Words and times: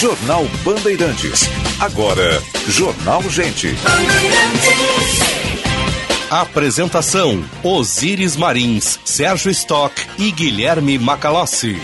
Jornal 0.00 0.44
Bandeirantes. 0.64 1.48
Agora, 1.78 2.42
Jornal 2.68 3.22
Gente. 3.30 3.74
Apresentação: 6.30 7.44
Osíris 7.62 8.36
Marins, 8.36 8.98
Sérgio 9.04 9.50
Stock 9.50 9.94
e 10.18 10.30
Guilherme 10.30 10.98
Macalossi. 10.98 11.76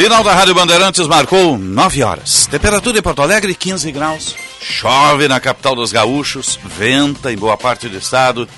Sinal 0.00 0.22
da 0.22 0.32
Rádio 0.32 0.54
Bandeirantes 0.54 1.08
marcou 1.08 1.58
9 1.58 2.04
horas. 2.04 2.46
Temperatura 2.46 3.00
em 3.00 3.02
Porto 3.02 3.20
Alegre 3.20 3.52
15 3.52 3.90
graus. 3.90 4.32
Chove 4.60 5.26
na 5.26 5.40
capital 5.40 5.74
dos 5.74 5.90
gaúchos, 5.90 6.56
venta 6.64 7.32
em 7.32 7.36
boa 7.36 7.56
parte 7.56 7.88
do 7.88 7.98
estado. 7.98 8.48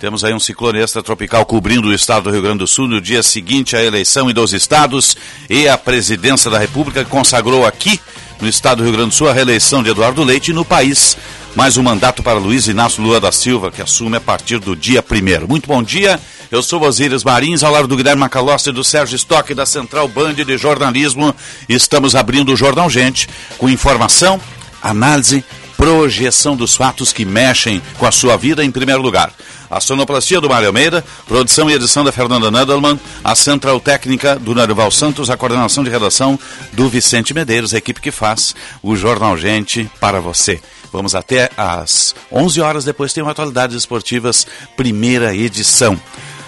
Temos 0.00 0.24
aí 0.24 0.32
um 0.32 0.40
ciclone 0.40 0.78
extratropical 0.78 1.44
cobrindo 1.44 1.88
o 1.88 1.92
estado 1.92 2.24
do 2.24 2.30
Rio 2.30 2.40
Grande 2.40 2.60
do 2.60 2.66
Sul 2.66 2.88
no 2.88 3.02
dia 3.02 3.22
seguinte 3.22 3.76
à 3.76 3.84
eleição 3.84 4.30
em 4.30 4.32
dois 4.32 4.54
estados 4.54 5.14
e 5.48 5.68
a 5.68 5.76
presidência 5.76 6.50
da 6.50 6.58
República 6.58 7.04
consagrou 7.04 7.66
aqui 7.66 8.00
no 8.40 8.48
estado 8.48 8.78
do 8.78 8.84
Rio 8.84 8.94
Grande 8.94 9.10
do 9.10 9.14
Sul 9.14 9.28
a 9.28 9.34
reeleição 9.34 9.82
de 9.82 9.90
Eduardo 9.90 10.24
Leite 10.24 10.52
e 10.52 10.54
no 10.54 10.64
país 10.64 11.18
mais 11.54 11.76
um 11.76 11.82
mandato 11.82 12.22
para 12.22 12.38
Luiz 12.38 12.66
Inácio 12.66 13.02
Lula 13.02 13.20
da 13.20 13.30
Silva, 13.30 13.70
que 13.70 13.82
assume 13.82 14.16
a 14.16 14.20
partir 14.22 14.58
do 14.58 14.74
dia 14.74 15.02
primeiro. 15.02 15.46
Muito 15.46 15.66
bom 15.66 15.82
dia. 15.82 16.18
Eu 16.50 16.62
sou 16.62 16.82
Osíris 16.82 17.22
Marins, 17.22 17.62
ao 17.62 17.70
lado 17.70 17.86
do 17.86 17.94
Guilherme 17.94 18.20
Macalossi 18.20 18.70
e 18.70 18.72
do 18.72 18.82
Sérgio 18.82 19.16
Stock 19.16 19.52
da 19.52 19.66
Central 19.66 20.08
Band 20.08 20.32
de 20.32 20.56
Jornalismo. 20.56 21.34
Estamos 21.68 22.16
abrindo 22.16 22.54
o 22.54 22.56
Jornal 22.56 22.88
Gente 22.88 23.28
com 23.58 23.68
informação, 23.68 24.40
análise, 24.82 25.44
projeção 25.80 26.54
dos 26.54 26.76
fatos 26.76 27.10
que 27.10 27.24
mexem 27.24 27.80
com 27.96 28.04
a 28.04 28.12
sua 28.12 28.36
vida 28.36 28.62
em 28.62 28.70
primeiro 28.70 29.00
lugar. 29.00 29.32
A 29.70 29.80
sonoplastia 29.80 30.38
do 30.38 30.46
Mário 30.46 30.66
Almeida, 30.66 31.02
produção 31.26 31.70
e 31.70 31.72
edição 31.72 32.04
da 32.04 32.12
Fernanda 32.12 32.50
Nadelman, 32.50 33.00
a 33.24 33.34
central 33.34 33.80
técnica 33.80 34.38
do 34.38 34.54
Narival 34.54 34.90
Santos, 34.90 35.30
a 35.30 35.38
coordenação 35.38 35.82
de 35.82 35.88
redação 35.88 36.38
do 36.74 36.86
Vicente 36.86 37.32
Medeiros, 37.32 37.72
a 37.72 37.78
equipe 37.78 37.98
que 37.98 38.10
faz 38.10 38.54
o 38.82 38.94
Jornal 38.94 39.38
Gente 39.38 39.90
para 39.98 40.20
você. 40.20 40.60
Vamos 40.92 41.14
até 41.14 41.48
às 41.56 42.14
11 42.30 42.60
horas, 42.60 42.84
depois 42.84 43.14
tem 43.14 43.22
o 43.22 43.28
Atualidades 43.30 43.74
Esportivas, 43.74 44.46
primeira 44.76 45.34
edição 45.34 45.98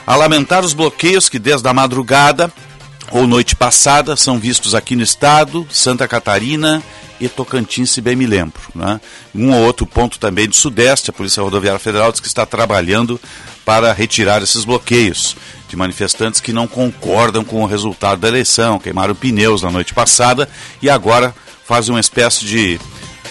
a 0.06 0.16
lamentar 0.16 0.64
os 0.64 0.74
bloqueios 0.74 1.28
que 1.28 1.38
desde 1.38 1.66
a 1.68 1.72
madrugada 1.72 2.52
ou 3.12 3.26
noite 3.26 3.54
passada 3.54 4.16
são 4.16 4.38
vistos 4.38 4.74
aqui 4.74 4.96
no 4.96 5.02
estado, 5.02 5.66
Santa 5.70 6.08
Catarina 6.08 6.82
e 7.20 7.28
Tocantins, 7.28 7.90
se 7.90 8.00
bem 8.00 8.16
me 8.16 8.26
lembro. 8.26 8.60
Né? 8.74 9.00
Um 9.34 9.52
ou 9.52 9.62
outro 9.62 9.86
ponto 9.86 10.18
também 10.18 10.48
do 10.48 10.56
Sudeste, 10.56 11.10
a 11.10 11.12
Polícia 11.12 11.42
Rodoviária 11.42 11.78
Federal 11.78 12.10
diz 12.10 12.20
que 12.20 12.26
está 12.26 12.46
trabalhando 12.46 13.20
para 13.66 13.92
retirar 13.92 14.42
esses 14.42 14.64
bloqueios 14.64 15.36
de 15.68 15.76
manifestantes 15.76 16.40
que 16.40 16.52
não 16.52 16.66
concordam 16.66 17.44
com 17.44 17.62
o 17.62 17.66
resultado 17.66 18.20
da 18.20 18.28
eleição, 18.28 18.78
queimaram 18.78 19.14
pneus 19.14 19.62
na 19.62 19.70
noite 19.70 19.92
passada 19.92 20.48
e 20.80 20.88
agora 20.88 21.34
fazem 21.66 21.94
uma 21.94 22.00
espécie 22.00 22.44
de 22.44 22.80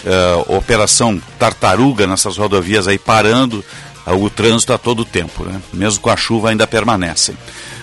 uh, 0.04 0.56
operação 0.56 1.20
tartaruga 1.38 2.06
nessas 2.06 2.36
rodovias 2.36 2.86
aí 2.86 2.98
parando 2.98 3.64
o 4.06 4.30
trânsito 4.30 4.72
a 4.72 4.78
todo 4.78 5.04
tempo, 5.04 5.44
né? 5.44 5.60
mesmo 5.72 6.00
com 6.00 6.10
a 6.10 6.16
chuva 6.16 6.50
ainda 6.50 6.66
permanecem. 6.66 7.36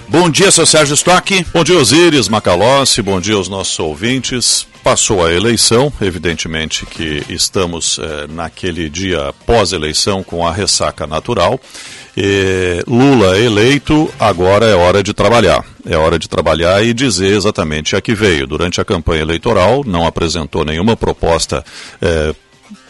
Bom 0.10 0.28
dia, 0.28 0.50
seu 0.50 0.66
Sérgio 0.66 0.96
Stock. 0.96 1.46
Bom 1.54 1.64
dia, 1.64 1.78
Osíris 1.78 2.28
Macalossi. 2.28 3.00
Bom 3.00 3.22
dia 3.22 3.36
aos 3.36 3.48
nossos 3.48 3.78
ouvintes. 3.78 4.68
Passou 4.84 5.24
a 5.24 5.32
eleição, 5.32 5.94
evidentemente 6.02 6.84
que 6.84 7.24
estamos 7.30 8.00
eh, 8.00 8.26
naquele 8.28 8.90
dia 8.90 9.32
pós-eleição 9.46 10.24
com 10.24 10.48
a 10.48 10.52
ressaca 10.52 11.06
natural. 11.06 11.60
E 12.18 12.84
Lula 12.88 13.38
eleito, 13.38 14.12
agora 14.20 14.66
é 14.66 14.74
hora 14.74 15.04
de 15.04 15.14
trabalhar. 15.14 15.64
É 15.88 15.96
hora 15.96 16.18
de 16.18 16.28
trabalhar 16.28 16.84
e 16.84 16.92
dizer 16.92 17.38
exatamente 17.38 17.96
a 17.96 18.02
que 18.02 18.16
veio. 18.16 18.48
Durante 18.48 18.82
a 18.82 18.86
campanha 18.86 19.22
eleitoral, 19.22 19.84
não 19.86 20.08
apresentou 20.08 20.66
nenhuma 20.66 20.98
proposta 20.98 21.64
eh, 22.02 22.34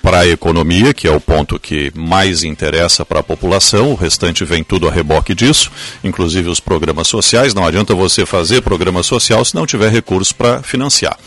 para 0.01 0.19
a 0.19 0.27
economia, 0.27 0.93
que 0.93 1.07
é 1.07 1.11
o 1.11 1.19
ponto 1.19 1.59
que 1.59 1.91
mais 1.95 2.43
interessa 2.43 3.05
para 3.05 3.19
a 3.19 3.23
população, 3.23 3.91
o 3.91 3.95
restante 3.95 4.43
vem 4.45 4.63
tudo 4.63 4.87
a 4.87 4.91
reboque 4.91 5.35
disso, 5.35 5.71
inclusive 6.03 6.49
os 6.49 6.59
programas 6.59 7.07
sociais. 7.07 7.53
Não 7.53 7.65
adianta 7.65 7.93
você 7.93 8.25
fazer 8.25 8.61
programa 8.61 9.03
social 9.03 9.43
se 9.43 9.55
não 9.55 9.65
tiver 9.65 9.91
recursos 9.91 10.31
para 10.31 10.63
financiar. 10.63 11.17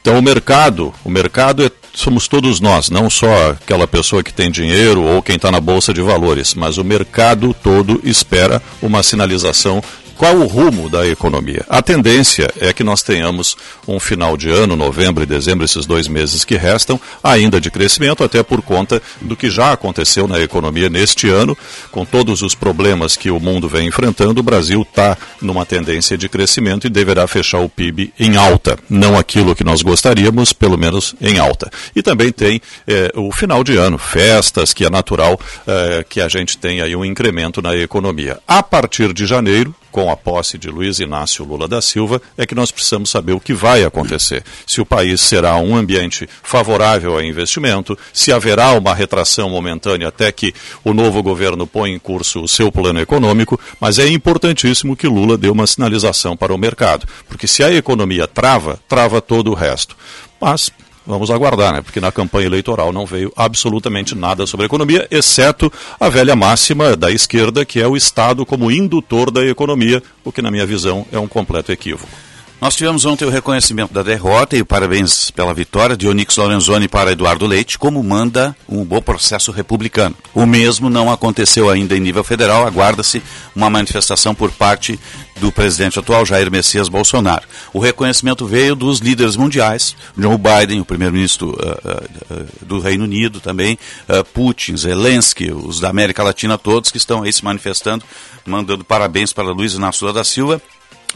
Então 0.00 0.18
o 0.18 0.22
mercado, 0.22 0.94
o 1.04 1.10
mercado 1.10 1.62
é, 1.62 1.70
somos 1.92 2.26
todos 2.26 2.58
nós, 2.58 2.88
não 2.88 3.10
só 3.10 3.50
aquela 3.50 3.86
pessoa 3.86 4.22
que 4.22 4.32
tem 4.32 4.50
dinheiro 4.50 5.02
ou 5.02 5.20
quem 5.20 5.36
está 5.36 5.50
na 5.50 5.60
bolsa 5.60 5.92
de 5.92 6.00
valores, 6.00 6.54
mas 6.54 6.78
o 6.78 6.84
mercado 6.84 7.54
todo 7.62 8.00
espera 8.02 8.62
uma 8.80 9.02
sinalização 9.02 9.82
qual 10.20 10.36
o 10.36 10.46
rumo 10.46 10.90
da 10.90 11.08
economia? 11.08 11.64
A 11.66 11.80
tendência 11.80 12.52
é 12.60 12.74
que 12.74 12.84
nós 12.84 13.02
tenhamos 13.02 13.56
um 13.88 13.98
final 13.98 14.36
de 14.36 14.50
ano, 14.50 14.76
novembro 14.76 15.22
e 15.22 15.26
dezembro, 15.26 15.64
esses 15.64 15.86
dois 15.86 16.08
meses 16.08 16.44
que 16.44 16.56
restam, 16.58 17.00
ainda 17.24 17.58
de 17.58 17.70
crescimento, 17.70 18.22
até 18.22 18.42
por 18.42 18.60
conta 18.60 19.00
do 19.18 19.34
que 19.34 19.48
já 19.48 19.72
aconteceu 19.72 20.28
na 20.28 20.38
economia 20.38 20.90
neste 20.90 21.30
ano, 21.30 21.56
com 21.90 22.04
todos 22.04 22.42
os 22.42 22.54
problemas 22.54 23.16
que 23.16 23.30
o 23.30 23.40
mundo 23.40 23.66
vem 23.66 23.88
enfrentando, 23.88 24.40
o 24.40 24.42
Brasil 24.42 24.82
está 24.82 25.16
numa 25.40 25.64
tendência 25.64 26.18
de 26.18 26.28
crescimento 26.28 26.86
e 26.86 26.90
deverá 26.90 27.26
fechar 27.26 27.60
o 27.60 27.68
PIB 27.70 28.12
em 28.20 28.36
alta. 28.36 28.78
Não 28.90 29.18
aquilo 29.18 29.56
que 29.56 29.64
nós 29.64 29.80
gostaríamos, 29.80 30.52
pelo 30.52 30.76
menos 30.76 31.14
em 31.18 31.38
alta. 31.38 31.70
E 31.96 32.02
também 32.02 32.30
tem 32.30 32.60
é, 32.86 33.10
o 33.14 33.32
final 33.32 33.64
de 33.64 33.74
ano, 33.78 33.96
festas, 33.96 34.74
que 34.74 34.84
é 34.84 34.90
natural 34.90 35.40
é, 35.66 36.04
que 36.06 36.20
a 36.20 36.28
gente 36.28 36.58
tenha 36.58 36.84
aí 36.84 36.94
um 36.94 37.06
incremento 37.06 37.62
na 37.62 37.74
economia. 37.74 38.38
A 38.46 38.62
partir 38.62 39.14
de 39.14 39.24
janeiro, 39.24 39.74
com 39.90 40.10
a 40.10 40.16
posse 40.16 40.56
de 40.56 40.68
Luiz 40.68 41.00
Inácio 41.00 41.44
Lula 41.44 41.66
da 41.66 41.82
Silva, 41.82 42.20
é 42.36 42.46
que 42.46 42.54
nós 42.54 42.70
precisamos 42.70 43.10
saber 43.10 43.32
o 43.32 43.40
que 43.40 43.52
vai 43.52 43.84
acontecer. 43.84 44.42
Se 44.66 44.80
o 44.80 44.86
país 44.86 45.20
será 45.20 45.56
um 45.56 45.76
ambiente 45.76 46.28
favorável 46.42 47.14
ao 47.14 47.22
investimento, 47.22 47.98
se 48.12 48.32
haverá 48.32 48.72
uma 48.72 48.94
retração 48.94 49.50
momentânea 49.50 50.08
até 50.08 50.30
que 50.30 50.54
o 50.84 50.92
novo 50.92 51.22
governo 51.22 51.66
põe 51.66 51.92
em 51.92 51.98
curso 51.98 52.42
o 52.42 52.48
seu 52.48 52.70
plano 52.70 53.00
econômico, 53.00 53.58
mas 53.80 53.98
é 53.98 54.08
importantíssimo 54.08 54.96
que 54.96 55.08
Lula 55.08 55.36
dê 55.36 55.48
uma 55.48 55.66
sinalização 55.66 56.36
para 56.36 56.54
o 56.54 56.58
mercado, 56.58 57.06
porque 57.28 57.46
se 57.46 57.62
a 57.62 57.72
economia 57.72 58.26
trava, 58.26 58.80
trava 58.88 59.20
todo 59.20 59.50
o 59.50 59.54
resto. 59.54 59.96
Mas 60.40 60.70
Vamos 61.10 61.30
aguardar, 61.30 61.72
né? 61.72 61.82
Porque 61.82 62.00
na 62.00 62.12
campanha 62.12 62.46
eleitoral 62.46 62.92
não 62.92 63.04
veio 63.04 63.32
absolutamente 63.36 64.14
nada 64.14 64.46
sobre 64.46 64.64
a 64.64 64.66
economia, 64.66 65.06
exceto 65.10 65.72
a 65.98 66.08
velha 66.08 66.36
máxima 66.36 66.96
da 66.96 67.10
esquerda, 67.10 67.64
que 67.64 67.80
é 67.80 67.86
o 67.86 67.96
Estado 67.96 68.46
como 68.46 68.70
indutor 68.70 69.30
da 69.30 69.44
economia, 69.44 70.02
o 70.24 70.32
que, 70.32 70.42
na 70.42 70.50
minha 70.50 70.66
visão, 70.66 71.06
é 71.12 71.18
um 71.18 71.28
completo 71.28 71.72
equívoco. 71.72 72.29
Nós 72.60 72.76
tivemos 72.76 73.06
ontem 73.06 73.24
o 73.24 73.30
reconhecimento 73.30 73.94
da 73.94 74.02
derrota 74.02 74.54
e 74.54 74.62
parabéns 74.62 75.30
pela 75.30 75.54
vitória 75.54 75.96
de 75.96 76.06
Onix 76.06 76.36
Lorenzoni 76.36 76.88
para 76.88 77.12
Eduardo 77.12 77.46
Leite, 77.46 77.78
como 77.78 78.02
manda 78.02 78.54
um 78.68 78.84
bom 78.84 79.00
processo 79.00 79.50
republicano. 79.50 80.14
O 80.34 80.44
mesmo 80.44 80.90
não 80.90 81.10
aconteceu 81.10 81.70
ainda 81.70 81.96
em 81.96 82.00
nível 82.00 82.22
federal, 82.22 82.66
aguarda-se 82.66 83.22
uma 83.56 83.70
manifestação 83.70 84.34
por 84.34 84.50
parte 84.50 85.00
do 85.36 85.50
presidente 85.50 85.98
atual, 85.98 86.26
Jair 86.26 86.50
Messias 86.50 86.86
Bolsonaro. 86.86 87.48
O 87.72 87.78
reconhecimento 87.78 88.44
veio 88.44 88.76
dos 88.76 88.98
líderes 88.98 89.36
mundiais, 89.36 89.96
Joe 90.14 90.36
Biden, 90.36 90.82
o 90.82 90.84
primeiro-ministro 90.84 91.52
uh, 91.52 92.34
uh, 92.34 92.46
do 92.60 92.78
Reino 92.78 93.04
Unido 93.04 93.40
também, 93.40 93.78
uh, 94.06 94.22
Putin, 94.34 94.76
Zelensky, 94.76 95.50
os 95.50 95.80
da 95.80 95.88
América 95.88 96.22
Latina 96.22 96.58
todos 96.58 96.90
que 96.90 96.98
estão 96.98 97.22
aí 97.22 97.32
se 97.32 97.42
manifestando, 97.42 98.04
mandando 98.44 98.84
parabéns 98.84 99.32
para 99.32 99.50
Luiz 99.50 99.72
Inácio 99.72 100.12
da 100.12 100.24
Silva 100.24 100.60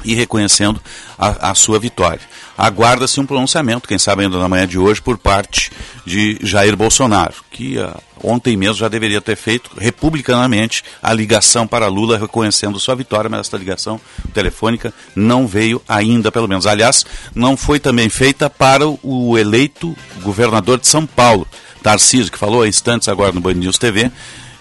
e 0.05 0.15
reconhecendo 0.15 0.81
a, 1.19 1.51
a 1.51 1.55
sua 1.55 1.79
vitória. 1.79 2.21
Aguarda-se 2.57 3.19
um 3.21 3.27
pronunciamento, 3.27 3.89
quem 3.89 3.99
sabe 3.99 4.23
ainda 4.23 4.39
na 4.39 4.49
manhã 4.49 4.67
de 4.67 4.79
hoje, 4.79 5.03
por 5.03 5.19
parte 5.19 5.73
de 6.07 6.39
Jair 6.41 6.77
Bolsonaro, 6.77 7.35
que 7.51 7.79
uh, 7.79 7.93
ontem 8.23 8.57
mesmo 8.57 8.77
já 8.77 8.89
deveria 8.89 9.21
ter 9.21 9.37
feito 9.37 9.71
republicanamente 9.77 10.85
a 11.03 11.13
ligação 11.13 11.67
para 11.67 11.89
Lula 11.89 12.17
reconhecendo 12.17 12.79
sua 12.79 12.95
vitória, 12.95 13.29
mas 13.29 13.41
essa 13.41 13.57
ligação 13.57 14.01
telefônica 14.33 14.95
não 15.17 15.49
veio 15.49 15.83
ainda, 15.89 16.31
pelo 16.31 16.47
menos. 16.47 16.67
Aliás, 16.67 17.05
não 17.35 17.57
foi 17.57 17.81
também 17.81 18.09
feita 18.09 18.49
para 18.49 18.87
o 18.87 19.37
eleito 19.37 19.97
governador 20.23 20.79
de 20.79 20.87
São 20.87 21.05
Paulo, 21.05 21.49
Tarcísio, 21.83 22.31
que 22.31 22.39
falou 22.39 22.63
há 22.63 22.69
instantes 22.69 23.09
agora 23.09 23.33
no 23.33 23.41
Band 23.41 23.55
News 23.55 23.79
TV, 23.79 24.13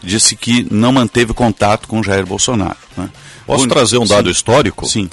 disse 0.01 0.36
que 0.36 0.68
não 0.69 0.91
manteve 0.91 1.33
contato 1.33 1.88
com 1.88 2.03
Jair 2.03 2.25
Bolsonaro. 2.25 2.77
Né? 2.97 3.09
Posso 3.45 3.68
trazer 3.68 3.98
um 3.98 4.06
dado 4.06 4.25
Sim. 4.25 4.31
histórico? 4.31 4.86
Sim. 4.86 5.10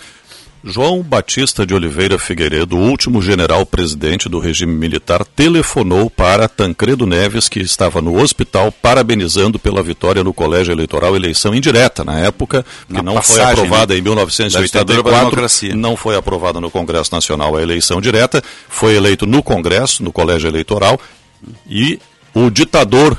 João 0.63 1.03
Batista 1.03 1.65
de 1.65 1.73
Oliveira 1.75 2.19
Figueiredo, 2.19 2.77
último 2.77 3.23
general-presidente 3.23 4.29
do 4.29 4.39
regime 4.39 4.75
militar, 4.75 5.25
telefonou 5.25 6.11
para 6.11 6.47
Tancredo 6.49 7.07
Neves, 7.07 7.49
que 7.49 7.61
estava 7.61 8.03
no 8.03 8.21
hospital, 8.21 8.71
parabenizando 8.71 9.59
pela 9.59 9.83
vitória 9.83 10.23
no 10.23 10.35
colégio 10.35 10.73
eleitoral, 10.73 11.17
eleição 11.17 11.55
indireta 11.55 12.05
na 12.05 12.19
época, 12.19 12.63
que 12.87 12.93
Na 12.93 13.03
não 13.03 13.15
passagem, 13.15 13.43
foi 13.43 13.53
aprovada 13.65 13.95
né? 13.95 14.01
em 14.01 14.03
Da 14.03 14.61
ditadura 14.61 15.03
pra 15.03 15.13
1984, 15.13 15.31
democracia. 15.31 15.75
não 15.75 15.97
foi 15.97 16.15
aprovada 16.15 16.61
no 16.61 16.71
Congresso 16.71 17.11
Nacional 17.11 17.57
a 17.57 17.63
eleição 17.63 17.99
direta, 17.99 18.43
foi 18.69 18.95
eleito 18.95 19.27
no 19.27 19.43
Congresso, 19.43 20.03
no 20.05 20.13
colégio 20.13 20.49
eleitoral, 20.49 21.01
e 21.67 21.99
o 22.35 22.51
ditador 22.51 23.17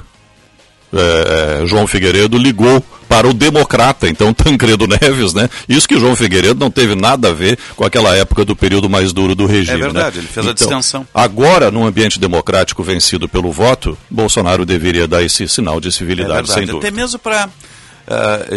é, 0.93 1.61
é, 1.63 1.65
João 1.67 1.87
Figueiredo 1.87 2.37
ligou 2.37 2.83
para 3.07 3.27
o 3.27 3.33
democrata, 3.33 4.07
então 4.07 4.31
Tancredo 4.35 4.87
Neves, 4.87 5.33
né? 5.33 5.49
Isso 5.67 5.87
que 5.87 5.99
João 5.99 6.15
Figueiredo 6.15 6.59
não 6.59 6.71
teve 6.71 6.95
nada 6.95 7.29
a 7.29 7.33
ver 7.33 7.57
com 7.75 7.83
aquela 7.83 8.15
época 8.15 8.45
do 8.45 8.55
período 8.55 8.89
mais 8.89 9.11
duro 9.11 9.35
do 9.35 9.45
regime. 9.45 9.79
É 9.79 9.83
verdade, 9.83 10.17
né? 10.17 10.23
ele 10.23 10.27
fez 10.31 10.47
a 10.47 10.51
Então, 10.51 10.67
distensão. 10.67 11.07
Agora, 11.13 11.69
num 11.69 11.85
ambiente 11.85 12.17
democrático 12.19 12.81
vencido 12.83 13.27
pelo 13.27 13.51
voto, 13.51 13.97
Bolsonaro 14.09 14.65
deveria 14.65 15.07
dar 15.07 15.21
esse 15.23 15.47
sinal 15.47 15.79
de 15.81 15.89
É 15.89 15.91
civilidade, 15.91 16.47
sem 16.47 16.55
verdade. 16.65 16.71
dúvida. 16.71 16.87
Até 16.87 16.95
mesmo 16.95 17.19
para 17.19 17.49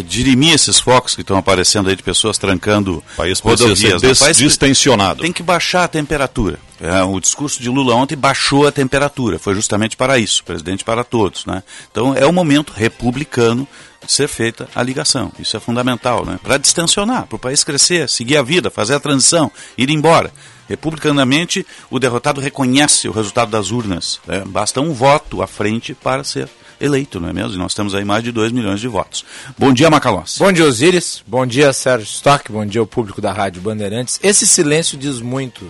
dirimir 0.07 0.55
esses 0.55 0.81
focos 0.81 1.15
que 1.15 1.21
estão 1.21 1.37
aparecendo 1.37 1.89
aí 1.89 1.97
de 1.97 2.03
pessoas 2.03 2.39
trancando 2.39 3.03
O 3.15 3.17
país 3.17 3.39
rodovias. 3.41 3.79
ser 3.79 3.93
né? 3.95 3.99
des- 4.09 4.21
O 4.21 4.25
país 4.25 4.37
distensionado. 4.39 5.23
Tem 5.23 5.33
que 5.33 5.43
baixar 5.43 5.85
a 5.85 5.89
temperatura. 5.89 6.59
É, 6.85 7.03
o 7.03 7.19
discurso 7.19 7.63
de 7.63 7.71
Lula 7.71 7.95
ontem 7.95 8.15
baixou 8.15 8.67
a 8.67 8.73
temperatura. 8.73 9.39
Foi 9.39 9.55
justamente 9.55 9.97
para 9.97 10.19
isso, 10.19 10.45
presidente 10.45 10.85
para 10.85 11.03
todos. 11.03 11.47
Né? 11.47 11.63
Então 11.91 12.15
é 12.15 12.27
o 12.27 12.33
momento 12.33 12.75
republicano 12.77 13.67
de 14.05 14.13
ser 14.13 14.29
feita 14.29 14.69
a 14.75 14.83
ligação. 14.83 15.33
Isso 15.39 15.57
é 15.57 15.61
fundamental, 15.61 16.27
né? 16.27 16.39
Para 16.43 16.59
distensionar, 16.59 17.27
para 17.27 17.37
o 17.37 17.39
país 17.39 17.65
crescer, 17.65 18.07
seguir 18.07 18.37
a 18.37 18.43
vida, 18.43 18.71
fazer 18.71 18.93
a 18.93 19.01
transição, 19.01 19.51
ir 19.79 19.89
embora. 19.89 20.31
Republicanamente, 20.69 21.67
o 21.91 21.99
derrotado 21.99 22.39
reconhece 22.39 23.09
o 23.09 23.13
resultado 23.13 23.51
das 23.51 23.71
urnas. 23.71 24.21
né? 24.27 24.43
Basta 24.47 24.79
um 24.83 24.93
voto 24.93 25.41
à 25.41 25.47
frente 25.47 25.95
para 25.95 26.23
ser 26.23 26.51
eleito, 26.79 27.19
não 27.19 27.31
é 27.31 27.33
mesmo? 27.33 27.55
E 27.55 27.59
nós 27.59 27.73
temos 27.73 27.95
aí 27.95 28.05
mais 28.05 28.23
de 28.23 28.31
2 28.31 28.53
milhões 28.53 28.79
de 28.79 28.89
votos. 28.89 29.25
Bom 29.57 29.73
dia, 29.73 29.89
Macalós. 29.89 30.37
Bom 30.39 30.53
dia, 30.53 30.67
Osíris. 30.67 31.23
Bom 31.27 31.47
dia, 31.47 31.73
Sérgio 31.73 32.07
Stock. 32.07 32.53
Bom 32.53 32.67
dia 32.67 32.83
ao 32.83 32.87
público 32.87 33.23
da 33.23 33.33
Rádio 33.33 33.63
Bandeirantes. 33.63 34.21
Esse 34.23 34.47
silêncio 34.47 34.99
diz 34.99 35.21
muito 35.21 35.67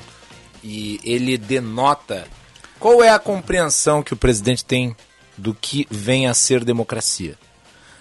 e 0.64 0.98
ele 1.04 1.36
denota 1.36 2.26
qual 2.80 3.04
é 3.04 3.10
a 3.10 3.18
compreensão 3.18 4.02
que 4.02 4.14
o 4.14 4.16
presidente 4.16 4.64
tem 4.64 4.96
do 5.36 5.54
que 5.54 5.86
vem 5.90 6.26
a 6.26 6.32
ser 6.34 6.64
democracia. 6.64 7.36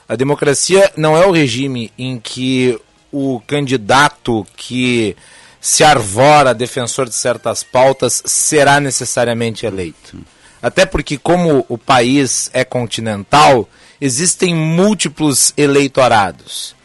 A 0.08 0.16
democracia 0.16 0.92
não 0.96 1.18
é 1.18 1.26
o 1.26 1.32
regime 1.32 1.92
em 1.98 2.18
que 2.20 2.80
o 3.12 3.42
candidato 3.46 4.46
que 4.56 5.16
se 5.60 5.84
arvora 5.84 6.54
defensor 6.54 7.08
de 7.08 7.16
certas 7.16 7.64
pautas 7.64 8.22
será 8.26 8.80
necessariamente 8.80 9.66
eleito. 9.66 10.18
Até 10.62 10.86
porque, 10.86 11.18
como 11.18 11.66
o 11.68 11.78
país 11.78 12.50
é 12.54 12.64
continental, 12.64 13.68
existem 14.00 14.56
múltiplos 14.56 15.54
eleitorados. 15.58 16.76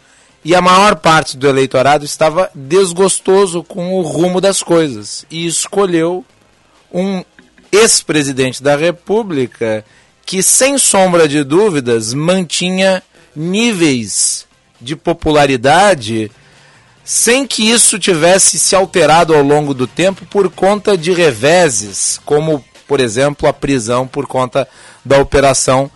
E 0.48 0.54
a 0.54 0.62
maior 0.62 0.96
parte 0.96 1.36
do 1.36 1.46
eleitorado 1.46 2.06
estava 2.06 2.50
desgostoso 2.54 3.62
com 3.62 3.92
o 3.92 4.00
rumo 4.00 4.40
das 4.40 4.62
coisas 4.62 5.26
e 5.30 5.46
escolheu 5.46 6.24
um 6.90 7.22
ex-presidente 7.70 8.62
da 8.62 8.74
República 8.74 9.84
que, 10.24 10.42
sem 10.42 10.78
sombra 10.78 11.28
de 11.28 11.44
dúvidas, 11.44 12.14
mantinha 12.14 13.02
níveis 13.36 14.46
de 14.80 14.96
popularidade 14.96 16.32
sem 17.04 17.46
que 17.46 17.70
isso 17.70 17.98
tivesse 17.98 18.58
se 18.58 18.74
alterado 18.74 19.34
ao 19.34 19.42
longo 19.42 19.74
do 19.74 19.86
tempo 19.86 20.24
por 20.24 20.48
conta 20.48 20.96
de 20.96 21.12
reveses, 21.12 22.18
como, 22.24 22.64
por 22.86 23.00
exemplo, 23.00 23.46
a 23.46 23.52
prisão 23.52 24.06
por 24.08 24.26
conta 24.26 24.66
da 25.04 25.18
Operação 25.18 25.90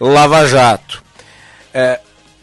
Lava 0.00 0.46
Jato. 0.46 1.02
É, 1.74 2.00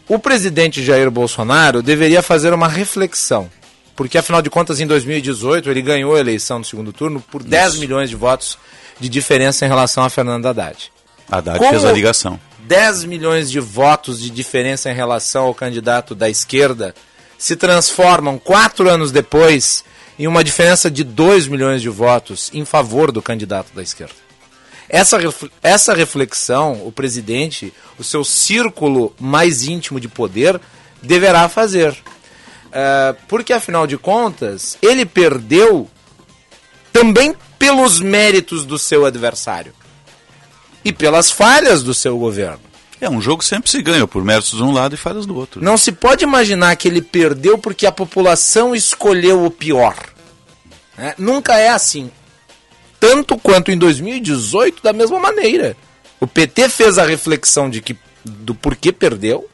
o 0.08 0.18
presidente 0.18 0.82
Jair 0.82 1.10
Bolsonaro 1.10 1.82
deveria 1.82 2.22
fazer 2.22 2.52
uma 2.52 2.68
reflexão, 2.68 3.48
porque 3.94 4.16
afinal 4.18 4.40
de 4.40 4.48
contas, 4.50 4.80
em 4.80 4.86
2018, 4.86 5.70
ele 5.70 5.82
ganhou 5.82 6.14
a 6.14 6.20
eleição 6.20 6.58
no 6.60 6.64
segundo 6.64 6.92
turno 6.92 7.20
por 7.20 7.42
10 7.42 7.76
milhões 7.76 8.08
de 8.08 8.16
votos 8.16 8.58
de 8.98 9.08
diferença 9.08 9.64
em 9.64 9.68
relação 9.68 10.04
a 10.04 10.10
Fernando 10.10 10.46
Haddad. 10.46 10.90
Haddad 11.30 11.58
Como- 11.58 11.70
fez 11.70 11.84
a 11.84 11.92
ligação. 11.92 12.40
10 12.60 13.04
milhões 13.04 13.50
de 13.50 13.60
votos 13.60 14.20
de 14.20 14.28
diferença 14.30 14.90
em 14.90 14.94
relação 14.94 15.44
ao 15.46 15.54
candidato 15.54 16.14
da 16.14 16.28
esquerda 16.28 16.94
se 17.38 17.56
transformam 17.56 18.38
quatro 18.38 18.90
anos 18.90 19.10
depois 19.10 19.84
em 20.18 20.26
uma 20.26 20.42
diferença 20.42 20.90
de 20.90 21.04
2 21.04 21.46
milhões 21.46 21.80
de 21.80 21.88
votos 21.88 22.50
em 22.52 22.64
favor 22.64 23.12
do 23.12 23.22
candidato 23.22 23.72
da 23.74 23.82
esquerda. 23.82 24.27
Essa, 24.88 25.18
essa 25.62 25.94
reflexão, 25.94 26.82
o 26.86 26.90
presidente, 26.90 27.72
o 27.98 28.04
seu 28.04 28.24
círculo 28.24 29.14
mais 29.20 29.64
íntimo 29.66 30.00
de 30.00 30.08
poder, 30.08 30.58
deverá 31.02 31.48
fazer. 31.48 31.96
Eh, 32.72 33.14
porque, 33.26 33.52
afinal 33.52 33.86
de 33.86 33.98
contas, 33.98 34.78
ele 34.80 35.04
perdeu 35.04 35.88
também 36.92 37.34
pelos 37.58 38.00
méritos 38.00 38.64
do 38.64 38.78
seu 38.78 39.04
adversário 39.04 39.72
e 40.84 40.92
pelas 40.92 41.30
falhas 41.30 41.82
do 41.82 41.92
seu 41.92 42.16
governo. 42.18 42.60
É, 43.00 43.08
um 43.08 43.20
jogo 43.20 43.44
sempre 43.44 43.70
se 43.70 43.80
ganha 43.80 44.06
por 44.06 44.24
méritos 44.24 44.56
de 44.56 44.62
um 44.62 44.72
lado 44.72 44.94
e 44.94 44.98
falhas 44.98 45.24
do 45.24 45.36
outro. 45.36 45.62
Não 45.62 45.78
se 45.78 45.92
pode 45.92 46.24
imaginar 46.24 46.74
que 46.76 46.88
ele 46.88 47.00
perdeu 47.00 47.56
porque 47.56 47.86
a 47.86 47.92
população 47.92 48.74
escolheu 48.74 49.44
o 49.44 49.50
pior. 49.50 49.96
né? 50.96 51.14
Nunca 51.16 51.56
é 51.56 51.68
assim. 51.68 52.10
Tanto 53.00 53.36
quanto 53.38 53.70
em 53.70 53.78
2018, 53.78 54.82
da 54.82 54.92
mesma 54.92 55.18
maneira. 55.18 55.76
O 56.20 56.26
PT 56.26 56.68
fez 56.68 56.98
a 56.98 57.04
reflexão 57.04 57.70
de 57.70 57.80
que, 57.80 57.96
do 58.24 58.54
porquê 58.54 58.92
perdeu 58.92 59.48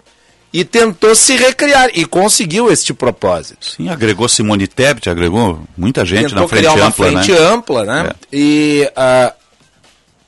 e 0.53 0.65
tentou 0.65 1.15
se 1.15 1.37
recriar 1.37 1.91
e 1.93 2.07
conseguiu 2.07 2.71
este 2.71 2.95
propósito. 2.95 3.67
Sim, 3.67 3.89
agregou 3.89 4.29
Simone 4.29 4.67
Tebet, 4.67 5.11
agregou 5.11 5.61
muita 5.77 6.05
gente 6.05 6.29
tentou 6.29 6.43
na 6.43 6.49
frente 6.49 6.61
criar 6.61 6.75
uma 6.75 6.87
ampla, 6.87 7.11
frente 7.11 7.33
né? 7.33 7.39
ampla, 7.39 7.85
né? 7.85 8.11
É. 8.11 8.15
E 8.33 8.93
ah, 8.95 9.35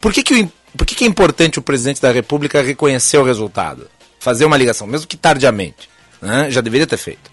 por 0.00 0.12
que 0.12 0.22
que, 0.22 0.34
o 0.42 0.52
por 0.76 0.86
que 0.86 0.94
que 0.94 1.04
é 1.04 1.06
importante 1.06 1.58
o 1.58 1.62
presidente 1.62 2.02
da 2.02 2.10
República 2.10 2.60
reconhecer 2.60 3.18
o 3.18 3.24
resultado? 3.24 3.88
Fazer 4.18 4.44
uma 4.44 4.56
ligação, 4.56 4.86
mesmo 4.86 5.06
que 5.06 5.16
tardiamente. 5.16 5.88
né? 6.20 6.50
Já 6.50 6.60
deveria 6.60 6.86
ter 6.86 6.96
feito. 6.96 7.30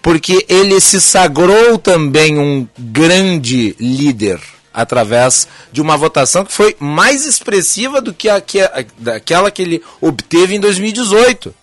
Porque 0.00 0.46
ele 0.48 0.80
se 0.80 1.00
sagrou 1.00 1.76
também 1.76 2.38
um 2.38 2.66
grande 2.78 3.76
líder 3.78 4.40
através 4.72 5.48
de 5.72 5.80
uma 5.80 5.96
votação 5.96 6.44
que 6.44 6.52
foi 6.52 6.76
mais 6.78 7.24
expressiva 7.26 8.00
do 8.00 8.12
que 8.14 8.28
a, 8.28 8.40
que 8.40 8.60
a- 8.60 8.84
daquela 8.98 9.50
que 9.50 9.62
ele 9.62 9.82
obteve 10.00 10.54
em 10.54 10.60
2018. 10.60 11.54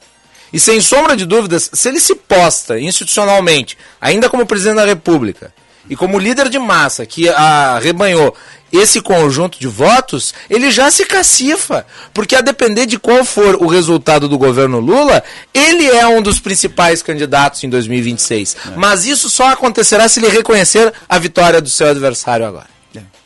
E 0.54 0.60
sem 0.60 0.80
sombra 0.80 1.16
de 1.16 1.26
dúvidas, 1.26 1.70
se 1.74 1.90
ele 1.90 2.00
se 2.00 2.16
posta 2.16 2.80
institucionalmente, 2.80 3.78
ainda 4.00 4.30
como 4.30 4.46
presidente 4.46 4.78
da 4.78 4.86
República, 4.86 5.54
e 5.90 5.96
como 5.96 6.20
líder 6.20 6.50
de 6.50 6.60
massa 6.60 7.06
que 7.06 7.28
arrebanhou 7.30 8.36
esse 8.72 9.00
conjunto 9.00 9.58
de 9.58 9.68
votos, 9.68 10.34
ele 10.50 10.70
já 10.70 10.92
se 10.92 11.06
cacifa. 11.06 11.86
Porque 12.14 12.36
a 12.36 12.42
depender 12.42 12.86
de 12.86 13.00
qual 13.00 13.24
for 13.24 13.56
o 13.56 13.68
resultado 13.68 14.28
do 14.28 14.38
governo 14.38 14.80
Lula, 14.82 15.24
ele 15.54 15.86
é 15.88 16.06
um 16.08 16.22
dos 16.22 16.40
principais 16.42 17.02
candidatos 17.02 17.64
em 17.64 17.70
2026. 17.70 18.58
Mas 18.76 19.06
isso 19.06 19.30
só 19.30 19.48
acontecerá 19.50 20.10
se 20.10 20.20
ele 20.20 20.28
reconhecer 20.30 20.94
a 21.08 21.18
vitória 21.18 21.62
do 21.62 21.70
seu 21.70 21.88
adversário 21.88 22.46
agora. 22.46 22.68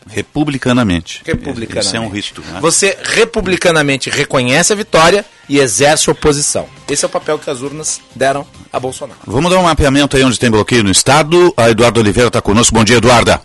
Republicanamente. 0.07 1.21
Republicanamente. 1.25 1.87
Esse 1.87 1.97
é 1.97 1.99
um 1.99 2.09
rito, 2.09 2.41
né? 2.41 2.59
Você 2.59 2.97
republicanamente 3.03 4.09
reconhece 4.09 4.73
a 4.73 4.75
vitória 4.75 5.25
e 5.47 5.59
exerce 5.59 6.09
oposição. 6.09 6.67
Esse 6.89 7.05
é 7.05 7.07
o 7.07 7.11
papel 7.11 7.37
que 7.37 7.49
as 7.49 7.61
urnas 7.61 8.01
deram 8.15 8.45
a 8.71 8.79
Bolsonaro. 8.79 9.19
Vamos 9.25 9.51
dar 9.51 9.59
um 9.59 9.63
mapeamento 9.63 10.17
aí 10.17 10.23
onde 10.23 10.39
tem 10.39 10.49
bloqueio 10.49 10.83
no 10.83 10.91
estado. 10.91 11.53
A 11.55 11.69
Eduardo 11.69 11.99
Oliveira 11.99 12.27
está 12.27 12.41
conosco. 12.41 12.73
Bom 12.73 12.83
dia, 12.83 12.97
Eduarda. 12.97 13.41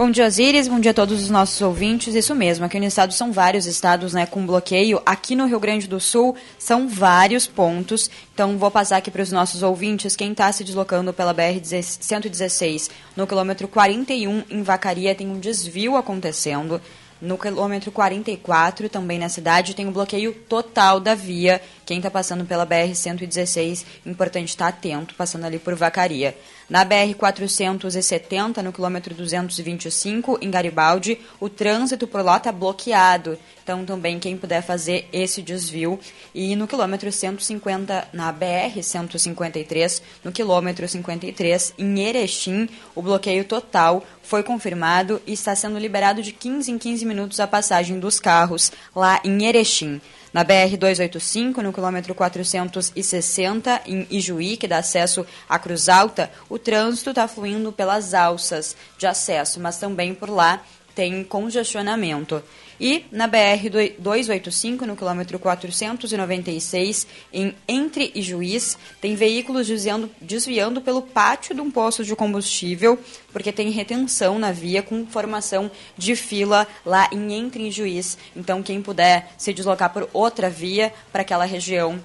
Bom 0.00 0.10
dia, 0.10 0.24
Osíris. 0.24 0.66
Bom 0.66 0.80
dia 0.80 0.92
a 0.92 0.94
todos 0.94 1.22
os 1.22 1.28
nossos 1.28 1.60
ouvintes. 1.60 2.14
Isso 2.14 2.34
mesmo, 2.34 2.64
aqui 2.64 2.80
no 2.80 2.86
estado 2.86 3.12
são 3.12 3.30
vários 3.30 3.66
estados 3.66 4.14
né, 4.14 4.24
com 4.24 4.46
bloqueio. 4.46 5.02
Aqui 5.04 5.36
no 5.36 5.44
Rio 5.44 5.60
Grande 5.60 5.86
do 5.86 6.00
Sul 6.00 6.34
são 6.58 6.88
vários 6.88 7.46
pontos. 7.46 8.10
Então, 8.32 8.56
vou 8.56 8.70
passar 8.70 8.96
aqui 8.96 9.10
para 9.10 9.20
os 9.20 9.30
nossos 9.30 9.62
ouvintes. 9.62 10.16
Quem 10.16 10.32
está 10.32 10.50
se 10.52 10.64
deslocando 10.64 11.12
pela 11.12 11.34
BR-116 11.34 12.88
no 13.14 13.26
quilômetro 13.26 13.68
41 13.68 14.44
em 14.48 14.62
Vacaria 14.62 15.14
tem 15.14 15.28
um 15.28 15.38
desvio 15.38 15.94
acontecendo. 15.98 16.80
No 17.20 17.36
quilômetro 17.36 17.92
44, 17.92 18.88
também 18.88 19.18
na 19.18 19.28
cidade, 19.28 19.76
tem 19.76 19.86
um 19.86 19.92
bloqueio 19.92 20.32
total 20.32 20.98
da 20.98 21.14
via 21.14 21.60
quem 21.90 21.96
está 21.96 22.08
passando 22.08 22.44
pela 22.44 22.64
BR-116, 22.64 23.84
importante 24.06 24.50
estar 24.50 24.68
atento, 24.68 25.12
passando 25.16 25.44
ali 25.44 25.58
por 25.58 25.74
Vacaria. 25.74 26.36
Na 26.68 26.86
BR-470, 26.86 28.58
no 28.58 28.72
quilômetro 28.72 29.12
225, 29.12 30.38
em 30.40 30.48
Garibaldi, 30.52 31.18
o 31.40 31.48
trânsito 31.48 32.06
por 32.06 32.24
lá 32.24 32.36
está 32.36 32.52
bloqueado. 32.52 33.36
Então, 33.60 33.84
também, 33.84 34.20
quem 34.20 34.36
puder 34.36 34.62
fazer 34.62 35.08
esse 35.12 35.42
desvio. 35.42 35.98
E 36.32 36.54
no 36.54 36.68
quilômetro 36.68 37.10
150, 37.10 38.06
na 38.12 38.32
BR-153, 38.32 40.00
no 40.22 40.30
quilômetro 40.30 40.86
53, 40.86 41.74
em 41.76 42.00
Erechim, 42.02 42.68
o 42.94 43.02
bloqueio 43.02 43.44
total 43.44 44.04
foi 44.22 44.44
confirmado 44.44 45.20
e 45.26 45.32
está 45.32 45.56
sendo 45.56 45.76
liberado 45.76 46.22
de 46.22 46.30
15 46.30 46.70
em 46.70 46.78
15 46.78 47.04
minutos 47.04 47.40
a 47.40 47.48
passagem 47.48 47.98
dos 47.98 48.20
carros 48.20 48.70
lá 48.94 49.20
em 49.24 49.44
Erechim. 49.44 50.00
Na 50.32 50.44
BR-285, 50.44 51.56
no 51.56 51.72
quilômetro 51.72 52.14
460, 52.14 53.82
em 53.86 54.06
Ijuí, 54.10 54.56
que 54.56 54.68
dá 54.68 54.78
acesso 54.78 55.26
à 55.48 55.58
Cruz 55.58 55.88
Alta, 55.88 56.30
o 56.48 56.56
trânsito 56.58 57.10
está 57.10 57.26
fluindo 57.26 57.72
pelas 57.72 58.14
alças 58.14 58.76
de 58.96 59.06
acesso, 59.06 59.58
mas 59.58 59.78
também 59.78 60.14
por 60.14 60.30
lá 60.30 60.62
tem 60.94 61.24
congestionamento. 61.24 62.42
E 62.80 63.04
na 63.12 63.28
BR-285, 63.28 64.80
no 64.86 64.96
quilômetro 64.96 65.38
496, 65.38 67.06
em 67.30 67.54
Entre 67.68 68.10
e 68.14 68.22
Juiz, 68.22 68.78
tem 69.02 69.14
veículos 69.14 69.66
desviando, 69.66 70.10
desviando 70.18 70.80
pelo 70.80 71.02
pátio 71.02 71.54
de 71.54 71.60
um 71.60 71.70
posto 71.70 72.02
de 72.02 72.16
combustível, 72.16 72.98
porque 73.32 73.52
tem 73.52 73.68
retenção 73.68 74.38
na 74.38 74.50
via 74.50 74.82
com 74.82 75.04
formação 75.04 75.70
de 75.98 76.16
fila 76.16 76.66
lá 76.84 77.06
em 77.12 77.34
Entre 77.34 77.68
e 77.68 77.70
Juiz. 77.70 78.16
Então, 78.34 78.62
quem 78.62 78.80
puder 78.80 79.30
se 79.36 79.52
deslocar 79.52 79.92
por 79.92 80.08
outra 80.14 80.48
via 80.48 80.90
para 81.12 81.20
aquela 81.20 81.44
região 81.44 82.00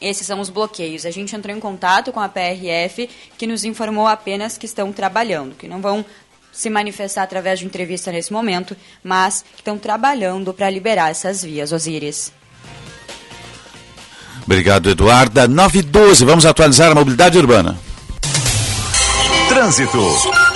esses 0.00 0.26
são 0.26 0.40
os 0.40 0.50
bloqueios. 0.50 1.06
A 1.06 1.10
gente 1.10 1.34
entrou 1.34 1.56
em 1.56 1.60
contato 1.60 2.12
com 2.12 2.20
a 2.20 2.28
PRF, 2.28 3.08
que 3.38 3.46
nos 3.46 3.64
informou 3.64 4.06
apenas 4.06 4.58
que 4.58 4.66
estão 4.66 4.92
trabalhando, 4.92 5.54
que 5.54 5.68
não 5.68 5.80
vão 5.80 6.04
se 6.54 6.70
manifestar 6.70 7.24
através 7.24 7.58
de 7.58 7.66
entrevista 7.66 8.12
nesse 8.12 8.32
momento, 8.32 8.76
mas 9.02 9.44
estão 9.56 9.76
trabalhando 9.76 10.54
para 10.54 10.70
liberar 10.70 11.10
essas 11.10 11.42
vias, 11.42 11.72
Osíris. 11.72 12.32
Obrigado, 14.44 14.90
Eduarda. 14.90 15.48
9 15.48 15.78
e 15.78 15.82
12, 15.82 16.24
vamos 16.24 16.46
atualizar 16.46 16.92
a 16.92 16.94
mobilidade 16.94 17.38
urbana. 17.38 17.78
Trânsito. 19.48 20.53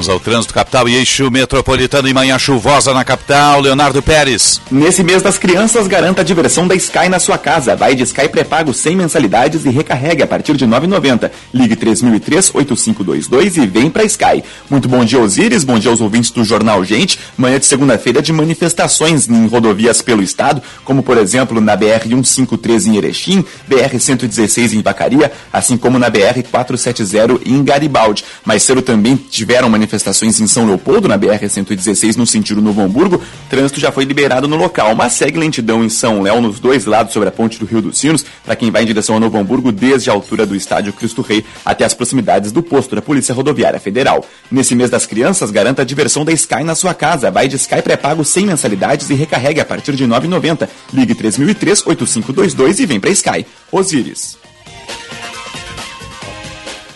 Vamos 0.00 0.08
ao 0.08 0.18
trânsito 0.18 0.54
capital 0.54 0.88
e 0.88 0.96
eixo 0.96 1.30
metropolitano 1.30 2.08
em 2.08 2.14
manhã 2.14 2.38
chuvosa 2.38 2.94
na 2.94 3.04
capital. 3.04 3.60
Leonardo 3.60 4.00
Pérez. 4.00 4.58
Nesse 4.70 5.04
mês 5.04 5.22
das 5.22 5.36
crianças, 5.36 5.86
garanta 5.86 6.22
a 6.22 6.24
diversão 6.24 6.66
da 6.66 6.74
Sky 6.74 7.10
na 7.10 7.18
sua 7.18 7.36
casa. 7.36 7.76
Vai 7.76 7.94
de 7.94 8.04
Sky 8.04 8.26
pré-pago 8.26 8.72
sem 8.72 8.96
mensalidades 8.96 9.66
e 9.66 9.68
recarregue 9.68 10.22
a 10.22 10.26
partir 10.26 10.56
de 10.56 10.64
R$ 10.64 10.70
9,90. 10.70 11.30
Ligue 11.52 11.76
3003-8522 11.76 13.62
e 13.62 13.66
vem 13.66 13.90
pra 13.90 14.02
Sky. 14.04 14.42
Muito 14.70 14.88
bom 14.88 15.04
dia, 15.04 15.20
Osíris. 15.20 15.64
Bom 15.64 15.78
dia 15.78 15.90
aos 15.90 16.00
ouvintes 16.00 16.30
do 16.30 16.44
Jornal 16.44 16.82
Gente. 16.82 17.18
Manhã 17.36 17.58
de 17.58 17.66
segunda-feira 17.66 18.22
de 18.22 18.32
manifestações 18.32 19.28
em 19.28 19.46
rodovias 19.48 20.00
pelo 20.00 20.22
estado, 20.22 20.62
como 20.82 21.02
por 21.02 21.18
exemplo 21.18 21.60
na 21.60 21.76
BR-153 21.76 22.86
em 22.86 22.96
Erechim, 22.96 23.44
BR-116 23.68 24.72
em 24.72 24.80
Vacaria, 24.80 25.30
assim 25.52 25.76
como 25.76 25.98
na 25.98 26.10
BR-470 26.10 27.42
em 27.44 27.62
Garibaldi. 27.62 28.24
Mais 28.46 28.62
cedo 28.62 28.80
também 28.80 29.14
tiveram 29.14 29.68
manifestações 29.68 29.89
em 29.92 30.46
São 30.46 30.66
Leopoldo, 30.66 31.08
na 31.08 31.18
BR-116, 31.18 32.16
no 32.16 32.26
sentido 32.26 32.60
Novo 32.60 32.80
Hamburgo. 32.80 33.20
Trânsito 33.48 33.80
já 33.80 33.90
foi 33.90 34.04
liberado 34.04 34.46
no 34.46 34.56
local, 34.56 34.94
mas 34.94 35.14
segue 35.14 35.38
lentidão 35.38 35.82
em 35.84 35.88
São 35.88 36.22
Léo, 36.22 36.40
nos 36.40 36.60
dois 36.60 36.84
lados 36.84 37.12
sobre 37.12 37.28
a 37.28 37.32
ponte 37.32 37.58
do 37.58 37.66
Rio 37.66 37.82
dos 37.82 37.98
Sinos, 37.98 38.24
para 38.44 38.56
quem 38.56 38.70
vai 38.70 38.82
em 38.82 38.86
direção 38.86 39.16
a 39.16 39.20
Novo 39.20 39.38
Hamburgo, 39.38 39.72
desde 39.72 40.10
a 40.10 40.12
altura 40.12 40.46
do 40.46 40.54
estádio 40.54 40.92
Cristo 40.92 41.22
Rei 41.22 41.44
até 41.64 41.84
as 41.84 41.94
proximidades 41.94 42.52
do 42.52 42.62
posto 42.62 42.94
da 42.94 43.02
Polícia 43.02 43.34
Rodoviária 43.34 43.80
Federal. 43.80 44.24
Nesse 44.50 44.74
mês 44.74 44.90
das 44.90 45.06
crianças, 45.06 45.50
garanta 45.50 45.82
a 45.82 45.84
diversão 45.84 46.24
da 46.24 46.32
Sky 46.32 46.62
na 46.64 46.74
sua 46.74 46.94
casa. 46.94 47.30
Vai 47.30 47.48
de 47.48 47.56
Sky 47.56 47.82
pré-pago 47.82 48.24
sem 48.24 48.46
mensalidades 48.46 49.10
e 49.10 49.14
recarregue 49.14 49.60
a 49.60 49.64
partir 49.64 49.94
de 49.94 50.04
R$ 50.04 50.10
9,90. 50.10 50.68
Ligue 50.92 51.14
3003-8522 51.14 52.80
e 52.80 52.86
vem 52.86 53.00
para 53.00 53.10
Sky. 53.10 53.46
Osíris. 53.72 54.49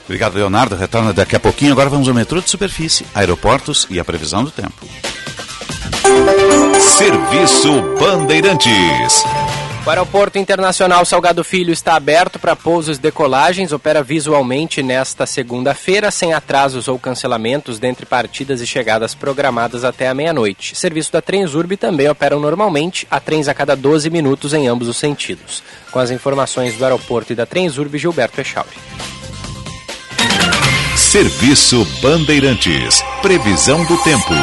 Obrigado, 0.05 0.35
Leonardo. 0.35 0.77
Retorna 0.77 1.13
daqui 1.13 1.35
a 1.37 1.41
pouquinho. 1.41 1.73
Agora 1.73 1.89
vamos 1.89 2.09
ao 2.09 2.15
metrô 2.15 2.41
de 2.41 2.51
superfície, 2.51 3.07
aeroportos 3.15 3.87
e 3.91 3.99
a 3.99 4.05
previsão 4.05 4.45
do 4.45 4.51
tempo. 4.51 4.87
Serviço 6.81 7.83
Bandeirantes. 7.99 9.25
O 9.87 9.91
Aeroporto 9.91 10.39
Internacional 10.39 11.05
Salgado 11.05 11.45
Filho 11.45 11.71
está 11.71 11.95
aberto 11.95 12.39
para 12.39 12.57
pousos 12.57 12.97
e 12.97 13.01
decolagens, 13.01 13.71
opera 13.71 14.03
visualmente 14.03 14.83
nesta 14.83 15.27
segunda-feira, 15.27 16.11
sem 16.11 16.33
atrasos 16.33 16.89
ou 16.89 16.99
cancelamentos 16.99 17.79
dentre 17.79 18.07
partidas 18.07 18.63
e 18.63 18.67
chegadas 18.67 19.15
programadas 19.15 19.85
até 19.85 20.09
a 20.09 20.15
meia-noite. 20.15 20.75
Serviço 20.75 21.13
da 21.13 21.21
Transurb 21.21 21.77
também 21.77 22.09
operam 22.09 22.41
normalmente, 22.41 23.07
a 23.11 23.21
trens 23.21 23.47
a 23.47 23.53
cada 23.53 23.77
12 23.77 24.09
minutos 24.09 24.55
em 24.55 24.69
ambos 24.69 24.89
os 24.89 24.97
sentidos. 24.97 25.63
Com 25.91 25.99
as 25.99 26.11
informações 26.11 26.75
do 26.77 26.85
aeroporto 26.85 27.35
e 27.35 27.37
da 27.37 27.45
Transurb, 27.45 27.99
Gilberto 27.99 28.41
Echauri. 28.41 28.71
Serviço 31.15 31.87
Bandeirantes. 32.03 33.01
Previsão 33.23 33.85
do 33.85 33.97
tempo. 33.99 34.35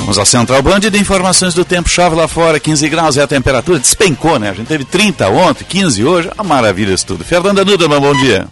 Vamos 0.00 0.18
à 0.18 0.26
Central 0.26 0.60
Band 0.60 0.80
de 0.80 0.98
informações 0.98 1.54
do 1.54 1.64
tempo. 1.64 1.88
Chove 1.88 2.14
lá 2.14 2.28
fora, 2.28 2.60
15 2.60 2.86
graus 2.90 3.16
é 3.16 3.22
a 3.22 3.26
temperatura. 3.26 3.78
Despencou, 3.78 4.38
né? 4.38 4.50
A 4.50 4.52
gente 4.52 4.66
teve 4.66 4.84
30 4.84 5.26
ontem, 5.30 5.64
15 5.64 6.04
hoje. 6.04 6.30
A 6.36 6.44
maravilha 6.44 6.92
isso 6.92 7.06
tudo. 7.06 7.24
Fernanda 7.24 7.64
Nudelman, 7.64 7.98
bom 7.98 8.14
dia. 8.14 8.46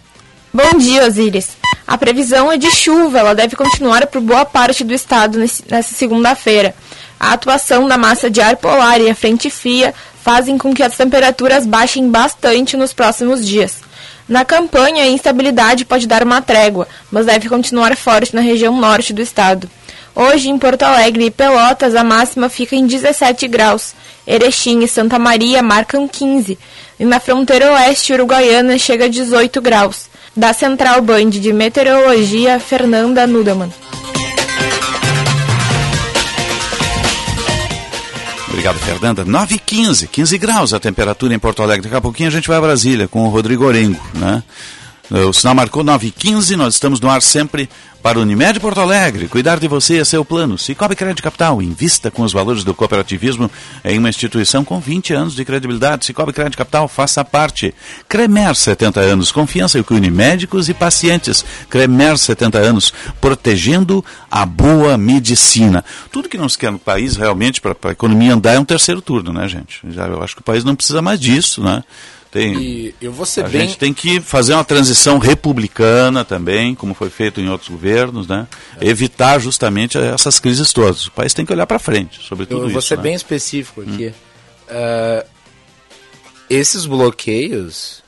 Bom 0.51 0.75
dia, 0.79 1.05
Osíris. 1.05 1.49
A 1.85 1.95
previsão 1.99 2.51
é 2.51 2.57
de 2.57 2.71
chuva, 2.71 3.19
ela 3.19 3.35
deve 3.35 3.55
continuar 3.55 4.07
por 4.07 4.21
boa 4.21 4.43
parte 4.43 4.83
do 4.83 4.91
estado 4.91 5.37
nessa 5.37 5.93
segunda-feira. 5.93 6.73
A 7.19 7.33
atuação 7.33 7.87
da 7.87 7.95
massa 7.95 8.27
de 8.27 8.41
ar 8.41 8.57
polar 8.57 8.99
e 8.99 9.07
a 9.07 9.13
frente 9.13 9.51
fria 9.51 9.93
fazem 10.23 10.57
com 10.57 10.73
que 10.73 10.81
as 10.81 10.97
temperaturas 10.97 11.63
baixem 11.63 12.09
bastante 12.09 12.75
nos 12.75 12.91
próximos 12.91 13.45
dias. 13.45 13.84
Na 14.27 14.43
campanha, 14.43 15.03
a 15.03 15.07
instabilidade 15.07 15.85
pode 15.85 16.07
dar 16.07 16.23
uma 16.23 16.41
trégua, 16.41 16.87
mas 17.11 17.27
deve 17.27 17.47
continuar 17.47 17.95
forte 17.95 18.33
na 18.33 18.41
região 18.41 18.75
norte 18.79 19.13
do 19.13 19.21
estado. 19.21 19.69
Hoje, 20.15 20.49
em 20.49 20.57
Porto 20.57 20.83
Alegre 20.83 21.25
e 21.25 21.31
Pelotas, 21.31 21.93
a 21.93 22.03
máxima 22.03 22.49
fica 22.49 22.75
em 22.75 22.87
17 22.87 23.47
graus. 23.47 23.93
Erechim 24.25 24.81
e 24.81 24.87
Santa 24.87 25.19
Maria 25.19 25.61
marcam 25.61 26.07
15. 26.07 26.57
E 26.99 27.05
na 27.05 27.19
fronteira 27.19 27.71
oeste 27.73 28.13
uruguaiana 28.13 28.77
chega 28.79 29.05
a 29.05 29.09
18 29.09 29.61
graus. 29.61 30.09
Da 30.35 30.53
Central 30.53 31.01
Band 31.01 31.29
de 31.29 31.53
Meteorologia, 31.53 32.59
Fernanda 32.59 33.27
Nudeman. 33.27 33.71
Obrigado, 38.65 38.83
Fernanda. 38.83 39.23
9 39.23 39.55
e 39.55 39.59
15, 39.59 40.07
15 40.07 40.37
graus 40.39 40.73
a 40.73 40.79
temperatura 40.79 41.35
em 41.35 41.37
Porto 41.37 41.61
Alegre. 41.61 41.83
Daqui 41.83 41.95
a 41.95 42.01
pouquinho 42.01 42.29
a 42.29 42.31
gente 42.31 42.47
vai 42.47 42.57
a 42.57 42.61
Brasília 42.61 43.07
com 43.07 43.23
o 43.23 43.29
Rodrigo 43.29 43.63
Orengo, 43.63 44.01
né? 44.15 44.41
O 45.11 45.31
sinal 45.31 45.53
marcou 45.53 45.83
9 45.83 46.07
e 46.07 46.11
15, 46.11 46.55
nós 46.55 46.73
estamos 46.73 46.99
no 46.99 47.09
ar 47.09 47.21
sempre 47.21 47.69
para 48.01 48.17
o 48.17 48.23
Unimed 48.23 48.59
Porto 48.59 48.79
Alegre. 48.79 49.27
Cuidar 49.27 49.59
de 49.59 49.67
você 49.67 49.97
é 49.97 50.05
seu 50.05 50.25
plano. 50.25 50.57
Cicobi 50.57 50.95
Crédito 50.95 51.21
Capital, 51.21 51.61
invista 51.61 52.09
com 52.09 52.23
os 52.23 52.33
valores 52.33 52.63
do 52.63 52.73
cooperativismo 52.73 53.49
em 53.83 53.99
uma 53.99 54.09
instituição 54.09 54.65
com 54.65 54.79
20 54.79 55.13
anos 55.13 55.35
de 55.35 55.45
credibilidade. 55.45 56.05
Cicobi 56.05 56.33
Crédito 56.33 56.57
Capital, 56.57 56.87
faça 56.87 57.23
parte. 57.23 57.73
Cremer, 58.09 58.55
70 58.55 58.99
anos, 58.99 59.31
confiança 59.31 59.81
que 59.83 59.93
une 59.93 60.09
médicos 60.09 60.69
e 60.69 60.73
pacientes. 60.73 61.45
Cremer, 61.69 62.17
70 62.17 62.57
anos, 62.57 62.91
protegendo 63.21 64.03
a 64.29 64.43
boa 64.43 64.97
medicina. 64.97 65.85
Tudo 66.11 66.29
que 66.29 66.37
não 66.37 66.49
se 66.49 66.57
quer 66.57 66.71
no 66.71 66.79
país, 66.79 67.15
realmente, 67.15 67.61
para 67.61 67.75
a 67.83 67.91
economia 67.91 68.33
andar, 68.33 68.53
é 68.53 68.59
um 68.59 68.65
terceiro 68.65 69.01
turno, 69.01 69.31
né, 69.31 69.47
gente? 69.47 69.81
Já, 69.89 70.07
eu 70.07 70.23
acho 70.23 70.35
que 70.35 70.41
o 70.41 70.45
país 70.45 70.63
não 70.63 70.75
precisa 70.75 71.01
mais 71.01 71.19
disso, 71.19 71.63
né? 71.63 71.83
Tem, 72.35 72.53
E 72.57 72.95
eu 73.01 73.13
vou 73.13 73.25
ser 73.25 73.45
a 73.45 73.47
bem. 73.47 73.61
gente 73.61 73.77
tem 73.77 73.93
que 73.93 74.19
fazer 74.19 74.53
uma 74.53 74.63
transição 74.65 75.17
republicana 75.19 76.25
também, 76.25 76.75
como 76.75 76.93
foi 76.93 77.09
feito 77.09 77.39
em 77.39 77.47
outros 77.49 77.69
governos, 77.69 78.27
né? 78.27 78.45
Evitar 78.81 79.39
justamente 79.39 79.97
essas 79.97 80.37
crises 80.37 80.73
todas. 80.73 81.07
O 81.07 81.11
país 81.13 81.33
tem 81.33 81.45
que 81.45 81.53
olhar 81.53 81.65
para 81.65 81.79
frente 81.79 82.19
sobre 82.27 82.45
tudo 82.45 82.65
Eu 82.65 82.69
vou 82.69 82.79
isso. 82.79 82.89
ser 82.89 82.97
né? 82.97 83.03
bem 83.03 83.13
específico 83.15 83.79
aqui. 83.81 84.11
Ah, 84.69 85.25
esses 86.49 86.85
bloqueios, 86.85 88.03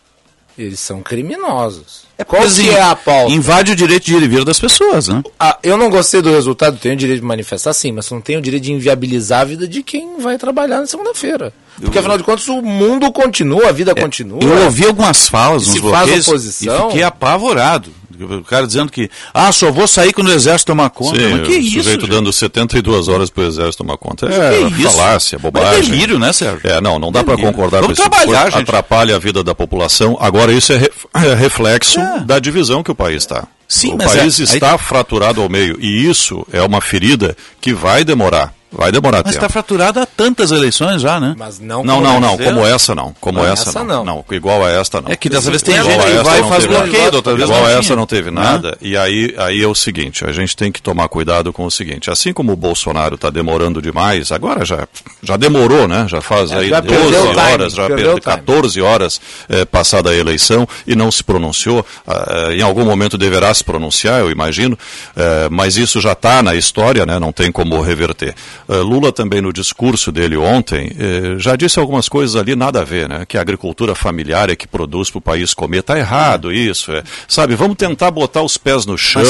eles 0.57 0.79
são 0.81 1.01
criminosos. 1.01 2.05
Qual 2.27 2.41
Mas 2.41 2.55
que 2.57 2.63
in- 2.63 2.69
é 2.69 2.81
a 2.81 2.95
pauta? 2.95 3.31
Invade 3.31 3.71
o 3.71 3.75
direito 3.75 4.05
de 4.07 4.15
ir 4.15 4.23
e 4.23 4.27
vir 4.27 4.43
das 4.43 4.59
pessoas, 4.59 5.07
né? 5.07 5.23
Ah, 5.39 5.57
eu 5.63 5.77
não 5.77 5.89
gostei 5.89 6.21
do 6.21 6.31
resultado, 6.31 6.77
tenho 6.77 6.95
o 6.95 6.97
direito 6.97 7.21
de 7.21 7.25
manifestar 7.25 7.73
sim, 7.73 7.91
mas 7.91 8.09
não 8.11 8.19
tenho 8.19 8.39
o 8.39 8.41
direito 8.41 8.63
de 8.63 8.73
inviabilizar 8.73 9.41
a 9.41 9.45
vida 9.45 9.67
de 9.67 9.81
quem 9.83 10.19
vai 10.19 10.37
trabalhar 10.37 10.79
na 10.79 10.87
segunda-feira. 10.87 11.53
Porque 11.81 11.99
afinal 11.99 12.17
de 12.17 12.23
contas 12.23 12.47
o 12.47 12.61
mundo 12.61 13.11
continua, 13.11 13.69
a 13.69 13.71
vida 13.71 13.93
continua. 13.95 14.39
É, 14.41 14.45
Eu 14.45 14.63
ouvi 14.65 14.85
algumas 14.85 15.27
falas 15.29 15.67
nos 15.67 15.79
bloqueios 15.79 16.27
oposição- 16.27 16.87
e 16.87 16.91
fiquei 16.91 17.03
apavorado. 17.03 17.91
O 18.19 18.43
cara 18.43 18.65
dizendo 18.65 18.91
que, 18.91 19.11
ah, 19.31 19.51
só 19.51 19.71
vou 19.71 19.87
sair 19.87 20.11
quando 20.11 20.29
o 20.29 20.33
exército 20.33 20.71
tomar 20.71 20.89
conta. 20.89 21.19
Sim, 21.19 21.35
Mas 21.35 21.47
que 21.47 21.53
o 21.53 21.59
isso? 21.59 21.77
sujeito 21.83 22.01
gente? 22.01 22.09
dando 22.09 22.33
72 22.33 23.07
horas 23.07 23.29
para 23.29 23.43
o 23.43 23.47
exército 23.47 23.83
tomar 23.83 23.95
conta. 23.95 24.25
É, 24.25 24.59
isso? 24.61 24.89
falácia, 24.89 25.37
Mas 25.37 25.51
bobagem. 25.53 25.77
é 25.77 25.81
delírio, 25.83 26.17
né, 26.17 26.33
Sérgio? 26.33 26.61
É, 26.67 26.81
não, 26.81 26.97
não 26.97 27.11
dá 27.11 27.23
para 27.23 27.37
concordar 27.37 27.81
Vamos 27.81 27.95
com 27.95 28.01
esse 28.03 28.09
trabalhar, 28.09 28.49
gente. 28.51 28.63
Atrapalha 28.63 29.15
a 29.15 29.19
vida 29.19 29.43
da 29.43 29.53
população. 29.53 30.17
Agora, 30.19 30.51
isso 30.51 30.73
é, 30.73 30.77
re- 30.77 30.91
é 31.13 31.35
reflexo 31.35 31.99
da 32.25 32.39
divisão 32.39 32.81
que 32.81 32.89
o 32.89 32.95
país 32.95 33.17
está. 33.17 33.47
Sim, 33.67 33.93
o 33.93 33.97
mas 33.97 34.13
país 34.15 34.39
é- 34.39 34.43
está 34.45 34.75
fraturado 34.79 35.39
ao 35.39 35.47
meio. 35.47 35.77
E 35.79 36.09
isso 36.09 36.43
é 36.51 36.63
uma 36.63 36.81
ferida 36.81 37.37
que 37.61 37.71
vai 37.71 38.03
demorar. 38.03 38.51
Vai 38.71 38.91
demorar 38.91 39.19
Mas 39.23 39.33
tempo. 39.33 39.45
está 39.45 39.49
fraturado 39.49 39.99
há 39.99 40.05
tantas 40.05 40.51
eleições 40.51 41.01
já, 41.01 41.19
né? 41.19 41.35
Mas 41.37 41.59
não 41.59 41.83
Não, 41.83 42.01
não, 42.01 42.19
não. 42.19 42.37
Como 42.37 42.65
essa 42.65 42.93
não. 42.93 43.15
Como 43.19 43.39
Não, 43.39 43.45
essa, 43.45 43.69
essa 43.69 43.83
não. 43.83 44.03
não. 44.03 44.25
igual 44.31 44.63
a 44.63 44.69
esta 44.69 45.01
não. 45.01 45.09
É 45.09 45.15
que 45.15 45.29
dessa 45.29 45.49
vez 45.49 45.61
tem 45.61 45.75
Igual 45.75 45.91
gente 45.91 46.05
que 46.05 46.23
vai 46.23 46.39
e 46.39 46.41
não 46.41 46.49
faz 46.49 46.65
bloqueio, 46.65 47.15
outra 47.15 47.35
vez 47.35 47.49
Igual 47.49 47.61
não 47.61 47.67
a 47.67 47.71
essa 47.71 47.95
não 47.95 48.05
teve 48.05 48.29
nada. 48.29 48.77
E 48.81 48.97
aí, 48.97 49.33
aí 49.37 49.61
é 49.61 49.67
o 49.67 49.75
seguinte, 49.75 50.25
a 50.25 50.31
gente 50.33 50.55
tem 50.55 50.71
que 50.71 50.81
tomar 50.81 51.07
cuidado 51.07 51.53
com 51.53 51.65
o 51.65 51.71
seguinte. 51.71 52.11
Assim 52.11 52.33
como 52.33 52.51
o 52.51 52.55
Bolsonaro 52.55 53.15
está 53.15 53.29
demorando 53.29 53.81
demais, 53.81 54.31
agora 54.31 54.65
já, 54.65 54.87
já 55.23 55.37
demorou, 55.37 55.87
né? 55.87 56.05
Já 56.09 56.21
faz 56.21 56.51
aí 56.51 56.69
já 56.69 56.81
12 56.81 56.97
perdeu 56.97 57.23
o 57.23 57.27
time, 57.29 57.39
horas, 57.39 57.73
já 57.73 57.87
perdeu 57.87 57.95
perdeu 57.95 58.15
o 58.15 58.19
time. 58.19 58.35
14 58.35 58.81
horas 58.81 59.21
eh, 59.49 59.65
passada 59.65 60.09
a 60.09 60.15
eleição 60.15 60.67
e 60.85 60.95
não 60.95 61.09
se 61.09 61.23
pronunciou. 61.23 61.85
Ah, 62.05 62.49
eh, 62.49 62.55
em 62.57 62.61
algum 62.61 62.83
momento 62.83 63.17
deverá 63.17 63.53
se 63.53 63.63
pronunciar, 63.63 64.19
eu 64.19 64.29
imagino, 64.29 64.77
eh, 65.15 65.47
mas 65.49 65.77
isso 65.77 66.01
já 66.01 66.11
está 66.11 66.43
na 66.43 66.53
história, 66.53 67.05
né? 67.05 67.17
não 67.17 67.31
tem 67.31 67.51
como 67.51 67.81
reverter. 67.81 68.35
Eh, 68.69 68.77
Lula 68.77 69.11
também 69.11 69.41
no 69.41 69.53
discurso 69.53 70.11
dele 70.11 70.35
ontem 70.37 70.91
eh, 70.99 71.35
já 71.37 71.55
disse 71.55 71.79
algumas 71.79 72.09
coisas 72.09 72.35
ali 72.35 72.55
nada 72.55 72.81
a 72.81 72.83
ver, 72.83 73.07
né? 73.07 73.25
que 73.25 73.37
a 73.37 73.41
agricultura 73.41 73.95
familiar 73.95 74.49
é 74.49 74.55
que 74.55 74.67
produz 74.67 75.09
para 75.09 75.19
o 75.19 75.21
país 75.21 75.53
comer. 75.53 75.79
Está 75.79 75.97
errado 75.97 76.51
isso. 76.51 76.91
É. 76.91 77.03
Sabe, 77.27 77.55
vamos 77.55 77.77
tentar 77.77 78.11
botar 78.11 78.41
os 78.41 78.57
pés 78.57 78.85
no 78.85 78.97
chão, 78.97 79.23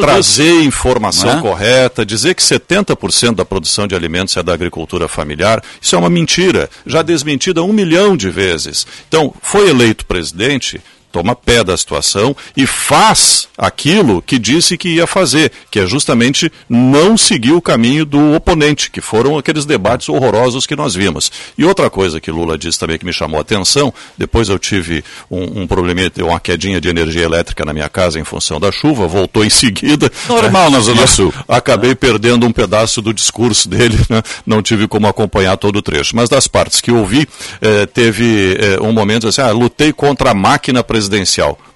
trazer 0.00 0.62
informação 0.62 1.38
é? 1.38 1.40
correta, 1.40 2.04
dizer 2.04 2.34
que 2.34 2.42
70% 2.42 3.34
da 3.34 3.44
produção 3.44 3.86
de 3.86 3.94
alimentos 3.94 4.36
é 4.36 4.42
da 4.42 4.52
agricultura 4.52 5.08
familiar, 5.08 5.62
isso 5.80 5.94
é 5.94 5.98
uma 5.98 6.10
mentira, 6.10 6.68
já 6.86 7.02
desmentida 7.02 7.62
um 7.62 7.72
milhão 7.72 8.16
de 8.16 8.30
vezes. 8.30 8.86
Então, 9.08 9.32
foi 9.40 9.70
eleito 9.70 10.04
presidente, 10.06 10.80
toma 11.16 11.34
pé 11.34 11.64
da 11.64 11.74
situação 11.74 12.36
e 12.54 12.66
faz 12.66 13.48
aquilo 13.56 14.20
que 14.20 14.38
disse 14.38 14.76
que 14.76 14.90
ia 14.90 15.06
fazer, 15.06 15.50
que 15.70 15.80
é 15.80 15.86
justamente 15.86 16.52
não 16.68 17.16
seguir 17.16 17.52
o 17.52 17.62
caminho 17.62 18.04
do 18.04 18.34
oponente, 18.34 18.90
que 18.90 19.00
foram 19.00 19.38
aqueles 19.38 19.64
debates 19.64 20.10
horrorosos 20.10 20.66
que 20.66 20.76
nós 20.76 20.94
vimos. 20.94 21.32
E 21.56 21.64
outra 21.64 21.88
coisa 21.88 22.20
que 22.20 22.30
Lula 22.30 22.58
disse 22.58 22.78
também 22.78 22.98
que 22.98 23.06
me 23.06 23.14
chamou 23.14 23.38
a 23.38 23.40
atenção, 23.40 23.94
depois 24.18 24.50
eu 24.50 24.58
tive 24.58 25.02
um, 25.30 25.62
um 25.62 25.66
probleminha, 25.66 26.12
uma 26.18 26.38
quedinha 26.38 26.82
de 26.82 26.88
energia 26.90 27.22
elétrica 27.22 27.64
na 27.64 27.72
minha 27.72 27.88
casa 27.88 28.20
em 28.20 28.24
função 28.24 28.60
da 28.60 28.70
chuva, 28.70 29.06
voltou 29.06 29.42
em 29.42 29.48
seguida. 29.48 30.12
Normal 30.28 30.70
na 30.70 30.80
Zona 30.80 31.06
Sul. 31.06 31.32
Acabei 31.48 31.94
perdendo 31.94 32.46
um 32.46 32.52
pedaço 32.52 33.00
do 33.00 33.14
discurso 33.14 33.70
dele, 33.70 33.98
né? 34.10 34.22
não 34.44 34.60
tive 34.60 34.86
como 34.86 35.06
acompanhar 35.06 35.56
todo 35.56 35.76
o 35.76 35.82
trecho. 35.82 36.14
Mas 36.14 36.28
das 36.28 36.46
partes 36.46 36.82
que 36.82 36.92
ouvi, 36.92 37.26
eh, 37.62 37.86
teve 37.86 38.58
eh, 38.60 38.78
um 38.82 38.92
momento 38.92 39.28
assim, 39.28 39.40
ah, 39.40 39.50
lutei 39.50 39.94
contra 39.94 40.32
a 40.32 40.34
máquina 40.34 40.84
presidencial. 40.84 41.05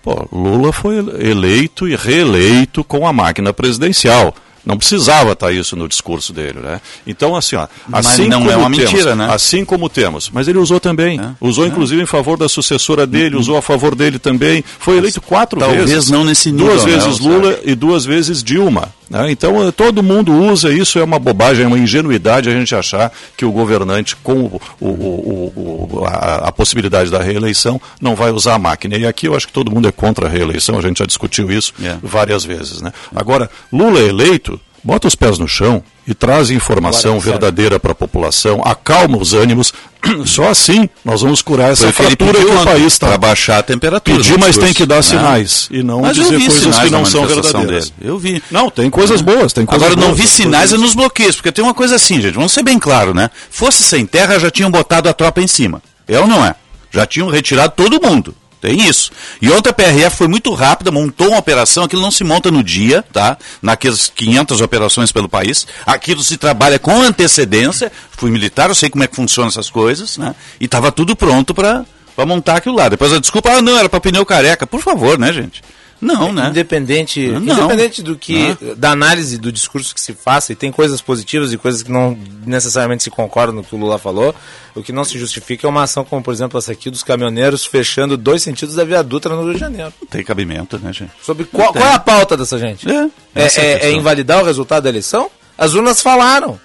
Pô, 0.03 0.27
Lula 0.33 0.73
foi 0.73 0.97
eleito 0.99 1.87
e 1.89 1.95
reeleito 1.95 2.83
com 2.85 3.07
a 3.07 3.13
máquina 3.13 3.53
presidencial. 3.53 4.35
Não 4.65 4.77
precisava 4.77 5.33
estar 5.33 5.51
isso 5.53 5.75
no 5.75 5.89
discurso 5.89 6.33
dele, 6.33 6.61
né? 6.61 6.81
Então, 7.07 7.35
assim, 7.35 7.57
ó, 7.57 7.67
Mas 7.89 8.07
assim 8.07 8.29
não 8.29 8.41
como 8.41 8.51
é 8.51 8.57
uma 8.57 8.71
temos, 8.71 8.93
mentira, 8.93 9.17
né? 9.17 9.29
Assim 9.31 9.65
como 9.65 9.89
temos. 9.89 10.31
Mas 10.31 10.49
ele 10.49 10.59
usou 10.59 10.79
também. 10.79 11.19
É. 11.19 11.31
Usou, 11.41 11.67
inclusive, 11.67 12.03
em 12.03 12.07
favor 12.07 12.37
da 12.37 12.49
sucessora 12.49 13.07
dele, 13.07 13.37
usou 13.37 13.57
a 13.57 13.63
favor 13.63 13.95
dele 13.95 14.19
também. 14.19 14.63
Foi 14.79 14.99
eleito 14.99 15.21
quatro 15.21 15.59
Talvez 15.59 15.89
vezes. 15.91 16.11
não 16.11 16.25
nesse 16.25 16.53
nível, 16.53 16.67
Duas 16.75 16.85
né, 16.85 16.93
vezes? 16.93 17.19
Lula 17.21 17.59
e 17.65 17.75
duas 17.75 18.05
vezes 18.05 18.43
Dilma. 18.45 18.93
Né? 19.11 19.31
Então 19.31 19.67
eh, 19.67 19.73
todo 19.73 20.03
mundo 20.03 20.33
usa 20.33 20.73
isso, 20.73 20.99
é 20.99 21.05
uma 21.05 21.19
bobagem, 21.19 21.65
é 21.65 21.67
uma 21.67 21.79
ingenuidade 21.79 22.49
a 22.49 22.53
gente 22.53 22.75
achar 22.75 23.13
que 23.37 23.45
o 23.45 23.51
governante, 23.53 24.15
com 24.17 24.35
o- 24.45 24.61
o- 24.81 25.53
o- 25.99 26.05
a, 26.07 26.49
a 26.49 26.53
possibilidade 26.53 27.11
da 27.11 27.21
reeleição, 27.23 27.81
não 28.01 28.15
vai 28.15 28.31
usar 28.31 28.55
a 28.55 28.59
máquina. 28.59 28.97
E 28.97 29.07
aqui 29.07 29.27
eu 29.27 29.35
acho 29.35 29.47
que 29.49 29.53
todo 29.53 29.71
mundo 29.71 29.89
é 29.89 29.93
contra 29.93 30.27
a 30.27 30.29
reeleição, 30.31 30.79
a 30.79 30.83
gente 30.83 30.99
já 31.01 31.07
discutiu 31.07 31.51
isso 31.51 31.75
É. 31.83 31.97
várias 32.03 32.45
vezes. 32.45 32.81
Né? 32.81 32.93
Agora, 33.15 33.51
Lula 33.73 33.99
é 34.01 34.05
eleito, 34.07 34.61
bota 34.83 35.09
os 35.09 35.15
pés 35.15 35.39
no 35.39 35.49
chão 35.49 35.83
e 36.07 36.15
traz 36.15 36.51
informação 36.51 37.13
Agora, 37.17 37.31
verdadeira 37.31 37.79
para 37.81 37.93
a 37.93 37.95
população, 37.95 38.63
acalma 38.65 39.19
os 39.19 39.35
ânimos. 39.35 39.73
Só 40.25 40.49
assim 40.49 40.89
nós 41.05 41.21
vamos 41.23 41.43
curar 41.43 41.73
essa 41.73 41.93
fratura 41.93 42.39
que 42.39 42.45
o 42.45 42.65
país 42.65 42.93
está. 42.93 43.09
para 43.09 43.19
baixar 43.19 43.59
a 43.59 43.63
temperatura. 43.63 44.17
Pedir, 44.17 44.33
no 44.33 44.39
mas 44.39 44.49
discurso, 44.49 44.67
tem 44.67 44.75
que 44.75 44.87
dar 44.87 44.97
né? 44.97 45.03
sinais 45.03 45.69
e 45.71 45.83
não 45.83 46.01
Mas 46.01 46.17
eu 46.17 46.25
dizer 46.25 46.39
vi 46.39 46.47
coisas 46.47 46.63
sinais 46.63 46.79
que 46.85 46.91
não 46.91 47.05
são 47.05 47.27
verdadeiras. 47.27 47.91
dele. 47.91 48.11
Eu 48.11 48.19
vi. 48.19 48.43
Não, 48.51 48.71
tem 48.71 48.89
coisas 48.91 49.21
boas, 49.21 49.53
tem 49.53 49.67
coisas 49.67 49.87
Agora, 49.87 50.01
não 50.01 50.09
boas, 50.09 50.19
vi 50.21 50.27
tem 50.27 50.37
sinais 50.37 50.73
é 50.73 50.77
nos 50.79 50.95
bloqueios, 50.95 51.37
porque 51.37 51.53
tem 51.53 51.63
uma 51.65 51.75
coisa 51.75 51.97
assim, 51.97 52.21
gente, 52.21 52.35
vamos 52.35 52.53
ser 52.53 52.63
bem 52.63 52.79
claro, 52.79 53.13
né? 53.15 53.31
Fosse 53.51 53.83
sem 53.83 54.07
terra, 54.07 54.39
já 54.39 54.51
tinham 54.51 54.71
botado 54.71 55.09
a 55.09 55.13
tropa 55.13 55.41
em 55.41 55.47
cima. 55.47 55.83
É 56.09 56.19
ou 56.19 56.27
não 56.27 56.45
é? 56.45 56.55
Já 56.91 57.07
tinham 57.07 57.29
retirado 57.29 57.73
todo 57.77 58.01
mundo. 58.01 58.35
Tem 58.61 58.87
isso. 58.87 59.11
E 59.41 59.51
ontem 59.51 59.71
a 59.71 59.73
PRF 59.73 60.17
foi 60.17 60.29
muito 60.29 60.53
rápida, 60.53 60.91
montou 60.91 61.29
uma 61.29 61.39
operação, 61.39 61.85
aquilo 61.85 62.03
não 62.03 62.11
se 62.11 62.23
monta 62.23 62.51
no 62.51 62.63
dia, 62.63 63.03
tá? 63.11 63.39
Naquelas 63.63 64.13
500 64.15 64.61
operações 64.61 65.11
pelo 65.11 65.29
país. 65.29 65.67
Aquilo 65.87 66.23
se 66.23 66.37
trabalha 66.37 66.79
com 66.79 67.01
antecedência. 67.01 67.91
Fui 68.11 68.31
militar, 68.31 68.69
eu 68.69 68.75
sei 68.75 68.91
como 68.91 69.03
é 69.03 69.07
que 69.07 69.17
funcionam 69.17 69.49
essas 69.49 69.71
coisas, 69.71 70.19
né? 70.19 70.35
E 70.61 70.67
estava 70.67 70.93
tudo 70.93 71.17
pronto 71.17 71.55
para 71.55 71.87
montar 72.27 72.57
aquilo 72.57 72.77
lá. 72.77 72.89
Depois 72.89 73.13
a 73.13 73.19
desculpa, 73.19 73.51
ah, 73.51 73.63
não, 73.63 73.79
era 73.79 73.89
para 73.89 74.01
pneu 74.01 74.27
careca. 74.27 74.67
Por 74.67 74.83
favor, 74.83 75.19
né, 75.19 75.33
gente? 75.33 75.63
Não, 76.01 76.33
né? 76.33 76.49
Independente, 76.49 77.29
Não. 77.29 77.41
independente 77.43 78.03
do 78.03 78.17
que, 78.17 78.57
Não. 78.61 78.75
da 78.75 78.91
análise 78.93 79.37
do 79.37 79.53
discurso 79.53 79.95
que 79.95 80.01
se 80.01 80.15
faça, 80.15 80.53
e 80.53 80.57
tem 80.57 80.73
coisas 80.73 81.01
positivas 81.01 81.53
e 81.53 81.59
coisas 81.59 81.83
que 81.83 81.93
não 81.93 82.17
necessariamente 82.47 83.03
se 83.03 83.11
concordam 83.11 83.57
no 83.57 83.63
que 83.65 83.75
o 83.75 83.79
Lula 83.79 83.99
falou, 83.99 84.35
o 84.75 84.83
que 84.83 84.93
não 84.93 85.05
se 85.05 85.19
justifica 85.19 85.67
é 85.67 85.71
uma 85.71 85.83
ação 85.83 86.05
como, 86.05 86.23
por 86.23 86.33
exemplo, 86.33 86.59
essa 86.59 86.73
aqui 86.73 86.89
dos 86.91 87.03
caminhoneiros 87.03 87.67
fechando 87.67 88.17
dois 88.17 88.43
sentidos 88.43 88.75
da 88.77 88.85
Via 88.85 89.03
Dutra 89.03 89.37
no 89.37 89.43
Rio 89.45 89.55
de 89.55 89.61
Janeiro. 89.61 89.93
Não 90.01 90.09
tem 90.09 90.25
cabimento, 90.25 90.79
né, 90.79 90.93
gente? 90.93 91.13
Sobre 91.23 91.45
qual, 91.45 91.73
qual 91.73 91.85
é 91.85 91.93
a 91.95 91.99
pauta 91.99 92.37
dessa 92.37 92.59
gente? 92.59 92.89
É, 92.91 93.09
É, 93.35 93.43
é 93.45 93.47
é- 93.57 93.87
é 93.89 93.93
invalidar 93.93 94.41
o 94.43 94.45
resultado 94.47 94.85
da 94.85 94.89
eleição? 94.89 95.31
As 95.59 95.75
urnas 95.75 96.01
falaram. 96.01 96.59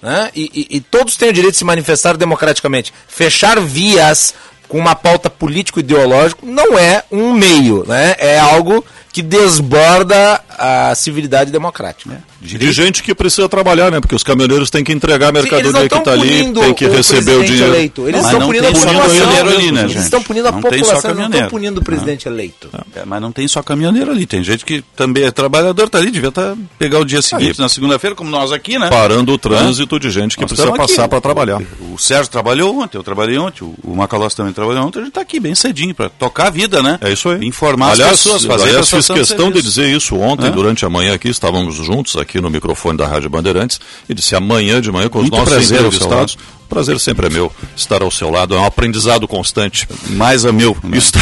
Né? 0.00 0.30
E, 0.34 0.66
e- 0.70 0.76
e 0.76 0.80
todos 0.80 1.14
têm 1.16 1.28
o 1.28 1.32
direito 1.34 1.52
de 1.52 1.58
se 1.58 1.64
manifestar 1.64 2.16
democraticamente. 2.16 2.90
Fechar 3.06 3.60
vias 3.60 4.32
com 4.68 4.78
uma 4.78 4.94
pauta 4.94 5.30
político-ideológico 5.30 6.46
não 6.46 6.78
é 6.78 7.02
um 7.10 7.32
meio, 7.32 7.84
né? 7.86 8.14
é 8.18 8.38
algo 8.38 8.84
que 9.18 9.22
desborda 9.22 10.40
a 10.56 10.94
civilidade 10.94 11.50
democrática. 11.50 12.22
De 12.40 12.70
gente 12.70 13.02
que 13.02 13.12
precisa 13.12 13.48
trabalhar, 13.48 13.90
né? 13.90 14.00
Porque 14.00 14.14
os 14.14 14.22
caminhoneiros 14.22 14.70
têm 14.70 14.84
que 14.84 14.92
entregar 14.92 15.26
a 15.26 15.28
Sim, 15.28 15.34
não 15.34 15.42
mercadoria 15.42 15.72
que 15.80 15.86
estão 15.86 15.98
está 15.98 16.12
ali, 16.12 16.52
tem 16.52 16.74
que 16.74 16.86
o 16.86 16.92
receber 16.92 17.32
o 17.32 17.44
dinheiro. 17.44 17.74
eleito. 17.74 18.02
Eles 18.02 18.22
Mas 18.22 18.24
estão 18.26 18.38
não 18.38 18.46
punindo 18.46 18.66
a 18.68 18.72
população. 18.72 19.48
ali, 19.48 19.72
né, 19.72 19.80
Eles 19.80 19.92
gente? 19.92 20.04
estão 20.04 20.22
punindo 20.22 20.48
a 20.48 20.52
Não 20.52 20.60
população, 20.60 21.14
não 21.14 21.24
estão 21.30 21.48
punindo 21.48 21.80
o 21.80 21.84
presidente 21.84 22.28
eleito. 22.28 22.70
É, 22.94 23.04
mas 23.04 23.20
não 23.20 23.32
tem 23.32 23.48
só 23.48 23.60
caminhoneiro 23.60 24.12
ali, 24.12 24.24
tem 24.24 24.44
gente 24.44 24.64
que 24.64 24.84
também 24.94 25.24
é 25.24 25.32
trabalhador, 25.32 25.88
tá 25.88 25.98
ali, 25.98 26.12
devia 26.12 26.30
tá, 26.30 26.56
pegar 26.78 27.00
o 27.00 27.04
dia 27.04 27.20
seguinte, 27.20 27.58
na 27.58 27.68
segunda-feira, 27.68 28.14
como 28.14 28.30
nós 28.30 28.52
aqui, 28.52 28.78
né? 28.78 28.88
Parando 28.88 29.32
o 29.32 29.38
trânsito 29.38 29.98
de 29.98 30.10
gente 30.10 30.36
que 30.36 30.42
Nós 30.42 30.52
precisa 30.52 30.72
passar 30.76 31.08
para 31.08 31.20
trabalhar. 31.20 31.60
O, 31.80 31.94
o 31.94 31.98
Sérgio 31.98 32.30
trabalhou 32.30 32.80
ontem, 32.80 32.96
eu 32.96 33.02
trabalhei 33.02 33.36
ontem, 33.36 33.64
o, 33.64 33.74
o 33.82 33.96
Macalós 33.96 34.34
também 34.34 34.52
trabalhou 34.52 34.86
ontem, 34.86 35.00
a 35.00 35.02
gente 35.02 35.08
está 35.10 35.22
aqui 35.22 35.40
bem 35.40 35.56
cedinho 35.56 35.92
para 35.92 36.08
tocar 36.08 36.46
a 36.46 36.50
vida, 36.50 36.80
né? 36.84 36.98
É 37.00 37.12
isso 37.12 37.28
aí. 37.28 37.44
Informar 37.44 37.90
aliás, 37.92 38.12
as 38.12 38.22
pessoas, 38.22 38.44
fazer 38.44 38.68
aliás, 38.68 38.86
fiz 39.14 39.28
questão 39.28 39.50
de 39.50 39.62
dizer 39.62 39.88
isso 39.94 40.16
ontem, 40.16 40.46
É. 40.46 40.50
durante 40.50 40.84
a 40.84 40.88
manhã 40.90 41.14
aqui, 41.14 41.28
estávamos 41.28 41.74
juntos 41.76 42.16
aqui 42.16 42.40
no 42.40 42.50
microfone 42.50 42.96
da 42.98 43.06
Rádio 43.06 43.28
Bandeirantes, 43.30 43.80
e 44.08 44.14
disse 44.14 44.34
amanhã 44.34 44.80
de 44.80 44.90
manhã 44.90 45.08
com 45.08 45.18
os 45.18 45.22
Muito 45.24 45.36
nossos 45.36 45.52
prazer 45.54 45.78
entrevistados. 45.78 46.36
Prazer 46.68 47.00
sempre 47.00 47.26
é 47.26 47.30
meu 47.30 47.50
estar 47.74 48.02
ao 48.02 48.10
seu 48.10 48.30
lado, 48.30 48.54
é 48.54 48.58
um 48.58 48.64
aprendizado 48.64 49.26
constante. 49.26 49.88
Mais 50.10 50.44
a 50.44 50.52
meu. 50.52 50.76
né? 50.84 50.98
Está, 50.98 51.20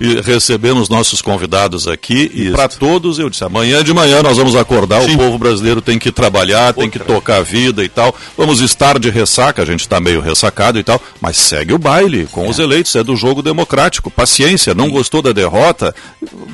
e 0.00 0.20
recebendo 0.20 0.80
os 0.80 0.88
nossos 0.88 1.22
convidados 1.22 1.86
aqui 1.86 2.30
e 2.34 2.50
para 2.50 2.68
todos 2.68 3.18
eu 3.18 3.30
disse, 3.30 3.44
amanhã 3.44 3.82
de 3.82 3.94
manhã 3.94 4.22
nós 4.22 4.36
vamos 4.36 4.54
acordar, 4.54 5.02
o 5.02 5.16
povo 5.16 5.38
brasileiro 5.38 5.80
tem 5.80 5.98
que 5.98 6.12
trabalhar, 6.12 6.74
tem 6.74 6.90
que 6.90 6.98
tocar 6.98 7.36
a 7.36 7.42
vida 7.42 7.82
e 7.82 7.88
tal. 7.88 8.14
Vamos 8.36 8.60
estar 8.60 8.98
de 8.98 9.08
ressaca, 9.08 9.62
a 9.62 9.64
gente 9.66 9.80
está 9.80 10.00
meio 10.00 10.20
ressacado 10.20 10.78
e 10.78 10.84
tal, 10.84 11.00
mas 11.20 11.36
segue 11.36 11.72
o 11.72 11.78
baile 11.78 12.26
com 12.30 12.48
os 12.48 12.58
eleitos, 12.58 12.94
é 12.94 13.02
do 13.02 13.16
jogo 13.16 13.42
democrático. 13.42 14.10
Paciência, 14.10 14.74
não 14.74 14.90
gostou 14.90 15.22
da 15.22 15.32
derrota, 15.32 15.94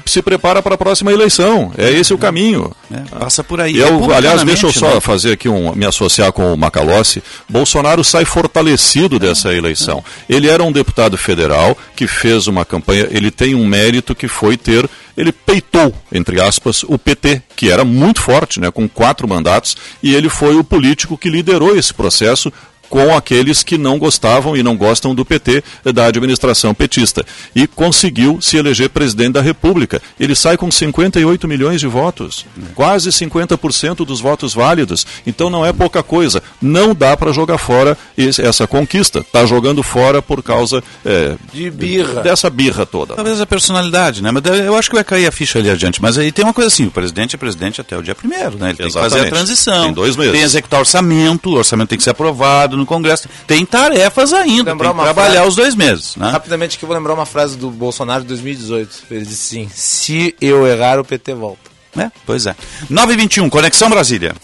se 0.07 0.22
prepara 0.22 0.62
para 0.62 0.74
a 0.74 0.79
próxima 0.79 1.12
eleição. 1.12 1.72
É 1.77 1.90
esse 1.90 2.14
o 2.14 2.18
caminho. 2.18 2.70
É, 2.92 3.18
passa 3.18 3.42
por 3.42 3.61
aí. 3.61 3.77
Eu, 3.77 4.12
aliás, 4.12 4.42
deixa 4.44 4.66
eu 4.66 4.72
só 4.72 4.94
né? 4.94 5.00
fazer 5.00 5.33
aqui 5.33 5.48
um, 5.48 5.74
me 5.74 5.87
associar 5.87 6.33
com 6.33 6.53
o 6.53 6.57
Macalossi. 6.57 7.22
Bolsonaro 7.48 8.04
sai 8.05 8.25
fortalecido 8.25 9.19
dessa 9.19 9.53
eleição. 9.53 10.05
Ele 10.29 10.49
era 10.49 10.62
um 10.62 10.71
deputado 10.71 11.17
federal 11.17 11.77
que 11.97 12.07
fez 12.07 12.47
uma 12.47 12.64
campanha, 12.64 13.09
ele 13.11 13.31
tem 13.31 13.55
um 13.55 13.67
mérito 13.67 14.14
que 14.14 14.29
foi 14.29 14.57
ter, 14.57 14.88
ele 15.17 15.33
peitou, 15.33 15.95
entre 16.12 16.40
aspas, 16.40 16.83
o 16.83 16.99
PT, 16.99 17.43
que 17.57 17.71
era 17.71 17.85
muito 17.85 18.21
forte, 18.21 18.61
né, 18.61 18.71
com 18.71 18.88
quatro 18.88 19.29
mandatos, 19.29 19.77
e 20.03 20.14
ele 20.14 20.29
foi 20.29 20.57
o 20.57 20.64
político 20.64 21.17
que 21.17 21.31
liderou 21.31 21.77
esse 21.77 21.93
processo 21.95 22.53
com 22.95 23.13
aqueles 23.13 23.65
que 23.65 23.77
não 23.77 23.99
gostavam 23.99 24.57
e 24.57 24.63
não 24.63 24.77
gostam 24.77 25.17
do 25.17 25.25
PT, 25.25 25.65
da 25.93 26.07
administração 26.07 26.73
petista. 26.73 27.27
E 27.53 27.67
conseguiu 27.67 28.41
se 28.41 28.57
eleger 28.57 28.89
presidente 28.89 29.33
da 29.33 29.41
República. 29.41 30.01
Ele 30.19 30.33
sai 30.37 30.57
com 30.57 30.71
58 30.71 31.49
milhões 31.49 31.81
de 31.81 31.89
votos, 31.89 32.47
quase 32.73 33.11
50% 33.11 34.07
dos 34.07 34.21
votos 34.21 34.55
válidos. 34.55 35.05
Então 35.27 35.51
não 35.51 35.67
é 35.67 35.73
pouca 35.73 36.05
coisa. 36.05 36.41
Não 36.63 36.95
dá 36.95 37.17
para 37.17 37.33
jogar 37.33 37.59
fora 37.59 37.99
essa 38.17 38.65
conquista. 38.65 39.19
Está 39.19 39.45
jogando 39.45 39.83
fora 39.83 40.23
por 40.23 40.41
causa 40.41 40.81
é, 41.05 41.35
de 41.53 41.73
birra. 41.73 42.23
dessa 42.23 42.49
birra 42.49 42.87
toda. 42.87 43.17
Talvez 43.17 43.41
a 43.41 43.47
personalidade, 43.47 44.23
né? 44.23 44.31
Mas 44.31 44.45
eu 44.45 44.77
acho 44.77 44.89
que 44.89 44.95
vai 44.95 45.03
cair 45.03 45.27
a 45.27 45.33
ficha 45.33 45.59
ali 45.59 45.69
adiante. 45.69 46.01
Mas 46.01 46.17
aí 46.17 46.31
tem 46.31 46.45
uma 46.45 46.55
coisa 46.55 46.69
assim: 46.69 46.87
o 46.87 46.93
presidente 46.93 47.35
é 47.35 47.39
presidente 47.39 47.81
até 47.81 47.99
o 47.99 48.03
dia 48.05 48.15
primeiro, 48.15 48.57
né? 48.57 48.69
Ele 48.69 48.77
tem 48.77 48.87
Exatamente. 48.87 49.15
que 49.15 49.19
fazer 49.19 49.27
a 49.27 49.31
transição. 49.37 49.83
Tem 49.87 49.93
dois 49.93 50.17
meses. 50.17 50.31
Tem 50.31 50.41
que 50.41 50.47
executar 50.47 50.79
orçamento, 50.79 51.51
o 51.51 51.55
orçamento 51.55 51.89
tem 51.89 51.99
que 51.99 52.05
ser 52.05 52.11
aprovado 52.11 52.84
no 52.85 52.87
Congresso. 52.87 53.29
Tem 53.47 53.64
tarefas 53.64 54.33
ainda, 54.33 54.70
tem 54.70 54.79
que 54.79 54.94
trabalhar 54.94 55.33
frase, 55.33 55.49
os 55.49 55.57
dois 55.57 55.75
meses. 55.75 56.16
Né? 56.16 56.31
Rapidamente 56.31 56.79
que 56.79 56.85
eu 56.85 56.87
vou 56.87 56.97
lembrar 56.97 57.14
uma 57.14 57.27
frase 57.27 57.57
do 57.57 57.70
Bolsonaro 57.70 58.23
de 58.23 58.29
2018. 58.29 59.03
Ele 59.11 59.25
disse 59.25 59.59
assim: 59.59 59.70
se 59.73 60.37
eu 60.40 60.66
errar, 60.66 61.01
o 61.01 61.05
PT 61.05 61.35
volta. 61.35 61.75
É, 61.97 62.11
pois 62.27 62.47
é. 62.47 62.55
921, 62.90 63.49
Conexão 63.49 63.88
Brasília. 63.88 64.35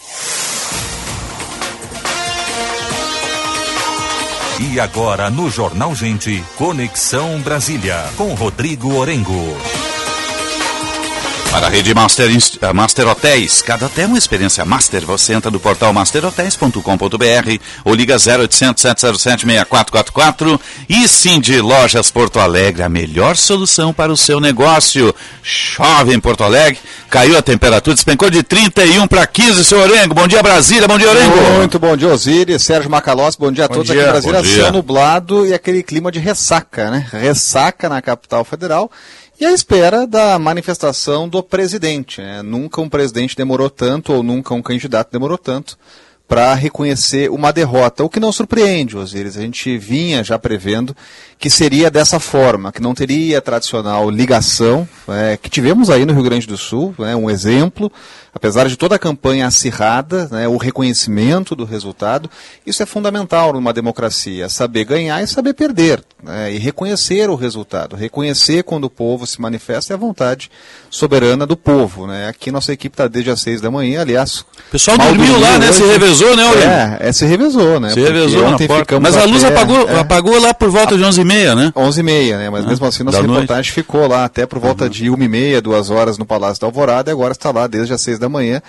E 4.59 4.79
agora 4.79 5.29
no 5.29 5.49
Jornal 5.49 5.93
Gente, 5.95 6.43
Conexão 6.55 7.39
Brasília, 7.39 8.05
com 8.15 8.33
Rodrigo 8.35 8.93
Orengo. 8.95 9.57
Para 11.51 11.67
a 11.67 11.69
rede 11.69 11.93
Master, 11.93 12.29
uh, 12.31 12.73
Master 12.73 13.07
Hotéis, 13.09 13.61
cada 13.61 13.87
hotel 13.87 14.05
é 14.05 14.07
uma 14.07 14.17
experiência 14.17 14.63
master. 14.63 15.05
Você 15.05 15.33
entra 15.33 15.51
no 15.51 15.59
portal 15.59 15.91
masterhotels.com.br 15.91 17.61
ou 17.83 17.93
liga 17.93 18.15
0800 18.15 18.81
707 18.81 19.45
6444 19.45 20.61
e 20.87 21.05
sim 21.09 21.41
de 21.41 21.59
Lojas 21.59 22.09
Porto 22.09 22.39
Alegre, 22.39 22.83
a 22.83 22.89
melhor 22.89 23.35
solução 23.35 23.91
para 23.91 24.13
o 24.13 24.15
seu 24.15 24.39
negócio. 24.39 25.13
Chove 25.43 26.13
em 26.13 26.21
Porto 26.21 26.45
Alegre, 26.45 26.79
caiu 27.09 27.37
a 27.37 27.41
temperatura, 27.41 27.95
despencou 27.95 28.29
de 28.29 28.43
31 28.43 29.05
para 29.05 29.27
15, 29.27 29.65
seu 29.65 29.81
Orengo. 29.81 30.15
Bom 30.15 30.29
dia, 30.29 30.41
Brasília, 30.41 30.87
bom 30.87 30.97
dia, 30.97 31.09
Orengo. 31.09 31.35
Muito 31.57 31.77
bom 31.77 31.97
dia, 31.97 32.07
Osiris, 32.07 32.63
Sérgio 32.63 32.89
Macalós, 32.89 33.35
bom 33.35 33.51
dia 33.51 33.65
a 33.65 33.67
bom 33.67 33.73
todos 33.73 33.89
dia, 33.91 34.09
aqui 34.09 34.27
em 34.27 34.31
Brasília. 34.31 34.63
Céu 34.63 34.71
nublado 34.71 35.45
e 35.45 35.53
aquele 35.53 35.83
clima 35.83 36.13
de 36.13 36.19
ressaca, 36.19 36.89
né? 36.89 37.05
Ressaca 37.11 37.89
na 37.89 38.01
capital 38.01 38.45
federal 38.45 38.89
e 39.41 39.45
à 39.45 39.51
espera 39.51 40.05
da 40.05 40.37
manifestação 40.37 41.27
do 41.27 41.41
presidente. 41.41 42.21
Né? 42.21 42.43
Nunca 42.43 42.79
um 42.79 42.87
presidente 42.87 43.35
demorou 43.35 43.71
tanto, 43.71 44.13
ou 44.13 44.21
nunca 44.21 44.53
um 44.53 44.61
candidato 44.61 45.11
demorou 45.11 45.35
tanto, 45.35 45.79
para 46.31 46.53
reconhecer 46.53 47.29
uma 47.29 47.51
derrota, 47.51 48.05
o 48.05 48.09
que 48.09 48.17
não 48.17 48.31
surpreende, 48.31 48.95
Osiris. 48.95 49.35
A 49.35 49.41
gente 49.41 49.77
vinha 49.77 50.23
já 50.23 50.39
prevendo 50.39 50.95
que 51.37 51.49
seria 51.49 51.91
dessa 51.91 52.21
forma, 52.21 52.71
que 52.71 52.81
não 52.81 52.93
teria 52.93 53.39
a 53.39 53.41
tradicional 53.41 54.09
ligação, 54.09 54.87
é, 55.09 55.35
que 55.35 55.49
tivemos 55.49 55.89
aí 55.89 56.05
no 56.05 56.13
Rio 56.13 56.23
Grande 56.23 56.47
do 56.47 56.55
Sul, 56.55 56.95
né, 56.99 57.15
um 57.15 57.29
exemplo, 57.29 57.91
apesar 58.31 58.69
de 58.69 58.77
toda 58.77 58.95
a 58.95 58.99
campanha 58.99 59.47
acirrada, 59.47 60.29
né, 60.31 60.47
o 60.47 60.55
reconhecimento 60.55 61.55
do 61.55 61.65
resultado, 61.65 62.29
isso 62.63 62.83
é 62.83 62.85
fundamental 62.85 63.53
numa 63.53 63.73
democracia, 63.73 64.47
saber 64.49 64.85
ganhar 64.85 65.23
e 65.23 65.27
saber 65.27 65.55
perder, 65.55 66.03
né, 66.21 66.53
e 66.53 66.59
reconhecer 66.59 67.27
o 67.27 67.35
resultado, 67.35 67.95
reconhecer 67.95 68.63
quando 68.63 68.83
o 68.83 68.89
povo 68.89 69.25
se 69.25 69.41
manifesta 69.41 69.93
é 69.93 69.95
a 69.95 69.97
vontade 69.97 70.51
soberana 70.91 71.47
do 71.47 71.57
povo. 71.57 72.05
Né. 72.05 72.27
Aqui 72.27 72.51
nossa 72.51 72.71
equipe 72.71 72.93
está 72.93 73.07
desde 73.07 73.31
as 73.31 73.41
seis 73.41 73.59
da 73.59 73.71
manhã, 73.71 74.01
aliás... 74.01 74.41
O 74.41 74.71
pessoal 74.71 74.95
dormiu 74.95 75.39
lá, 75.39 75.57
né, 75.57 75.71
se 75.71 75.83
revezou, 75.83 76.20
né, 76.35 76.43
Aurélio? 76.43 76.69
É, 76.69 76.97
é, 77.01 77.11
se 77.11 77.25
revezou, 77.25 77.79
né. 77.79 77.89
Se 77.89 77.99
revezou 77.99 78.45
ontem 78.45 78.67
Mas 79.01 79.17
a 79.17 79.25
luz 79.25 79.43
até, 79.43 79.55
apagou, 79.55 79.89
é, 79.89 79.99
apagou 79.99 80.39
lá 80.39 80.53
por 80.53 80.69
volta 80.69 80.97
de 80.97 81.03
onze 81.03 81.21
e 81.21 81.25
meia, 81.25 81.55
né? 81.55 81.71
onze 81.75 81.99
e 81.99 82.03
meia, 82.03 82.37
né, 82.37 82.49
mas 82.49 82.65
ah, 82.65 82.67
mesmo 82.67 82.85
assim 82.85 83.03
nossa 83.03 83.21
reportagem 83.21 83.47
noite. 83.47 83.71
ficou 83.71 84.07
lá 84.07 84.25
até 84.25 84.45
por 84.45 84.59
volta 84.59 84.85
uhum. 84.85 84.89
de 84.89 85.09
uma 85.09 85.23
e 85.23 85.27
meia, 85.27 85.61
duas 85.61 85.89
horas 85.89 86.17
no 86.17 86.25
Palácio 86.25 86.61
da 86.61 86.67
Alvorada 86.67 87.09
e 87.09 87.13
agora 87.13 87.31
está 87.31 87.51
lá 87.51 87.67
desde 87.67 87.93
as 87.93 88.01
seis 88.01 88.17
da 88.19 88.29
manhã 88.29 88.61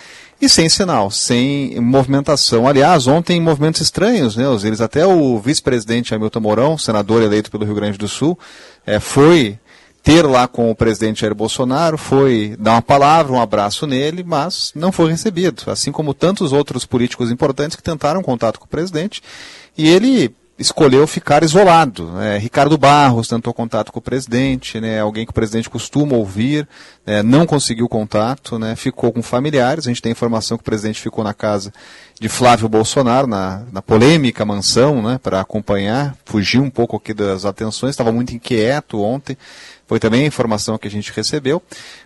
e 0.42 0.48
sem 0.48 0.68
sinal, 0.68 1.08
sem 1.08 1.80
movimentação. 1.80 2.66
Aliás, 2.66 3.06
ontem 3.06 3.40
movimentos 3.40 3.80
estranhos, 3.80 4.36
né? 4.36 4.44
Eles 4.64 4.80
até 4.80 5.06
o 5.06 5.38
vice-presidente 5.38 6.12
Hamilton 6.12 6.40
Mourão, 6.40 6.76
senador 6.76 7.22
eleito 7.22 7.48
pelo 7.48 7.64
Rio 7.64 7.76
Grande 7.76 7.96
do 7.96 8.08
Sul, 8.08 8.36
é, 8.84 8.98
foi 8.98 9.56
ter 10.02 10.26
lá 10.26 10.48
com 10.48 10.70
o 10.70 10.74
presidente 10.74 11.20
Jair 11.20 11.34
Bolsonaro, 11.34 11.96
foi 11.96 12.56
dar 12.58 12.72
uma 12.72 12.82
palavra, 12.82 13.32
um 13.32 13.40
abraço 13.40 13.86
nele, 13.86 14.24
mas 14.24 14.72
não 14.74 14.90
foi 14.90 15.10
recebido, 15.10 15.62
assim 15.70 15.92
como 15.92 16.12
tantos 16.12 16.52
outros 16.52 16.84
políticos 16.84 17.30
importantes 17.30 17.76
que 17.76 17.82
tentaram 17.82 18.22
contato 18.22 18.58
com 18.58 18.66
o 18.66 18.68
presidente, 18.68 19.22
e 19.78 19.88
ele 19.88 20.34
escolheu 20.58 21.06
ficar 21.06 21.42
isolado. 21.42 22.10
Né? 22.12 22.38
Ricardo 22.38 22.78
Barros 22.78 23.28
tentou 23.28 23.52
contato 23.52 23.92
com 23.92 23.98
o 23.98 24.02
presidente, 24.02 24.80
né? 24.80 25.00
alguém 25.00 25.24
que 25.24 25.30
o 25.30 25.34
presidente 25.34 25.68
costuma 25.68 26.16
ouvir, 26.16 26.66
né? 27.04 27.22
não 27.22 27.44
conseguiu 27.46 27.88
contato, 27.88 28.58
né? 28.58 28.76
ficou 28.76 29.12
com 29.12 29.22
familiares. 29.22 29.86
A 29.86 29.90
gente 29.90 30.02
tem 30.02 30.12
informação 30.12 30.56
que 30.56 30.62
o 30.62 30.64
presidente 30.64 31.00
ficou 31.00 31.24
na 31.24 31.34
casa 31.34 31.72
de 32.20 32.28
Flávio 32.28 32.68
Bolsonaro, 32.68 33.26
na, 33.26 33.62
na 33.72 33.82
polêmica 33.82 34.44
mansão, 34.44 35.02
né? 35.02 35.18
para 35.22 35.40
acompanhar, 35.40 36.16
fugiu 36.24 36.62
um 36.62 36.70
pouco 36.70 36.96
aqui 36.96 37.12
das 37.12 37.44
atenções, 37.44 37.90
estava 37.90 38.12
muito 38.12 38.34
inquieto 38.34 39.02
ontem. 39.02 39.36
Foi 39.86 39.98
também 39.98 40.22
a 40.22 40.26
informação 40.26 40.78
que 40.78 40.88
a 40.88 40.90
gente 40.90 41.12
recebeu. 41.14 41.62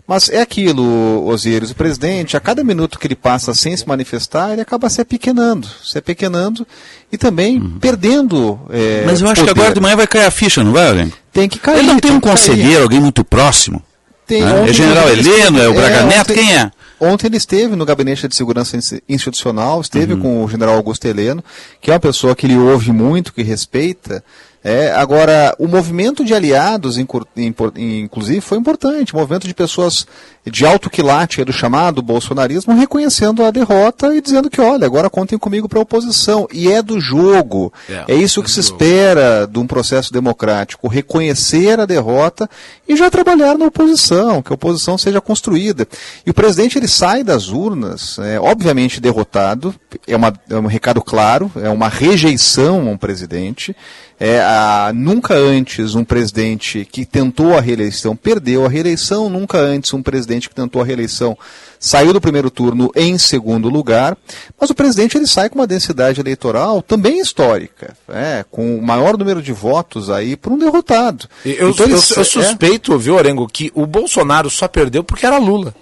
Mas 0.07 0.29
é 0.29 0.41
aquilo, 0.41 1.27
Osíris, 1.27 1.71
o 1.71 1.75
presidente, 1.75 2.37
a 2.37 2.41
cada 2.41 2.65
minuto 2.65 2.99
que 2.99 3.07
ele 3.07 3.15
passa 3.15 3.55
sem 3.55 3.77
se 3.77 3.87
manifestar, 3.87 4.53
ele 4.53 4.61
acaba 4.61 4.89
se 4.89 5.01
apequenando, 5.01 5.69
se 5.85 5.99
apequenando 5.99 6.67
e 7.13 7.17
também 7.17 7.59
uhum. 7.59 7.79
perdendo. 7.79 8.59
É, 8.71 9.05
Mas 9.07 9.21
eu 9.21 9.29
acho 9.29 9.41
poder. 9.41 9.55
que 9.55 9.61
agora 9.61 9.75
de 9.75 9.81
manhã 9.81 9.97
vai 9.97 10.07
cair 10.07 10.27
a 10.27 10.31
ficha, 10.31 10.65
não 10.65 10.73
vai, 10.73 10.89
Alenco? 10.89 11.17
Tem 11.33 11.49
que 11.49 11.59
cair. 11.59 11.79
Ele 11.79 11.89
não 11.89 12.01
tem, 12.01 12.11
um 12.11 12.21
conselheiro, 12.21 12.83
alguém 12.83 13.01
muito 13.01 13.25
próximo? 13.25 13.83
Tem, 14.27 14.43
né? 14.43 14.69
É 14.69 14.73
General 14.73 15.09
Heleno, 15.09 15.61
é 15.61 15.69
o 15.69 15.75
Braga 15.75 15.97
é, 15.97 16.03
Neto, 16.05 16.33
ontem, 16.33 16.35
quem 16.35 16.57
é? 16.57 16.71
Ontem 16.99 17.27
ele 17.27 17.37
esteve 17.37 17.77
no 17.77 17.85
Gabinete 17.85 18.27
de 18.27 18.35
Segurança 18.35 18.77
Institucional, 19.09 19.81
esteve 19.81 20.15
uhum. 20.15 20.21
com 20.21 20.45
o 20.45 20.49
general 20.49 20.75
Augusto 20.75 21.05
Heleno, 21.07 21.45
que 21.81 21.91
é 21.91 21.95
uma 21.95 22.01
pessoa 22.01 22.35
que 22.35 22.47
ele 22.47 22.57
ouve 22.57 22.91
muito, 22.91 23.33
que 23.33 23.43
respeita, 23.43 24.25
é, 24.69 24.91
agora, 24.91 25.55
o 25.61 25.69
movimento 25.69 26.25
de 26.25 26.35
aliados, 26.35 26.99
inclusive, 26.99 28.41
foi 28.41 28.59
importante. 28.59 29.15
O 29.15 29.17
movimento 29.17 29.47
de 29.47 29.55
pessoas 29.55 30.09
de 30.45 30.67
alto 30.67 30.91
quilate 30.91 31.45
do 31.45 31.53
chamado 31.53 32.03
bolsonarismo 32.03 32.75
reconhecendo 32.75 33.45
a 33.45 33.53
derrota 33.53 34.13
e 34.13 34.21
dizendo 34.21 34.51
que, 34.51 34.61
olha, 34.61 34.85
agora 34.85 35.09
contem 35.09 35.39
comigo 35.39 35.69
para 35.69 35.79
a 35.79 35.83
oposição. 35.83 36.49
E 36.53 36.69
é 36.69 36.83
do 36.83 37.01
jogo. 37.01 37.73
É, 37.89 38.15
é 38.15 38.15
isso 38.17 38.43
que 38.43 38.51
é 38.51 38.55
se 38.55 38.59
espera 38.59 39.47
de 39.47 39.57
um 39.57 39.69
processo 39.69 40.13
democrático. 40.13 40.89
Reconhecer 40.89 41.79
a 41.79 41.87
derrota 41.87 42.51
e 42.89 42.97
já 42.97 43.09
trabalhar 43.09 43.57
na 43.57 43.67
oposição, 43.67 44.43
que 44.43 44.53
a 44.53 44.57
oposição 44.57 44.99
seja 44.99 45.21
construída. 45.21 45.87
E 46.27 46.31
o 46.31 46.35
presidente 46.35 46.77
ele 46.77 46.89
sai 46.89 47.23
das 47.23 47.51
urnas, 47.51 48.19
é, 48.19 48.41
obviamente 48.41 49.01
derrotado, 49.01 49.73
é, 50.09 50.17
uma, 50.17 50.33
é 50.51 50.57
um 50.57 50.67
recado 50.67 51.01
claro, 51.01 51.53
é 51.55 51.71
uma 51.71 51.89
rejeição 51.89 52.81
a 52.89 52.91
um 52.91 52.97
presidente. 52.97 53.77
É, 54.19 54.41
a, 54.41 54.93
nunca 54.95 55.35
antes 55.35 55.95
um 55.95 56.03
presidente 56.03 56.87
que 56.91 57.05
tentou 57.05 57.57
a 57.57 57.61
reeleição 57.61 58.17
perdeu 58.17 58.65
a 58.65 58.69
reeleição, 58.69 59.29
nunca 59.29 59.59
antes 59.59 59.93
um 59.93 60.03
presidente 60.03 60.49
que 60.49 60.55
tentou 60.55 60.81
a 60.81 60.85
reeleição 60.85 61.37
saiu 61.79 62.15
do 62.15 62.21
primeiro 62.21 62.51
turno 62.51 62.91
em 62.97 63.19
segundo 63.19 63.69
lugar, 63.69 64.17
mas 64.59 64.71
o 64.71 64.75
presidente 64.75 65.19
ele 65.19 65.27
sai 65.27 65.51
com 65.51 65.59
uma 65.59 65.67
densidade 65.67 66.19
eleitoral 66.19 66.81
também 66.81 67.21
histórica, 67.21 67.95
é, 68.09 68.43
com 68.51 68.79
o 68.79 68.83
maior 68.83 69.19
número 69.19 69.43
de 69.43 69.53
votos 69.53 70.09
aí 70.09 70.35
para 70.35 70.53
um 70.53 70.59
derrotado. 70.59 71.29
Eu, 71.45 71.71
então, 71.71 71.87
eu, 71.87 71.93
eu, 71.93 72.03
eu 72.17 72.23
é 72.23 72.25
suspeito, 72.25 72.95
é... 72.95 72.99
viu, 72.99 73.17
Orengo, 73.17 73.47
que 73.47 73.71
o 73.75 73.87
Bolsonaro 73.87 74.49
só 74.49 74.67
perdeu 74.67 75.05
porque 75.05 75.27
era 75.27 75.37
Lula. 75.37 75.75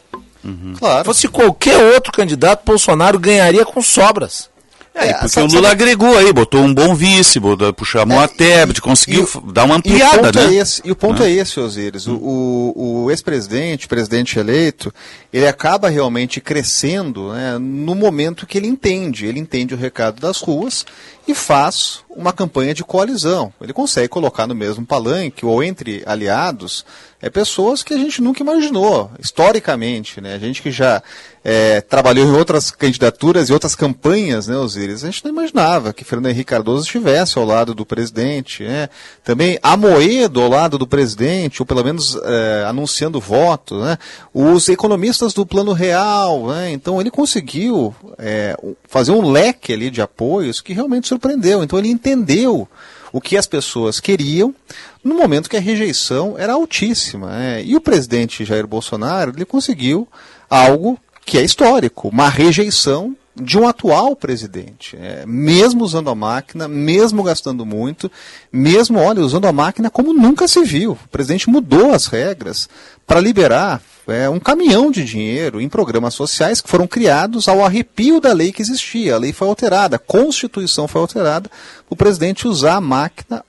Uhum. 0.43 0.75
Claro. 0.77 0.99
Se 0.99 1.05
fosse 1.05 1.29
qualquer 1.29 1.77
outro 1.95 2.13
candidato, 2.13 2.67
Bolsonaro 2.67 3.19
ganharia 3.19 3.65
com 3.65 3.81
sobras. 3.81 4.51
É, 4.95 5.13
porque 5.13 5.29
sabe, 5.29 5.47
o 5.47 5.57
Lula 5.57 5.71
sabe... 5.71 5.83
agregou 5.83 6.17
aí, 6.17 6.33
botou 6.33 6.61
um 6.61 6.73
bom 6.73 6.95
vice, 6.95 7.41
botou, 7.41 7.73
puxou 7.73 8.01
a 8.01 8.07
mão 8.07 8.21
é, 8.21 8.25
a 8.25 8.29
Tebet, 8.29 8.81
conseguiu 8.81 9.29
e, 9.29 9.53
dar 9.53 9.65
uma 9.65 9.75
ampliada, 9.75 10.29
e 10.29 10.37
né? 10.37 10.55
É 10.55 10.61
esse, 10.61 10.81
e 10.85 10.93
o 10.93 10.97
ponto 10.97 11.21
é, 11.25 11.27
é 11.27 11.33
esse, 11.33 11.59
Osiris. 11.59 12.07
O, 12.07 12.15
o, 12.15 13.05
o 13.05 13.11
ex-presidente, 13.11 13.89
presidente 13.89 14.39
eleito, 14.39 14.95
ele 15.33 15.49
acaba 15.49 15.89
realmente 15.89 16.41
crescendo 16.41 17.33
né, 17.33 17.59
no 17.59 17.97
momento 17.97 18.47
que 18.47 18.57
ele 18.57 18.69
entende. 18.69 19.27
Ele 19.27 19.41
entende 19.41 19.75
o 19.75 19.77
recado 19.77 20.21
das 20.21 20.41
ruas 20.41 20.87
e 21.27 21.35
faz 21.35 22.04
uma 22.17 22.33
campanha 22.33 22.75
de 22.75 22.85
coalizão. 22.85 23.53
Ele 23.61 23.73
consegue 23.73 24.09
colocar 24.09 24.47
no 24.47 24.55
mesmo 24.55 24.87
palanque 24.87 25.45
ou 25.45 25.63
entre 25.63 26.03
aliados 26.07 26.85
é 27.25 27.31
pessoas 27.31 27.83
que 27.83 27.95
a 27.95 27.97
gente 27.97 28.21
nunca 28.21 28.43
imaginou, 28.43 29.11
historicamente, 29.19 30.21
né? 30.21 30.35
A 30.35 30.39
gente 30.39 30.61
que 30.61 30.71
já 30.71 31.03
é, 31.43 31.81
trabalhou 31.81 32.27
em 32.27 32.33
outras 32.33 32.71
candidaturas 32.71 33.49
e 33.49 33.53
outras 33.53 33.75
campanhas, 33.75 34.47
né, 34.47 34.55
Osiris? 34.59 35.03
A 35.03 35.07
gente 35.07 35.25
não 35.25 35.33
imaginava 35.33 35.95
que 35.95 36.05
Fernando 36.05 36.31
Henrique 36.31 36.51
Cardoso 36.51 36.85
estivesse 36.85 37.39
ao 37.39 37.47
lado 37.47 37.75
do 37.75 37.87
presidente, 37.87 38.63
né? 38.65 38.91
Também 39.25 39.59
Amoedo 39.63 40.43
ao 40.43 40.51
lado 40.51 40.77
do 40.77 40.87
presidente, 40.87 41.63
ou 41.63 41.67
pelo 41.67 41.83
menos 41.83 42.15
é, 42.15 42.65
anunciando 42.67 43.19
voto, 43.19 43.81
né? 43.81 43.97
Os 44.35 44.69
economistas 44.69 45.33
do 45.33 45.47
Plano 45.47 45.73
Real, 45.73 46.49
né? 46.49 46.73
Então 46.73 47.01
ele 47.01 47.11
conseguiu 47.11 47.95
é, 48.19 48.55
fazer 48.87 49.13
um 49.13 49.31
leque 49.31 49.73
ali 49.73 49.91
de 49.91 50.03
apoios 50.03 50.61
que 50.61 50.75
realmente 50.75 51.09
surpreendeu. 51.09 51.63
Então 51.63 51.79
ele 51.79 51.89
entendeu 52.05 52.69
o 53.11 53.21
que 53.21 53.37
as 53.37 53.47
pessoas 53.47 53.99
queriam 53.99 54.55
no 55.03 55.15
momento 55.15 55.49
que 55.49 55.57
a 55.57 55.61
rejeição 55.61 56.37
era 56.37 56.53
altíssima. 56.53 57.31
Né? 57.31 57.65
E 57.65 57.75
o 57.75 57.81
presidente 57.81 58.45
Jair 58.45 58.67
Bolsonaro 58.67 59.33
ele 59.35 59.45
conseguiu 59.45 60.07
algo 60.51 60.99
que 61.25 61.39
é 61.39 61.43
histórico, 61.43 62.09
uma 62.09 62.29
rejeição 62.29 63.17
de 63.37 63.59
um 63.59 63.67
atual 63.67 64.15
presidente, 64.15 64.97
é, 64.97 65.25
mesmo 65.27 65.83
usando 65.83 66.09
a 66.09 66.15
máquina, 66.15 66.69
mesmo 66.69 67.23
gastando 67.23 67.67
muito, 67.67 68.11
mesmo, 68.53 69.01
olha, 69.01 69.21
usando 69.21 69.47
a 69.47 69.53
máquina 69.53 69.91
como 69.91 70.13
nunca 70.13 70.47
se 70.47 70.63
viu. 70.63 70.93
O 70.93 71.09
presidente 71.09 71.51
mudou 71.51 71.93
as 71.93 72.07
regras 72.07 72.69
para 73.05 73.21
liberar 73.21 73.83
é, 74.07 74.29
um 74.29 74.39
caminhão 74.39 74.91
de 74.91 75.03
dinheiro 75.05 75.61
em 75.61 75.69
programas 75.69 76.15
sociais 76.15 76.61
que 76.61 76.69
foram 76.69 76.87
criados 76.87 77.49
ao 77.49 77.65
arrepio 77.65 78.21
da 78.21 78.33
lei 78.33 78.53
que 78.53 78.63
existia. 78.63 79.17
A 79.17 79.19
lei 79.19 79.33
foi 79.33 79.49
alterada, 79.49 79.97
a 79.97 79.99
Constituição 79.99 80.87
foi 80.87 81.01
alterada, 81.01 81.51
o 81.91 81.97
presidente 81.97 82.47
usar 82.47 82.77
a 82.77 82.81
máquina 82.81 83.45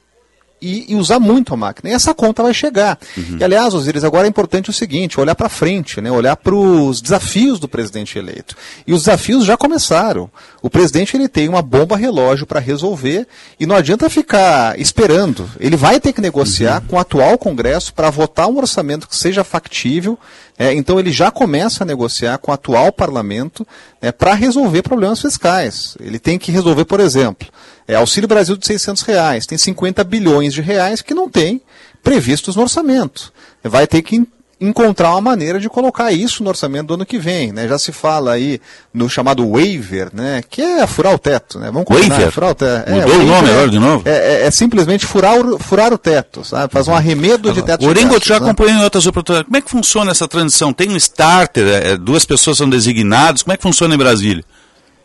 e, 0.65 0.93
e, 0.93 0.95
usar 0.95 1.19
muito 1.19 1.53
a 1.53 1.57
máquina. 1.57 1.89
E 1.89 1.93
essa 1.93 2.13
conta 2.13 2.41
vai 2.41 2.53
chegar. 2.53 2.97
Uhum. 3.15 3.37
E, 3.39 3.43
aliás, 3.43 3.73
Osiris, 3.73 4.03
agora 4.03 4.25
é 4.25 4.29
importante 4.29 4.69
o 4.69 4.73
seguinte, 4.73 5.19
olhar 5.19 5.35
para 5.35 5.47
frente, 5.47 6.01
né? 6.01 6.11
olhar 6.11 6.35
para 6.35 6.55
os 6.55 7.01
desafios 7.01 7.59
do 7.59 7.67
presidente 7.67 8.17
eleito. 8.17 8.55
E 8.87 8.93
os 8.93 9.03
desafios 9.03 9.45
já 9.45 9.55
começaram. 9.55 10.29
O 10.61 10.69
presidente 10.69 11.15
ele 11.15 11.27
tem 11.27 11.47
uma 11.47 11.61
bomba 11.61 11.95
relógio 11.95 12.47
para 12.47 12.59
resolver 12.59 13.27
e 13.59 13.65
não 13.65 13.75
adianta 13.75 14.09
ficar 14.09 14.79
esperando. 14.79 15.47
Ele 15.59 15.75
vai 15.75 15.99
ter 15.99 16.11
que 16.11 16.21
negociar 16.21 16.81
uhum. 16.81 16.87
com 16.87 16.95
o 16.95 16.99
atual 16.99 17.37
Congresso 17.37 17.93
para 17.93 18.09
votar 18.09 18.47
um 18.47 18.57
orçamento 18.57 19.07
que 19.07 19.15
seja 19.15 19.43
factível. 19.43 20.17
É, 20.57 20.73
então 20.73 20.97
ele 20.99 21.11
já 21.11 21.29
começa 21.29 21.83
a 21.83 21.85
negociar 21.85 22.37
com 22.37 22.49
o 22.49 22.53
atual 22.53 22.91
parlamento 22.91 23.67
é, 24.01 24.11
para 24.11 24.33
resolver 24.33 24.81
problemas 24.81 25.21
fiscais. 25.21 25.97
Ele 25.99 26.17
tem 26.17 26.39
que 26.39 26.51
resolver, 26.51 26.85
por 26.85 26.99
exemplo, 26.99 27.47
é, 27.87 27.95
Auxílio 27.95 28.27
Brasil 28.27 28.57
de 28.57 28.65
600 28.65 29.03
reais, 29.03 29.45
tem 29.45 29.57
50 29.57 30.03
bilhões 30.03 30.53
de 30.53 30.61
reais 30.61 31.01
que 31.01 31.13
não 31.13 31.29
tem 31.29 31.61
previstos 32.03 32.55
no 32.55 32.63
orçamento. 32.63 33.31
Vai 33.63 33.87
ter 33.87 34.01
que 34.01 34.27
encontrar 34.59 35.11
uma 35.11 35.21
maneira 35.21 35.59
de 35.59 35.67
colocar 35.67 36.11
isso 36.11 36.41
no 36.41 36.49
orçamento 36.49 36.87
do 36.87 36.93
ano 36.93 37.05
que 37.05 37.17
vem, 37.17 37.51
né? 37.51 37.67
Já 37.67 37.77
se 37.77 37.91
fala 37.91 38.31
aí 38.31 38.61
no 38.93 39.09
chamado 39.09 39.49
waiver, 39.51 40.09
né? 40.13 40.41
Que 40.49 40.61
é 40.61 40.87
furar 40.87 41.13
o 41.13 41.19
teto, 41.19 41.59
né? 41.59 41.69
Vamos 41.71 41.85
combinar, 41.85 42.15
waiver? 42.15 42.31
furar 42.31 42.51
o 42.51 42.55
teto. 42.55 42.89
É, 42.89 42.93
Mudou 42.93 43.19
o 43.19 43.25
nome 43.25 43.49
agora 43.49 43.69
de 43.69 43.79
novo? 43.79 44.07
É, 44.07 44.11
é, 44.11 44.47
é, 44.47 44.51
simplesmente 44.51 45.05
furar 45.05 45.37
o, 45.37 45.59
furar 45.59 45.93
o 45.93 45.97
teto, 45.97 46.43
sabe? 46.43 46.71
Fazer 46.71 46.89
um 46.89 46.95
arremedo 46.95 47.51
de 47.51 47.61
teto. 47.61 47.85
O 47.85 47.89
Orengo 47.89 48.17
já 48.23 48.39
né? 48.39 48.45
acompanhou 48.45 48.79
em 48.79 48.83
outras 48.83 49.05
oportunidades. 49.05 49.47
Como 49.47 49.57
é 49.57 49.61
que 49.61 49.69
funciona 49.69 50.11
essa 50.11 50.27
transição? 50.27 50.71
Tem 50.71 50.89
um 50.89 50.95
starter, 50.95 51.67
é, 51.67 51.97
duas 51.97 52.23
pessoas 52.23 52.57
são 52.57 52.69
designadas, 52.69 53.43
como 53.43 53.53
é 53.53 53.57
que 53.57 53.63
funciona 53.63 53.93
em 53.93 53.97
Brasília? 53.97 54.43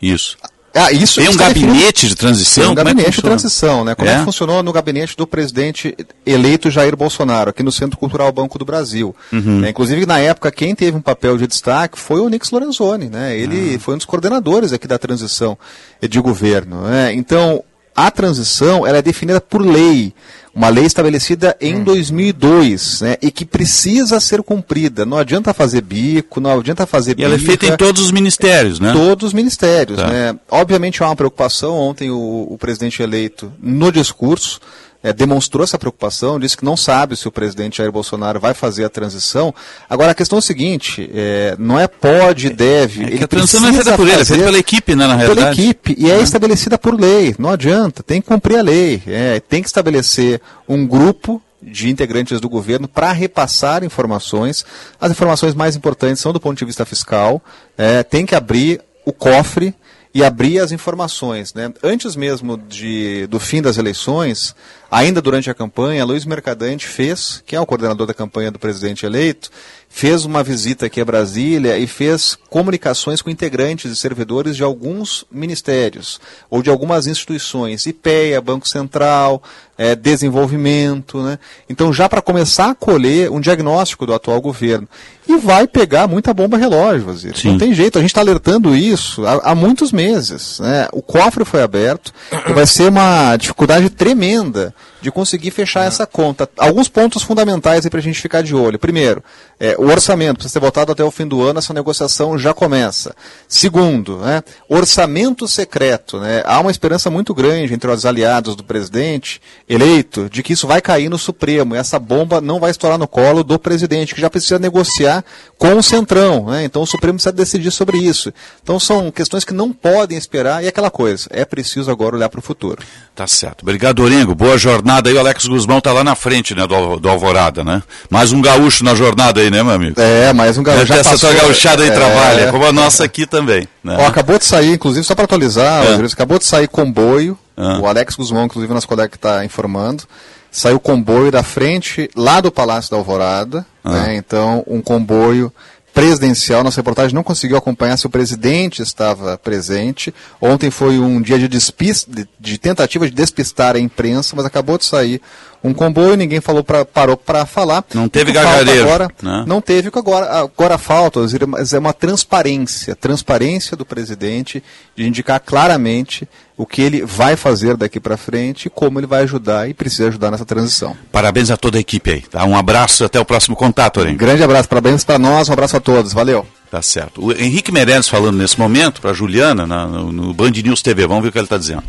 Isso. 0.01 0.37
Ah, 0.73 0.91
isso, 0.91 1.19
tem 1.19 1.29
um 1.29 1.35
gabinete 1.35 2.07
de 2.07 2.15
transição? 2.15 2.63
Tem 2.63 2.69
um 2.69 2.73
é 2.73 2.75
gabinete 2.75 3.11
de 3.11 3.21
transição, 3.21 3.83
né? 3.83 3.93
Como 3.93 4.09
é? 4.09 4.13
é? 4.13 4.17
que 4.19 4.23
funcionou 4.23 4.63
no 4.63 4.71
gabinete 4.71 5.17
do 5.17 5.27
presidente 5.27 5.95
eleito 6.25 6.69
Jair 6.69 6.95
Bolsonaro, 6.95 7.49
aqui 7.49 7.61
no 7.61 7.71
Centro 7.71 7.97
Cultural 7.97 8.31
Banco 8.31 8.57
do 8.57 8.63
Brasil. 8.63 9.13
Uhum. 9.33 9.65
É, 9.65 9.69
inclusive, 9.69 10.05
na 10.05 10.19
época, 10.19 10.51
quem 10.51 10.73
teve 10.73 10.95
um 10.95 11.01
papel 11.01 11.37
de 11.37 11.45
destaque 11.45 11.99
foi 11.99 12.21
o 12.21 12.29
Nix 12.29 12.51
Lorenzoni, 12.51 13.09
né? 13.09 13.37
Ele 13.37 13.73
uhum. 13.73 13.79
foi 13.79 13.93
um 13.95 13.97
dos 13.97 14.05
coordenadores 14.05 14.71
aqui 14.71 14.87
da 14.87 14.97
transição 14.97 15.57
de 16.01 16.19
governo. 16.21 16.81
Né? 16.83 17.13
Então, 17.13 17.63
a 17.95 18.09
transição 18.09 18.87
ela 18.87 18.97
é 18.97 19.01
definida 19.01 19.41
por 19.41 19.61
lei 19.61 20.13
uma 20.53 20.69
lei 20.69 20.85
estabelecida 20.85 21.55
em 21.61 21.77
hum. 21.77 21.83
2002, 21.83 23.01
né, 23.01 23.17
e 23.21 23.31
que 23.31 23.45
precisa 23.45 24.19
ser 24.19 24.43
cumprida. 24.43 25.05
Não 25.05 25.17
adianta 25.17 25.53
fazer 25.53 25.81
bico, 25.81 26.41
não 26.41 26.59
adianta 26.59 26.85
fazer 26.85 27.17
E 27.17 27.23
ela 27.23 27.35
é 27.35 27.39
feita 27.39 27.65
em 27.65 27.77
todos 27.77 28.03
os 28.03 28.11
ministérios, 28.11 28.79
né? 28.79 28.91
Todos 28.91 29.27
os 29.27 29.33
ministérios, 29.33 29.97
tá. 29.97 30.07
né? 30.07 30.35
Obviamente 30.49 31.01
há 31.01 31.07
uma 31.07 31.15
preocupação, 31.15 31.75
ontem 31.75 32.11
o, 32.11 32.47
o 32.49 32.57
presidente 32.57 33.01
eleito, 33.01 33.51
no 33.61 33.91
discurso, 33.91 34.59
é, 35.03 35.11
demonstrou 35.11 35.63
essa 35.63 35.77
preocupação, 35.77 36.39
disse 36.39 36.55
que 36.55 36.65
não 36.65 36.77
sabe 36.77 37.15
se 37.15 37.27
o 37.27 37.31
presidente 37.31 37.77
Jair 37.77 37.91
Bolsonaro 37.91 38.39
vai 38.39 38.53
fazer 38.53 38.85
a 38.85 38.89
transição. 38.89 39.53
Agora, 39.89 40.11
a 40.11 40.15
questão 40.15 40.37
é 40.37 40.39
a 40.39 40.41
seguinte, 40.41 41.09
é, 41.13 41.55
não 41.57 41.79
é 41.79 41.87
pode, 41.87 42.49
deve. 42.49 43.03
É 43.03 43.07
ele 43.07 43.23
a 43.23 43.27
transição 43.27 43.61
não 43.61 43.69
é 43.69 43.73
feita 43.73 43.95
por 43.95 44.07
ele, 44.07 44.21
é 44.21 44.25
feita 44.25 44.43
pela 44.43 44.59
equipe, 44.59 44.95
né, 44.95 45.07
na 45.07 45.15
realidade. 45.15 45.55
Pela 45.55 45.67
equipe, 45.67 45.95
e 45.97 46.09
é, 46.09 46.15
é 46.15 46.21
estabelecida 46.21 46.77
por 46.77 46.99
lei, 46.99 47.35
não 47.37 47.49
adianta, 47.49 48.03
tem 48.03 48.21
que 48.21 48.27
cumprir 48.27 48.57
a 48.57 48.61
lei, 48.61 49.01
é, 49.07 49.39
tem 49.39 49.61
que 49.61 49.67
estabelecer 49.67 50.41
um 50.67 50.85
grupo 50.85 51.41
de 51.61 51.89
integrantes 51.89 52.39
do 52.39 52.49
governo 52.49 52.87
para 52.87 53.11
repassar 53.11 53.83
informações. 53.83 54.65
As 54.99 55.11
informações 55.11 55.53
mais 55.53 55.75
importantes 55.75 56.21
são 56.21 56.33
do 56.33 56.39
ponto 56.39 56.57
de 56.57 56.65
vista 56.65 56.85
fiscal, 56.85 57.41
é, 57.77 58.01
tem 58.01 58.25
que 58.25 58.33
abrir 58.33 58.81
o 59.05 59.13
cofre 59.13 59.73
e 60.13 60.23
abrir 60.23 60.59
as 60.59 60.71
informações. 60.71 61.53
Né? 61.53 61.73
Antes 61.81 62.15
mesmo 62.15 62.57
de, 62.57 63.27
do 63.27 63.39
fim 63.39 63.61
das 63.61 63.77
eleições, 63.77 64.55
ainda 64.89 65.21
durante 65.21 65.49
a 65.49 65.53
campanha, 65.53 66.05
Luiz 66.05 66.25
Mercadante 66.25 66.87
fez, 66.87 67.41
que 67.45 67.55
é 67.55 67.59
o 67.59 67.65
coordenador 67.65 68.05
da 68.05 68.13
campanha 68.13 68.51
do 68.51 68.59
presidente 68.59 69.05
eleito, 69.05 69.49
fez 69.93 70.23
uma 70.23 70.41
visita 70.41 70.85
aqui 70.85 71.01
a 71.01 71.05
Brasília 71.05 71.77
e 71.77 71.85
fez 71.85 72.37
comunicações 72.49 73.21
com 73.21 73.29
integrantes 73.29 73.91
e 73.91 73.95
servidores 73.95 74.55
de 74.55 74.63
alguns 74.63 75.25
ministérios 75.29 76.19
ou 76.49 76.63
de 76.63 76.69
algumas 76.69 77.07
instituições, 77.07 77.85
IPEA, 77.85 78.39
Banco 78.39 78.67
Central, 78.67 79.43
é, 79.77 79.93
desenvolvimento. 79.93 81.21
Né? 81.21 81.37
Então, 81.69 81.91
já 81.91 82.07
para 82.07 82.21
começar 82.21 82.69
a 82.69 82.75
colher 82.75 83.29
um 83.29 83.41
diagnóstico 83.41 84.05
do 84.05 84.13
atual 84.13 84.39
governo. 84.39 84.87
E 85.27 85.35
vai 85.37 85.67
pegar 85.67 86.07
muita 86.07 86.33
bomba 86.33 86.57
relógio, 86.57 87.05
Vazir. 87.05 87.33
Não 87.43 87.57
tem 87.57 87.73
jeito, 87.73 87.97
a 87.97 88.01
gente 88.01 88.11
está 88.11 88.21
alertando 88.21 88.73
isso 88.73 89.25
há, 89.25 89.51
há 89.51 89.55
muitos 89.55 89.91
meses. 89.91 90.59
Né? 90.61 90.87
O 90.93 91.01
cofre 91.01 91.43
foi 91.43 91.61
aberto 91.61 92.13
vai 92.55 92.65
ser 92.65 92.89
uma 92.89 93.35
dificuldade 93.35 93.89
tremenda 93.89 94.73
de 95.01 95.11
conseguir 95.11 95.51
fechar 95.51 95.85
essa 95.85 96.05
conta. 96.05 96.49
Alguns 96.57 96.87
pontos 96.87 97.23
fundamentais 97.23 97.87
para 97.89 97.99
a 97.99 98.03
gente 98.03 98.21
ficar 98.21 98.41
de 98.41 98.55
olho. 98.55 98.77
Primeiro, 98.79 99.23
é, 99.59 99.75
o 99.77 99.87
orçamento 99.87 100.35
precisa 100.35 100.53
ser 100.53 100.59
votado 100.59 100.91
até 100.91 101.03
o 101.03 101.11
fim 101.11 101.27
do 101.27 101.41
ano, 101.41 101.59
essa 101.59 101.73
negociação 101.73 102.37
já 102.37 102.53
começa. 102.53 103.15
Segundo, 103.47 104.17
né, 104.17 104.43
orçamento 104.69 105.47
secreto. 105.47 106.19
Né, 106.19 106.43
há 106.45 106.59
uma 106.59 106.71
esperança 106.71 107.09
muito 107.09 107.33
grande 107.33 107.73
entre 107.73 107.89
os 107.89 108.05
aliados 108.05 108.55
do 108.55 108.63
presidente 108.63 109.41
eleito 109.67 110.29
de 110.29 110.43
que 110.43 110.53
isso 110.53 110.67
vai 110.67 110.81
cair 110.81 111.09
no 111.09 111.17
Supremo 111.17 111.75
e 111.75 111.77
essa 111.77 111.99
bomba 111.99 112.39
não 112.39 112.59
vai 112.59 112.71
estourar 112.71 112.97
no 112.97 113.07
colo 113.07 113.43
do 113.43 113.59
presidente, 113.59 114.15
que 114.15 114.21
já 114.21 114.29
precisa 114.29 114.59
negociar 114.59 115.23
com 115.57 115.75
o 115.75 115.83
Centrão. 115.83 116.45
Né, 116.45 116.63
então 116.63 116.81
o 116.81 116.87
Supremo 116.87 117.15
precisa 117.15 117.33
decidir 117.33 117.71
sobre 117.71 117.97
isso. 117.97 118.31
Então 118.63 118.79
são 118.79 119.11
questões 119.11 119.43
que 119.43 119.53
não 119.53 119.73
podem 119.73 120.17
esperar 120.17 120.63
e 120.63 120.67
aquela 120.67 120.91
coisa, 120.91 121.27
é 121.31 121.43
preciso 121.43 121.91
agora 121.91 122.15
olhar 122.15 122.29
para 122.29 122.39
o 122.39 122.43
futuro. 122.43 122.81
Tá 123.21 123.27
certo. 123.27 123.61
Obrigado, 123.61 124.01
Orengo. 124.01 124.33
Boa 124.33 124.57
jornada 124.57 125.07
aí. 125.07 125.15
O 125.15 125.19
Alex 125.19 125.45
Guzmão 125.45 125.79
tá 125.79 125.93
lá 125.93 126.03
na 126.03 126.15
frente, 126.15 126.55
né, 126.55 126.65
do, 126.65 126.97
do 126.99 127.07
Alvorada, 127.07 127.63
né? 127.63 127.83
Mais 128.09 128.31
um 128.31 128.41
gaúcho 128.41 128.83
na 128.83 128.95
jornada 128.95 129.41
aí, 129.41 129.51
né, 129.51 129.61
meu 129.61 129.73
amigo? 129.73 130.01
É, 130.01 130.33
mais 130.33 130.57
um 130.57 130.63
gaúcho. 130.63 130.91
É, 130.91 130.97
essa 130.97 131.19
tua 131.19 131.31
gaúchada 131.31 131.83
aí 131.83 131.89
é... 131.89 131.91
trabalha, 131.91 132.51
como 132.51 132.65
a 132.65 132.71
nossa 132.71 133.03
aqui 133.03 133.27
também. 133.27 133.67
Né? 133.83 133.95
Ó, 133.99 134.07
acabou 134.07 134.39
de 134.39 134.45
sair, 134.45 134.73
inclusive, 134.73 135.05
só 135.05 135.13
para 135.13 135.25
atualizar, 135.25 135.83
é. 135.85 136.03
acabou 136.03 136.39
de 136.39 136.45
sair 136.45 136.67
comboio. 136.67 137.37
É. 137.55 137.77
O 137.77 137.85
Alex 137.85 138.15
Guzmão, 138.15 138.45
inclusive, 138.45 138.73
nosso 138.73 138.87
colega 138.87 139.09
que 139.09 139.17
está 139.17 139.45
informando. 139.45 140.03
Saiu 140.49 140.79
comboio 140.79 141.31
da 141.31 141.43
frente, 141.43 142.09
lá 142.15 142.41
do 142.41 142.51
Palácio 142.51 142.89
da 142.89 142.97
Alvorada. 142.97 143.63
É. 143.85 143.89
Né? 143.89 144.15
Então, 144.15 144.63
um 144.65 144.81
comboio 144.81 145.53
presidencial. 145.93 146.63
Nossa 146.63 146.77
reportagem 146.77 147.13
não 147.13 147.23
conseguiu 147.23 147.57
acompanhar 147.57 147.97
se 147.97 148.05
o 148.05 148.09
presidente 148.09 148.81
estava 148.81 149.37
presente. 149.37 150.13
Ontem 150.39 150.71
foi 150.71 150.99
um 150.99 151.21
dia 151.21 151.37
de, 151.37 151.47
despis, 151.47 152.05
de, 152.07 152.27
de 152.39 152.57
tentativa 152.57 153.09
de 153.09 153.15
despistar 153.15 153.75
a 153.75 153.79
imprensa, 153.79 154.35
mas 154.35 154.45
acabou 154.45 154.77
de 154.77 154.85
sair 154.85 155.21
um 155.63 155.73
comboio, 155.73 156.15
ninguém 156.15 156.41
falou 156.41 156.63
pra, 156.63 156.83
parou 156.83 157.15
para 157.15 157.45
falar. 157.45 157.85
Não 157.93 158.09
teve 158.09 158.31
gargareiro. 158.31 158.83
Agora, 158.83 159.09
né? 159.21 159.43
Não 159.45 159.61
teve, 159.61 159.89
agora, 159.93 160.39
agora 160.39 160.77
falta, 160.77 161.19
mas 161.47 161.73
é 161.73 161.79
uma 161.79 161.93
transparência, 161.93 162.95
transparência 162.95 163.77
do 163.77 163.85
presidente 163.85 164.63
de 164.95 165.05
indicar 165.05 165.39
claramente 165.39 166.27
o 166.57 166.65
que 166.65 166.81
ele 166.81 167.05
vai 167.05 167.35
fazer 167.35 167.77
daqui 167.77 167.99
para 167.99 168.17
frente 168.17 168.65
e 168.65 168.69
como 168.69 168.99
ele 168.99 169.07
vai 169.07 169.23
ajudar 169.23 169.69
e 169.69 169.73
precisa 169.73 170.07
ajudar 170.07 170.31
nessa 170.31 170.45
transição. 170.45 170.95
Parabéns 171.11 171.51
a 171.51 171.57
toda 171.57 171.77
a 171.77 171.81
equipe 171.81 172.11
aí. 172.11 172.21
Tá? 172.21 172.43
Um 172.45 172.55
abraço 172.55 173.05
até 173.05 173.19
o 173.19 173.25
próximo 173.25 173.55
contato, 173.55 173.99
Oren. 173.99 174.13
Um 174.13 174.17
grande 174.17 174.43
abraço, 174.43 174.67
parabéns 174.67 175.03
para 175.03 175.19
nós, 175.19 175.47
um 175.47 175.53
abraço 175.53 175.77
a 175.77 175.79
todos, 175.79 176.11
valeu. 176.11 176.45
Tá 176.71 176.81
certo. 176.81 177.25
O 177.25 177.31
Henrique 177.31 177.71
Meirelles 177.71 178.07
falando 178.07 178.37
nesse 178.37 178.57
momento 178.57 179.01
para 179.01 179.13
Juliana 179.13 179.67
na, 179.67 179.85
no, 179.85 180.11
no 180.11 180.33
Band 180.33 180.51
News 180.51 180.81
TV, 180.81 181.05
vamos 181.05 181.23
ver 181.23 181.29
o 181.29 181.31
que 181.31 181.37
ele 181.37 181.45
está 181.45 181.57
dizendo. 181.57 181.83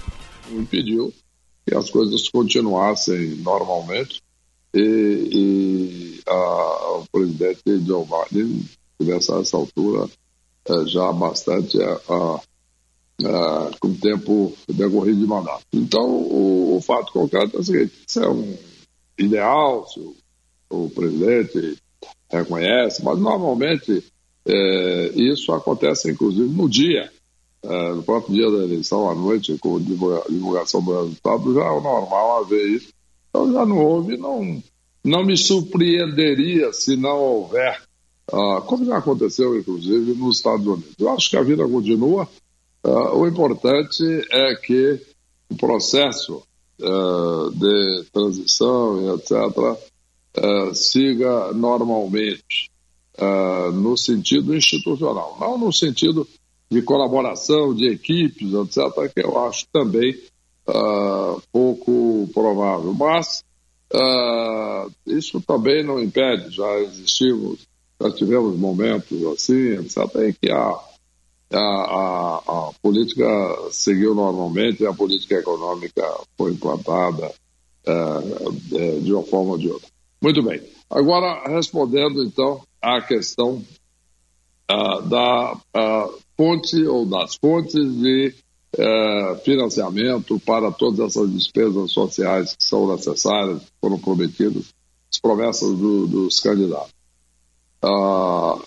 Me 0.51 0.67
pediu 0.67 1.13
que 1.67 1.75
as 1.75 1.91
coisas 1.91 2.29
continuassem 2.29 3.37
normalmente 3.37 4.23
e, 4.75 4.81
e 5.33 6.21
a, 6.27 6.99
o 6.99 7.07
presidente 7.11 7.85
Joe 7.87 8.07
tivesse 8.99 9.33
a 9.33 9.37
essa 9.37 9.57
altura 9.57 10.09
é, 10.69 10.87
já 10.87 11.13
bastante 11.13 11.81
é, 11.81 11.91
é, 11.91 13.71
com 13.81 13.95
tempo 13.95 14.57
decorrido 14.69 15.21
de 15.21 15.27
mandato. 15.27 15.65
Então, 15.73 16.09
o, 16.09 16.77
o, 16.77 16.81
fato 16.81 17.13
concreto 17.13 17.57
é 17.57 17.61
o 17.61 17.65
seguinte: 17.65 17.93
isso 18.07 18.21
é 18.21 18.29
um 18.29 18.57
ideal, 19.19 19.87
se 19.89 20.01
o, 20.01 20.15
o 20.71 20.91
presidente 20.91 21.77
reconhece, 22.31 23.05
mas 23.05 23.19
normalmente 23.19 24.05
é, 24.47 25.07
isso 25.15 25.53
acontece 25.53 26.11
inclusive 26.11 26.49
no 26.49 26.69
dia, 26.69 27.13
é, 27.65 27.93
no 27.95 28.03
próprio 28.03 28.35
dia 28.35 28.51
da 28.51 28.65
eleição, 28.65 29.09
à 29.09 29.15
noite, 29.15 29.57
com 29.59 29.81
divulgação 29.81 30.83
do 30.83 31.01
resultado, 31.01 31.55
já 31.55 31.65
é 31.65 31.71
o 31.71 31.81
normal 31.81 32.41
haver 32.41 32.67
isso. 32.69 32.93
Então 33.31 33.53
já 33.53 33.65
não 33.65 33.79
houve, 33.79 34.17
não, 34.17 34.63
não 35.05 35.25
me 35.25 35.37
surpreenderia 35.37 36.73
se 36.73 36.97
não 36.97 37.19
houver, 37.19 37.81
uh, 38.31 38.61
como 38.63 38.85
já 38.85 38.99
aconteceu 38.99 39.59
inclusive 39.59 40.13
nos 40.15 40.37
Estados 40.37 40.67
Unidos. 40.67 40.95
Eu 40.99 41.09
acho 41.11 41.31
que 41.31 41.37
a 41.37 41.43
vida 41.43 41.67
continua. 41.67 42.29
Uh, 42.85 43.17
o 43.17 43.29
importante 43.29 44.03
é 44.31 44.55
que 44.57 45.01
o 45.49 45.57
processo 45.57 46.43
uh, 46.81 47.51
de 47.53 48.05
transição 48.13 49.01
e 49.01 49.15
etc. 49.15 50.75
siga 50.75 51.53
normalmente 51.53 52.71
no 53.75 53.97
sentido 53.97 54.57
institucional, 54.57 55.37
não 55.39 55.59
no 55.59 55.71
sentido 55.71 56.27
de 56.73 56.83
colaboração 56.83 57.75
de 57.75 57.89
equipes, 57.89 58.53
etc., 58.53 59.13
que 59.15 59.25
eu 59.25 59.39
acho 59.47 59.67
também 59.73 60.17
pouco 61.53 62.29
provável. 62.33 62.95
Mas 62.95 63.45
Uh, 63.95 64.91
isso 65.07 65.39
também 65.43 65.85
não 65.85 66.03
impede, 66.03 66.49
já 66.57 66.79
existimos, 66.81 67.69
já 68.01 68.11
tivemos 68.11 68.59
momentos 68.59 69.23
assim, 69.27 69.75
etc., 69.75 69.99
em 70.29 70.33
que 70.33 70.51
a, 70.51 70.75
a, 71.53 71.59
a, 71.59 72.37
a 72.39 72.71
política 72.81 73.27
seguiu 73.71 74.15
normalmente 74.15 74.87
a 74.87 74.95
política 74.95 75.35
econômica 75.35 76.03
foi 76.39 76.53
implantada 76.53 77.35
uh, 77.87 79.01
de 79.03 79.13
uma 79.13 79.25
forma 79.25 79.53
ou 79.53 79.59
de 79.59 79.69
outra. 79.69 79.89
Muito 80.23 80.43
bem. 80.43 80.63
Agora, 80.89 81.43
respondendo 81.49 82.25
então 82.25 82.63
à 82.81 83.03
questão 83.03 83.63
uh, 84.71 85.03
da 85.03 85.55
fonte 86.37 86.83
ou 86.85 87.07
das 87.07 87.35
fontes 87.37 87.95
de 88.01 88.35
é, 88.79 89.41
financiamento 89.45 90.41
para 90.41 90.71
todas 90.71 91.01
essas 91.01 91.31
despesas 91.31 91.93
sociais 91.93 92.57
que 92.57 92.65
são 92.65 92.91
necessárias, 92.95 93.63
foram 93.81 93.99
prometidas, 93.99 94.65
as 95.13 95.21
promessas 95.21 95.77
do, 95.77 96.07
dos 96.07 96.41
candidatos. 96.41 96.93
Ah, 97.83 98.59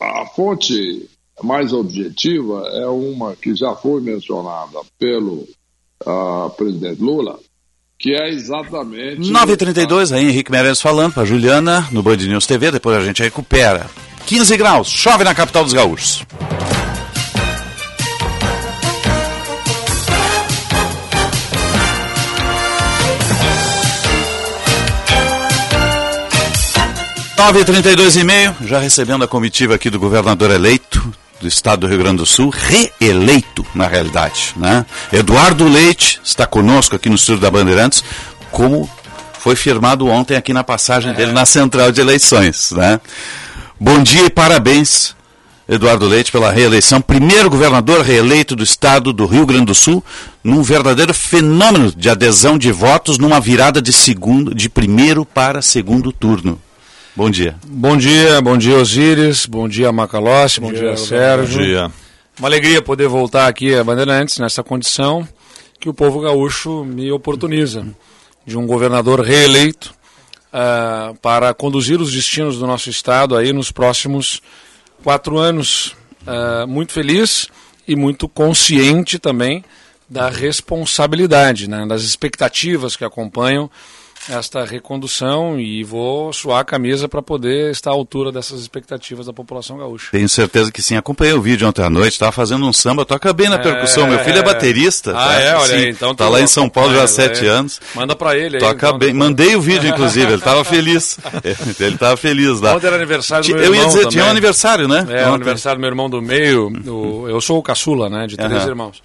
a 0.00 0.26
fonte 0.34 1.08
mais 1.42 1.72
objetiva 1.72 2.68
é 2.72 2.86
uma 2.86 3.36
que 3.36 3.54
já 3.54 3.74
foi 3.74 4.00
mencionada 4.00 4.80
pelo 4.98 5.46
ah, 6.04 6.50
presidente 6.56 7.00
Lula, 7.00 7.38
que 7.98 8.12
é 8.14 8.30
exatamente. 8.30 9.30
9h32, 9.30 10.12
aí 10.12 10.28
Henrique 10.28 10.50
Meirelles 10.50 10.80
falando 10.80 11.14
para 11.14 11.24
Juliana 11.24 11.86
no 11.92 12.02
Band 12.02 12.16
News 12.16 12.46
TV, 12.46 12.70
depois 12.70 12.96
a 12.96 13.04
gente 13.04 13.22
recupera. 13.22 13.88
15 14.26 14.56
graus, 14.56 14.88
chove 14.88 15.22
na 15.22 15.34
capital 15.34 15.62
dos 15.62 15.72
gaúchos. 15.72 16.26
9h32 27.46 28.20
e 28.20 28.24
meio, 28.24 28.56
já 28.62 28.80
recebendo 28.80 29.22
a 29.22 29.28
comitiva 29.28 29.76
aqui 29.76 29.88
do 29.88 30.00
governador 30.00 30.50
eleito 30.50 31.14
do 31.40 31.46
estado 31.46 31.82
do 31.82 31.86
Rio 31.86 31.98
Grande 31.98 32.16
do 32.16 32.26
Sul, 32.26 32.50
reeleito 32.50 33.64
na 33.72 33.86
realidade, 33.86 34.52
né? 34.56 34.84
Eduardo 35.12 35.68
Leite 35.68 36.20
está 36.24 36.44
conosco 36.44 36.96
aqui 36.96 37.08
no 37.08 37.14
estúdio 37.14 37.42
da 37.42 37.50
Bandeirantes, 37.50 38.02
como 38.50 38.90
foi 39.38 39.54
firmado 39.54 40.08
ontem 40.08 40.36
aqui 40.36 40.52
na 40.52 40.64
passagem 40.64 41.12
dele 41.12 41.30
na 41.30 41.46
central 41.46 41.92
de 41.92 42.00
eleições, 42.00 42.72
né? 42.72 43.00
Bom 43.78 44.02
dia 44.02 44.26
e 44.26 44.30
parabéns, 44.30 45.14
Eduardo 45.68 46.08
Leite, 46.08 46.32
pela 46.32 46.50
reeleição, 46.50 47.00
primeiro 47.00 47.48
governador 47.48 48.00
reeleito 48.00 48.56
do 48.56 48.64
estado 48.64 49.12
do 49.12 49.24
Rio 49.24 49.46
Grande 49.46 49.66
do 49.66 49.74
Sul, 49.74 50.02
num 50.42 50.64
verdadeiro 50.64 51.14
fenômeno 51.14 51.92
de 51.96 52.10
adesão 52.10 52.58
de 52.58 52.72
votos 52.72 53.18
numa 53.18 53.38
virada 53.38 53.80
de 53.80 53.92
segundo, 53.92 54.52
de 54.52 54.68
primeiro 54.68 55.24
para 55.24 55.62
segundo 55.62 56.10
turno. 56.10 56.60
Bom 57.16 57.30
dia. 57.30 57.56
Bom 57.66 57.96
dia, 57.96 58.42
bom 58.42 58.58
dia 58.58 58.76
Osíris, 58.76 59.46
bom 59.46 59.66
dia 59.66 59.90
Macalossi, 59.90 60.60
bom, 60.60 60.66
bom, 60.66 60.72
dia, 60.74 60.88
dia 60.88 60.96
Sérgio. 60.98 61.58
Bom 61.58 61.64
dia. 61.64 61.92
Uma 62.38 62.46
alegria 62.46 62.82
poder 62.82 63.08
voltar 63.08 63.46
aqui 63.46 63.74
a 63.74 63.82
Bandeirantes 63.82 64.38
nessa 64.38 64.62
condição 64.62 65.26
que 65.80 65.88
o 65.88 65.94
povo 65.94 66.20
gaúcho 66.20 66.84
me 66.84 67.10
oportuniza 67.10 67.86
de 68.44 68.58
um 68.58 68.66
governador 68.66 69.20
reeleito 69.22 69.94
uh, 70.52 71.14
para 71.22 71.54
conduzir 71.54 72.02
os 72.02 72.12
destinos 72.12 72.58
do 72.58 72.66
nosso 72.66 72.90
estado 72.90 73.34
aí 73.34 73.50
nos 73.50 73.72
próximos 73.72 74.42
quatro 75.02 75.38
anos. 75.38 75.96
Uh, 76.26 76.66
muito 76.66 76.92
feliz 76.92 77.48
e 77.88 77.96
muito 77.96 78.28
consciente 78.28 79.18
também 79.18 79.64
da 80.06 80.28
responsabilidade, 80.28 81.66
né, 81.66 81.86
das 81.86 82.02
expectativas 82.02 82.94
que 82.94 83.06
acompanham 83.06 83.70
esta 84.28 84.64
recondução 84.64 85.58
e 85.58 85.84
vou 85.84 86.32
suar 86.32 86.60
a 86.60 86.64
camisa 86.64 87.08
para 87.08 87.22
poder 87.22 87.70
estar 87.70 87.90
à 87.90 87.94
altura 87.94 88.32
dessas 88.32 88.60
expectativas 88.60 89.26
da 89.26 89.32
população 89.32 89.78
gaúcha. 89.78 90.08
Tenho 90.10 90.28
certeza 90.28 90.72
que 90.72 90.82
sim. 90.82 90.96
Acompanhei 90.96 91.34
o 91.34 91.40
vídeo 91.40 91.68
ontem 91.68 91.82
à 91.82 91.90
noite, 91.90 92.12
estava 92.12 92.32
fazendo 92.32 92.66
um 92.66 92.72
samba, 92.72 93.04
toca 93.04 93.32
bem 93.32 93.48
na 93.48 93.56
é, 93.56 93.58
percussão. 93.58 94.06
Meu 94.06 94.18
filho 94.20 94.38
é 94.38 94.42
baterista. 94.42 95.12
Ah, 95.12 95.14
tá? 95.14 95.40
é? 95.40 95.56
Olha 95.56 95.74
aí, 95.76 95.90
então. 95.90 96.14
Tá 96.14 96.28
lá 96.28 96.40
em 96.40 96.46
São 96.46 96.68
Paulo 96.68 96.94
já 96.94 97.04
há 97.04 97.06
sete 97.06 97.46
é. 97.46 97.48
anos. 97.48 97.80
Manda 97.94 98.16
para 98.16 98.36
ele 98.36 98.56
aí. 98.56 98.60
Toca 98.60 98.86
então, 98.86 98.98
bem. 98.98 99.12
Depois. 99.12 99.28
Mandei 99.28 99.56
o 99.56 99.60
vídeo, 99.60 99.88
inclusive, 99.88 100.26
ele 100.26 100.34
estava 100.34 100.64
feliz. 100.64 101.18
ele 101.80 101.94
estava 101.94 102.16
feliz 102.16 102.60
lá. 102.60 102.74
Ontem 102.74 102.86
era 102.86 102.96
aniversário 102.96 103.48
do 103.48 103.54
meu 103.54 103.64
Eu 103.64 103.74
ia 103.74 103.84
dizer, 103.86 103.98
também. 103.98 104.10
tinha 104.10 104.24
um 104.24 104.30
aniversário, 104.30 104.88
né? 104.88 105.06
É, 105.08 105.28
o 105.28 105.34
aniversário 105.34 105.78
do 105.78 105.80
meu 105.80 105.90
irmão 105.90 106.10
do 106.10 106.20
meio. 106.20 106.68
O, 106.86 107.28
eu 107.28 107.40
sou 107.40 107.58
o 107.58 107.62
caçula, 107.62 108.08
né? 108.08 108.26
De 108.26 108.36
três 108.36 108.64
irmãos. 108.64 109.02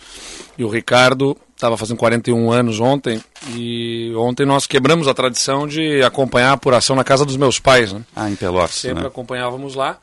E 0.57 0.63
o 0.63 0.69
Ricardo 0.69 1.35
estava 1.61 1.77
fazendo 1.77 1.97
41 1.97 2.51
anos 2.51 2.79
ontem 2.79 3.23
e 3.55 4.11
ontem 4.15 4.47
nós 4.47 4.65
quebramos 4.65 5.07
a 5.07 5.13
tradição 5.13 5.67
de 5.67 6.01
acompanhar 6.01 6.49
a 6.49 6.53
apuração 6.53 6.95
na 6.95 7.03
casa 7.03 7.23
dos 7.23 7.37
meus 7.37 7.59
pais, 7.59 7.93
né? 7.93 8.01
Ah, 8.15 8.27
em 8.29 8.35
Pelotas, 8.35 8.75
Sempre 8.75 9.03
né? 9.03 9.07
acompanhávamos 9.07 9.75
lá. 9.75 9.99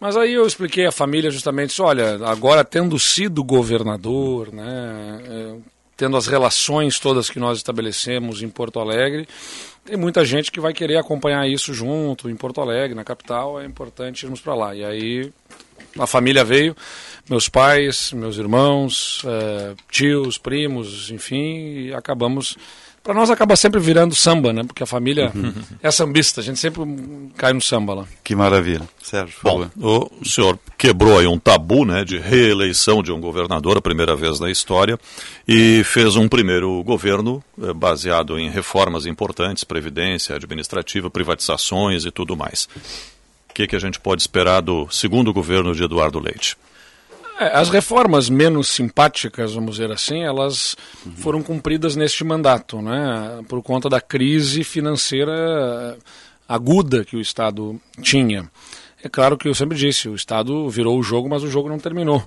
Mas 0.00 0.16
aí 0.16 0.32
eu 0.32 0.46
expliquei 0.46 0.86
à 0.86 0.92
família 0.92 1.30
justamente 1.30 1.80
olha, 1.82 2.18
agora 2.26 2.64
tendo 2.64 2.98
sido 2.98 3.44
governador, 3.44 4.50
né, 4.52 5.20
é, 5.28 5.54
tendo 5.96 6.16
as 6.16 6.26
relações 6.26 6.98
todas 6.98 7.28
que 7.28 7.38
nós 7.38 7.58
estabelecemos 7.58 8.42
em 8.42 8.48
Porto 8.48 8.80
Alegre, 8.80 9.28
tem 9.84 9.98
muita 9.98 10.24
gente 10.24 10.50
que 10.50 10.60
vai 10.60 10.72
querer 10.72 10.96
acompanhar 10.96 11.46
isso 11.46 11.74
junto 11.74 12.30
em 12.30 12.36
Porto 12.36 12.60
Alegre, 12.62 12.94
na 12.94 13.04
capital, 13.04 13.60
é 13.60 13.66
importante 13.66 14.24
irmos 14.24 14.40
para 14.40 14.54
lá. 14.54 14.74
E 14.74 14.82
aí 14.82 15.32
a 15.98 16.06
família 16.06 16.44
veio, 16.44 16.76
meus 17.28 17.48
pais, 17.48 18.12
meus 18.12 18.36
irmãos, 18.36 19.22
é, 19.24 19.74
tios, 19.90 20.38
primos, 20.38 21.10
enfim, 21.10 21.86
e 21.86 21.94
acabamos. 21.94 22.56
Para 23.02 23.14
nós 23.14 23.30
acaba 23.30 23.54
sempre 23.54 23.78
virando 23.78 24.16
samba, 24.16 24.52
né? 24.52 24.64
Porque 24.64 24.82
a 24.82 24.86
família 24.86 25.30
uhum. 25.32 25.54
é 25.80 25.90
sambista, 25.92 26.40
a 26.40 26.44
gente 26.44 26.58
sempre 26.58 26.82
cai 27.36 27.52
no 27.52 27.60
samba 27.60 27.94
lá. 27.94 28.04
Que 28.24 28.34
maravilha. 28.34 28.82
Sérgio, 29.00 29.38
Bom, 29.44 29.70
o 29.76 30.24
senhor 30.24 30.58
quebrou 30.76 31.16
aí 31.16 31.26
um 31.26 31.38
tabu, 31.38 31.84
né, 31.84 32.04
de 32.04 32.18
reeleição 32.18 33.04
de 33.04 33.12
um 33.12 33.20
governador, 33.20 33.76
a 33.76 33.80
primeira 33.80 34.16
vez 34.16 34.40
na 34.40 34.50
história, 34.50 34.98
e 35.46 35.84
fez 35.84 36.16
um 36.16 36.26
primeiro 36.26 36.82
governo 36.82 37.42
eh, 37.62 37.72
baseado 37.72 38.40
em 38.40 38.50
reformas 38.50 39.06
importantes, 39.06 39.62
previdência, 39.62 40.34
administrativa, 40.34 41.08
privatizações 41.08 42.04
e 42.04 42.10
tudo 42.10 42.36
mais. 42.36 42.68
Que, 43.56 43.66
que 43.66 43.74
a 43.74 43.78
gente 43.78 43.98
pode 43.98 44.20
esperar 44.20 44.60
do 44.60 44.86
segundo 44.90 45.32
governo 45.32 45.74
de 45.74 45.82
Eduardo 45.82 46.20
Leite? 46.20 46.58
É, 47.40 47.56
as 47.56 47.70
reformas 47.70 48.28
menos 48.28 48.68
simpáticas, 48.68 49.54
vamos 49.54 49.76
dizer 49.76 49.90
assim, 49.90 50.22
elas 50.24 50.76
foram 51.16 51.42
cumpridas 51.42 51.96
neste 51.96 52.22
mandato, 52.22 52.82
né? 52.82 53.42
por 53.48 53.62
conta 53.62 53.88
da 53.88 53.98
crise 53.98 54.62
financeira 54.62 55.96
aguda 56.46 57.02
que 57.02 57.16
o 57.16 57.20
Estado 57.20 57.80
tinha. 58.02 58.46
É 59.02 59.08
claro 59.08 59.38
que 59.38 59.48
eu 59.48 59.54
sempre 59.54 59.78
disse, 59.78 60.06
o 60.06 60.14
Estado 60.14 60.68
virou 60.68 60.98
o 60.98 61.02
jogo, 61.02 61.26
mas 61.26 61.42
o 61.42 61.48
jogo 61.48 61.70
não 61.70 61.78
terminou. 61.78 62.22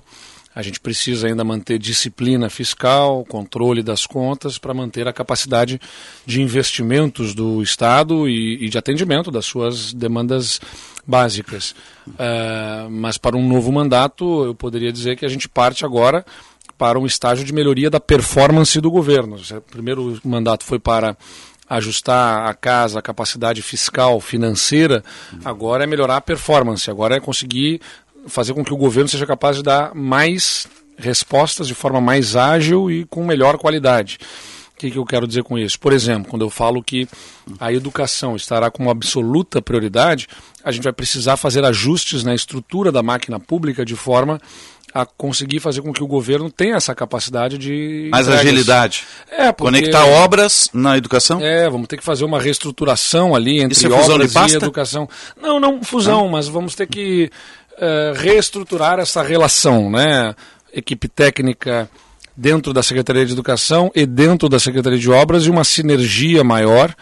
A 0.54 0.62
gente 0.62 0.80
precisa 0.80 1.28
ainda 1.28 1.44
manter 1.44 1.78
disciplina 1.78 2.50
fiscal, 2.50 3.24
controle 3.24 3.82
das 3.82 4.04
contas 4.04 4.58
para 4.58 4.74
manter 4.74 5.06
a 5.06 5.12
capacidade 5.12 5.80
de 6.26 6.42
investimentos 6.42 7.34
do 7.34 7.62
Estado 7.62 8.28
e, 8.28 8.64
e 8.64 8.68
de 8.68 8.76
atendimento 8.76 9.30
das 9.30 9.46
suas 9.46 9.92
demandas 9.92 10.60
básicas. 11.06 11.74
Uh, 12.08 12.90
mas 12.90 13.16
para 13.16 13.36
um 13.36 13.46
novo 13.46 13.70
mandato, 13.70 14.44
eu 14.44 14.54
poderia 14.54 14.92
dizer 14.92 15.16
que 15.16 15.24
a 15.24 15.28
gente 15.28 15.48
parte 15.48 15.84
agora 15.84 16.24
para 16.76 16.98
um 16.98 17.06
estágio 17.06 17.44
de 17.44 17.52
melhoria 17.52 17.90
da 17.90 18.00
performance 18.00 18.80
do 18.80 18.90
governo. 18.90 19.36
O 19.36 19.60
primeiro 19.60 20.18
mandato 20.24 20.64
foi 20.64 20.78
para 20.80 21.16
ajustar 21.68 22.48
a 22.48 22.54
casa, 22.54 22.98
a 22.98 23.02
capacidade 23.02 23.62
fiscal, 23.62 24.20
financeira, 24.20 25.04
agora 25.44 25.84
é 25.84 25.86
melhorar 25.86 26.16
a 26.16 26.20
performance, 26.20 26.90
agora 26.90 27.16
é 27.16 27.20
conseguir 27.20 27.80
fazer 28.26 28.54
com 28.54 28.64
que 28.64 28.72
o 28.72 28.76
governo 28.76 29.08
seja 29.08 29.26
capaz 29.26 29.56
de 29.56 29.62
dar 29.62 29.94
mais 29.94 30.66
respostas 30.96 31.66
de 31.66 31.74
forma 31.74 32.00
mais 32.00 32.36
ágil 32.36 32.90
e 32.90 33.04
com 33.06 33.24
melhor 33.24 33.58
qualidade. 33.58 34.18
O 34.74 34.80
que, 34.80 34.90
que 34.90 34.98
eu 34.98 35.04
quero 35.04 35.26
dizer 35.26 35.42
com 35.42 35.58
isso? 35.58 35.78
Por 35.78 35.92
exemplo, 35.92 36.30
quando 36.30 36.42
eu 36.42 36.50
falo 36.50 36.82
que 36.82 37.06
a 37.58 37.72
educação 37.72 38.34
estará 38.34 38.70
como 38.70 38.88
absoluta 38.88 39.60
prioridade, 39.60 40.26
a 40.64 40.72
gente 40.72 40.84
vai 40.84 40.92
precisar 40.92 41.36
fazer 41.36 41.64
ajustes 41.64 42.24
na 42.24 42.34
estrutura 42.34 42.90
da 42.90 43.02
máquina 43.02 43.38
pública 43.38 43.84
de 43.84 43.94
forma 43.94 44.40
a 44.92 45.06
conseguir 45.06 45.60
fazer 45.60 45.82
com 45.82 45.92
que 45.92 46.02
o 46.02 46.06
governo 46.06 46.50
tenha 46.50 46.76
essa 46.76 46.94
capacidade 46.94 47.56
de. 47.56 48.08
Mais 48.10 48.26
entregas. 48.26 48.46
agilidade. 48.46 49.04
É, 49.30 49.52
porque... 49.52 49.72
Conectar 49.72 50.04
obras 50.04 50.68
na 50.72 50.96
educação? 50.96 51.40
É, 51.40 51.68
vamos 51.68 51.86
ter 51.86 51.96
que 51.96 52.04
fazer 52.04 52.24
uma 52.24 52.40
reestruturação 52.40 53.34
ali 53.34 53.60
entre 53.60 53.76
Isso 53.76 53.86
é 53.86 53.90
obras 53.90 54.34
e 54.34 54.56
educação. 54.56 55.08
Não, 55.40 55.60
não 55.60 55.82
fusão, 55.82 56.26
ah. 56.26 56.30
mas 56.30 56.48
vamos 56.48 56.74
ter 56.74 56.86
que 56.86 57.30
uh, 57.80 58.14
reestruturar 58.14 58.98
essa 58.98 59.22
relação, 59.22 59.90
né? 59.90 60.34
Equipe 60.72 61.08
técnica 61.08 61.88
dentro 62.36 62.72
da 62.72 62.82
Secretaria 62.82 63.26
de 63.26 63.32
Educação 63.32 63.90
e 63.94 64.06
dentro 64.06 64.48
da 64.48 64.58
Secretaria 64.58 64.98
de 64.98 65.10
Obras 65.10 65.44
e 65.44 65.50
uma 65.50 65.64
sinergia 65.64 66.44
maior 66.44 66.94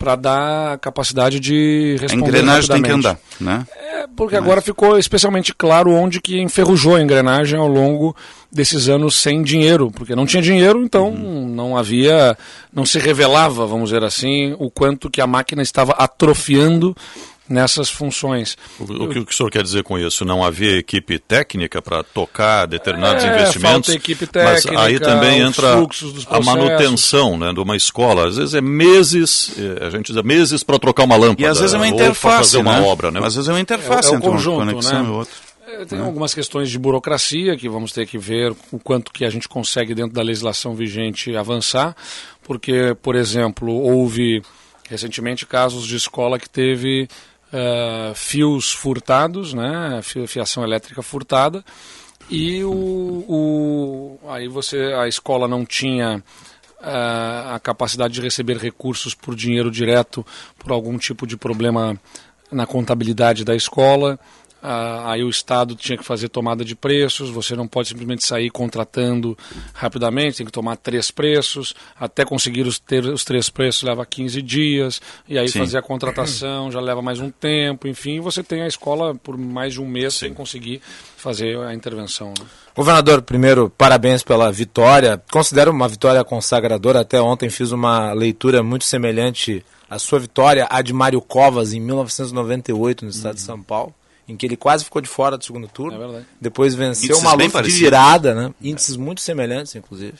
para 0.00 0.16
dar 0.16 0.78
capacidade 0.78 1.38
de 1.38 1.98
responder. 2.00 2.24
A 2.24 2.28
engrenagem 2.28 2.70
tem 2.70 2.82
que 2.82 2.90
andar, 2.90 3.18
né? 3.38 3.66
É, 3.76 4.06
porque 4.16 4.34
Mas... 4.36 4.44
agora 4.44 4.62
ficou 4.62 4.98
especialmente 4.98 5.54
claro 5.54 5.92
onde 5.92 6.22
que 6.22 6.40
enferrujou 6.40 6.96
a 6.96 7.02
engrenagem 7.02 7.58
ao 7.58 7.68
longo 7.68 8.16
desses 8.50 8.88
anos 8.88 9.14
sem 9.20 9.42
dinheiro, 9.42 9.90
porque 9.90 10.16
não 10.16 10.24
tinha 10.24 10.42
dinheiro, 10.42 10.82
então 10.82 11.08
uhum. 11.10 11.46
não 11.46 11.76
havia, 11.76 12.34
não 12.72 12.86
se 12.86 12.98
revelava, 12.98 13.66
vamos 13.66 13.90
dizer 13.90 14.02
assim, 14.02 14.56
o 14.58 14.70
quanto 14.70 15.10
que 15.10 15.20
a 15.20 15.26
máquina 15.26 15.60
estava 15.60 15.92
atrofiando 15.92 16.96
nessas 17.50 17.90
funções. 17.90 18.56
O, 18.78 18.84
o, 18.84 19.08
que 19.08 19.18
o 19.18 19.32
senhor 19.32 19.50
quer 19.50 19.64
dizer 19.64 19.82
com 19.82 19.98
isso? 19.98 20.24
Não 20.24 20.44
havia 20.44 20.78
equipe 20.78 21.18
técnica 21.18 21.82
para 21.82 22.04
tocar 22.04 22.66
determinados 22.66 23.24
é, 23.24 23.34
investimentos? 23.34 23.88
Falta 23.88 23.92
equipe 23.92 24.26
técnica, 24.26 24.72
mas 24.72 24.86
aí 24.86 25.00
também 25.00 25.40
entra 25.40 25.74
a 26.28 26.40
manutenção 26.40 27.36
né, 27.36 27.52
de 27.52 27.58
uma 27.58 27.76
escola. 27.76 28.28
Às 28.28 28.36
vezes 28.36 28.54
é 28.54 28.60
meses, 28.60 29.52
é, 29.58 29.86
a 29.86 29.90
gente 29.90 30.12
diz 30.12 30.22
meses 30.22 30.62
para 30.62 30.78
trocar 30.78 31.02
uma 31.02 31.16
lâmpada. 31.16 31.42
E 31.42 31.46
às 31.46 31.58
vezes 31.58 31.74
é 31.74 31.76
uma 31.76 31.88
interface, 31.88 32.36
fazer 32.36 32.58
uma 32.58 32.78
né? 32.78 32.86
obra, 32.86 33.10
né? 33.10 33.20
Às 33.24 33.34
vezes 33.34 33.48
é 33.48 33.52
uma 33.52 33.60
interface 33.60 34.10
é, 34.10 34.14
é 34.14 34.16
um 34.16 34.20
conjunto, 34.20 34.62
uma 34.62 34.66
conexão 34.66 35.02
né? 35.02 35.08
e 35.08 35.12
outra. 35.12 35.34
É, 35.66 35.84
tem 35.84 35.98
né? 35.98 36.04
algumas 36.04 36.32
questões 36.32 36.70
de 36.70 36.78
burocracia 36.78 37.56
que 37.56 37.68
vamos 37.68 37.92
ter 37.92 38.06
que 38.06 38.16
ver 38.16 38.54
o 38.70 38.78
quanto 38.78 39.12
que 39.12 39.24
a 39.24 39.30
gente 39.30 39.48
consegue 39.48 39.94
dentro 39.94 40.12
da 40.12 40.22
legislação 40.22 40.74
vigente 40.74 41.36
avançar, 41.36 41.96
porque, 42.44 42.96
por 43.02 43.16
exemplo, 43.16 43.72
houve 43.72 44.42
recentemente 44.88 45.46
casos 45.46 45.86
de 45.86 45.94
escola 45.94 46.38
que 46.38 46.50
teve 46.50 47.08
uh, 47.52 48.14
fios 48.14 48.72
furtados, 48.72 49.52
né, 49.52 50.00
fiação 50.26 50.64
elétrica 50.64 51.02
furtada, 51.02 51.64
e 52.30 52.62
o, 52.62 52.70
o, 53.28 54.18
aí 54.28 54.48
você, 54.48 54.94
a 54.96 55.08
escola 55.08 55.48
não 55.48 55.64
tinha 55.64 56.22
uh, 56.80 57.54
a 57.54 57.60
capacidade 57.60 58.14
de 58.14 58.20
receber 58.20 58.56
recursos 58.56 59.14
por 59.14 59.34
dinheiro 59.34 59.70
direto 59.70 60.24
por 60.58 60.72
algum 60.72 60.96
tipo 60.96 61.26
de 61.26 61.36
problema 61.36 61.98
na 62.50 62.66
contabilidade 62.66 63.44
da 63.44 63.54
escola, 63.54 64.18
ah, 64.62 65.12
aí 65.12 65.24
o 65.24 65.30
Estado 65.30 65.74
tinha 65.74 65.96
que 65.96 66.04
fazer 66.04 66.28
tomada 66.28 66.64
de 66.64 66.74
preços, 66.74 67.30
você 67.30 67.56
não 67.56 67.66
pode 67.66 67.88
simplesmente 67.88 68.24
sair 68.24 68.50
contratando 68.50 69.36
rapidamente, 69.72 70.38
tem 70.38 70.46
que 70.46 70.52
tomar 70.52 70.76
três 70.76 71.10
preços, 71.10 71.74
até 71.98 72.24
conseguir 72.24 72.66
os, 72.66 72.78
ter 72.78 73.04
os 73.04 73.24
três 73.24 73.48
preços 73.48 73.82
leva 73.82 74.04
15 74.04 74.42
dias, 74.42 75.00
e 75.28 75.38
aí 75.38 75.48
Sim. 75.48 75.60
fazer 75.60 75.78
a 75.78 75.82
contratação 75.82 76.70
já 76.70 76.80
leva 76.80 77.00
mais 77.00 77.20
um 77.20 77.30
tempo, 77.30 77.88
enfim, 77.88 78.20
você 78.20 78.42
tem 78.42 78.62
a 78.62 78.66
escola 78.66 79.14
por 79.14 79.38
mais 79.38 79.72
de 79.72 79.80
um 79.80 79.88
mês 79.88 80.14
Sim. 80.14 80.26
sem 80.26 80.34
conseguir 80.34 80.82
fazer 81.16 81.58
a 81.58 81.74
intervenção. 81.74 82.28
Né? 82.38 82.46
Governador, 82.74 83.22
primeiro, 83.22 83.70
parabéns 83.70 84.22
pela 84.22 84.50
vitória. 84.50 85.22
Considero 85.30 85.70
uma 85.70 85.86
vitória 85.86 86.24
consagradora. 86.24 87.00
Até 87.00 87.20
ontem 87.20 87.50
fiz 87.50 87.72
uma 87.72 88.12
leitura 88.12 88.62
muito 88.62 88.84
semelhante 88.84 89.62
à 89.88 89.98
sua 89.98 90.18
vitória, 90.18 90.66
a 90.70 90.80
de 90.80 90.92
Mário 90.92 91.20
Covas, 91.20 91.74
em 91.74 91.80
1998, 91.80 93.04
no 93.04 93.10
estado 93.10 93.32
uhum. 93.32 93.34
de 93.34 93.40
São 93.42 93.62
Paulo 93.62 93.94
em 94.30 94.36
que 94.36 94.46
ele 94.46 94.56
quase 94.56 94.84
ficou 94.84 95.02
de 95.02 95.08
fora 95.08 95.36
do 95.36 95.44
segundo 95.44 95.66
turno. 95.66 96.18
É 96.18 96.22
Depois 96.40 96.74
venceu 96.74 97.16
Índices 97.16 97.22
uma 97.22 97.34
luta 97.34 97.62
de 97.62 97.70
virada, 97.70 98.32
né? 98.32 98.54
Índices 98.62 98.94
é. 98.94 98.98
muito 98.98 99.20
semelhantes, 99.20 99.74
inclusive. 99.74 100.14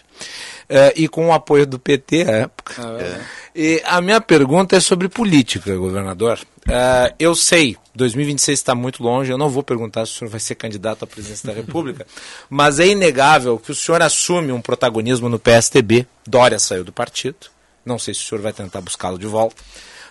É, 0.68 0.92
e 0.96 1.06
com 1.06 1.28
o 1.28 1.32
apoio 1.32 1.64
do 1.64 1.78
PT 1.78 2.22
à 2.22 2.30
época. 2.32 2.74
É 2.98 3.20
e 3.54 3.80
a 3.84 4.00
minha 4.00 4.20
pergunta 4.20 4.76
é 4.76 4.80
sobre 4.80 5.08
política, 5.08 5.76
governador. 5.76 6.40
É, 6.68 7.14
eu 7.20 7.36
sei, 7.36 7.76
2026 7.94 8.58
está 8.58 8.74
muito 8.74 9.00
longe, 9.00 9.30
eu 9.30 9.38
não 9.38 9.48
vou 9.48 9.62
perguntar 9.62 10.06
se 10.06 10.12
o 10.12 10.18
senhor 10.18 10.30
vai 10.30 10.40
ser 10.40 10.56
candidato 10.56 11.04
à 11.04 11.06
presidência 11.06 11.46
da 11.46 11.52
República, 11.52 12.04
mas 12.50 12.80
é 12.80 12.88
inegável 12.88 13.58
que 13.58 13.70
o 13.70 13.74
senhor 13.74 14.02
assume 14.02 14.50
um 14.50 14.60
protagonismo 14.60 15.28
no 15.28 15.38
PSTB. 15.38 16.04
Dória 16.26 16.58
saiu 16.58 16.82
do 16.82 16.92
partido. 16.92 17.46
Não 17.84 17.98
sei 17.98 18.12
se 18.12 18.20
o 18.20 18.24
senhor 18.24 18.42
vai 18.42 18.52
tentar 18.52 18.80
buscá-lo 18.80 19.18
de 19.18 19.26
volta 19.26 19.62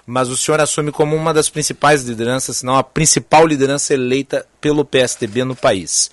mas 0.10 0.28
o 0.30 0.36
senhor 0.36 0.60
assume 0.60 0.92
como 0.92 1.16
uma 1.16 1.34
das 1.34 1.50
principais 1.50 2.02
lideranças, 2.02 2.58
se 2.58 2.66
não 2.66 2.76
a 2.76 2.84
principal 2.84 3.46
liderança 3.46 3.94
eleita 3.94 4.46
pelo 4.60 4.84
PSDB 4.84 5.44
no 5.44 5.56
país. 5.56 6.10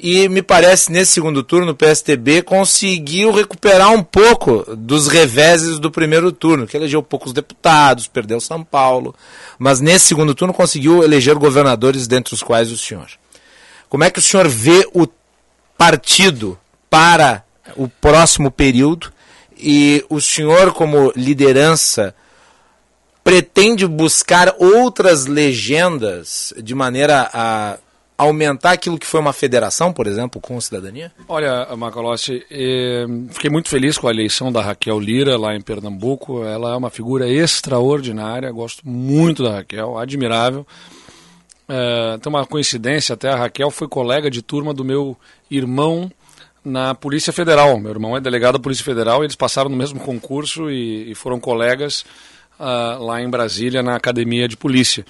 E 0.00 0.28
me 0.28 0.40
parece, 0.40 0.90
nesse 0.90 1.12
segundo 1.12 1.42
turno, 1.42 1.72
o 1.72 1.74
PSDB 1.74 2.40
conseguiu 2.40 3.30
recuperar 3.32 3.92
um 3.92 4.02
pouco 4.02 4.64
dos 4.74 5.08
reveses 5.08 5.78
do 5.78 5.90
primeiro 5.90 6.32
turno, 6.32 6.66
que 6.66 6.76
elegeu 6.76 7.02
poucos 7.02 7.32
deputados, 7.32 8.06
perdeu 8.06 8.40
São 8.40 8.64
Paulo, 8.64 9.14
mas 9.58 9.80
nesse 9.80 10.06
segundo 10.06 10.34
turno 10.34 10.54
conseguiu 10.54 11.02
eleger 11.02 11.34
governadores, 11.34 12.06
dentre 12.06 12.32
os 12.32 12.42
quais 12.42 12.72
o 12.72 12.78
senhor. 12.78 13.08
Como 13.88 14.04
é 14.04 14.10
que 14.10 14.20
o 14.20 14.22
senhor 14.22 14.48
vê 14.48 14.88
o 14.94 15.06
partido 15.76 16.58
para 16.88 17.44
o 17.76 17.88
próximo 17.88 18.50
período 18.50 19.12
e 19.58 20.02
o 20.08 20.20
senhor, 20.20 20.72
como 20.72 21.12
liderança 21.14 22.14
pretende 23.28 23.86
buscar 23.86 24.54
outras 24.58 25.26
legendas 25.26 26.54
de 26.56 26.74
maneira 26.74 27.28
a 27.30 27.78
aumentar 28.16 28.72
aquilo 28.72 28.98
que 28.98 29.04
foi 29.04 29.20
uma 29.20 29.34
federação, 29.34 29.92
por 29.92 30.06
exemplo, 30.06 30.40
com 30.40 30.58
cidadania? 30.58 31.12
Olha, 31.28 31.68
Macalossi, 31.76 32.42
eh, 32.50 33.04
fiquei 33.28 33.50
muito 33.50 33.68
feliz 33.68 33.98
com 33.98 34.08
a 34.08 34.10
eleição 34.10 34.50
da 34.50 34.62
Raquel 34.62 34.98
Lira 34.98 35.36
lá 35.36 35.54
em 35.54 35.60
Pernambuco. 35.60 36.42
Ela 36.42 36.72
é 36.72 36.76
uma 36.76 36.88
figura 36.88 37.28
extraordinária, 37.28 38.50
gosto 38.50 38.88
muito 38.88 39.42
da 39.42 39.56
Raquel, 39.56 39.98
admirável. 39.98 40.66
Eh, 41.68 42.18
tem 42.22 42.32
uma 42.32 42.46
coincidência, 42.46 43.12
até 43.12 43.28
a 43.28 43.36
Raquel 43.36 43.70
foi 43.70 43.88
colega 43.88 44.30
de 44.30 44.40
turma 44.40 44.72
do 44.72 44.82
meu 44.82 45.14
irmão 45.50 46.10
na 46.64 46.94
Polícia 46.94 47.30
Federal. 47.32 47.78
Meu 47.78 47.90
irmão 47.90 48.16
é 48.16 48.22
delegado 48.22 48.54
da 48.54 48.62
Polícia 48.62 48.86
Federal, 48.86 49.22
eles 49.22 49.36
passaram 49.36 49.68
no 49.68 49.76
mesmo 49.76 50.00
concurso 50.00 50.70
e, 50.70 51.10
e 51.10 51.14
foram 51.14 51.38
colegas 51.38 52.06
uh, 52.58 53.02
lá 53.02 53.20
em 53.20 53.28
Brasília, 53.28 53.82
na 53.82 53.96
Academia 53.96 54.48
de 54.48 54.56
Polícia. 54.56 55.04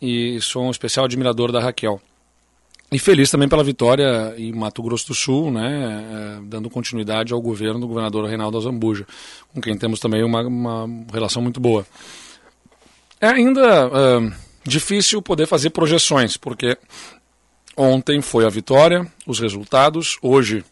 E 0.00 0.40
sou 0.40 0.64
um 0.64 0.70
especial 0.70 1.04
admirador 1.04 1.52
da 1.52 1.60
Raquel. 1.60 2.00
E 2.90 2.98
feliz 2.98 3.30
também 3.30 3.48
pela 3.48 3.62
vitória 3.62 4.34
em 4.38 4.50
Mato 4.52 4.82
Grosso 4.82 5.08
do 5.08 5.14
Sul, 5.14 5.50
né, 5.50 6.06
eh, 6.10 6.40
dando 6.44 6.70
continuidade 6.70 7.34
ao 7.34 7.40
governo 7.40 7.78
do 7.78 7.86
governador 7.86 8.26
Reinaldo 8.26 8.56
Azambuja, 8.56 9.06
com 9.52 9.60
quem 9.60 9.76
temos 9.76 10.00
também 10.00 10.24
uma, 10.24 10.40
uma 10.40 10.88
relação 11.12 11.42
muito 11.42 11.60
boa. 11.60 11.86
É 13.20 13.28
ainda 13.28 13.88
uh, 13.88 14.32
difícil 14.64 15.20
poder 15.20 15.46
fazer 15.46 15.68
projeções, 15.68 16.38
porque 16.38 16.78
ontem 17.76 18.22
foi 18.22 18.46
a 18.46 18.48
vitória, 18.48 19.06
os 19.26 19.38
resultados, 19.38 20.16
hoje 20.22 20.64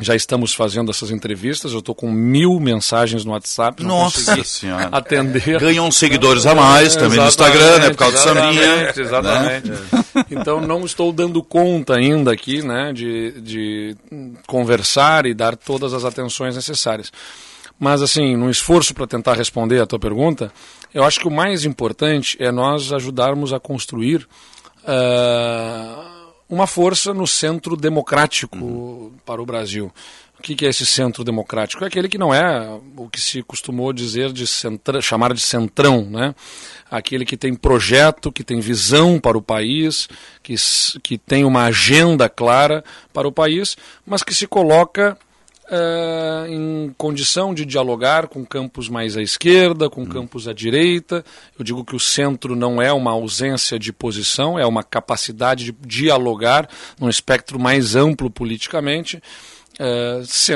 já 0.00 0.14
estamos 0.14 0.54
fazendo 0.54 0.90
essas 0.90 1.10
entrevistas. 1.10 1.72
Eu 1.72 1.78
estou 1.78 1.94
com 1.94 2.10
mil 2.10 2.58
mensagens 2.58 3.24
no 3.24 3.32
WhatsApp. 3.32 3.82
Nossa 3.82 4.42
senhora. 4.44 4.88
Atender. 4.92 5.60
Ganham 5.60 5.90
seguidores 5.90 6.46
a 6.46 6.54
mais 6.54 6.96
é, 6.96 7.00
também 7.00 7.18
no 7.18 7.26
Instagram, 7.26 7.78
né? 7.78 7.90
Por 7.90 7.96
causa 7.96 8.34
do. 8.34 9.00
Exatamente. 9.00 9.70
Né? 9.70 9.78
Então 10.30 10.60
não 10.60 10.84
estou 10.84 11.12
dando 11.12 11.42
conta 11.42 11.94
ainda 11.94 12.32
aqui, 12.32 12.62
né? 12.62 12.92
De, 12.92 13.40
de 13.40 13.96
conversar 14.46 15.26
e 15.26 15.34
dar 15.34 15.56
todas 15.56 15.94
as 15.94 16.04
atenções 16.04 16.54
necessárias. 16.54 17.10
Mas, 17.78 18.02
assim, 18.02 18.36
no 18.36 18.50
esforço 18.50 18.94
para 18.94 19.06
tentar 19.06 19.34
responder 19.34 19.80
a 19.80 19.86
tua 19.86 19.98
pergunta, 19.98 20.52
eu 20.94 21.02
acho 21.02 21.18
que 21.18 21.26
o 21.26 21.30
mais 21.30 21.64
importante 21.64 22.36
é 22.40 22.52
nós 22.52 22.92
ajudarmos 22.92 23.52
a 23.52 23.58
construir. 23.58 24.26
Uh, 24.84 26.11
uma 26.52 26.66
força 26.66 27.14
no 27.14 27.26
centro 27.26 27.74
democrático 27.74 28.58
uhum. 28.58 29.12
para 29.24 29.40
o 29.40 29.46
Brasil. 29.46 29.90
O 30.38 30.42
que, 30.42 30.66
é 30.66 30.68
esse 30.68 30.84
centro 30.84 31.24
democrático? 31.24 31.82
É 31.82 31.86
aquele 31.86 32.10
que 32.10 32.18
não 32.18 32.34
é 32.34 32.68
o 32.94 33.08
que 33.08 33.18
se 33.18 33.42
costumou 33.42 33.90
dizer 33.90 34.32
de 34.32 34.46
centra, 34.46 35.00
chamar 35.00 35.32
de 35.32 35.40
centrão, 35.40 36.04
né? 36.04 36.34
Aquele 36.90 37.24
que 37.24 37.38
tem 37.38 37.54
projeto, 37.54 38.30
que 38.30 38.44
tem 38.44 38.60
visão 38.60 39.18
para 39.18 39.38
o 39.38 39.40
país, 39.40 40.08
que, 40.42 40.54
que 41.02 41.16
tem 41.16 41.42
uma 41.42 41.62
agenda 41.62 42.28
clara 42.28 42.84
para 43.14 43.26
o 43.26 43.32
país, 43.32 43.74
mas 44.04 44.22
que 44.22 44.34
se 44.34 44.46
coloca 44.46 45.16
uh, 45.72 46.46
em 46.46 46.94
condição 46.98 47.54
de 47.54 47.64
dialogar 47.64 48.28
com 48.28 48.44
campos 48.44 48.88
mais 48.88 49.16
à 49.16 49.22
esquerda, 49.22 49.88
com 49.88 50.06
campos 50.06 50.46
à 50.46 50.52
direita. 50.52 51.24
Eu 51.58 51.64
digo 51.64 51.84
que 51.84 51.96
o 51.96 52.00
centro 52.00 52.54
não 52.54 52.80
é 52.80 52.92
uma 52.92 53.12
ausência 53.12 53.78
de 53.78 53.92
posição, 53.92 54.58
é 54.58 54.66
uma 54.66 54.82
capacidade 54.82 55.64
de 55.64 55.72
dialogar 55.86 56.68
num 57.00 57.08
espectro 57.08 57.58
mais 57.58 57.96
amplo 57.96 58.30
politicamente. 58.30 59.22
Uh, 59.80 60.22
se, 60.26 60.52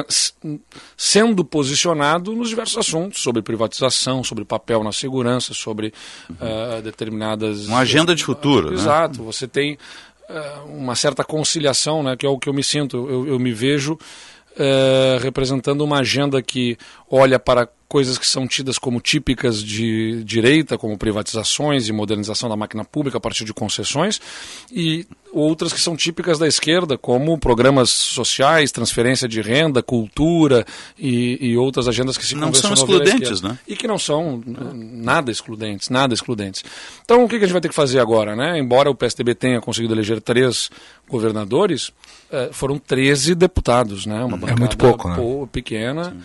sendo 0.95 1.43
posicionado 1.43 2.35
nos 2.35 2.51
diversos 2.51 2.77
assuntos 2.77 3.23
sobre 3.23 3.41
privatização, 3.41 4.23
sobre 4.23 4.45
papel 4.45 4.85
na 4.85 4.93
segurança, 4.93 5.55
sobre 5.55 5.93
uh, 6.31 6.83
determinadas. 6.83 7.67
Uma 7.67 7.79
agenda 7.79 8.14
de 8.14 8.23
futuro. 8.23 8.69
Uh, 8.69 8.75
exato. 8.75 9.21
Né? 9.21 9.25
Você 9.25 9.49
tem 9.49 9.79
uma 10.67 10.97
certa 10.97 11.23
conciliação, 11.23 12.03
né, 12.03 12.17
que 12.17 12.27
é 12.27 12.29
o 12.29 12.37
que 12.37 12.49
eu 12.49 12.53
me 12.53 12.62
sinto. 12.62 12.97
Eu, 13.09 13.29
eu 13.29 13.39
me 13.39 13.53
vejo 13.53 13.97
representando 15.20 15.82
uma 15.82 15.98
agenda 16.00 16.42
que 16.42 16.76
olha 17.11 17.38
para 17.38 17.68
coisas 17.89 18.18
que 18.18 18.26
são 18.26 18.47
tidas 18.47 18.78
como 18.78 19.01
típicas 19.01 19.62
de 19.62 20.22
direita, 20.24 20.76
como 20.76 20.99
privatizações 20.99 21.89
e 21.89 21.93
modernização 21.93 22.49
da 22.49 22.57
máquina 22.57 22.84
pública 22.84 23.18
a 23.18 23.20
partir 23.20 23.45
de 23.45 23.55
concessões, 23.55 24.20
e 24.72 25.07
outras 25.32 25.72
que 25.72 25.80
são 25.80 25.97
típicas 25.97 26.39
da 26.39 26.49
esquerda, 26.49 26.99
como 26.99 27.39
programas 27.39 27.91
sociais, 27.91 28.72
transferência 28.72 29.28
de 29.28 29.41
renda, 29.41 29.82
cultura 29.82 30.64
e, 30.99 31.39
e 31.41 31.57
outras 31.57 31.87
agendas 31.87 32.16
que 32.16 32.24
se 32.24 32.34
não 32.34 32.53
são 32.53 32.72
excludentes, 32.72 33.41
né? 33.41 33.59
E 33.68 33.76
que 33.76 33.87
não 33.87 33.99
são 33.99 34.43
nada 34.74 35.30
excludentes, 35.30 35.89
nada 35.89 36.14
excludentes. 36.14 36.64
Então, 37.05 37.24
o 37.24 37.28
que 37.28 37.37
a 37.37 37.41
gente 37.41 37.53
vai 37.53 37.61
ter 37.61 37.68
que 37.68 37.74
fazer 37.74 38.01
agora, 38.01 38.34
né? 38.34 38.59
Embora 38.59 38.91
o 38.91 38.95
PSDB 38.95 39.34
tenha 39.34 39.61
conseguido 39.61 39.95
eleger 39.95 40.20
três 40.20 40.70
governadores, 41.09 41.93
é, 42.30 42.49
foram 42.53 42.78
13 42.78 43.34
deputados, 43.34 44.07
né? 44.07 44.24
Uma 44.24 44.51
é 44.51 44.57
muito 44.57 44.76
pouco, 44.76 45.09
né? 45.09 45.16
pequena. 45.53 46.16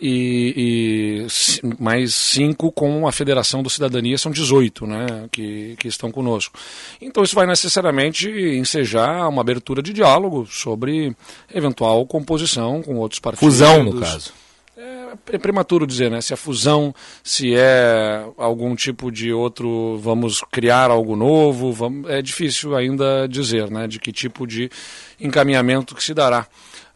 E, 0.00 1.24
e, 1.24 1.72
mais 1.78 2.14
cinco 2.14 2.70
com 2.70 3.08
a 3.08 3.12
Federação 3.12 3.62
do 3.62 3.70
Cidadania, 3.70 4.18
são 4.18 4.30
18 4.30 4.86
né, 4.86 5.06
que, 5.32 5.74
que 5.78 5.88
estão 5.88 6.10
conosco. 6.10 6.58
Então 7.00 7.22
isso 7.24 7.34
vai 7.34 7.46
necessariamente 7.46 8.28
ensejar 8.28 9.26
uma 9.28 9.40
abertura 9.40 9.80
de 9.82 9.94
diálogo 9.94 10.46
sobre 10.50 11.16
eventual 11.52 12.04
composição 12.06 12.82
com 12.82 12.96
outros 12.96 13.20
partidos. 13.20 13.54
Fusão, 13.54 13.82
no 13.82 14.00
caso. 14.00 14.32
É, 14.76 15.36
é 15.36 15.38
prematuro 15.38 15.86
dizer, 15.86 16.10
né? 16.10 16.20
Se 16.20 16.34
é 16.34 16.36
fusão, 16.36 16.94
se 17.24 17.54
é 17.54 18.26
algum 18.36 18.74
tipo 18.76 19.10
de 19.10 19.32
outro, 19.32 19.96
vamos 19.98 20.42
criar 20.52 20.90
algo 20.90 21.16
novo, 21.16 21.72
vamos, 21.72 22.10
é 22.10 22.20
difícil 22.20 22.76
ainda 22.76 23.26
dizer, 23.26 23.70
né? 23.70 23.86
De 23.86 23.98
que 23.98 24.12
tipo 24.12 24.46
de 24.46 24.70
encaminhamento 25.18 25.94
que 25.94 26.04
se 26.04 26.12
dará. 26.12 26.46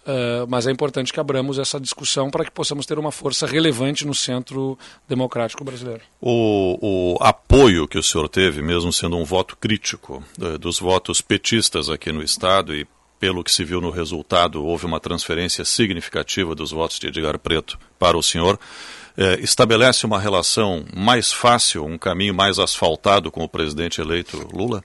Uh, 0.00 0.48
mas 0.48 0.66
é 0.66 0.70
importante 0.70 1.12
que 1.12 1.20
abramos 1.20 1.58
essa 1.58 1.78
discussão 1.78 2.30
para 2.30 2.44
que 2.44 2.50
possamos 2.50 2.86
ter 2.86 2.98
uma 2.98 3.12
força 3.12 3.46
relevante 3.46 4.06
no 4.06 4.14
centro 4.14 4.78
democrático 5.06 5.62
brasileiro. 5.62 6.00
O, 6.20 6.78
o 6.80 7.22
apoio 7.22 7.86
que 7.86 7.98
o 7.98 8.02
senhor 8.02 8.26
teve, 8.28 8.62
mesmo 8.62 8.90
sendo 8.92 9.18
um 9.18 9.24
voto 9.24 9.56
crítico 9.58 10.24
uh, 10.40 10.58
dos 10.58 10.80
votos 10.80 11.20
petistas 11.20 11.90
aqui 11.90 12.10
no 12.12 12.22
Estado, 12.22 12.74
e 12.74 12.86
pelo 13.18 13.44
que 13.44 13.52
se 13.52 13.62
viu 13.62 13.78
no 13.78 13.90
resultado, 13.90 14.64
houve 14.64 14.86
uma 14.86 14.98
transferência 14.98 15.66
significativa 15.66 16.54
dos 16.54 16.70
votos 16.70 16.98
de 16.98 17.08
Edgar 17.08 17.38
Preto 17.38 17.78
para 17.98 18.16
o 18.16 18.22
senhor, 18.22 18.54
uh, 18.54 19.40
estabelece 19.42 20.06
uma 20.06 20.18
relação 20.18 20.82
mais 20.96 21.30
fácil, 21.30 21.84
um 21.84 21.98
caminho 21.98 22.34
mais 22.34 22.58
asfaltado 22.58 23.30
com 23.30 23.44
o 23.44 23.48
presidente 23.48 24.00
eleito 24.00 24.48
Lula? 24.50 24.82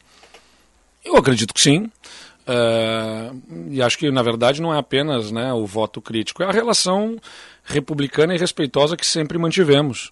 Eu 1.05 1.15
acredito 1.15 1.53
que 1.53 1.61
sim. 1.61 1.89
Uh, 2.47 3.71
e 3.71 3.81
acho 3.81 3.97
que, 3.97 4.11
na 4.11 4.21
verdade, 4.21 4.61
não 4.61 4.73
é 4.73 4.77
apenas 4.77 5.31
né, 5.31 5.51
o 5.51 5.65
voto 5.65 5.99
crítico, 5.99 6.43
é 6.43 6.45
a 6.45 6.51
relação 6.51 7.17
republicana 7.63 8.35
e 8.35 8.37
respeitosa 8.37 8.95
que 8.95 9.05
sempre 9.05 9.37
mantivemos, 9.39 10.11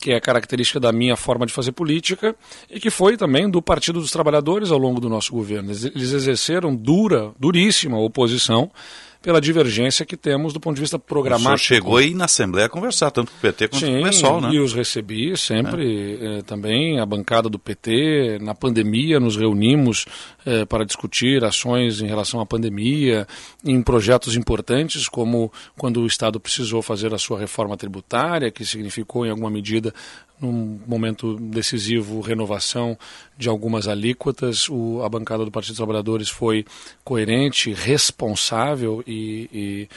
que 0.00 0.10
é 0.10 0.18
característica 0.18 0.80
da 0.80 0.92
minha 0.92 1.16
forma 1.16 1.44
de 1.44 1.52
fazer 1.52 1.72
política 1.72 2.34
e 2.70 2.80
que 2.80 2.90
foi 2.90 3.16
também 3.16 3.50
do 3.50 3.60
Partido 3.60 4.00
dos 4.00 4.10
Trabalhadores 4.10 4.70
ao 4.70 4.78
longo 4.78 5.00
do 5.00 5.10
nosso 5.10 5.32
governo. 5.32 5.70
Eles 5.70 6.12
exerceram 6.12 6.74
dura, 6.74 7.32
duríssima 7.38 7.98
oposição 7.98 8.70
pela 9.24 9.40
divergência 9.40 10.04
que 10.04 10.18
temos 10.18 10.52
do 10.52 10.60
ponto 10.60 10.74
de 10.74 10.82
vista 10.82 10.98
programático. 10.98 11.54
O 11.54 11.56
chegou 11.56 11.96
aí 11.96 12.12
na 12.12 12.26
Assembleia 12.26 12.66
a 12.66 12.68
conversar, 12.68 13.10
tanto 13.10 13.32
com 13.32 13.38
o 13.38 13.40
PT 13.40 13.68
quanto 13.68 13.86
Sim, 13.86 13.92
com 13.94 14.00
o 14.00 14.04
PSOL, 14.04 14.40
né? 14.42 14.50
e 14.52 14.58
os 14.60 14.74
recebi 14.74 15.34
sempre 15.34 16.18
é. 16.20 16.38
eh, 16.38 16.42
também, 16.42 17.00
a 17.00 17.06
bancada 17.06 17.48
do 17.48 17.58
PT, 17.58 18.38
na 18.42 18.54
pandemia 18.54 19.18
nos 19.18 19.34
reunimos 19.34 20.04
eh, 20.44 20.66
para 20.66 20.84
discutir 20.84 21.42
ações 21.42 22.02
em 22.02 22.06
relação 22.06 22.38
à 22.38 22.44
pandemia, 22.44 23.26
em 23.64 23.80
projetos 23.80 24.36
importantes, 24.36 25.08
como 25.08 25.50
quando 25.74 26.02
o 26.02 26.06
Estado 26.06 26.38
precisou 26.38 26.82
fazer 26.82 27.14
a 27.14 27.18
sua 27.18 27.40
reforma 27.40 27.78
tributária, 27.78 28.50
que 28.50 28.62
significou 28.62 29.24
em 29.24 29.30
alguma 29.30 29.48
medida 29.48 29.94
num 30.40 30.80
momento 30.86 31.36
decisivo, 31.36 32.20
renovação 32.20 32.98
de 33.36 33.48
algumas 33.48 33.88
alíquotas. 33.88 34.68
O, 34.68 35.02
a 35.02 35.08
bancada 35.08 35.44
do 35.44 35.50
Partido 35.50 35.70
dos 35.70 35.78
Trabalhadores 35.78 36.28
foi 36.28 36.64
coerente, 37.04 37.72
responsável 37.72 39.02
e, 39.06 39.88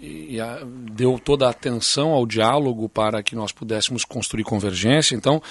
e, 0.00 0.32
e 0.34 0.40
a, 0.40 0.60
deu 0.92 1.20
toda 1.22 1.46
a 1.46 1.50
atenção 1.50 2.10
ao 2.10 2.26
diálogo 2.26 2.88
para 2.88 3.22
que 3.22 3.34
nós 3.34 3.52
pudéssemos 3.52 4.04
construir 4.04 4.44
convergência. 4.44 5.14
Então, 5.14 5.42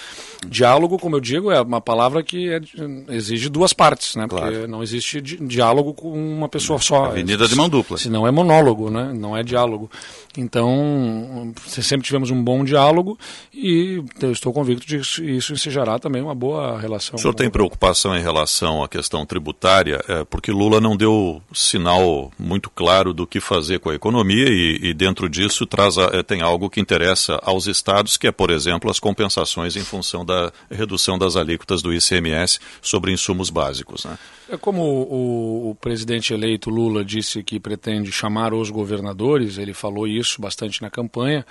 diálogo, 0.48 0.98
como 0.98 1.16
eu 1.16 1.22
digo, 1.22 1.52
é 1.52 1.62
uma 1.62 1.82
palavra 1.82 2.24
que 2.24 2.50
é, 2.50 2.62
exige 3.10 3.50
duas 3.50 3.74
partes, 3.74 4.16
né? 4.16 4.28
Claro. 4.28 4.52
Porque 4.52 4.68
não 4.68 4.82
existe 4.82 5.22
di, 5.22 5.38
diálogo 5.38 5.94
com 5.94 6.12
uma 6.12 6.50
pessoa 6.50 6.80
só. 6.80 7.06
Avenida 7.06 7.48
de 7.48 7.56
mão 7.56 7.70
dupla. 7.70 7.98
Senão 7.98 8.28
é 8.28 8.32
monólogo, 8.32 8.90
né? 8.90 9.14
Não 9.14 9.36
é 9.36 9.44
diálogo. 9.44 9.90
Então, 10.38 11.54
sempre 11.66 12.06
tivemos 12.06 12.32
um 12.32 12.42
bom 12.42 12.64
diálogo 12.64 13.18
e 13.54 14.04
eu 14.26 14.32
estou 14.32 14.54
convicto 14.54 14.86
de 14.86 15.00
que 15.00 15.24
isso 15.24 15.54
ensejará 15.54 16.00
também 16.00 16.22
uma 16.22 16.36
boa 16.36 16.80
relação. 16.80 17.16
O 17.16 17.20
senhor 17.20 17.34
tem 17.34 17.50
preocupação 17.50 18.16
em 18.16 18.22
relação 18.22 18.84
à 18.84 18.88
questão 18.88 19.26
tributária, 19.26 20.04
é, 20.08 20.24
porque 20.24 20.52
Lula 20.52 20.80
não 20.80 20.96
deu 20.96 21.42
sinal 21.54 22.32
muito 22.38 22.70
claro 22.70 23.14
do 23.14 23.28
que 23.28 23.40
fazer 23.40 23.80
com 23.80 23.90
a 23.90 23.96
economia 23.96 24.48
e, 24.50 24.90
e 24.90 24.94
dentro 24.94 25.30
disso 25.30 25.66
traz 25.66 25.98
a, 25.98 26.06
é, 26.14 26.24
tem 26.24 26.42
algo 26.42 26.70
que 26.70 26.80
interessa 26.80 27.40
aos 27.44 27.68
estados, 27.68 28.18
que 28.18 28.28
é, 28.28 28.32
por 28.32 28.50
exemplo, 28.50 28.90
as 28.90 29.00
compensações 29.00 29.76
em 29.76 29.84
função 29.84 30.26
da 30.26 30.52
redução 30.70 31.18
das 31.18 31.36
alíquotas 31.36 31.82
do 31.82 31.94
ICMS 31.94 32.60
sobre 32.82 33.12
insumos 33.12 33.50
básicos. 33.50 34.06
Né? 34.06 34.18
É 34.52 34.58
como 34.58 34.84
o, 34.84 35.70
o, 35.70 35.76
presidente 35.76 36.34
eleito 36.34 36.70
Lula 36.70 37.06
disse 37.06 37.42
que 37.42 37.58
pretende 37.58 38.12
chamar 38.12 38.54
os 38.54 38.70
governadores, 38.70 39.58
ele 39.58 39.74
falou 39.74 40.06
isso 40.06 40.42
bastante 40.42 40.82
na 40.82 40.90
campanha, 40.90 41.46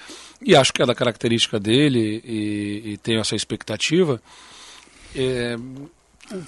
e 0.45 0.55
acho 0.55 0.71
que 0.71 0.83
é 0.83 0.87
da 0.87 0.95
característica 0.95 1.59
dele 1.59 2.21
e, 2.23 2.93
e 2.93 2.97
tenho 2.99 3.21
essa 3.21 3.35
expectativa. 3.35 4.21
É, 5.17 5.57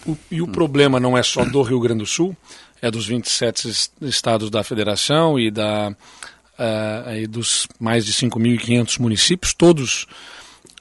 o, 0.06 0.14
e 0.30 0.42
o 0.42 0.46
problema 0.46 1.00
não 1.00 1.16
é 1.16 1.22
só 1.22 1.42
do 1.42 1.62
Rio 1.62 1.80
Grande 1.80 2.00
do 2.00 2.06
Sul, 2.06 2.36
é 2.82 2.90
dos 2.90 3.06
27 3.06 3.90
estados 4.02 4.50
da 4.50 4.62
federação 4.62 5.38
e, 5.38 5.50
da, 5.50 5.88
uh, 5.88 7.16
e 7.16 7.26
dos 7.26 7.66
mais 7.80 8.04
de 8.04 8.12
5.500 8.12 9.00
municípios, 9.00 9.54
todos 9.54 10.06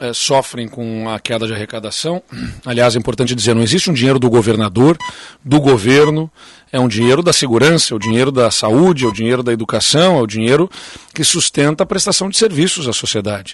é, 0.01 0.13
sofrem 0.13 0.67
com 0.67 1.07
a 1.07 1.19
queda 1.19 1.45
de 1.45 1.53
arrecadação. 1.53 2.23
Aliás, 2.65 2.95
é 2.95 2.99
importante 2.99 3.35
dizer, 3.35 3.53
não 3.53 3.61
existe 3.61 3.91
um 3.91 3.93
dinheiro 3.93 4.17
do 4.17 4.31
governador, 4.31 4.97
do 5.45 5.61
governo, 5.61 6.29
é 6.71 6.79
um 6.79 6.87
dinheiro 6.87 7.21
da 7.21 7.31
segurança, 7.31 7.93
é 7.93 7.95
o 7.95 7.99
dinheiro 7.99 8.31
da 8.31 8.49
saúde, 8.49 9.05
é 9.05 9.07
o 9.07 9.13
dinheiro 9.13 9.43
da 9.43 9.53
educação, 9.53 10.17
é 10.17 10.21
o 10.21 10.25
dinheiro 10.25 10.67
que 11.13 11.23
sustenta 11.23 11.83
a 11.83 11.85
prestação 11.85 12.29
de 12.29 12.37
serviços 12.37 12.87
à 12.87 12.93
sociedade. 12.93 13.53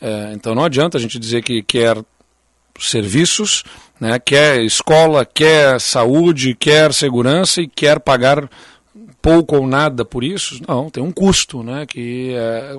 É, 0.00 0.32
então 0.34 0.52
não 0.52 0.64
adianta 0.64 0.98
a 0.98 1.00
gente 1.00 1.16
dizer 1.16 1.42
que 1.42 1.62
quer 1.62 1.96
serviços, 2.80 3.62
né, 4.00 4.18
quer 4.18 4.62
escola, 4.62 5.24
quer 5.24 5.80
saúde, 5.80 6.56
quer 6.56 6.92
segurança 6.92 7.62
e 7.62 7.68
quer 7.68 8.00
pagar 8.00 8.50
pouco 9.22 9.56
ou 9.56 9.66
nada 9.66 10.04
por 10.04 10.24
isso. 10.24 10.60
Não, 10.66 10.90
tem 10.90 11.02
um 11.02 11.12
custo 11.12 11.62
né, 11.62 11.86
que 11.86 12.34
é, 12.34 12.76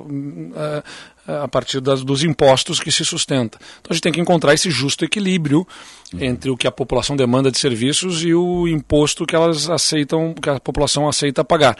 é 0.58 0.84
a 1.28 1.48
partir 1.48 1.80
das, 1.80 2.04
dos 2.04 2.24
impostos 2.24 2.80
que 2.80 2.92
se 2.92 3.04
sustenta. 3.04 3.58
Então 3.80 3.92
a 3.92 3.94
gente 3.94 4.04
tem 4.04 4.12
que 4.12 4.22
encontrar 4.22 4.54
esse 4.54 4.70
justo 4.70 5.04
equilíbrio 5.04 5.68
uhum. 6.14 6.24
entre 6.24 6.50
o 6.50 6.58
que 6.58 6.68
a 6.68 6.72
população 6.72 7.16
demanda 7.16 7.52
de 7.52 7.58
serviços 7.58 8.24
e 8.24 8.34
o 8.34 8.68
imposto 8.68 9.26
que 9.26 9.36
elas 9.36 9.70
aceitam, 9.70 10.34
que 10.34 10.50
a 10.50 10.60
população 10.60 11.08
aceita 11.08 11.44
pagar. 11.44 11.78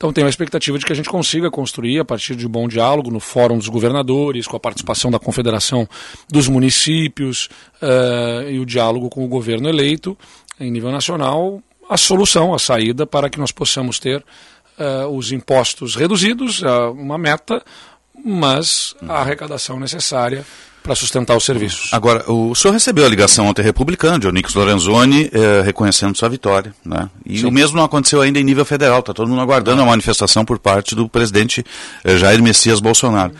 Então 0.00 0.14
tenho 0.14 0.26
a 0.26 0.30
expectativa 0.30 0.78
de 0.78 0.86
que 0.86 0.92
a 0.94 0.96
gente 0.96 1.10
consiga 1.10 1.50
construir, 1.50 1.98
a 1.98 2.04
partir 2.06 2.34
de 2.34 2.48
bom 2.48 2.66
diálogo, 2.66 3.10
no 3.10 3.20
Fórum 3.20 3.58
dos 3.58 3.68
Governadores, 3.68 4.46
com 4.46 4.56
a 4.56 4.60
participação 4.60 5.10
da 5.10 5.18
Confederação 5.18 5.86
dos 6.26 6.48
Municípios 6.48 7.50
uh, 7.82 8.48
e 8.48 8.58
o 8.58 8.64
diálogo 8.64 9.10
com 9.10 9.22
o 9.22 9.28
governo 9.28 9.68
eleito, 9.68 10.16
em 10.58 10.70
nível 10.70 10.90
nacional, 10.90 11.62
a 11.86 11.98
solução, 11.98 12.54
a 12.54 12.58
saída 12.58 13.06
para 13.06 13.28
que 13.28 13.38
nós 13.38 13.52
possamos 13.52 13.98
ter 13.98 14.24
uh, 14.78 15.06
os 15.08 15.32
impostos 15.32 15.94
reduzidos, 15.94 16.62
uh, 16.62 16.92
uma 16.92 17.18
meta, 17.18 17.62
mas 18.24 18.94
a 19.08 19.20
arrecadação 19.20 19.78
necessária 19.78 20.44
para 20.82 20.94
sustentar 20.94 21.36
os 21.36 21.44
serviços. 21.44 21.92
Agora, 21.92 22.24
o 22.30 22.54
senhor 22.54 22.72
recebeu 22.72 23.04
a 23.04 23.08
ligação 23.08 23.46
ontem 23.46 23.62
republicana 23.62 24.18
de 24.18 24.26
Onix 24.26 24.54
Lorenzoni 24.54 25.30
eh, 25.32 25.62
reconhecendo 25.62 26.16
sua 26.16 26.28
vitória, 26.28 26.74
né? 26.84 27.10
E 27.24 27.40
Sim. 27.40 27.46
o 27.46 27.50
mesmo 27.50 27.76
não 27.76 27.84
aconteceu 27.84 28.20
ainda 28.20 28.38
em 28.38 28.44
nível 28.44 28.64
federal, 28.64 29.00
está 29.00 29.12
todo 29.12 29.28
mundo 29.28 29.42
aguardando 29.42 29.82
a 29.82 29.84
manifestação 29.84 30.44
por 30.44 30.58
parte 30.58 30.94
do 30.94 31.08
presidente 31.08 31.64
eh, 32.02 32.16
Jair 32.16 32.42
Messias 32.42 32.80
Bolsonaro. 32.80 33.32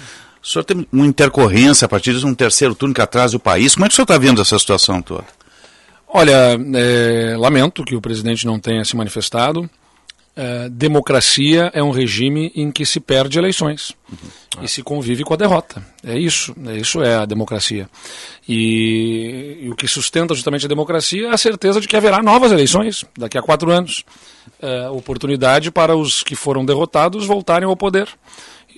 O 0.43 0.47
senhor 0.47 0.65
tem 0.65 0.87
uma 0.93 1.07
intercorrência 1.07 1.85
a 1.85 1.89
partir 1.89 2.15
de 2.15 2.25
um 2.25 2.35
terceiro 2.35 2.75
turno 2.75 2.95
que 2.95 3.01
atrasa 3.01 3.37
o 3.37 3.41
país. 3.41 3.75
Como 3.75 3.85
é 3.85 3.89
que 3.89 3.93
o 3.93 3.97
senhor 3.97 4.05
está 4.05 4.19
vendo 4.19 4.41
essa 4.41 4.59
situação 4.59 5.03
toda? 5.03 5.25
Olha, 6.09 6.59
é, 6.75 7.37
lamento 7.39 7.85
que 7.85 7.95
o 7.95 8.01
presidente 8.01 8.47
não 8.47 8.59
tenha 8.59 8.85
se 8.85 8.97
manifestado. 8.97 9.69
É, 10.37 10.69
democracia 10.69 11.71
é 11.75 11.83
um 11.83 11.91
regime 11.91 12.53
em 12.55 12.71
que 12.71 12.87
se 12.87 13.01
perde 13.01 13.37
eleições 13.37 13.95
uhum. 14.09 14.63
e 14.65 14.69
se 14.69 14.83
convive 14.83 15.25
com 15.25 15.35
a 15.35 15.37
derrota. 15.37 15.85
É 16.05 16.17
isso, 16.17 16.55
é 16.67 16.77
isso 16.77 17.03
é 17.03 17.17
a 17.17 17.25
democracia. 17.27 17.89
E, 18.49 19.59
e, 19.63 19.71
o 19.71 19.75
que 19.75 19.89
sustenta 19.89 20.35
justamente 20.35 20.67
a 20.67 20.69
democracia 20.69 21.29
é 21.29 21.35
a 21.35 21.39
certeza 21.39 21.81
de 21.81 21.89
que 21.89 21.97
haverá 21.97 22.23
novas 22.23 22.53
eleições 22.53 23.05
daqui 23.19 23.37
a 23.37 23.43
quatro 23.43 23.71
anos. 23.71 24.05
É, 24.63 24.89
oportunidade 24.89 25.71
para 25.71 25.97
os 25.97 26.23
que 26.23 26.35
foram 26.35 26.65
derrotados 26.65 27.27
voltarem 27.27 27.69
ao 27.69 27.77
poder, 27.77 28.09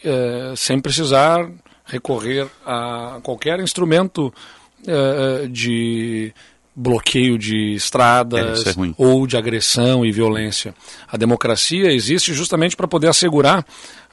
é, 0.05 0.55
sem 0.57 0.81
precisar 0.81 1.49
recorrer 1.85 2.49
a 2.65 3.21
qualquer 3.23 3.61
instrumento 3.61 4.33
é, 4.87 5.47
de 5.49 6.33
bloqueio 6.75 7.39
de 7.39 7.75
estradas 7.75 8.67
é, 8.67 8.73
ou 8.97 9.27
de 9.27 9.37
agressão 9.37 10.05
e 10.05 10.13
violência. 10.13 10.75
A 11.07 11.17
democracia 11.17 11.93
existe 11.93 12.33
justamente 12.33 12.77
para 12.77 12.89
poder 12.89 13.09
assegurar 13.09 13.65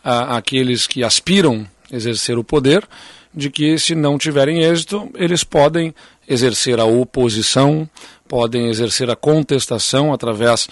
a, 0.03 0.37
aqueles 0.37 0.85
que 0.85 1.03
aspiram 1.03 1.65
exercer 1.91 2.37
o 2.37 2.43
poder 2.43 2.87
de 3.33 3.49
que 3.49 3.77
se 3.77 3.93
não 3.95 4.17
tiverem 4.17 4.63
êxito, 4.63 5.09
eles 5.15 5.43
podem 5.43 5.93
exercer 6.27 6.79
a 6.79 6.85
oposição, 6.85 7.89
podem 8.27 8.67
exercer 8.67 9.09
a 9.09 9.15
contestação 9.15 10.13
através 10.13 10.67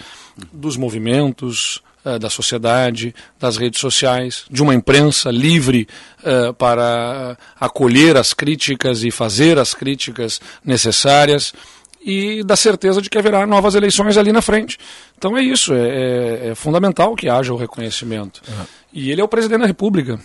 dos 0.52 0.76
movimentos, 0.76 1.82
uh, 2.04 2.18
da 2.18 2.28
sociedade, 2.28 3.14
das 3.38 3.56
redes 3.56 3.80
sociais, 3.80 4.44
de 4.50 4.62
uma 4.62 4.74
imprensa 4.74 5.30
livre 5.30 5.86
uh, 6.20 6.52
para 6.54 7.36
acolher 7.60 8.16
as 8.16 8.32
críticas 8.32 9.04
e 9.04 9.10
fazer 9.10 9.58
as 9.58 9.74
críticas 9.74 10.40
necessárias 10.64 11.52
e 12.04 12.42
da 12.44 12.56
certeza 12.56 13.02
de 13.02 13.10
que 13.10 13.18
haverá 13.18 13.46
novas 13.46 13.74
eleições 13.74 14.16
ali 14.16 14.32
na 14.32 14.42
frente. 14.42 14.78
Então 15.16 15.36
é 15.36 15.42
isso, 15.42 15.74
é, 15.74 15.88
é, 15.88 16.48
é 16.48 16.54
fundamental 16.54 17.14
que 17.14 17.28
haja 17.28 17.52
o 17.52 17.56
reconhecimento. 17.56 18.40
Uhum. 18.48 18.64
E 18.92 19.10
ele 19.10 19.20
é 19.20 19.24
o 19.24 19.28
presidente 19.28 19.60
da 19.60 19.66
República. 19.66 20.18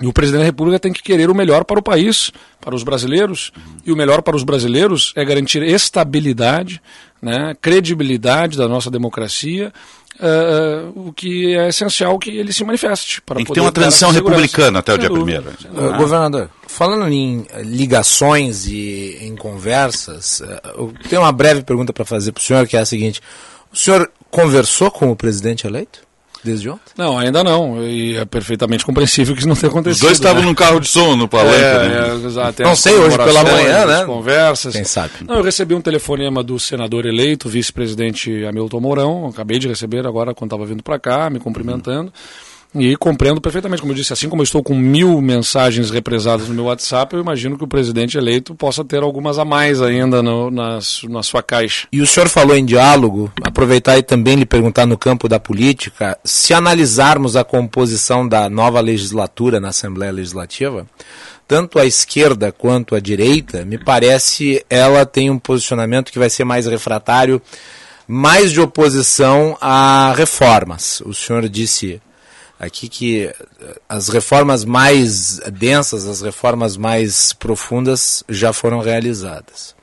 E 0.00 0.06
o 0.06 0.12
presidente 0.12 0.40
da 0.40 0.46
República 0.46 0.78
tem 0.78 0.92
que 0.92 1.02
querer 1.02 1.30
o 1.30 1.34
melhor 1.34 1.64
para 1.64 1.78
o 1.78 1.82
país, 1.82 2.30
para 2.60 2.74
os 2.74 2.82
brasileiros. 2.82 3.50
Uhum. 3.56 3.76
E 3.86 3.92
o 3.92 3.96
melhor 3.96 4.20
para 4.22 4.36
os 4.36 4.44
brasileiros 4.44 5.12
é 5.16 5.24
garantir 5.24 5.62
estabilidade, 5.62 6.82
né, 7.20 7.54
credibilidade 7.60 8.58
da 8.58 8.68
nossa 8.68 8.90
democracia 8.90 9.72
Uh, 10.18 11.08
o 11.08 11.12
que 11.12 11.54
é 11.54 11.68
essencial 11.68 12.18
que 12.18 12.30
ele 12.30 12.50
se 12.50 12.64
manifeste. 12.64 13.20
Para 13.20 13.36
Tem 13.36 13.44
que 13.44 13.52
ter 13.52 13.60
uma 13.60 13.70
transição 13.70 14.10
republicana 14.10 14.78
até 14.78 14.94
o 14.94 14.98
dia 14.98 15.10
primeiro. 15.10 15.50
Uh, 15.66 15.96
governador, 15.98 16.48
falando 16.66 17.06
em 17.12 17.46
ligações 17.62 18.66
e 18.66 19.18
em 19.20 19.36
conversas, 19.36 20.40
uh, 20.40 20.46
eu 20.78 20.94
tenho 21.08 21.20
uma 21.20 21.32
breve 21.32 21.62
pergunta 21.62 21.92
para 21.92 22.06
fazer 22.06 22.32
para 22.32 22.40
o 22.40 22.42
senhor, 22.42 22.66
que 22.66 22.78
é 22.78 22.80
a 22.80 22.86
seguinte. 22.86 23.20
O 23.70 23.76
senhor 23.76 24.10
conversou 24.30 24.90
com 24.90 25.10
o 25.10 25.16
presidente 25.16 25.66
eleito? 25.66 26.05
Desde 26.46 26.68
ontem? 26.70 26.92
Não, 26.96 27.18
ainda 27.18 27.44
não. 27.44 27.82
E 27.82 28.16
é 28.16 28.24
perfeitamente 28.24 28.84
compreensível 28.84 29.34
que 29.34 29.40
isso 29.40 29.48
não 29.48 29.56
tenha 29.56 29.70
acontecido. 29.70 29.96
Os 29.96 30.00
dois 30.00 30.12
estavam 30.14 30.42
né? 30.42 30.48
no 30.48 30.54
carro 30.54 30.80
de 30.80 30.88
som 30.88 31.16
no 31.16 31.28
palanque. 31.28 31.56
É, 31.56 31.88
né? 31.88 32.08
é, 32.22 32.26
exato, 32.26 32.62
não 32.62 32.76
sei, 32.76 32.94
hoje 32.94 33.18
pela 33.18 33.42
manhã, 33.42 33.86
né? 33.86 34.04
Conversas. 34.04 34.74
Quem 34.74 34.84
sabe? 34.84 35.12
Não, 35.26 35.36
eu 35.36 35.42
recebi 35.42 35.74
um 35.74 35.80
telefonema 35.80 36.42
do 36.42 36.58
senador 36.58 37.04
eleito, 37.04 37.48
vice-presidente 37.48 38.44
Hamilton 38.44 38.80
Mourão. 38.80 39.26
Acabei 39.26 39.58
de 39.58 39.68
receber 39.68 40.06
agora 40.06 40.34
quando 40.34 40.52
estava 40.52 40.64
vindo 40.64 40.82
para 40.82 40.98
cá, 40.98 41.28
me 41.28 41.38
cumprimentando. 41.38 42.06
Uhum. 42.06 42.45
E 42.74 42.96
compreendo 42.96 43.40
perfeitamente, 43.40 43.80
como 43.80 43.92
eu 43.92 43.96
disse, 43.96 44.12
assim 44.12 44.28
como 44.28 44.42
eu 44.42 44.44
estou 44.44 44.62
com 44.62 44.74
mil 44.74 45.20
mensagens 45.20 45.90
represadas 45.90 46.48
no 46.48 46.54
meu 46.54 46.64
WhatsApp, 46.64 47.14
eu 47.14 47.20
imagino 47.20 47.56
que 47.56 47.64
o 47.64 47.68
presidente 47.68 48.18
eleito 48.18 48.54
possa 48.54 48.84
ter 48.84 49.02
algumas 49.02 49.38
a 49.38 49.44
mais 49.44 49.80
ainda 49.80 50.22
no, 50.22 50.50
na, 50.50 50.78
na 51.08 51.22
sua 51.22 51.42
caixa. 51.42 51.88
E 51.90 52.02
o 52.02 52.06
senhor 52.06 52.28
falou 52.28 52.56
em 52.56 52.64
diálogo, 52.64 53.32
aproveitar 53.42 53.96
e 53.96 54.02
também 54.02 54.36
lhe 54.36 54.44
perguntar 54.44 54.84
no 54.84 54.98
campo 54.98 55.28
da 55.28 55.40
política, 55.40 56.18
se 56.22 56.52
analisarmos 56.52 57.36
a 57.36 57.44
composição 57.44 58.28
da 58.28 58.50
nova 58.50 58.80
legislatura 58.80 59.58
na 59.58 59.68
Assembleia 59.68 60.12
Legislativa, 60.12 60.86
tanto 61.48 61.78
a 61.78 61.86
esquerda 61.86 62.52
quanto 62.52 62.94
a 62.94 63.00
direita, 63.00 63.64
me 63.64 63.78
parece 63.78 64.64
ela 64.68 65.06
tem 65.06 65.30
um 65.30 65.38
posicionamento 65.38 66.10
que 66.10 66.18
vai 66.18 66.28
ser 66.28 66.44
mais 66.44 66.66
refratário, 66.66 67.40
mais 68.06 68.52
de 68.52 68.60
oposição 68.60 69.56
a 69.60 70.12
reformas. 70.16 71.00
O 71.06 71.14
senhor 71.14 71.48
disse 71.48 72.00
aqui 72.58 72.88
que 72.88 73.24
eh, 73.24 73.34
as 73.88 74.08
reformas 74.08 74.64
mais 74.64 75.38
densas, 75.52 76.06
as 76.06 76.20
reformas 76.22 76.76
mais 76.76 77.32
profundas 77.32 78.24
já 78.28 78.52
foram 78.52 78.80
realizadas. 78.80 79.74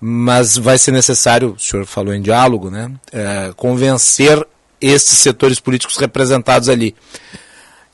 Mas 0.00 0.56
vai 0.56 0.78
ser 0.78 0.92
necessário, 0.92 1.54
o 1.56 1.58
senhor 1.58 1.84
falou 1.84 2.14
em 2.14 2.22
diálogo, 2.22 2.70
né, 2.70 2.90
é, 3.12 3.52
convencer 3.54 4.46
esses 4.80 5.18
setores 5.18 5.60
políticos 5.60 5.98
representados 5.98 6.70
ali. 6.70 6.96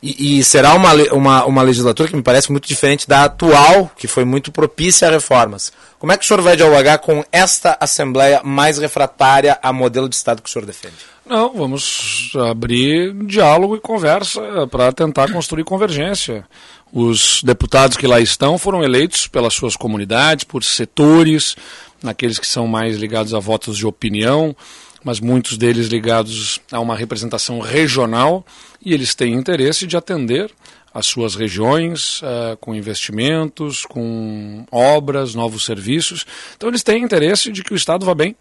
E, 0.00 0.38
e, 0.38 0.44
será 0.44 0.74
uma, 0.74 0.92
uma, 1.12 1.44
uma 1.46 1.62
legislatura 1.62 2.08
que 2.08 2.14
me 2.14 2.22
parece 2.22 2.52
muito 2.52 2.68
diferente 2.68 3.08
da 3.08 3.24
atual, 3.24 3.90
que 3.96 4.06
foi 4.06 4.24
muito 4.24 4.52
propícia 4.52 5.08
a 5.08 5.10
reformas. 5.10 5.72
Como 5.98 6.12
é 6.12 6.16
que 6.16 6.24
o 6.24 6.26
senhor 6.26 6.42
vai 6.42 6.56
dialogar 6.56 6.98
com 6.98 7.24
esta 7.32 7.76
Assembleia 7.80 8.40
mais 8.44 8.78
refratária 8.78 9.58
a 9.60 9.72
modelo 9.72 10.08
de 10.08 10.14
Estado 10.14 10.42
que 10.42 10.48
o 10.48 10.52
senhor 10.52 10.64
defende? 10.64 11.15
Não, 11.28 11.52
vamos 11.52 12.30
abrir 12.48 13.12
diálogo 13.24 13.74
e 13.74 13.80
conversa 13.80 14.40
para 14.70 14.92
tentar 14.92 15.32
construir 15.32 15.64
convergência. 15.64 16.46
Os 16.92 17.42
deputados 17.42 17.96
que 17.96 18.06
lá 18.06 18.20
estão 18.20 18.56
foram 18.56 18.84
eleitos 18.84 19.26
pelas 19.26 19.52
suas 19.52 19.74
comunidades, 19.74 20.44
por 20.44 20.62
setores, 20.62 21.56
naqueles 22.00 22.38
que 22.38 22.46
são 22.46 22.68
mais 22.68 22.96
ligados 22.96 23.34
a 23.34 23.40
votos 23.40 23.76
de 23.76 23.84
opinião, 23.84 24.54
mas 25.02 25.18
muitos 25.18 25.58
deles 25.58 25.88
ligados 25.88 26.60
a 26.70 26.78
uma 26.78 26.94
representação 26.94 27.58
regional, 27.58 28.46
e 28.80 28.94
eles 28.94 29.12
têm 29.12 29.34
interesse 29.34 29.84
de 29.84 29.96
atender 29.96 30.52
as 30.94 31.06
suas 31.06 31.34
regiões 31.34 32.22
uh, 32.22 32.56
com 32.58 32.74
investimentos, 32.74 33.84
com 33.84 34.64
obras, 34.70 35.34
novos 35.34 35.66
serviços. 35.66 36.24
Então 36.56 36.70
eles 36.70 36.82
têm 36.82 37.02
interesse 37.02 37.52
de 37.52 37.62
que 37.62 37.74
o 37.74 37.76
Estado 37.76 38.06
vá 38.06 38.14
bem. 38.14 38.34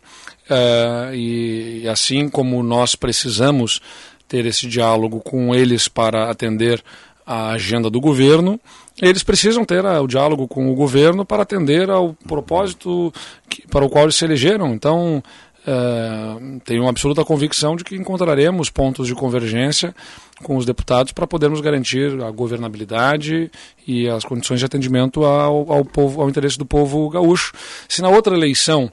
Uh, 0.50 1.14
e, 1.14 1.82
e 1.84 1.88
assim 1.88 2.30
como 2.30 2.62
nós 2.62 2.96
precisamos 2.96 3.82
ter 4.28 4.46
esse 4.46 4.68
diálogo 4.68 5.20
com 5.20 5.56
eles 5.56 5.88
para 5.88 6.30
atender 6.30 6.84
a 7.26 7.52
agenda 7.52 7.90
do 7.90 8.00
governo, 8.00 8.60
eles 9.02 9.24
precisam 9.24 9.66
ter 9.66 9.84
uh, 9.84 10.02
o 10.02 10.08
diálogo 10.08 10.48
com 10.48 10.72
o 10.72 10.76
governo 10.76 11.26
para 11.26 11.44
atender 11.44 11.90
ao 11.90 12.14
propósito 12.28 13.12
que, 13.50 13.68
para 13.68 13.84
o 13.84 13.90
qual 13.90 14.06
eles 14.06 14.16
se 14.16 14.24
elegeram. 14.24 14.74
Então, 14.74 15.24
uh, 15.68 16.60
tenho 16.64 16.84
uma 16.84 16.92
absoluta 16.92 17.26
convicção 17.26 17.76
de 17.76 17.84
que 17.84 17.96
encontraremos 17.96 18.70
pontos 18.70 19.08
de 19.08 19.16
convergência 19.16 19.96
com 20.44 20.56
os 20.58 20.66
deputados 20.66 21.12
para 21.12 21.26
podermos 21.26 21.60
garantir 21.60 22.22
a 22.22 22.30
governabilidade 22.30 23.50
e 23.88 24.08
as 24.08 24.24
condições 24.24 24.60
de 24.60 24.66
atendimento 24.66 25.26
ao, 25.26 25.72
ao, 25.72 25.84
povo, 25.84 26.22
ao 26.22 26.30
interesse 26.30 26.58
do 26.58 26.66
povo 26.66 27.10
gaúcho. 27.10 27.54
Se 27.90 28.02
na 28.02 28.10
outra 28.10 28.36
eleição 28.36 28.92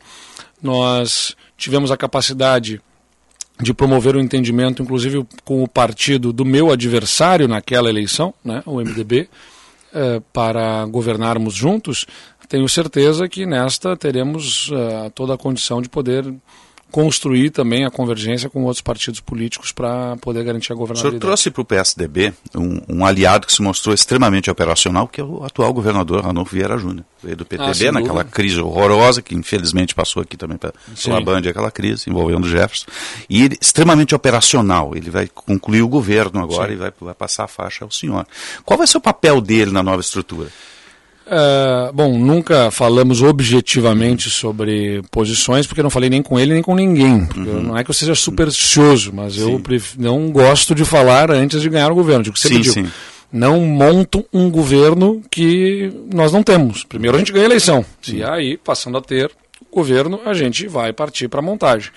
nós 0.63 1.37
tivemos 1.63 1.91
a 1.91 1.97
capacidade 1.97 2.81
de 3.61 3.73
promover 3.73 4.17
o 4.17 4.19
um 4.19 4.23
entendimento, 4.23 4.83
inclusive 4.83 5.27
com 5.45 5.63
o 5.63 5.69
partido 5.69 6.33
do 6.33 6.45
meu 6.45 6.73
adversário 6.73 7.47
naquela 7.47 7.89
eleição, 7.89 8.35
né, 8.45 8.63
o 8.67 8.81
MDB, 8.81 9.29
eh, 9.95 10.21
para 10.33 10.85
governarmos 10.87 11.55
juntos, 11.55 12.07
tenho 12.53 12.69
certeza 12.69 13.27
que 13.31 13.47
nesta 13.47 13.97
teremos 13.97 14.69
uh, 14.69 15.11
toda 15.15 15.33
a 15.33 15.39
condição 15.39 15.81
de 15.81 15.89
poder 15.89 16.23
construir 16.93 17.49
também 17.51 17.87
a 17.87 17.91
convergência 17.91 18.51
com 18.51 18.63
outros 18.65 18.83
partidos 18.83 19.19
políticos 19.19 19.73
para 19.73 20.15
poder 20.19 20.45
garantir 20.45 20.73
a 20.73 20.77
governabilidade. 20.77 21.17
O 21.17 21.19
senhor 21.19 21.21
trouxe 21.21 21.51
para 21.51 21.63
o 21.63 21.65
PSDB 21.65 22.35
um, 22.55 22.81
um, 22.87 23.07
aliado 23.07 23.47
que 23.47 23.53
se 23.53 23.63
mostrou 23.63 23.95
extremamente 23.95 24.51
operacional, 24.51 25.09
que 25.09 25.19
é 25.19 25.25
o 25.25 25.43
atual 25.43 25.73
governador 25.73 26.23
Ranulfo 26.23 26.55
Vieira 26.55 26.77
Júnior. 26.77 27.05
Veio 27.23 27.37
do 27.37 27.47
PTB 27.47 27.89
ah, 27.89 27.93
naquela 27.93 28.25
crise 28.25 28.61
horrorosa, 28.61 29.23
que 29.23 29.35
infelizmente 29.35 29.95
passou 29.95 30.23
aqui 30.23 30.37
também 30.37 30.59
pela 30.59 31.21
Band, 31.23 31.49
aquela 31.49 31.71
crise 31.71 32.11
envolvendo 32.11 32.45
o 32.45 32.49
Jefferson. 32.49 32.87
E 33.29 33.43
ele 33.43 33.57
extremamente 33.59 34.15
operacional. 34.15 34.95
Ele 34.95 35.11
vai 35.11 35.27
concluir 35.29 35.81
o 35.81 35.89
governo 35.89 36.43
agora 36.43 36.69
Sim. 36.69 36.75
e 36.75 36.77
vai, 36.77 36.93
vai 37.01 37.15
passar 37.15 37.45
a 37.45 37.49
faixa 37.49 37.85
ao 37.87 37.91
senhor. 37.91 38.27
Qual 38.67 38.77
vai 38.77 38.87
ser 38.87 38.99
o 38.99 39.01
papel 39.01 39.41
dele 39.41 39.71
na 39.71 39.83
nova 39.83 40.03
estrutura? 40.03 40.51
Uh, 41.33 41.91
bom, 41.95 42.19
nunca 42.19 42.71
falamos 42.71 43.23
objetivamente 43.23 44.29
sobre 44.29 45.01
posições, 45.11 45.67
porque 45.67 45.83
não 45.83 45.89
falei 45.89 46.11
nem 46.11 46.23
com 46.23 46.39
ele 46.39 46.53
nem 46.53 46.63
com 46.63 46.75
ninguém. 46.75 47.27
Uhum. 47.35 47.63
Não 47.63 47.79
é 47.79 47.83
que 47.83 47.89
eu 47.89 47.95
seja 47.95 48.15
supersticioso, 48.15 49.15
mas 49.15 49.37
sim. 49.37 49.51
eu 49.51 49.63
não 49.97 50.31
gosto 50.31 50.75
de 50.75 50.85
falar 50.85 51.31
antes 51.31 51.63
de 51.63 51.71
ganhar 51.71 51.91
o 51.91 51.95
governo. 51.95 52.23
Digo, 52.23 52.39
sempre 52.39 52.63
sim, 52.63 52.83
digo, 52.83 52.87
sim. 52.87 52.93
não 53.33 53.61
monto 53.61 54.27
um 54.31 54.51
governo 54.51 55.23
que 55.31 55.91
nós 56.13 56.35
não 56.35 56.43
temos. 56.43 56.85
Primeiro 56.85 57.17
a 57.17 57.19
gente 57.19 57.33
ganha 57.33 57.47
a 57.47 57.49
eleição. 57.49 57.83
E 58.07 58.23
aí, 58.23 58.59
passando 58.59 58.99
a 58.99 59.01
ter 59.01 59.31
o 59.59 59.75
governo, 59.75 60.21
a 60.27 60.35
gente 60.35 60.69
vai 60.69 60.93
partir 60.93 61.29
para 61.29 61.41
a 61.41 61.43
montagem. 61.43 61.91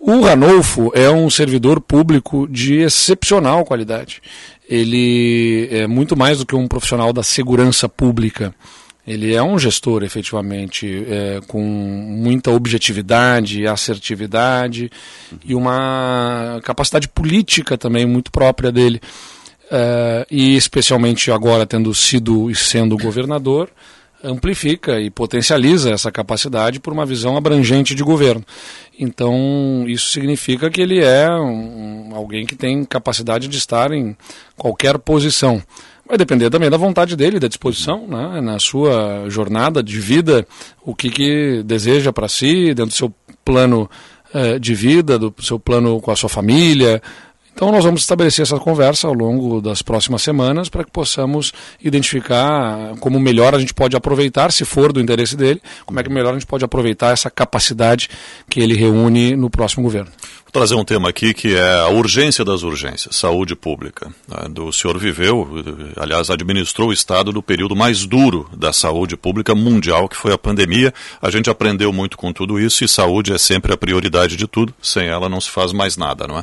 O 0.00 0.20
Ranolfo 0.22 0.90
é 0.92 1.08
um 1.08 1.30
servidor 1.30 1.80
público 1.80 2.48
de 2.48 2.80
excepcional 2.80 3.64
qualidade 3.64 4.20
ele 4.68 5.68
é 5.70 5.86
muito 5.86 6.16
mais 6.16 6.38
do 6.38 6.46
que 6.46 6.56
um 6.56 6.66
profissional 6.66 7.12
da 7.12 7.22
segurança 7.22 7.88
pública. 7.88 8.54
Ele 9.06 9.32
é 9.32 9.42
um 9.42 9.56
gestor, 9.56 10.02
efetivamente, 10.02 11.06
é, 11.08 11.40
com 11.46 11.62
muita 11.62 12.50
objetividade, 12.50 13.64
assertividade 13.64 14.90
e 15.44 15.54
uma 15.54 16.60
capacidade 16.64 17.06
política 17.06 17.78
também 17.78 18.04
muito 18.04 18.32
própria 18.32 18.72
dele. 18.72 19.00
É, 19.70 20.26
e 20.28 20.56
especialmente 20.56 21.30
agora, 21.30 21.64
tendo 21.64 21.94
sido 21.94 22.50
e 22.50 22.56
sendo 22.56 22.96
governador, 22.96 23.70
amplifica 24.26 25.00
e 25.00 25.10
potencializa 25.10 25.90
essa 25.90 26.10
capacidade 26.10 26.80
por 26.80 26.92
uma 26.92 27.06
visão 27.06 27.36
abrangente 27.36 27.94
de 27.94 28.02
governo. 28.02 28.44
Então, 28.98 29.84
isso 29.86 30.10
significa 30.10 30.70
que 30.70 30.80
ele 30.80 31.02
é 31.02 31.30
um, 31.30 32.12
alguém 32.14 32.44
que 32.44 32.56
tem 32.56 32.84
capacidade 32.84 33.48
de 33.48 33.56
estar 33.56 33.92
em 33.92 34.16
qualquer 34.56 34.98
posição. 34.98 35.62
Vai 36.08 36.16
depender 36.16 36.50
também 36.50 36.70
da 36.70 36.76
vontade 36.76 37.16
dele, 37.16 37.40
da 37.40 37.48
disposição, 37.48 38.06
né? 38.06 38.40
na 38.40 38.58
sua 38.58 39.28
jornada 39.28 39.82
de 39.82 39.98
vida, 39.98 40.46
o 40.84 40.94
que, 40.94 41.10
que 41.10 41.62
deseja 41.64 42.12
para 42.12 42.28
si, 42.28 42.74
dentro 42.74 42.86
do 42.86 42.92
seu 42.92 43.14
plano 43.44 43.90
eh, 44.32 44.58
de 44.58 44.74
vida, 44.74 45.18
do 45.18 45.34
seu 45.40 45.58
plano 45.58 46.00
com 46.00 46.10
a 46.10 46.16
sua 46.16 46.28
família, 46.28 47.02
então, 47.56 47.72
nós 47.72 47.86
vamos 47.86 48.02
estabelecer 48.02 48.42
essa 48.42 48.58
conversa 48.58 49.08
ao 49.08 49.14
longo 49.14 49.62
das 49.62 49.80
próximas 49.80 50.20
semanas 50.20 50.68
para 50.68 50.84
que 50.84 50.90
possamos 50.90 51.54
identificar 51.82 52.94
como 53.00 53.18
melhor 53.18 53.54
a 53.54 53.58
gente 53.58 53.72
pode 53.72 53.96
aproveitar, 53.96 54.52
se 54.52 54.62
for 54.66 54.92
do 54.92 55.00
interesse 55.00 55.34
dele, 55.34 55.62
como 55.86 55.98
é 55.98 56.02
que 56.02 56.10
melhor 56.10 56.32
a 56.32 56.32
gente 56.34 56.44
pode 56.44 56.66
aproveitar 56.66 57.14
essa 57.14 57.30
capacidade 57.30 58.10
que 58.46 58.60
ele 58.60 58.74
reúne 58.74 59.34
no 59.34 59.48
próximo 59.48 59.82
governo. 59.84 60.10
Vou 60.44 60.52
trazer 60.52 60.74
um 60.74 60.84
tema 60.84 61.08
aqui 61.08 61.32
que 61.32 61.56
é 61.56 61.80
a 61.80 61.88
urgência 61.88 62.44
das 62.44 62.62
urgências, 62.62 63.16
saúde 63.16 63.56
pública. 63.56 64.12
O 64.58 64.70
senhor 64.70 64.98
viveu, 64.98 65.48
aliás, 65.96 66.28
administrou 66.28 66.90
o 66.90 66.92
Estado 66.92 67.32
no 67.32 67.42
período 67.42 67.74
mais 67.74 68.04
duro 68.04 68.50
da 68.54 68.70
saúde 68.70 69.16
pública 69.16 69.54
mundial, 69.54 70.10
que 70.10 70.16
foi 70.16 70.34
a 70.34 70.36
pandemia. 70.36 70.92
A 71.22 71.30
gente 71.30 71.48
aprendeu 71.48 71.90
muito 71.90 72.18
com 72.18 72.34
tudo 72.34 72.60
isso 72.60 72.84
e 72.84 72.88
saúde 72.88 73.32
é 73.32 73.38
sempre 73.38 73.72
a 73.72 73.78
prioridade 73.78 74.36
de 74.36 74.46
tudo. 74.46 74.74
Sem 74.82 75.06
ela 75.06 75.26
não 75.26 75.40
se 75.40 75.48
faz 75.48 75.72
mais 75.72 75.96
nada, 75.96 76.26
não 76.26 76.38
é? 76.38 76.42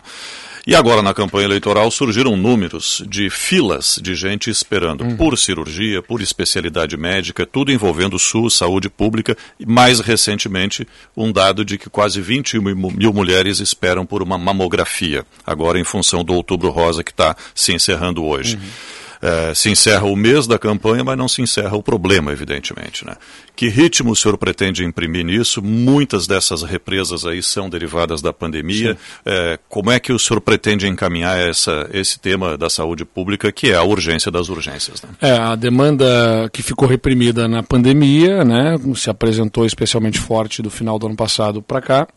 E 0.65 0.73
agora, 0.73 1.01
na 1.01 1.13
campanha 1.13 1.45
eleitoral, 1.45 1.91
surgiram 1.91 2.37
números 2.37 3.03
de 3.05 3.29
filas 3.29 3.99
de 4.01 4.15
gente 4.15 4.49
esperando 4.49 5.03
uhum. 5.03 5.17
por 5.17 5.37
cirurgia, 5.37 6.01
por 6.01 6.21
especialidade 6.21 6.95
médica, 6.95 7.45
tudo 7.45 7.69
envolvendo 7.69 8.17
SUS, 8.17 8.55
saúde 8.55 8.89
pública, 8.89 9.35
e 9.59 9.65
mais 9.65 9.99
recentemente, 9.99 10.87
um 11.17 11.33
dado 11.33 11.65
de 11.65 11.77
que 11.77 11.89
quase 11.89 12.21
21 12.21 12.61
mil 12.61 13.11
mulheres 13.11 13.59
esperam 13.59 14.05
por 14.05 14.23
uma 14.23 14.37
mamografia, 14.37 15.25
agora 15.45 15.77
em 15.77 15.83
função 15.83 16.23
do 16.23 16.33
Outubro 16.33 16.69
Rosa 16.69 17.03
que 17.03 17.11
está 17.11 17.35
se 17.53 17.73
encerrando 17.73 18.23
hoje. 18.23 18.55
Uhum. 18.55 19.02
É, 19.23 19.53
se 19.55 19.69
encerra 19.69 20.03
o 20.03 20.17
mês 20.17 20.45
da 20.45 20.59
campanha, 20.59 21.01
mas 21.01 21.17
não 21.17 21.29
se 21.29 21.41
encerra 21.41 21.77
o 21.77 21.81
problema, 21.81 22.33
evidentemente. 22.33 23.05
Né? 23.05 23.15
Que 23.55 23.69
ritmo 23.69 24.11
o 24.11 24.15
senhor 24.17 24.37
pretende 24.37 24.83
imprimir 24.83 25.23
nisso? 25.23 25.61
Muitas 25.61 26.27
dessas 26.27 26.61
represas 26.61 27.25
aí 27.25 27.41
são 27.41 27.69
derivadas 27.69 28.21
da 28.21 28.33
pandemia. 28.33 28.97
É, 29.25 29.57
como 29.69 29.91
é 29.91 29.97
que 29.97 30.11
o 30.11 30.19
senhor 30.19 30.41
pretende 30.41 30.87
encaminhar 30.87 31.39
essa, 31.39 31.89
esse 31.93 32.19
tema 32.19 32.57
da 32.57 32.69
saúde 32.69 33.05
pública, 33.05 33.49
que 33.49 33.71
é 33.71 33.75
a 33.75 33.83
urgência 33.83 34.29
das 34.29 34.49
urgências? 34.49 35.01
Né? 35.01 35.09
É, 35.21 35.31
a 35.31 35.55
demanda 35.55 36.49
que 36.51 36.61
ficou 36.61 36.85
reprimida 36.85 37.47
na 37.47 37.63
pandemia, 37.63 38.43
né, 38.43 38.75
se 38.93 39.09
apresentou 39.09 39.65
especialmente 39.65 40.19
forte 40.19 40.61
do 40.61 40.69
final 40.69 40.99
do 40.99 41.05
ano 41.05 41.15
passado 41.15 41.61
para 41.61 41.79
cá 41.79 42.07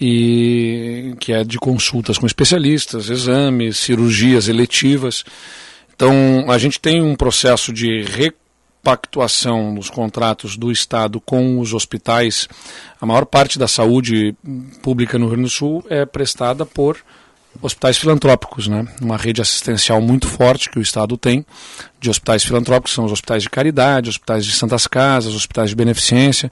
e 0.00 1.14
que 1.18 1.32
é 1.32 1.42
de 1.42 1.58
consultas 1.58 2.18
com 2.18 2.26
especialistas, 2.26 3.08
exames, 3.08 3.78
cirurgias 3.78 4.46
eletivas. 4.46 5.24
Então, 5.96 6.44
a 6.50 6.58
gente 6.58 6.78
tem 6.78 7.02
um 7.02 7.16
processo 7.16 7.72
de 7.72 8.02
repactuação 8.02 9.72
nos 9.72 9.88
contratos 9.88 10.54
do 10.54 10.70
Estado 10.70 11.18
com 11.22 11.58
os 11.58 11.72
hospitais. 11.72 12.46
A 13.00 13.06
maior 13.06 13.24
parte 13.24 13.58
da 13.58 13.66
saúde 13.66 14.36
pública 14.82 15.18
no 15.18 15.24
Rio 15.24 15.36
Grande 15.36 15.48
do 15.48 15.50
Sul 15.50 15.82
é 15.88 16.04
prestada 16.04 16.66
por 16.66 16.98
hospitais 17.62 17.96
filantrópicos, 17.96 18.68
né? 18.68 18.86
Uma 19.00 19.16
rede 19.16 19.40
assistencial 19.40 20.00
muito 20.00 20.26
forte 20.26 20.70
que 20.70 20.78
o 20.78 20.82
Estado 20.82 21.16
tem 21.16 21.44
de 21.98 22.10
hospitais 22.10 22.44
filantrópicos, 22.44 22.92
são 22.92 23.04
os 23.04 23.12
hospitais 23.12 23.42
de 23.42 23.50
caridade, 23.50 24.10
hospitais 24.10 24.44
de 24.44 24.52
santas 24.52 24.86
casas, 24.86 25.34
hospitais 25.34 25.70
de 25.70 25.76
beneficência, 25.76 26.50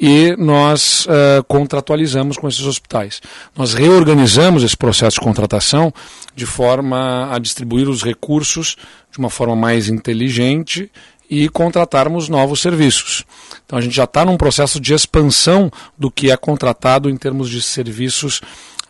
e 0.00 0.34
nós 0.38 1.06
uh, 1.06 1.44
contratualizamos 1.46 2.36
com 2.36 2.48
esses 2.48 2.62
hospitais. 2.62 3.20
Nós 3.56 3.74
reorganizamos 3.74 4.62
esse 4.62 4.76
processo 4.76 5.16
de 5.16 5.24
contratação 5.24 5.92
de 6.34 6.46
forma 6.46 7.28
a 7.32 7.38
distribuir 7.38 7.88
os 7.88 8.02
recursos 8.02 8.76
de 9.12 9.18
uma 9.18 9.30
forma 9.30 9.54
mais 9.54 9.88
inteligente 9.88 10.90
e 11.30 11.48
contratarmos 11.48 12.28
novos 12.28 12.60
serviços. 12.60 13.24
Então 13.66 13.78
a 13.78 13.82
gente 13.82 13.94
já 13.94 14.04
está 14.04 14.24
num 14.24 14.36
processo 14.36 14.80
de 14.80 14.94
expansão 14.94 15.70
do 15.98 16.10
que 16.10 16.30
é 16.30 16.36
contratado 16.36 17.10
em 17.10 17.16
termos 17.16 17.50
de 17.50 17.60
serviços 17.60 18.40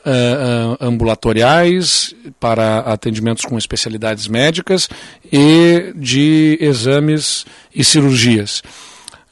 uh, 0.05 0.77
ambulatoriais 0.81 2.15
para 2.39 2.79
atendimentos 2.79 3.45
com 3.45 3.59
especialidades 3.59 4.29
médicas 4.29 4.89
e 5.33 5.93
de 5.97 6.59
exames 6.61 7.45
e 7.75 7.85
cirurgias. 7.85 8.63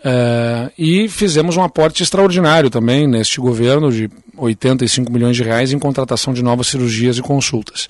Uh, 0.00 0.70
e 0.78 1.08
fizemos 1.08 1.56
um 1.56 1.62
aporte 1.62 2.02
extraordinário 2.02 2.70
também 2.70 3.08
neste 3.08 3.40
governo 3.40 3.90
de 3.90 4.08
85 4.36 5.10
milhões 5.10 5.36
de 5.36 5.42
reais 5.42 5.72
em 5.72 5.78
contratação 5.78 6.32
de 6.32 6.42
novas 6.42 6.68
cirurgias 6.68 7.18
e 7.18 7.22
consultas. 7.22 7.88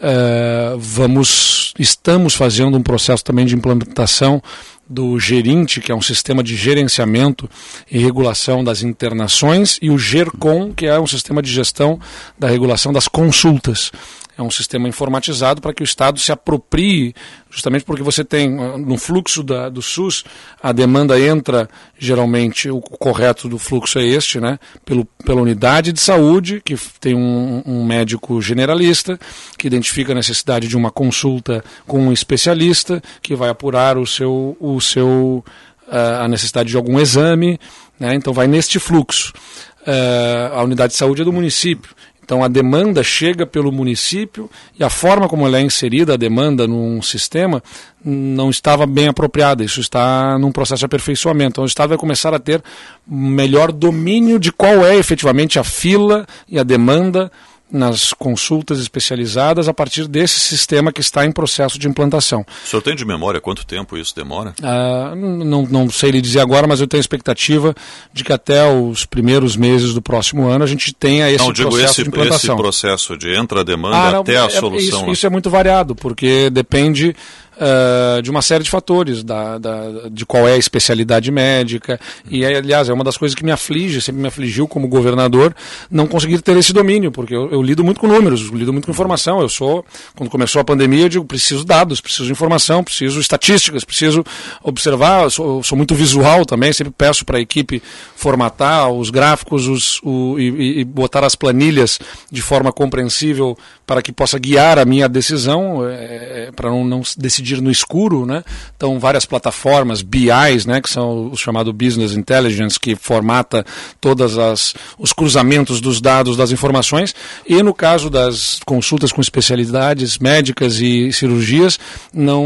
Uh, 0.00 0.78
vamos, 0.78 1.74
estamos 1.78 2.34
fazendo 2.34 2.76
um 2.76 2.82
processo 2.82 3.24
também 3.24 3.44
de 3.44 3.54
implantação 3.54 4.42
do 4.90 5.20
Gerinte, 5.20 5.80
que 5.80 5.92
é 5.92 5.94
um 5.94 6.02
sistema 6.02 6.42
de 6.42 6.56
gerenciamento 6.56 7.48
e 7.88 7.96
regulação 7.96 8.64
das 8.64 8.82
internações, 8.82 9.78
e 9.80 9.88
o 9.88 9.96
GERCOM, 9.96 10.72
que 10.72 10.86
é 10.86 10.98
um 10.98 11.06
sistema 11.06 11.40
de 11.40 11.50
gestão 11.50 12.00
da 12.36 12.48
regulação 12.48 12.92
das 12.92 13.06
consultas 13.06 13.92
é 14.40 14.44
um 14.44 14.50
sistema 14.50 14.88
informatizado 14.88 15.60
para 15.60 15.74
que 15.74 15.82
o 15.82 15.84
Estado 15.84 16.18
se 16.18 16.32
aproprie, 16.32 17.14
justamente 17.50 17.84
porque 17.84 18.02
você 18.02 18.24
tem, 18.24 18.58
ah, 18.58 18.78
no 18.78 18.96
fluxo 18.96 19.42
da, 19.42 19.68
do 19.68 19.82
SUS, 19.82 20.24
a 20.62 20.72
demanda 20.72 21.20
entra, 21.20 21.68
geralmente, 21.98 22.70
o 22.70 22.80
correto 22.80 23.48
do 23.48 23.58
fluxo 23.58 23.98
é 23.98 24.06
este, 24.06 24.40
né, 24.40 24.58
pelo, 24.84 25.04
pela 25.24 25.42
unidade 25.42 25.92
de 25.92 26.00
saúde, 26.00 26.60
que 26.64 26.74
tem 26.98 27.14
um, 27.14 27.62
um 27.66 27.84
médico 27.84 28.40
generalista, 28.40 29.18
que 29.58 29.66
identifica 29.66 30.12
a 30.12 30.14
necessidade 30.14 30.66
de 30.66 30.76
uma 30.76 30.90
consulta 30.90 31.62
com 31.86 32.00
um 32.00 32.12
especialista, 32.12 33.02
que 33.22 33.34
vai 33.34 33.50
apurar 33.50 33.98
o 33.98 34.06
seu, 34.06 34.56
o 34.58 34.80
seu, 34.80 35.44
uh, 35.88 36.22
a 36.22 36.28
necessidade 36.28 36.70
de 36.70 36.76
algum 36.76 36.98
exame, 36.98 37.58
né, 37.98 38.14
então 38.14 38.32
vai 38.32 38.46
neste 38.46 38.78
fluxo. 38.78 39.32
Uh, 39.80 40.54
a 40.54 40.62
unidade 40.62 40.92
de 40.92 40.98
saúde 40.98 41.22
é 41.22 41.24
do 41.24 41.32
município. 41.32 41.94
Então 42.30 42.44
a 42.44 42.48
demanda 42.48 43.02
chega 43.02 43.44
pelo 43.44 43.72
município 43.72 44.48
e 44.78 44.84
a 44.84 44.88
forma 44.88 45.28
como 45.28 45.48
ela 45.48 45.58
é 45.58 45.62
inserida, 45.62 46.14
a 46.14 46.16
demanda 46.16 46.64
num 46.64 47.02
sistema, 47.02 47.60
não 48.04 48.50
estava 48.50 48.86
bem 48.86 49.08
apropriada. 49.08 49.64
Isso 49.64 49.80
está 49.80 50.38
num 50.38 50.52
processo 50.52 50.78
de 50.78 50.84
aperfeiçoamento. 50.84 51.54
Então 51.54 51.64
o 51.64 51.66
Estado 51.66 51.88
vai 51.88 51.98
começar 51.98 52.32
a 52.32 52.38
ter 52.38 52.62
melhor 53.04 53.72
domínio 53.72 54.38
de 54.38 54.52
qual 54.52 54.86
é 54.86 54.94
efetivamente 54.94 55.58
a 55.58 55.64
fila 55.64 56.24
e 56.48 56.56
a 56.56 56.62
demanda 56.62 57.32
nas 57.72 58.12
consultas 58.12 58.80
especializadas 58.80 59.68
a 59.68 59.74
partir 59.74 60.06
desse 60.06 60.40
sistema 60.40 60.92
que 60.92 61.00
está 61.00 61.24
em 61.24 61.32
processo 61.32 61.78
de 61.78 61.88
implantação. 61.88 62.44
O 62.64 62.68
senhor 62.68 62.82
tem 62.82 62.94
de 62.94 63.04
memória 63.04 63.40
quanto 63.40 63.64
tempo 63.64 63.96
isso 63.96 64.14
demora? 64.14 64.54
Ah, 64.62 65.14
não, 65.16 65.62
não 65.62 65.90
sei 65.90 66.10
lhe 66.10 66.20
dizer 66.20 66.40
agora, 66.40 66.66
mas 66.66 66.80
eu 66.80 66.86
tenho 66.86 67.00
expectativa 67.00 67.74
de 68.12 68.24
que 68.24 68.32
até 68.32 68.64
os 68.70 69.04
primeiros 69.04 69.56
meses 69.56 69.94
do 69.94 70.02
próximo 70.02 70.48
ano 70.48 70.64
a 70.64 70.66
gente 70.66 70.92
tenha 70.92 71.30
esse 71.30 71.44
não, 71.44 71.52
digo 71.52 71.70
processo 71.70 71.92
esse, 71.92 72.02
de 72.02 72.08
implantação. 72.08 72.54
Esse 72.54 72.62
processo 72.62 73.16
de 73.16 73.34
entra 73.34 73.60
a 73.60 73.64
demanda 73.64 73.96
ah, 73.96 74.20
até 74.20 74.36
a 74.38 74.46
é, 74.46 74.50
solução. 74.50 75.02
Isso, 75.02 75.12
isso, 75.12 75.26
é 75.26 75.30
muito 75.30 75.50
variado, 75.50 75.94
porque 75.94 76.50
depende 76.50 77.14
uh, 77.60 78.22
de 78.22 78.30
uma 78.30 78.42
série 78.42 78.64
de 78.64 78.70
fatores, 78.70 79.22
da, 79.22 79.58
da, 79.58 80.08
de 80.10 80.24
qual 80.24 80.48
é 80.48 80.54
a 80.54 80.56
especialidade 80.56 81.30
médica. 81.30 82.00
E, 82.28 82.44
aliás, 82.44 82.88
é 82.88 82.92
uma 82.92 83.04
das 83.04 83.16
coisas 83.16 83.34
que 83.34 83.44
me 83.44 83.52
aflige, 83.52 84.00
sempre 84.00 84.20
me 84.22 84.28
afligiu 84.28 84.66
como 84.66 84.88
governador, 84.88 85.54
não 85.90 86.06
conseguir 86.06 86.40
ter 86.40 86.56
esse 86.56 86.72
domínio, 86.72 87.12
porque 87.12 87.34
eu, 87.34 87.50
eu 87.50 87.62
lido 87.62 87.84
muito 87.84 88.00
com 88.00 88.06
números, 88.06 88.40
lido 88.48 88.72
muito 88.72 88.86
com 88.86 88.90
informação. 88.90 89.40
Eu 89.40 89.48
sou, 89.48 89.84
quando 90.16 90.30
começou 90.30 90.60
a 90.60 90.64
pandemia, 90.64 91.04
eu 91.04 91.08
digo, 91.08 91.24
preciso 91.24 91.64
dados, 91.64 92.00
preciso 92.00 92.24
de 92.24 92.32
informação, 92.32 92.82
preciso 92.82 93.20
estatísticas, 93.20 93.84
preciso 93.84 94.24
observar, 94.62 95.24
eu 95.24 95.30
sou, 95.30 95.58
eu 95.58 95.62
sou 95.62 95.76
muito 95.76 95.94
visual 95.94 96.44
também, 96.44 96.72
sempre 96.72 96.92
peço 96.96 97.24
para 97.24 97.38
a 97.38 97.40
equipe 97.40 97.82
formatar 98.16 98.90
os 98.90 99.10
gráficos 99.10 99.66
os, 99.66 100.00
o, 100.02 100.38
e, 100.38 100.80
e 100.80 100.84
botar 100.84 101.24
as 101.24 101.34
planilhas 101.34 101.98
de 102.30 102.42
forma 102.42 102.72
compreensível 102.72 103.56
para 103.86 104.02
que 104.02 104.12
possa 104.12 104.38
guiar 104.38 104.78
a 104.78 104.84
minha 104.84 105.08
decisão, 105.08 105.88
é, 105.88 106.50
para 106.54 106.70
não, 106.70 106.84
não, 106.84 107.02
decidir 107.16 107.49
no 107.58 107.70
escuro, 107.70 108.26
né? 108.26 108.44
Então, 108.76 108.98
várias 108.98 109.24
plataformas, 109.24 110.02
BIs, 110.02 110.66
né, 110.66 110.80
que 110.80 110.90
são 110.90 111.30
o 111.30 111.36
chamado 111.36 111.72
Business 111.72 112.12
Intelligence, 112.12 112.78
que 112.78 112.94
formata 112.94 113.64
todas 114.00 114.36
as 114.36 114.74
os 114.98 115.12
cruzamentos 115.12 115.80
dos 115.80 116.00
dados, 116.00 116.36
das 116.36 116.52
informações, 116.52 117.14
e 117.46 117.62
no 117.62 117.72
caso 117.72 118.10
das 118.10 118.60
consultas 118.66 119.12
com 119.12 119.20
especialidades 119.20 120.18
médicas 120.18 120.80
e 120.80 121.12
cirurgias, 121.12 121.78
não 122.12 122.44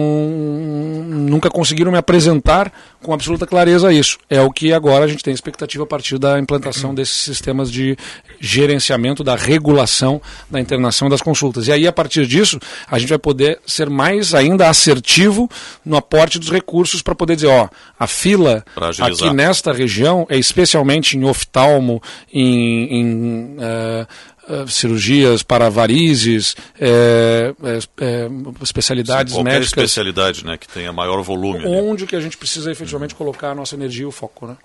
nunca 1.09 1.51
conseguiram 1.51 1.91
me 1.91 1.99
apresentar 1.99 2.73
com 3.03 3.13
absoluta 3.13 3.47
clareza 3.47 3.93
isso. 3.93 4.19
É 4.31 4.41
o 4.41 4.51
que 4.51 4.73
agora 4.73 5.05
a 5.05 5.09
gente 5.09 5.23
tem 5.23 5.35
expectativa 5.35 5.85
a 5.85 5.87
partir 5.87 6.19
da 6.19 6.39
implantação 6.39 6.95
desses 6.95 7.17
sistemas 7.17 7.71
de 7.71 7.97
gerenciamento 8.41 9.23
da 9.23 9.37
regulação 9.37 10.21
da 10.51 10.61
internação 10.61 11.09
das 11.09 11.21
consultas. 11.21 11.69
E 11.69 11.73
aí, 11.73 11.87
a 11.87 11.93
partir 11.93 12.27
disso, 12.27 12.59
a 12.91 12.99
gente 12.99 13.09
vai 13.09 13.19
poder 13.19 13.61
ser 13.67 13.91
mais 13.91 14.35
ainda 14.35 14.69
assertivo 14.69 14.94
no 15.85 15.97
aporte 15.97 16.39
dos 16.39 16.51
recursos 16.51 17.03
para 17.03 17.15
poder 17.15 17.37
dizer, 17.37 17.49
ó, 17.49 17.69
a 17.99 18.07
fila 18.07 18.65
aqui 19.01 19.33
nesta 19.33 19.73
região 19.73 20.27
é 20.29 20.37
especialmente 20.37 21.17
em 21.17 21.25
oftalmo, 21.25 22.03
em, 22.33 23.01
em 23.01 23.57
uh, 23.57 24.07
Uh, 24.47 24.69
cirurgias 24.69 25.43
para 25.43 25.71
varizes, 25.71 26.55
é, 26.79 27.55
é, 27.65 27.79
é, 27.99 28.29
especialidades 28.63 29.33
Sim, 29.33 29.43
médicas. 29.43 29.69
especialidade 29.69 30.45
né, 30.45 30.59
que 30.59 30.69
tenha 30.69 30.93
maior 30.93 31.23
volume. 31.23 31.65
Onde 31.65 32.03
ali. 32.03 32.07
que 32.07 32.15
a 32.15 32.21
gente 32.21 32.37
precisa 32.37 32.71
efetivamente 32.71 33.15
colocar 33.15 33.53
a 33.53 33.55
nossa 33.55 33.75
energia 33.75 34.03
e 34.03 34.07
o 34.07 34.11
foco. 34.11 34.47
Né? 34.47 34.57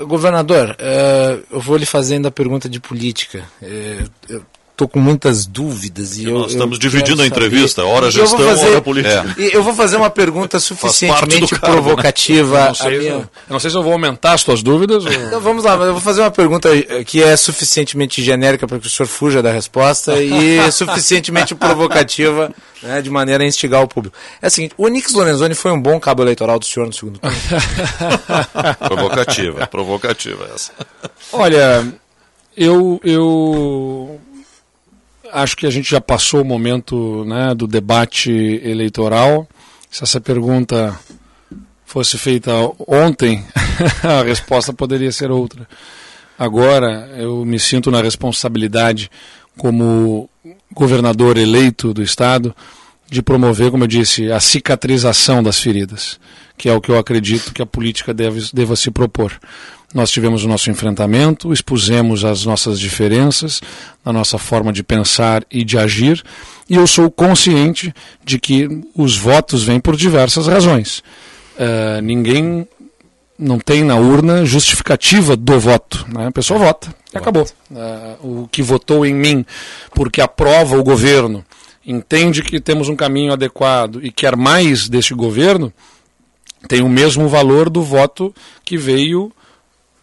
Governador, 0.00 0.76
uh, 0.78 1.44
eu 1.50 1.60
vou 1.60 1.76
lhe 1.76 1.86
fazendo 1.86 2.26
a 2.26 2.30
pergunta 2.30 2.68
de 2.68 2.78
política. 2.78 3.42
Uh, 3.60 4.40
estou 4.76 4.86
com 4.86 5.00
muitas 5.00 5.46
dúvidas. 5.46 6.18
E 6.18 6.24
eu, 6.24 6.38
nós 6.38 6.52
estamos 6.52 6.78
dividindo 6.78 7.22
a 7.22 7.26
entrevista, 7.26 7.80
saber. 7.80 7.94
hora 7.94 8.10
gestão, 8.10 8.38
fazer, 8.38 8.68
hora 8.68 8.82
política. 8.82 9.34
É. 9.38 9.56
Eu 9.56 9.62
vou 9.62 9.74
fazer 9.74 9.96
uma 9.96 10.10
pergunta 10.10 10.60
suficientemente 10.60 11.58
cargo, 11.58 11.66
né? 11.66 11.72
provocativa. 11.72 12.60
Né? 12.60 12.66
não, 12.66 12.74
sei, 12.74 12.98
minha... 12.98 13.10
eu 13.10 13.28
não 13.48 13.58
sei 13.58 13.70
se 13.70 13.76
eu 13.76 13.82
vou 13.82 13.92
aumentar 13.94 14.34
as 14.34 14.42
suas 14.42 14.62
dúvidas. 14.62 15.06
Ou... 15.06 15.12
Então 15.12 15.40
vamos 15.40 15.64
lá, 15.64 15.74
eu 15.74 15.92
vou 15.92 16.00
fazer 16.00 16.20
uma 16.20 16.30
pergunta 16.30 16.68
que 17.06 17.22
é 17.22 17.34
suficientemente 17.36 18.22
genérica 18.22 18.66
para 18.66 18.78
que 18.78 18.86
o 18.86 18.90
senhor 18.90 19.08
fuja 19.08 19.42
da 19.42 19.50
resposta 19.50 20.20
e 20.22 20.60
suficientemente 20.70 21.54
provocativa 21.54 22.52
né, 22.82 23.00
de 23.00 23.08
maneira 23.08 23.42
a 23.44 23.46
instigar 23.46 23.82
o 23.82 23.88
público. 23.88 24.14
É 24.42 24.48
o 24.48 24.50
seguinte, 24.50 24.74
o 24.76 24.88
Nix 24.88 25.14
Lorenzoni 25.14 25.54
foi 25.54 25.72
um 25.72 25.80
bom 25.80 25.98
cabo 25.98 26.22
eleitoral 26.22 26.58
do 26.58 26.66
senhor 26.66 26.84
no 26.84 26.92
segundo 26.92 27.18
turno? 27.18 27.36
provocativa, 28.86 29.66
provocativa 29.66 30.50
essa. 30.54 30.72
Olha, 31.32 31.86
eu, 32.54 33.00
eu 33.02 34.20
acho 35.36 35.56
que 35.56 35.66
a 35.66 35.70
gente 35.70 35.90
já 35.90 36.00
passou 36.00 36.40
o 36.40 36.44
momento 36.44 37.24
né, 37.26 37.54
do 37.54 37.66
debate 37.66 38.30
eleitoral. 38.64 39.46
Se 39.90 40.02
essa 40.02 40.20
pergunta 40.20 40.98
fosse 41.84 42.16
feita 42.16 42.52
ontem, 42.88 43.44
a 44.02 44.22
resposta 44.22 44.72
poderia 44.72 45.12
ser 45.12 45.30
outra. 45.30 45.68
Agora, 46.38 47.10
eu 47.16 47.44
me 47.44 47.58
sinto 47.58 47.90
na 47.90 48.00
responsabilidade, 48.00 49.10
como 49.56 50.28
governador 50.72 51.36
eleito 51.36 51.92
do 51.92 52.02
Estado, 52.02 52.54
de 53.08 53.22
promover, 53.22 53.70
como 53.70 53.84
eu 53.84 53.88
disse, 53.88 54.32
a 54.32 54.40
cicatrização 54.40 55.42
das 55.42 55.60
feridas, 55.60 56.18
que 56.56 56.68
é 56.68 56.72
o 56.72 56.80
que 56.80 56.90
eu 56.90 56.98
acredito 56.98 57.52
que 57.52 57.62
a 57.62 57.66
política 57.66 58.12
deve, 58.12 58.50
deva 58.52 58.74
se 58.74 58.90
propor. 58.90 59.38
Nós 59.94 60.10
tivemos 60.10 60.44
o 60.44 60.48
nosso 60.48 60.70
enfrentamento, 60.70 61.52
expusemos 61.52 62.24
as 62.24 62.44
nossas 62.44 62.78
diferenças, 62.78 63.60
a 64.04 64.12
nossa 64.12 64.36
forma 64.36 64.72
de 64.72 64.82
pensar 64.82 65.44
e 65.50 65.64
de 65.64 65.78
agir, 65.78 66.22
e 66.68 66.74
eu 66.74 66.86
sou 66.86 67.10
consciente 67.10 67.94
de 68.24 68.38
que 68.38 68.68
os 68.94 69.16
votos 69.16 69.62
vêm 69.62 69.80
por 69.80 69.96
diversas 69.96 70.48
razões. 70.48 71.02
Uh, 71.56 72.02
ninguém 72.02 72.66
não 73.38 73.58
tem 73.58 73.84
na 73.84 73.96
urna 73.96 74.44
justificativa 74.44 75.36
do 75.36 75.58
voto. 75.60 76.06
Né? 76.12 76.26
A 76.26 76.32
pessoa 76.32 76.58
vota 76.58 76.94
e 77.14 77.18
acabou. 77.18 77.46
Uh, 77.70 78.42
o 78.42 78.48
que 78.48 78.62
votou 78.62 79.04
em 79.04 79.14
mim 79.14 79.44
porque 79.94 80.20
aprova 80.20 80.76
o 80.76 80.84
governo, 80.84 81.44
entende 81.86 82.42
que 82.42 82.60
temos 82.60 82.88
um 82.88 82.96
caminho 82.96 83.32
adequado 83.32 84.04
e 84.04 84.10
quer 84.10 84.36
mais 84.36 84.88
deste 84.88 85.14
governo, 85.14 85.72
tem 86.68 86.82
o 86.82 86.88
mesmo 86.88 87.28
valor 87.28 87.70
do 87.70 87.82
voto 87.82 88.34
que 88.64 88.76
veio 88.76 89.32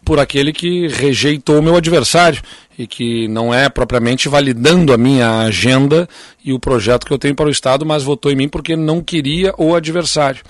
por 0.04 0.20
aquele 0.20 0.52
que 0.52 0.86
rejeitou 0.88 1.58
o 1.58 1.62
meu 1.62 1.76
adversário 1.76 2.42
e 2.78 2.86
que 2.86 3.26
não 3.28 3.54
é 3.54 3.68
propriamente 3.68 4.28
validando 4.28 4.92
a 4.92 4.98
minha 4.98 5.40
agenda 5.40 6.08
e 6.44 6.52
o 6.52 6.60
projeto 6.60 7.06
que 7.06 7.12
eu 7.12 7.18
tenho 7.18 7.34
para 7.34 7.46
o 7.46 7.50
Estado, 7.50 7.86
mas 7.86 8.02
votou 8.02 8.30
em 8.30 8.36
mim 8.36 8.48
porque 8.48 8.76
não 8.76 9.00
queria 9.00 9.54
o 9.56 9.74
adversário. 9.74 10.42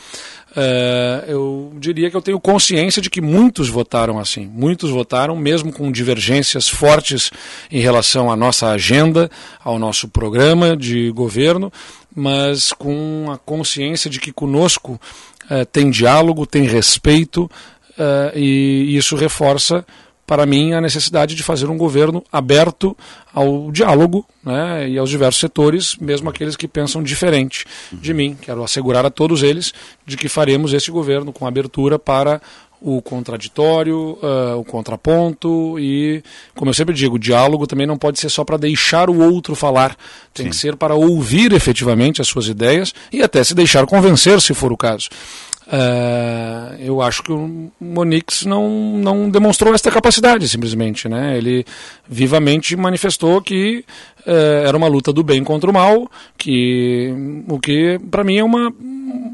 Uh, 0.56 1.24
eu 1.26 1.72
diria 1.80 2.08
que 2.08 2.16
eu 2.16 2.22
tenho 2.22 2.38
consciência 2.38 3.02
de 3.02 3.10
que 3.10 3.20
muitos 3.20 3.68
votaram 3.68 4.20
assim. 4.20 4.46
Muitos 4.46 4.88
votaram, 4.88 5.34
mesmo 5.36 5.72
com 5.72 5.90
divergências 5.90 6.68
fortes 6.68 7.32
em 7.72 7.80
relação 7.80 8.30
à 8.30 8.36
nossa 8.36 8.68
agenda, 8.68 9.28
ao 9.64 9.80
nosso 9.80 10.06
programa 10.06 10.76
de 10.76 11.10
governo, 11.10 11.72
mas 12.14 12.72
com 12.72 13.32
a 13.32 13.38
consciência 13.38 14.08
de 14.08 14.20
que 14.20 14.32
conosco 14.32 14.92
uh, 15.50 15.66
tem 15.72 15.90
diálogo, 15.90 16.46
tem 16.46 16.62
respeito, 16.62 17.50
Uh, 17.98 18.36
e 18.36 18.96
isso 18.96 19.16
reforça 19.16 19.84
para 20.26 20.46
mim 20.46 20.72
a 20.72 20.80
necessidade 20.80 21.34
de 21.34 21.42
fazer 21.42 21.68
um 21.68 21.76
governo 21.76 22.24
aberto 22.32 22.96
ao 23.32 23.70
diálogo 23.70 24.24
né, 24.42 24.88
e 24.88 24.98
aos 24.98 25.10
diversos 25.10 25.40
setores, 25.40 25.96
mesmo 25.96 26.30
aqueles 26.30 26.56
que 26.56 26.66
pensam 26.66 27.02
diferente 27.02 27.66
de 27.92 28.14
mim. 28.14 28.36
Quero 28.40 28.64
assegurar 28.64 29.04
a 29.04 29.10
todos 29.10 29.42
eles 29.42 29.72
de 30.06 30.16
que 30.16 30.28
faremos 30.28 30.72
esse 30.72 30.90
governo 30.90 31.32
com 31.32 31.46
abertura 31.46 31.98
para 31.98 32.40
o 32.80 33.00
contraditório, 33.00 34.18
uh, 34.22 34.58
o 34.58 34.64
contraponto 34.64 35.78
e, 35.78 36.22
como 36.54 36.68
eu 36.68 36.74
sempre 36.74 36.94
digo, 36.94 37.16
o 37.16 37.18
diálogo 37.18 37.66
também 37.66 37.86
não 37.86 37.96
pode 37.96 38.20
ser 38.20 38.28
só 38.28 38.44
para 38.44 38.58
deixar 38.58 39.08
o 39.08 39.20
outro 39.20 39.54
falar, 39.54 39.96
tem 40.34 40.46
Sim. 40.46 40.50
que 40.50 40.56
ser 40.56 40.76
para 40.76 40.94
ouvir 40.94 41.52
efetivamente 41.52 42.20
as 42.20 42.28
suas 42.28 42.46
ideias 42.46 42.92
e 43.10 43.22
até 43.22 43.42
se 43.42 43.54
deixar 43.54 43.86
convencer, 43.86 44.38
se 44.40 44.52
for 44.52 44.70
o 44.70 44.76
caso. 44.76 45.08
Uh, 45.66 46.76
eu 46.78 47.00
acho 47.00 47.22
que 47.22 47.32
o 47.32 47.70
Monix 47.80 48.44
não, 48.44 48.98
não 48.98 49.30
demonstrou 49.30 49.74
esta 49.74 49.90
capacidade, 49.90 50.48
simplesmente. 50.48 51.08
Né? 51.08 51.38
Ele 51.38 51.64
vivamente 52.08 52.76
manifestou 52.76 53.40
que 53.40 53.84
uh, 54.26 54.66
era 54.66 54.76
uma 54.76 54.88
luta 54.88 55.12
do 55.12 55.22
bem 55.22 55.42
contra 55.42 55.70
o 55.70 55.72
mal, 55.72 56.10
que, 56.36 57.12
o 57.48 57.58
que 57.58 57.98
para 58.10 58.24
mim 58.24 58.36
é 58.36 58.44
uma, 58.44 58.72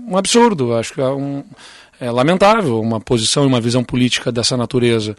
um 0.09 0.17
absurdo. 0.17 0.75
Acho 0.75 0.95
que 0.95 1.01
é, 1.01 1.09
um, 1.09 1.43
é 2.01 2.11
lamentável 2.11 2.81
uma 2.81 3.01
posição 3.01 3.45
e 3.45 3.47
uma 3.47 3.61
visão 3.61 3.83
política 3.83 4.31
dessa 4.31 4.57
natureza, 4.57 5.17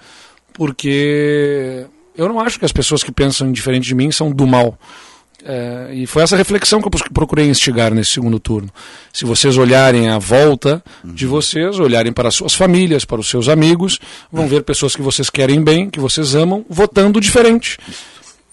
porque 0.53 1.85
eu 2.15 2.27
não 2.27 2.39
acho 2.39 2.57
que 2.57 2.65
as 2.65 2.71
pessoas 2.71 3.03
que 3.03 3.11
pensam 3.11 3.51
diferente 3.51 3.85
de 3.85 3.95
mim 3.95 4.11
são 4.11 4.31
do 4.31 4.47
mal. 4.47 4.77
É, 5.43 5.89
e 5.93 6.05
foi 6.05 6.23
essa 6.23 6.37
reflexão 6.37 6.81
que 6.81 6.87
eu 6.87 6.91
procurei 7.13 7.47
instigar 7.47 7.93
nesse 7.93 8.11
segundo 8.11 8.39
turno. 8.39 8.69
Se 9.11 9.25
vocês 9.25 9.57
olharem 9.57 10.09
à 10.09 10.19
volta 10.19 10.83
de 11.03 11.25
vocês, 11.25 11.79
olharem 11.79 12.13
para 12.13 12.29
as 12.29 12.35
suas 12.35 12.53
famílias, 12.53 13.05
para 13.05 13.19
os 13.19 13.29
seus 13.29 13.49
amigos, 13.49 13.99
vão 14.31 14.47
ver 14.47 14.63
pessoas 14.63 14.95
que 14.95 15.01
vocês 15.01 15.29
querem 15.29 15.63
bem, 15.63 15.89
que 15.89 15.99
vocês 15.99 16.35
amam, 16.35 16.65
votando 16.69 17.19
diferente. 17.19 17.77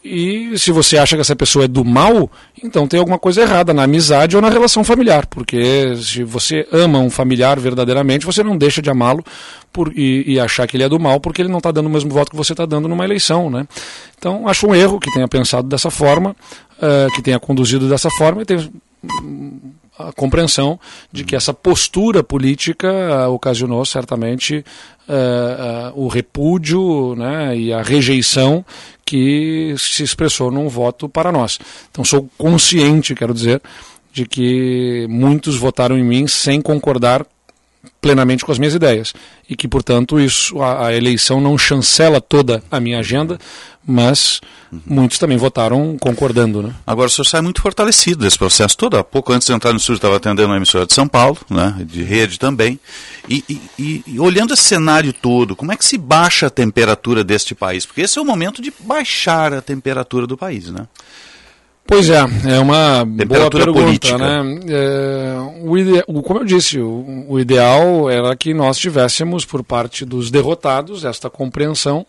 E 0.03 0.57
se 0.57 0.71
você 0.71 0.97
acha 0.97 1.17
que 1.17 1.21
essa 1.21 1.35
pessoa 1.35 1.65
é 1.65 1.69
do 1.69 1.85
mal, 1.85 2.31
então 2.63 2.87
tem 2.87 3.01
alguma 3.01 3.19
coisa 3.19 3.43
errada 3.43 3.75
na 3.75 3.83
amizade 3.83 4.37
ou 4.37 4.41
na 4.41 4.49
relação 4.49 4.85
familiar. 4.85 5.27
Porque 5.27 5.95
se 5.97 6.23
você 6.23 6.67
ama 6.73 6.99
um 6.99 7.11
familiar 7.11 7.59
verdadeiramente, 7.59 8.25
você 8.25 8.43
não 8.43 8.57
deixa 8.57 8.81
de 8.81 8.89
amá-lo 8.89 9.25
e, 9.95 10.25
e, 10.35 10.41
achar 10.41 10.67
que 10.67 10.77
ele 10.77 10.85
é 10.85 10.89
do 10.89 10.99
mal 10.99 11.21
porque 11.21 11.43
ele 11.43 11.51
não 11.51 11.59
está 11.59 11.71
dando 11.71 11.87
o 11.87 11.91
mesmo 11.91 12.11
voto 12.11 12.31
que 12.31 12.37
você 12.37 12.53
está 12.53 12.65
dando 12.65 12.89
numa 12.89 13.05
eleição. 13.05 13.51
Né? 13.51 13.67
Então 14.17 14.49
acho 14.49 14.67
um 14.67 14.75
erro 14.75 15.01
que 15.01 15.11
tenha 15.11 15.29
pensado 15.29 15.69
dessa 15.69 15.91
forma, 15.91 16.35
uh, 16.79 17.13
que 17.15 17.23
tenha 17.23 17.39
conduzido 17.39 17.89
dessa 17.89 18.09
forma 18.11 18.43
e 18.43 18.45
tenha 18.45 18.71
a 19.99 20.13
compreensão 20.13 20.79
de 21.13 21.25
que 21.25 21.35
essa 21.35 21.53
postura 21.53 22.23
política 22.23 22.89
uh, 22.89 23.33
ocasionou 23.33 23.85
certamente 23.85 24.65
uh, 25.09 25.93
uh, 25.97 26.05
o 26.05 26.09
repúdio 26.09 27.15
né, 27.17 27.57
e 27.57 27.73
a 27.73 27.83
rejeição 27.83 28.65
que 29.05 29.75
se 29.77 30.03
expressou 30.03 30.51
num 30.51 30.69
voto 30.69 31.09
para 31.09 31.33
nós. 31.33 31.59
Então 31.91 32.05
sou 32.05 32.31
consciente, 32.39 33.15
quero 33.15 33.35
dizer, 33.35 33.61
de 34.13 34.25
que 34.27 35.07
muitos 35.09 35.57
votaram 35.57 35.99
em 35.99 36.05
mim 36.05 36.27
sem 36.29 36.61
concordar 36.61 37.27
plenamente 38.01 38.45
com 38.45 38.53
as 38.53 38.59
minhas 38.59 38.75
ideias 38.75 39.13
e 39.49 39.57
que, 39.57 39.67
portanto, 39.67 40.21
isso 40.21 40.61
a, 40.63 40.89
a 40.89 40.95
eleição 40.95 41.41
não 41.41 41.57
chancela 41.57 42.21
toda 42.21 42.63
a 42.71 42.81
minha 42.81 42.99
agenda, 42.99 43.39
mas 43.87 44.41
uhum. 44.71 44.81
muitos 44.87 45.19
também 45.19 45.37
votaram 45.37 45.97
concordando. 45.99 46.63
Né? 46.63 46.75
Agora 46.87 47.07
o 47.07 47.11
senhor 47.11 47.25
sai 47.25 47.41
muito 47.41 47.63
fortalecido 47.63 48.23
desse 48.23 48.39
processo 48.39 48.77
todo. 48.77 48.97
Há 48.97 49.05
pouco 49.05 49.33
antes 49.33 49.47
de 49.47 49.55
entrar 49.55 49.73
no 49.73 49.79
estúdio 49.79 49.99
estava 49.99 50.17
atendendo 50.17 50.49
uma 50.49 50.57
emissora 50.57 50.87
de 50.87 50.93
São 50.93 51.09
Paulo, 51.09 51.39
né, 51.49 51.77
de 51.81 52.03
rede 52.03 52.39
também, 52.39 52.79
e, 53.29 53.45
e, 53.79 54.05
e, 54.07 54.21
olhando 54.21 54.55
esse 54.55 54.63
cenário 54.63 55.13
todo, 55.13 55.57
como 55.57 55.73
é 55.73 55.77
que 55.77 55.85
se 55.85 55.97
baixa 55.97 56.47
a 56.47 56.51
temperatura 56.51 57.25
deste 57.25 57.55
país? 57.55 57.87
Porque 57.87 58.03
esse 58.03 58.19
é 58.19 58.23
o 58.23 58.25
momento 58.25 58.61
de 58.61 58.73
baixar 58.81 59.55
a 59.55 59.63
temperatura 59.63 60.27
do 60.27 60.37
país, 60.37 60.71
né? 60.71 60.87
Pois 61.89 62.11
é, 62.11 62.19
é 62.47 62.59
uma 62.59 63.03
boa 63.03 63.51
pergunta, 63.51 63.73
política. 63.73 64.19
né? 64.19 64.61
É, 64.69 65.35
o 65.63 65.79
ide... 65.79 66.03
Como 66.03 66.41
eu 66.41 66.45
disse, 66.45 66.79
o, 66.79 67.25
o, 67.27 67.41
ideal 67.41 68.11
era 68.11 68.37
que 68.37 68.53
nós 68.53 68.77
tivéssemos 68.77 69.47
por 69.47 69.65
parte 69.65 70.05
dos 70.05 70.31
derrotados 70.31 71.07
esta 71.07 71.31
compreensão. 71.31 72.05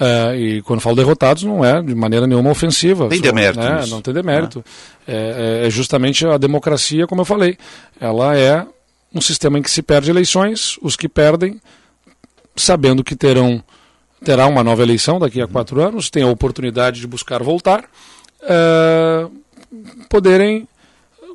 É, 0.00 0.36
e 0.38 0.62
quando 0.62 0.80
falo 0.80 0.96
derrotados 0.96 1.42
não 1.42 1.62
é 1.62 1.82
de 1.82 1.94
maneira 1.94 2.26
nenhuma 2.26 2.50
ofensiva. 2.50 3.06
Tem 3.10 3.20
demérito. 3.20 3.60
Né? 3.60 3.84
Não 3.86 4.00
tem 4.00 4.14
demérito. 4.14 4.64
É. 5.06 5.60
é. 5.62 5.66
É, 5.66 5.70
justamente 5.70 6.26
a 6.26 6.38
democracia, 6.38 7.06
como 7.06 7.20
eu 7.20 7.26
falei. 7.26 7.58
Ela 8.00 8.34
é 8.34 8.66
um 9.14 9.20
sistema 9.20 9.58
em 9.58 9.62
que 9.62 9.70
se 9.70 9.82
perde 9.82 10.10
eleições, 10.10 10.78
os 10.80 10.96
que 10.96 11.06
perdem, 11.06 11.60
sabendo 12.56 13.04
que 13.04 13.14
terão 13.14 13.62
terá 14.24 14.46
uma 14.46 14.64
nova 14.64 14.82
eleição 14.82 15.18
daqui 15.18 15.42
a 15.42 15.46
quatro 15.46 15.82
anos, 15.82 16.08
tem 16.08 16.22
a 16.22 16.28
oportunidade 16.28 16.98
de 16.98 17.06
buscar 17.06 17.42
voltar 17.42 17.84
uh, 18.46 19.30
poderem, 20.08 20.66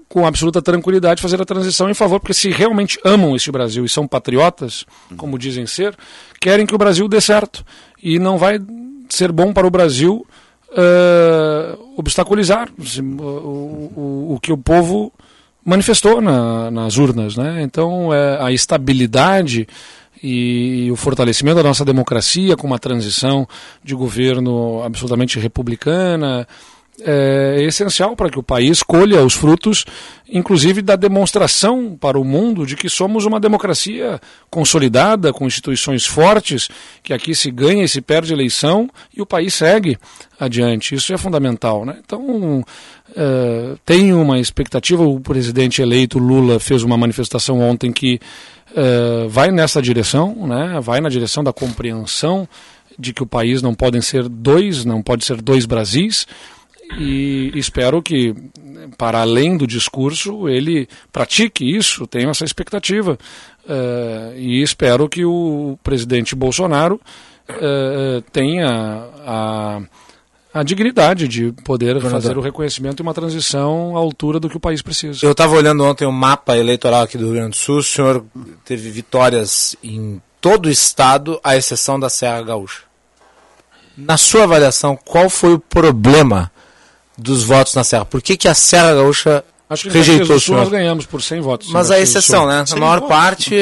com 0.10 0.26
absoluta 0.26 0.62
tranquilidade, 0.62 1.22
fazer 1.22 1.42
a 1.42 1.46
transição 1.46 1.90
em 1.90 1.94
favor, 1.94 2.20
porque 2.20 2.34
se 2.34 2.50
realmente 2.50 3.00
amam 3.04 3.36
este 3.36 3.52
Brasil 3.52 3.86
e 3.86 3.90
são 3.90 4.08
patriotas, 4.08 4.86
como 5.16 5.38
dizem 5.38 5.66
ser, 5.66 5.96
querem 6.40 6.66
que 6.66 6.76
o 6.76 6.78
Brasil 6.78 7.08
dê 7.08 7.22
certo. 7.22 7.64
E 8.02 8.20
não 8.20 8.38
vai 8.38 8.60
ser 9.10 9.32
bom 9.32 9.54
para 9.54 9.68
o 9.68 9.72
Brasil 9.72 10.26
uh, 10.72 11.94
obstaculizar 11.98 12.70
o, 13.00 13.24
o, 13.24 14.34
o, 14.36 14.40
que 14.42 14.52
o 14.52 14.58
povo 14.58 15.14
manifestou 15.64 16.22
na, 16.22 16.72
nas 16.72 16.98
urnas. 16.98 17.38
Né? 17.38 17.62
Então, 17.62 18.14
é, 18.14 18.42
a 18.42 18.52
estabilidade 18.52 19.68
e 20.24 20.90
o 20.92 20.96
fortalecimento 20.96 21.58
da 21.58 21.64
nossa 21.64 21.84
democracia 21.84 22.56
com 22.56 22.68
uma 22.68 22.78
transição 22.78 23.48
de 23.84 23.96
governo 23.96 24.84
absolutamente 24.84 25.40
republicana, 25.40 26.48
é 27.04 27.64
essencial 27.64 28.16
para 28.16 28.30
que 28.30 28.40
o 28.40 28.44
país 28.44 28.84
colha 28.84 29.24
os 29.24 29.34
frutos, 29.34 29.86
inclusive 30.30 30.82
da 30.82 30.96
demonstração 30.96 31.98
para 32.00 32.20
o 32.20 32.24
mundo 32.24 32.66
de 32.66 32.76
que 32.76 32.90
somos 32.90 33.26
uma 33.26 33.40
democracia 33.40 34.20
consolidada, 34.50 35.34
com 35.34 35.48
instituições 35.48 36.06
fortes, 36.06 36.70
que 37.04 37.14
aqui 37.14 37.34
se 37.34 37.50
ganha 37.52 37.84
e 37.84 37.90
se 37.90 38.02
perde 38.02 38.34
eleição 38.34 38.90
e 39.16 39.22
o 39.22 39.26
país 39.26 39.54
segue 39.54 39.98
adiante. 40.40 40.96
Isso 40.96 41.14
é 41.14 41.18
fundamental. 41.18 41.86
Né? 41.86 41.98
Então, 42.04 42.64
é, 43.16 43.76
tem 43.86 44.14
uma 44.14 44.40
expectativa, 44.40 45.04
o 45.04 45.20
presidente 45.20 45.82
eleito 45.82 46.20
Lula 46.20 46.60
fez 46.60 46.84
uma 46.84 46.98
manifestação 46.98 47.60
ontem 47.60 47.92
que 47.92 48.20
é, 48.76 49.28
vai 49.28 49.52
nessa 49.52 49.82
direção, 49.82 50.48
né? 50.48 50.80
vai 50.82 51.02
na 51.02 51.10
direção 51.10 51.44
da 51.44 51.52
compreensão 51.52 52.48
de 52.98 53.14
que 53.14 53.24
o 53.24 53.28
país 53.28 53.62
não 53.62 53.74
podem 53.74 54.02
ser 54.02 54.30
dois, 54.30 54.86
não 54.86 55.02
pode 55.02 55.26
ser 55.26 55.42
dois 55.42 55.66
Brasis, 55.66 56.28
e 56.98 57.52
espero 57.56 58.02
que, 58.02 58.36
para 58.98 59.22
além 59.22 59.58
do 59.58 59.66
discurso, 59.66 60.50
ele 60.50 60.88
pratique 61.12 61.64
isso, 61.64 62.06
tenho 62.08 62.30
essa 62.30 62.44
expectativa. 62.44 63.18
Uh, 63.66 64.38
e 64.38 64.62
espero 64.62 65.08
que 65.08 65.24
o 65.24 65.78
presidente 65.84 66.36
Bolsonaro 66.36 67.00
uh, 67.50 68.22
tenha 68.32 69.08
a, 69.26 69.82
a 70.54 70.64
dignidade 70.64 71.28
de 71.28 71.52
poder 71.64 71.94
Governador. 71.94 72.22
fazer 72.22 72.38
o 72.38 72.42
reconhecimento 72.42 73.00
e 73.00 73.04
uma 73.04 73.14
transição 73.14 73.96
à 73.96 74.00
altura 74.00 74.40
do 74.40 74.50
que 74.50 74.58
o 74.58 74.60
país 74.60 74.82
precisa. 74.82 75.26
Eu 75.26 75.32
estava 75.32 75.56
olhando 75.56 75.84
ontem 75.84 76.06
o 76.06 76.12
mapa 76.12 76.58
eleitoral 76.58 77.04
aqui 77.04 77.18
do 77.18 77.26
Rio 77.26 77.36
Grande 77.36 77.52
do 77.52 77.56
Sul, 77.56 77.78
o 77.78 77.84
senhor 77.84 78.26
teve 78.66 78.90
vitórias 78.90 79.76
em 79.84 80.22
todo 80.42 80.66
o 80.66 80.70
estado, 80.70 81.40
à 81.44 81.56
exceção 81.56 82.00
da 82.00 82.10
Serra 82.10 82.42
Gaúcha. 82.42 82.82
Na 83.96 84.18
sua 84.18 84.44
avaliação, 84.44 84.98
qual 84.98 85.30
foi 85.30 85.54
o 85.54 85.60
problema 85.60 86.51
dos 87.22 87.44
votos 87.44 87.76
na 87.76 87.84
Serra. 87.84 88.06
Por 88.06 88.22
que, 88.22 88.36
que 88.36 88.48
a 88.48 88.54
Serra 88.54 88.96
Gaúcha 88.96 89.44
Acho 89.70 89.84
que 89.84 89.90
rejeitou 89.90 90.36
o 90.36 90.40
senhor? 90.40 90.60
Nós 90.60 90.70
ganhamos 90.70 91.06
por 91.06 91.22
100 91.22 91.42
votos. 91.42 91.70
Mas 91.70 91.92
a 91.92 92.00
exceção, 92.00 92.46
né? 92.46 92.66
Na 92.70 92.76
maior 92.76 93.00
votos. 93.00 93.16
parte, 93.16 93.56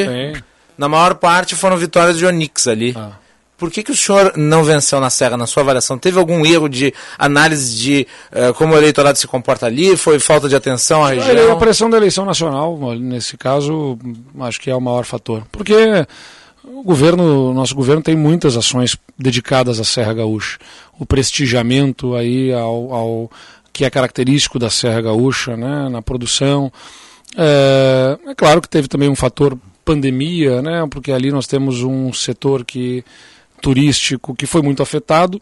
na 0.76 0.88
maior 0.88 1.14
parte 1.14 1.54
foram 1.54 1.76
vitórias 1.76 2.18
de 2.18 2.26
Onix 2.26 2.66
ali. 2.66 2.94
Ah. 2.96 3.12
Por 3.56 3.70
que, 3.70 3.82
que 3.82 3.92
o 3.92 3.96
senhor 3.96 4.32
não 4.36 4.64
venceu 4.64 4.98
na 5.00 5.10
Serra, 5.10 5.36
na 5.36 5.46
sua 5.46 5.62
avaliação? 5.62 5.98
Teve 5.98 6.18
algum 6.18 6.46
erro 6.46 6.66
de 6.66 6.94
análise 7.18 7.76
de 7.76 8.06
uh, 8.32 8.54
como 8.54 8.72
o 8.72 8.76
eleitorado 8.78 9.18
se 9.18 9.26
comporta 9.26 9.66
ali? 9.66 9.98
Foi 9.98 10.18
falta 10.18 10.48
de 10.48 10.56
atenção 10.56 11.04
à 11.04 11.10
região? 11.10 11.52
A 11.52 11.56
pressão 11.56 11.90
da 11.90 11.98
eleição 11.98 12.24
nacional, 12.24 12.78
nesse 12.98 13.36
caso, 13.36 13.98
acho 14.40 14.58
que 14.58 14.70
é 14.70 14.74
o 14.74 14.80
maior 14.80 15.04
fator. 15.04 15.42
Porque 15.52 15.74
o 16.72 16.82
governo, 16.82 17.52
nosso 17.52 17.74
governo 17.74 18.02
tem 18.02 18.16
muitas 18.16 18.56
ações 18.56 18.96
dedicadas 19.18 19.80
à 19.80 19.84
Serra 19.84 20.14
Gaúcha. 20.14 20.58
O 20.98 21.04
prestigiamento 21.04 22.14
aí 22.14 22.52
ao, 22.52 22.92
ao 22.92 23.30
que 23.72 23.84
é 23.84 23.90
característico 23.90 24.58
da 24.58 24.70
Serra 24.70 25.00
Gaúcha, 25.00 25.56
né, 25.56 25.88
na 25.88 26.00
produção. 26.00 26.72
É, 27.36 28.18
é, 28.26 28.34
claro 28.34 28.60
que 28.60 28.68
teve 28.68 28.88
também 28.88 29.08
um 29.08 29.16
fator 29.16 29.56
pandemia, 29.84 30.62
né, 30.62 30.86
porque 30.90 31.12
ali 31.12 31.30
nós 31.30 31.46
temos 31.46 31.82
um 31.82 32.12
setor 32.12 32.64
que 32.64 33.04
turístico 33.60 34.34
que 34.34 34.46
foi 34.46 34.62
muito 34.62 34.82
afetado. 34.82 35.40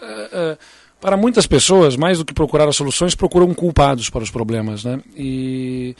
É, 0.00 0.28
é, 0.32 0.58
para 1.00 1.16
muitas 1.16 1.46
pessoas, 1.46 1.96
mais 1.96 2.18
do 2.18 2.24
que 2.24 2.34
procurar 2.34 2.68
as 2.68 2.76
soluções, 2.76 3.14
procuram 3.14 3.52
culpados 3.54 4.10
para 4.10 4.22
os 4.22 4.30
problemas, 4.30 4.82
né? 4.82 5.00
E, 5.14 5.94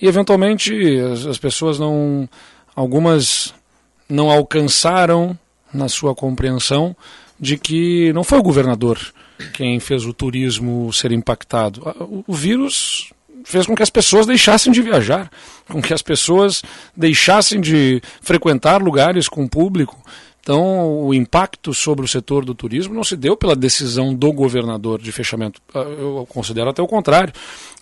e 0.00 0.06
eventualmente 0.06 0.98
as, 0.98 1.24
as 1.24 1.38
pessoas 1.38 1.78
não 1.78 2.28
algumas 2.74 3.54
não 4.08 4.30
alcançaram 4.30 5.38
na 5.72 5.88
sua 5.88 6.14
compreensão 6.14 6.96
de 7.38 7.56
que 7.56 8.12
não 8.12 8.24
foi 8.24 8.38
o 8.38 8.42
governador 8.42 8.98
quem 9.54 9.80
fez 9.80 10.04
o 10.04 10.12
turismo 10.12 10.92
ser 10.92 11.12
impactado. 11.12 11.82
O 12.26 12.34
vírus 12.34 13.10
fez 13.44 13.66
com 13.66 13.74
que 13.74 13.82
as 13.82 13.90
pessoas 13.90 14.26
deixassem 14.26 14.72
de 14.72 14.82
viajar, 14.82 15.30
com 15.68 15.80
que 15.80 15.94
as 15.94 16.02
pessoas 16.02 16.62
deixassem 16.96 17.60
de 17.60 18.02
frequentar 18.20 18.82
lugares 18.82 19.28
com 19.28 19.48
público. 19.48 19.96
Então, 20.42 21.04
o 21.04 21.12
impacto 21.12 21.74
sobre 21.74 22.04
o 22.04 22.08
setor 22.08 22.44
do 22.44 22.54
turismo 22.54 22.94
não 22.94 23.04
se 23.04 23.14
deu 23.16 23.36
pela 23.36 23.54
decisão 23.54 24.14
do 24.14 24.32
governador 24.32 25.00
de 25.00 25.12
fechamento. 25.12 25.60
Eu 25.74 26.26
considero 26.30 26.70
até 26.70 26.82
o 26.82 26.88
contrário 26.88 27.32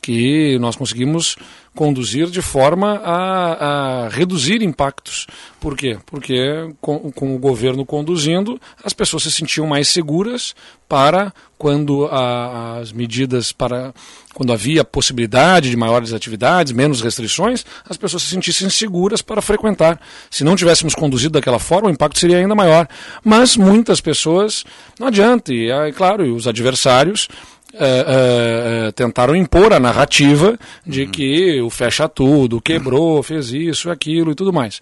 que 0.03 0.59
nós 0.59 0.75
conseguimos 0.75 1.37
conduzir 1.79 2.27
de 2.27 2.43
forma 2.43 3.01
a, 3.05 4.07
a 4.07 4.09
reduzir 4.09 4.63
impactos. 4.63 5.29
Por 5.61 5.77
quê? 5.77 5.97
Porque 6.07 6.75
com, 6.81 7.13
com, 7.13 7.37
o 7.37 7.39
governo 7.39 7.87
conduzindo, 7.87 8.61
as 8.83 8.93
pessoas 8.93 9.23
se 9.23 9.31
sentiam 9.31 9.65
mais 9.65 9.87
seguras 9.87 10.57
para 10.89 11.33
quando 11.57 12.07
a, 12.07 12.79
as 12.79 12.91
medidas 12.91 13.53
para 13.53 13.95
quando 14.35 14.53
havia 14.53 14.83
possibilidade 14.83 15.71
de 15.71 15.77
maiores 15.77 16.13
atividades, 16.13 16.73
menos 16.73 17.01
restrições, 17.01 17.65
as 17.89 17.97
pessoas 17.97 18.25
se 18.25 18.31
sentissem 18.31 18.69
seguras 18.69 19.23
para 19.23 19.41
frequentar. 19.41 20.01
Se 20.29 20.43
não 20.43 20.57
tivéssemos 20.57 20.97
conduzido 20.97 21.35
daquela 21.35 21.61
forma, 21.61 21.89
o 21.89 21.93
impacto 21.93 22.19
seria 22.19 22.39
ainda 22.39 22.57
maior. 22.57 22.89
Mas 23.23 23.57
muitas 23.57 24.01
pessoas 24.01 24.65
não 24.99 25.07
adianta, 25.07 25.55
e 25.55 25.71
é 25.71 25.93
claro, 25.93 26.27
e 26.27 26.31
os 26.31 26.49
adversários 26.49 27.29
Uh, 27.75 28.89
uh, 28.89 28.93
tentaram 28.93 29.37
impor 29.37 29.75
a 29.75 29.79
narrativa 29.79 30.59
de 30.87 31.03
uhum. 31.03 31.11
que 31.11 31.61
o 31.61 31.69
fecha 31.69 32.09
tudo, 32.09 32.63
quebrou, 32.63 33.23
fez 33.23 33.51
isso, 33.53 33.91
aquilo 33.91 34.33
e 34.33 34.35
tudo 34.35 34.53
mais. 34.53 34.81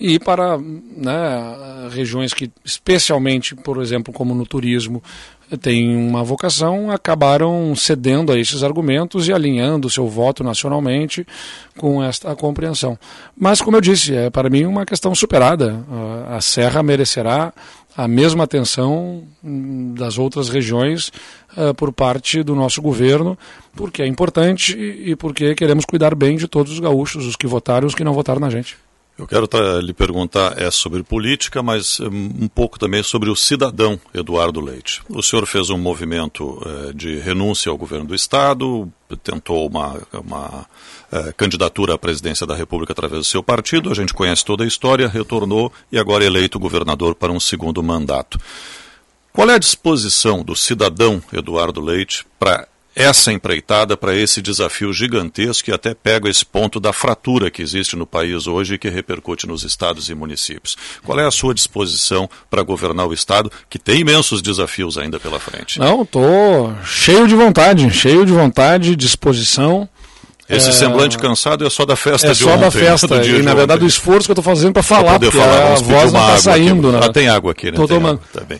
E 0.00 0.18
para 0.18 0.56
né, 0.58 1.88
regiões 1.90 2.32
que, 2.32 2.50
especialmente, 2.64 3.54
por 3.54 3.82
exemplo, 3.82 4.14
como 4.14 4.34
no 4.34 4.46
turismo, 4.46 5.02
tem 5.58 5.94
uma 5.94 6.24
vocação, 6.24 6.90
acabaram 6.90 7.74
cedendo 7.76 8.32
a 8.32 8.38
esses 8.38 8.62
argumentos 8.62 9.28
e 9.28 9.32
alinhando 9.32 9.90
seu 9.90 10.08
voto 10.08 10.42
nacionalmente 10.42 11.26
com 11.76 12.02
esta 12.02 12.34
compreensão. 12.34 12.98
Mas, 13.36 13.60
como 13.60 13.76
eu 13.76 13.80
disse, 13.80 14.14
é 14.14 14.30
para 14.30 14.48
mim 14.48 14.64
uma 14.64 14.86
questão 14.86 15.14
superada. 15.14 15.84
A 16.28 16.40
Serra 16.40 16.82
merecerá 16.82 17.52
a 17.96 18.08
mesma 18.08 18.44
atenção 18.44 19.24
das 19.94 20.18
outras 20.18 20.48
regiões 20.48 21.12
uh, 21.56 21.74
por 21.74 21.92
parte 21.92 22.42
do 22.42 22.54
nosso 22.54 22.80
governo, 22.80 23.38
porque 23.74 24.02
é 24.02 24.06
importante 24.06 24.76
e 24.76 25.14
porque 25.16 25.54
queremos 25.54 25.84
cuidar 25.84 26.14
bem 26.14 26.36
de 26.36 26.48
todos 26.48 26.72
os 26.72 26.80
gaúchos, 26.80 27.26
os 27.26 27.36
que 27.36 27.46
votaram 27.46 27.86
e 27.86 27.88
os 27.88 27.94
que 27.94 28.04
não 28.04 28.14
votaram 28.14 28.40
na 28.40 28.50
gente. 28.50 28.76
Eu 29.18 29.26
quero 29.26 29.46
lhe 29.80 29.92
perguntar 29.92 30.60
é 30.60 30.70
sobre 30.70 31.02
política, 31.02 31.62
mas 31.62 32.00
hum, 32.00 32.30
um 32.40 32.48
pouco 32.48 32.78
também 32.78 33.02
sobre 33.02 33.28
o 33.28 33.36
cidadão 33.36 34.00
Eduardo 34.12 34.60
Leite. 34.60 35.02
O 35.08 35.22
senhor 35.22 35.46
fez 35.46 35.68
um 35.68 35.76
movimento 35.76 36.60
eh, 36.64 36.92
de 36.94 37.18
renúncia 37.18 37.70
ao 37.70 37.76
governo 37.76 38.06
do 38.06 38.14
Estado, 38.14 38.90
tentou 39.22 39.68
uma, 39.68 40.00
uma 40.12 40.66
eh, 41.12 41.32
candidatura 41.36 41.94
à 41.94 41.98
presidência 41.98 42.46
da 42.46 42.54
República 42.54 42.92
através 42.92 43.20
do 43.20 43.24
seu 43.24 43.42
partido, 43.42 43.90
a 43.90 43.94
gente 43.94 44.14
conhece 44.14 44.44
toda 44.44 44.64
a 44.64 44.66
história, 44.66 45.06
retornou 45.06 45.70
e 45.90 45.98
agora 45.98 46.24
é 46.24 46.26
eleito 46.26 46.58
governador 46.58 47.14
para 47.14 47.30
um 47.30 47.38
segundo 47.38 47.82
mandato. 47.82 48.40
Qual 49.32 49.50
é 49.50 49.54
a 49.54 49.58
disposição 49.58 50.42
do 50.42 50.56
cidadão 50.56 51.22
Eduardo 51.32 51.80
Leite 51.80 52.24
para 52.38 52.66
essa 52.94 53.32
empreitada 53.32 53.96
para 53.96 54.14
esse 54.14 54.42
desafio 54.42 54.92
gigantesco 54.92 55.70
e 55.70 55.72
até 55.72 55.94
pega 55.94 56.28
esse 56.28 56.44
ponto 56.44 56.78
da 56.78 56.92
fratura 56.92 57.50
que 57.50 57.62
existe 57.62 57.96
no 57.96 58.06
país 58.06 58.46
hoje 58.46 58.74
e 58.74 58.78
que 58.78 58.88
repercute 58.88 59.46
nos 59.46 59.64
estados 59.64 60.08
e 60.08 60.14
municípios. 60.14 60.76
Qual 61.02 61.18
é 61.18 61.26
a 61.26 61.30
sua 61.30 61.54
disposição 61.54 62.28
para 62.50 62.62
governar 62.62 63.06
o 63.06 63.14
estado, 63.14 63.50
que 63.68 63.78
tem 63.78 64.00
imensos 64.00 64.42
desafios 64.42 64.98
ainda 64.98 65.18
pela 65.18 65.40
frente? 65.40 65.78
Não, 65.78 66.02
estou 66.02 66.74
cheio 66.84 67.26
de 67.26 67.34
vontade, 67.34 67.90
cheio 67.90 68.24
de 68.26 68.32
vontade, 68.32 68.94
disposição. 68.94 69.88
Esse 70.48 70.70
é... 70.70 70.72
semblante 70.72 71.16
cansado 71.18 71.66
é 71.66 71.70
só 71.70 71.86
da 71.86 71.96
festa 71.96 72.28
é 72.28 72.32
de 72.32 72.44
ontem. 72.44 72.52
É 72.52 72.56
só 72.56 72.64
da 72.64 72.70
festa. 72.70 73.24
E, 73.24 73.42
na 73.42 73.54
verdade, 73.54 73.84
o 73.84 73.86
esforço 73.86 74.26
que 74.26 74.32
eu 74.32 74.40
estou 74.40 74.44
fazendo 74.44 74.72
para 74.72 74.82
falar, 74.82 75.18
porque 75.18 75.36
falar, 75.36 75.72
a 75.72 75.74
voz 75.76 76.12
não 76.12 76.20
está 76.20 76.38
saindo. 76.38 76.88
Aqui. 76.88 76.96
Né? 76.98 77.06
Ah, 77.06 77.12
tem 77.12 77.28
água 77.28 77.52
aqui, 77.52 77.70
né? 77.70 77.76
Tô 77.76 77.86
tomando. 77.86 78.20
Tá 78.32 78.42
bem. 78.44 78.58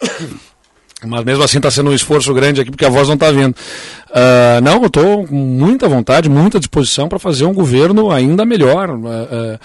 Mas 1.04 1.24
mesmo 1.24 1.42
assim 1.42 1.56
está 1.56 1.70
sendo 1.70 1.90
um 1.90 1.94
esforço 1.94 2.32
grande 2.32 2.60
aqui, 2.60 2.70
porque 2.70 2.84
a 2.84 2.88
voz 2.88 3.08
não 3.08 3.14
está 3.14 3.30
vindo. 3.30 3.54
Uh, 4.10 4.60
não, 4.62 4.80
eu 4.80 4.86
estou 4.86 5.26
com 5.26 5.34
muita 5.34 5.88
vontade, 5.88 6.28
muita 6.28 6.60
disposição 6.60 7.08
para 7.08 7.18
fazer 7.18 7.44
um 7.44 7.52
governo 7.52 8.10
ainda 8.10 8.44
melhor. 8.44 8.90
Uh, 8.90 8.96
uh, 8.96 9.58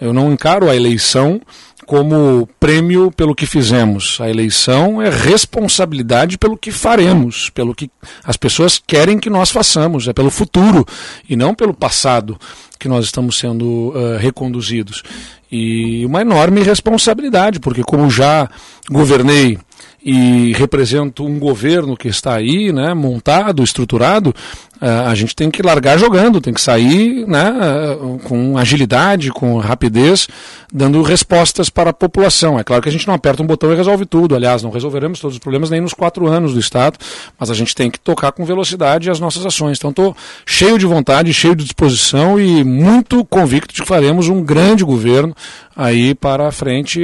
eu 0.00 0.12
não 0.12 0.32
encaro 0.32 0.70
a 0.70 0.76
eleição 0.76 1.40
como 1.86 2.48
prêmio 2.58 3.10
pelo 3.10 3.34
que 3.34 3.46
fizemos. 3.46 4.18
A 4.20 4.28
eleição 4.28 5.00
é 5.00 5.10
responsabilidade 5.10 6.38
pelo 6.38 6.56
que 6.56 6.70
faremos, 6.70 7.50
pelo 7.50 7.74
que 7.74 7.90
as 8.24 8.36
pessoas 8.36 8.80
querem 8.84 9.18
que 9.18 9.30
nós 9.30 9.50
façamos, 9.50 10.08
é 10.08 10.12
pelo 10.12 10.30
futuro 10.30 10.84
e 11.28 11.36
não 11.36 11.54
pelo 11.54 11.74
passado 11.74 12.38
que 12.78 12.88
nós 12.88 13.04
estamos 13.04 13.38
sendo 13.38 13.92
reconduzidos. 14.18 15.02
E 15.50 16.04
uma 16.04 16.20
enorme 16.20 16.62
responsabilidade, 16.62 17.60
porque 17.60 17.82
como 17.82 18.10
já 18.10 18.48
governei 18.90 19.58
e 20.04 20.52
represento 20.52 21.24
um 21.24 21.38
governo 21.38 21.96
que 21.96 22.08
está 22.08 22.34
aí, 22.34 22.72
né, 22.72 22.92
montado, 22.92 23.62
estruturado, 23.62 24.34
a 25.06 25.14
gente 25.14 25.34
tem 25.34 25.50
que 25.50 25.62
largar 25.62 25.98
jogando, 25.98 26.40
tem 26.40 26.52
que 26.52 26.60
sair 26.60 27.26
né, 27.26 27.52
com 28.24 28.58
agilidade, 28.58 29.30
com 29.30 29.58
rapidez, 29.58 30.28
dando 30.72 31.00
respostas 31.02 31.70
para 31.70 31.90
a 31.90 31.92
população. 31.92 32.58
É 32.58 32.64
claro 32.64 32.82
que 32.82 32.88
a 32.88 32.92
gente 32.92 33.06
não 33.06 33.14
aperta 33.14 33.42
um 33.42 33.46
botão 33.46 33.72
e 33.72 33.76
resolve 33.76 34.04
tudo. 34.04 34.34
Aliás, 34.34 34.62
não 34.62 34.70
resolveremos 34.70 35.20
todos 35.20 35.36
os 35.36 35.38
problemas 35.38 35.70
nem 35.70 35.80
nos 35.80 35.94
quatro 35.94 36.26
anos 36.26 36.52
do 36.52 36.60
Estado, 36.60 36.98
mas 37.38 37.50
a 37.50 37.54
gente 37.54 37.74
tem 37.74 37.90
que 37.90 37.98
tocar 37.98 38.32
com 38.32 38.44
velocidade 38.44 39.10
as 39.10 39.20
nossas 39.20 39.46
ações. 39.46 39.78
Então, 39.78 39.90
estou 39.90 40.16
cheio 40.44 40.78
de 40.78 40.86
vontade, 40.86 41.32
cheio 41.32 41.54
de 41.54 41.64
disposição 41.64 42.38
e 42.38 42.62
muito 42.64 43.24
convicto 43.24 43.74
de 43.74 43.82
que 43.82 43.88
faremos 43.88 44.28
um 44.28 44.42
grande 44.42 44.84
governo 44.84 45.34
aí 45.76 46.14
para 46.14 46.48
a 46.48 46.52
frente, 46.52 47.00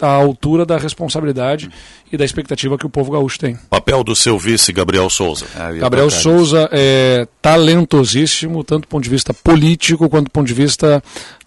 à, 0.00 0.06
à 0.06 0.10
altura 0.10 0.64
da 0.64 0.76
responsabilidade 0.76 1.70
e 2.12 2.16
da 2.16 2.24
expectativa 2.24 2.76
que 2.76 2.86
o 2.86 2.90
povo 2.90 3.10
gaúcho 3.10 3.38
tem. 3.38 3.58
Papel 3.70 4.04
do 4.04 4.14
seu 4.14 4.38
vice, 4.38 4.72
Gabriel 4.72 5.08
Souza. 5.08 5.46
Ah, 5.56 5.72
Gabriel 5.72 6.10
Souza 6.10 6.68
é 6.70 7.21
talentosíssimo, 7.40 8.64
tanto 8.64 8.82
do 8.82 8.88
ponto 8.88 9.04
de 9.04 9.10
vista 9.10 9.32
político 9.34 10.08
quanto 10.08 10.26
do 10.26 10.30
ponto 10.30 10.46
de 10.46 10.54
vista 10.54 11.02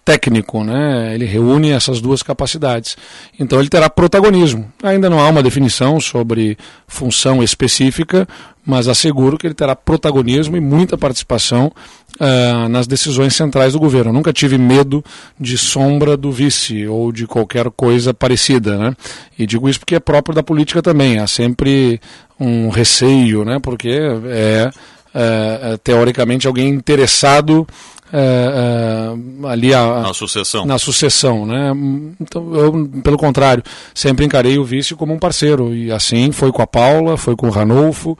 técnico, 0.06 0.62
né? 0.62 1.12
Ele 1.14 1.24
reúne 1.24 1.72
essas 1.72 2.00
duas 2.00 2.22
capacidades. 2.22 2.96
Então 3.40 3.58
ele 3.58 3.68
terá 3.68 3.90
protagonismo. 3.90 4.72
Ainda 4.80 5.10
não 5.10 5.18
há 5.18 5.28
uma 5.28 5.42
definição 5.42 5.98
sobre 5.98 6.56
função 6.86 7.42
específica, 7.42 8.26
mas 8.64 8.86
asseguro 8.86 9.36
que 9.36 9.48
ele 9.48 9.54
terá 9.54 9.74
protagonismo 9.74 10.56
e 10.56 10.60
muita 10.60 10.96
participação 10.96 11.72
uh, 12.20 12.68
nas 12.68 12.86
decisões 12.86 13.34
centrais 13.34 13.72
do 13.72 13.80
governo. 13.80 14.10
Eu 14.10 14.14
nunca 14.14 14.32
tive 14.32 14.56
medo 14.56 15.04
de 15.40 15.58
sombra 15.58 16.16
do 16.16 16.30
vice 16.30 16.86
ou 16.86 17.10
de 17.10 17.26
qualquer 17.26 17.68
coisa 17.70 18.14
parecida, 18.14 18.78
né? 18.78 18.94
E 19.36 19.44
digo 19.44 19.68
isso 19.68 19.80
porque 19.80 19.96
é 19.96 20.00
próprio 20.00 20.36
da 20.36 20.42
política 20.42 20.80
também. 20.80 21.18
Há 21.18 21.26
sempre 21.26 22.00
um 22.38 22.68
receio, 22.68 23.44
né? 23.44 23.58
Porque 23.58 23.98
é 24.26 24.70
uh, 25.16 25.78
teoricamente 25.78 26.46
alguém 26.46 26.68
interessado 26.68 27.66
uh, 28.12 29.46
ali 29.46 29.72
a, 29.72 30.02
na 30.02 30.14
sucessão. 30.14 30.66
Na 30.66 30.78
sucessão, 30.78 31.46
né? 31.46 31.72
Então, 32.20 32.54
eu, 32.54 32.88
pelo 33.02 33.16
contrário, 33.16 33.62
sempre 33.94 34.24
encarei 34.24 34.58
o 34.58 34.64
vice 34.64 34.94
como 34.94 35.14
um 35.14 35.18
parceiro 35.18 35.74
e 35.74 35.90
assim 35.90 36.30
foi 36.32 36.52
com 36.52 36.62
a 36.62 36.66
Paula, 36.66 37.16
foi 37.16 37.34
com 37.34 37.48
o 37.48 37.50
Ranolfo 37.50 38.16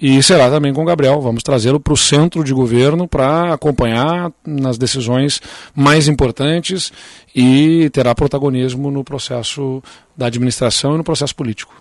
e 0.00 0.22
será 0.22 0.48
também 0.50 0.72
com 0.72 0.82
o 0.82 0.86
Gabriel. 0.86 1.20
Vamos 1.20 1.42
trazê-lo 1.42 1.78
para 1.78 1.92
o 1.92 1.96
centro 1.96 2.42
de 2.42 2.54
governo 2.54 3.06
para 3.06 3.52
acompanhar 3.52 4.32
nas 4.46 4.78
decisões 4.78 5.40
mais 5.74 6.08
importantes 6.08 6.90
e 7.34 7.90
terá 7.90 8.14
protagonismo 8.14 8.90
no 8.90 9.04
processo 9.04 9.82
da 10.16 10.26
administração 10.26 10.94
e 10.94 10.98
no 10.98 11.04
processo 11.04 11.34
político. 11.34 11.74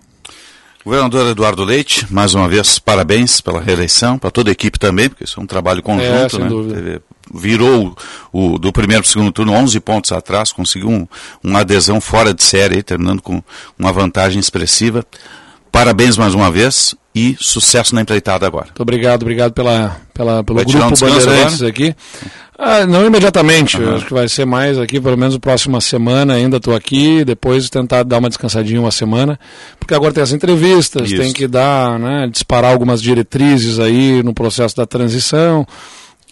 Governador 0.85 1.27
Eduardo 1.27 1.63
Leite, 1.63 2.07
mais 2.09 2.33
uma 2.33 2.47
vez, 2.47 2.79
parabéns 2.79 3.41
pela 3.41 3.59
reeleição, 3.59 4.17
para 4.17 4.31
toda 4.31 4.49
a 4.49 4.53
equipe 4.53 4.79
também, 4.79 5.09
porque 5.09 5.25
isso 5.25 5.39
é 5.39 5.43
um 5.43 5.45
trabalho 5.45 5.83
conjunto, 5.83 6.37
é, 6.37 6.39
né? 6.39 6.47
Dúvida. 6.47 7.01
Virou 7.33 7.95
o, 8.31 8.57
do 8.57 8.71
primeiro 8.71 9.03
para 9.03 9.09
o 9.09 9.11
segundo 9.11 9.31
turno 9.31 9.51
11 9.53 9.79
pontos 9.81 10.11
atrás, 10.11 10.51
conseguiu 10.51 10.89
um, 10.89 11.07
uma 11.43 11.59
adesão 11.59 11.99
fora 11.99 12.33
de 12.33 12.41
série, 12.41 12.81
terminando 12.81 13.21
com 13.21 13.43
uma 13.77 13.91
vantagem 13.91 14.39
expressiva. 14.39 15.05
Parabéns 15.71 16.17
mais 16.17 16.33
uma 16.33 16.49
vez 16.49 16.95
e 17.13 17.35
sucesso 17.39 17.93
na 17.93 18.01
empreitada 18.01 18.47
agora. 18.47 18.67
Muito 18.67 18.81
obrigado, 18.81 19.21
obrigado 19.21 19.51
pela, 19.51 19.97
pela, 20.13 20.43
pelo 20.43 20.55
vai 20.55 20.65
grupo 20.65 20.85
um 20.85 20.89
Bandeirantes 20.89 21.55
agora? 21.55 21.69
aqui. 21.69 21.95
Ah, 22.61 22.85
não 22.85 23.05
imediatamente, 23.05 23.79
uhum. 23.79 23.95
acho 23.95 24.05
que 24.05 24.13
vai 24.13 24.27
ser 24.27 24.45
mais 24.45 24.77
aqui, 24.77 24.99
pelo 24.99 25.17
menos 25.17 25.37
próxima 25.37 25.79
semana 25.79 26.33
ainda 26.33 26.57
estou 26.57 26.75
aqui, 26.75 27.23
depois 27.23 27.69
tentar 27.69 28.03
dar 28.03 28.17
uma 28.17 28.27
descansadinha 28.27 28.81
uma 28.81 28.91
semana, 28.91 29.39
porque 29.79 29.93
agora 29.93 30.11
tem 30.11 30.21
as 30.21 30.33
entrevistas, 30.33 31.09
Isso. 31.09 31.21
tem 31.21 31.31
que 31.31 31.47
dar, 31.47 31.97
né, 31.97 32.27
disparar 32.29 32.73
algumas 32.73 33.01
diretrizes 33.01 33.79
aí 33.79 34.21
no 34.23 34.33
processo 34.33 34.75
da 34.75 34.85
transição, 34.85 35.65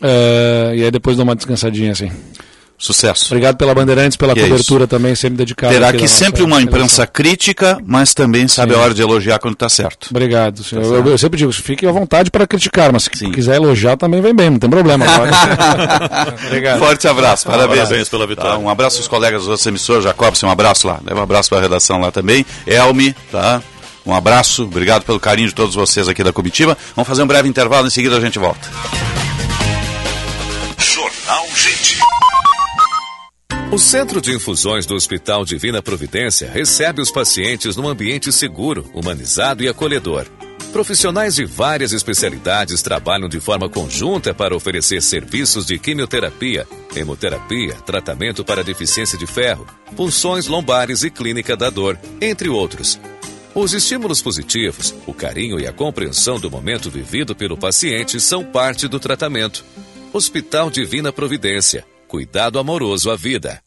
é, 0.04 0.74
e 0.76 0.84
aí 0.84 0.92
depois 0.92 1.16
dar 1.16 1.24
uma 1.24 1.36
descansadinha 1.36 1.94
assim. 1.94 2.12
Sucesso. 2.78 3.26
Obrigado 3.28 3.58
pela 3.58 3.74
Bandeirantes, 3.74 4.16
pela 4.16 4.36
que 4.36 4.40
é 4.40 4.44
cobertura 4.44 4.84
é 4.84 4.88
também, 4.88 5.16
sempre 5.16 5.38
dedicada. 5.38 5.74
Terá 5.74 5.90
aqui 5.90 6.08
sempre 6.08 6.44
uma 6.44 6.62
imprensa 6.62 7.08
crítica, 7.08 7.80
mas 7.84 8.14
também 8.14 8.48
sabe 8.48 8.74
Sim. 8.74 8.80
a 8.80 8.84
hora 8.84 8.94
de 8.94 9.02
elogiar 9.02 9.40
quando 9.40 9.56
está 9.56 9.68
certo. 9.68 10.10
Obrigado. 10.12 10.64
Tá 10.64 10.76
eu, 10.76 11.08
eu, 11.08 11.18
sempre 11.18 11.40
digo, 11.40 11.52
fique 11.52 11.88
à 11.88 11.92
vontade 11.92 12.30
para 12.30 12.46
criticar, 12.46 12.94
mas 12.94 13.04
se 13.04 13.10
Sim. 13.16 13.32
quiser 13.32 13.56
elogiar 13.56 13.98
também 13.98 14.22
vem 14.22 14.36
bem, 14.36 14.52
não 14.52 14.60
tem 14.60 14.70
problema. 14.70 15.06
Obrigado. 16.46 16.78
Forte 16.78 17.08
abraço, 17.08 17.48
parabéns. 17.48 17.80
Parabéns 17.80 18.10
pela 18.10 18.28
vitória. 18.28 18.52
Tá, 18.52 18.58
um 18.60 18.70
abraço 18.70 18.98
aos 18.98 19.08
colegas 19.08 19.42
dos 19.42 19.50
outros 19.50 19.66
emissores, 19.66 20.04
Jacobson, 20.04 20.46
um 20.46 20.52
abraço 20.52 20.88
lá. 20.88 21.00
Leva 21.04 21.20
um 21.20 21.24
abraço 21.24 21.50
para 21.50 21.58
a 21.58 21.62
redação 21.62 22.00
lá 22.00 22.12
também. 22.12 22.46
Elmi, 22.68 23.16
tá? 23.32 23.60
Um 24.06 24.14
abraço, 24.14 24.64
obrigado 24.64 25.04
pelo 25.04 25.20
carinho 25.20 25.50
de 25.50 25.56
todos 25.56 25.74
vocês 25.74 26.08
aqui 26.08 26.24
da 26.24 26.32
comitiva. 26.32 26.78
Vamos 26.96 27.10
fazer 27.10 27.24
um 27.24 27.28
breve 27.28 27.50
intervalo, 27.50 27.88
em 27.88 27.90
seguida 27.90 28.18
a 28.18 28.22
gente 28.22 28.38
volta. 28.38 28.70
Jornal 30.78 31.46
Gente. 31.56 32.07
O 33.70 33.78
Centro 33.78 34.22
de 34.22 34.34
Infusões 34.34 34.86
do 34.86 34.96
Hospital 34.96 35.44
Divina 35.44 35.82
Providência 35.82 36.50
recebe 36.50 37.02
os 37.02 37.12
pacientes 37.12 37.76
num 37.76 37.88
ambiente 37.88 38.32
seguro, 38.32 38.90
humanizado 38.94 39.62
e 39.62 39.68
acolhedor. 39.68 40.26
Profissionais 40.72 41.36
de 41.36 41.44
várias 41.44 41.92
especialidades 41.92 42.82
trabalham 42.82 43.28
de 43.28 43.42
forma 43.42 43.70
conjunta 43.70 44.34
para 44.34 44.56
oferecer 44.56 45.02
serviços 45.02 45.66
de 45.66 45.78
quimioterapia, 45.78 46.66
hemoterapia, 46.96 47.74
tratamento 47.86 48.44
para 48.44 48.64
deficiência 48.64 49.18
de 49.18 49.28
ferro, 49.28 49.68
punções 49.98 50.48
lombares 50.48 51.04
e 51.04 51.12
clínica 51.12 51.58
da 51.58 51.70
dor, 51.70 52.00
entre 52.22 52.48
outros. 52.48 52.98
Os 53.54 53.74
estímulos 53.74 54.22
positivos, 54.22 54.96
o 55.06 55.14
carinho 55.14 55.60
e 55.60 55.68
a 55.68 55.74
compreensão 55.74 56.40
do 56.40 56.50
momento 56.50 56.90
vivido 56.90 57.36
pelo 57.36 57.58
paciente 57.58 58.18
são 58.22 58.46
parte 58.46 58.88
do 58.88 58.98
tratamento. 58.98 59.66
Hospital 60.14 60.70
Divina 60.70 61.12
Providência 61.12 61.86
Cuidado 62.08 62.58
amoroso 62.58 63.12
à 63.12 63.18
vida. 63.18 63.62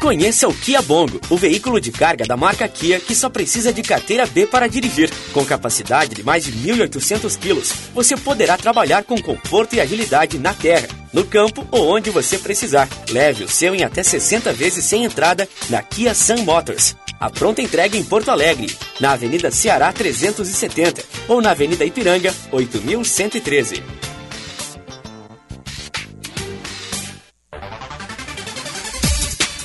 Conheça 0.00 0.48
o 0.48 0.52
Kia 0.52 0.82
Bongo, 0.82 1.20
o 1.30 1.36
veículo 1.36 1.80
de 1.80 1.92
carga 1.92 2.24
da 2.26 2.36
marca 2.36 2.66
Kia 2.66 2.98
que 2.98 3.14
só 3.14 3.30
precisa 3.30 3.72
de 3.72 3.84
carteira 3.84 4.26
B 4.26 4.48
para 4.48 4.66
dirigir. 4.66 5.08
Com 5.32 5.44
capacidade 5.44 6.16
de 6.16 6.24
mais 6.24 6.42
de 6.42 6.50
1.800 6.50 7.38
quilos, 7.38 7.72
você 7.94 8.16
poderá 8.16 8.58
trabalhar 8.58 9.04
com 9.04 9.16
conforto 9.22 9.76
e 9.76 9.80
agilidade 9.80 10.40
na 10.40 10.52
terra, 10.52 10.88
no 11.12 11.24
campo 11.24 11.64
ou 11.70 11.94
onde 11.94 12.10
você 12.10 12.36
precisar. 12.36 12.88
Leve 13.08 13.44
o 13.44 13.48
seu 13.48 13.76
em 13.76 13.84
até 13.84 14.02
60 14.02 14.52
vezes 14.52 14.84
sem 14.84 15.04
entrada 15.04 15.48
na 15.70 15.80
Kia 15.82 16.16
Sun 16.16 16.38
Motors. 16.38 16.96
A 17.20 17.30
pronta 17.30 17.62
entrega 17.62 17.96
em 17.96 18.02
Porto 18.02 18.32
Alegre, 18.32 18.76
na 18.98 19.12
Avenida 19.12 19.52
Ceará 19.52 19.92
370 19.92 21.04
ou 21.28 21.40
na 21.40 21.52
Avenida 21.52 21.84
Ipiranga 21.84 22.34
8113. 22.50 24.11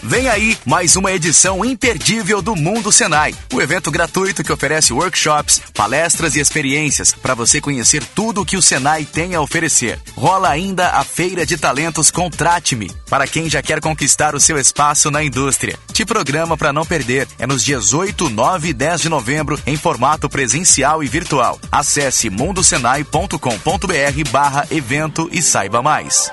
Vem 0.08 0.30
aí 0.30 0.58
mais 0.66 0.96
uma 0.96 1.12
edição 1.12 1.66
imperdível 1.66 2.42
do 2.42 2.56
Mundo 2.56 2.94
Senai, 2.94 3.36
o 3.54 3.62
evento 3.62 3.92
gratuito 3.92 4.42
que 4.42 4.54
oferece 4.54 4.94
workshops, 4.94 5.62
palestras 5.74 6.38
e 6.38 6.40
experiências 6.40 7.14
para 7.14 7.36
você 7.36 7.60
conhecer 7.60 8.02
tudo 8.16 8.40
o 8.40 8.46
que 8.46 8.56
o 8.56 8.62
Senai 8.62 9.04
tem 9.04 9.36
a 9.36 9.42
oferecer. 9.42 10.00
Rola 10.16 10.48
ainda 10.48 10.92
a 10.92 11.04
Feira 11.04 11.46
de 11.46 11.58
Talentos 11.58 12.10
Contrate-me, 12.10 12.90
para 13.10 13.28
quem 13.28 13.50
já 13.50 13.62
quer 13.62 13.82
conquistar 13.82 14.34
o 14.34 14.40
seu 14.40 14.58
espaço 14.58 15.12
na 15.12 15.22
indústria. 15.22 15.78
Te 15.92 16.06
programa 16.06 16.56
para 16.56 16.72
não 16.72 16.86
perder. 16.86 17.28
É 17.38 17.46
nos 17.46 17.62
dias 17.62 17.94
8, 17.94 18.30
9 18.30 18.70
e 18.70 18.74
10 18.74 19.02
de 19.02 19.10
novembro 19.10 19.60
em 19.68 19.76
formato 19.76 20.30
presencial 20.30 21.04
e 21.04 21.08
virtual. 21.10 21.60
Acesse 21.70 22.30
mundosenai.com.br 22.30 24.32
barra 24.32 24.66
evento 24.72 25.28
e 25.34 25.42
saiba 25.42 25.82
mais. 25.82 26.32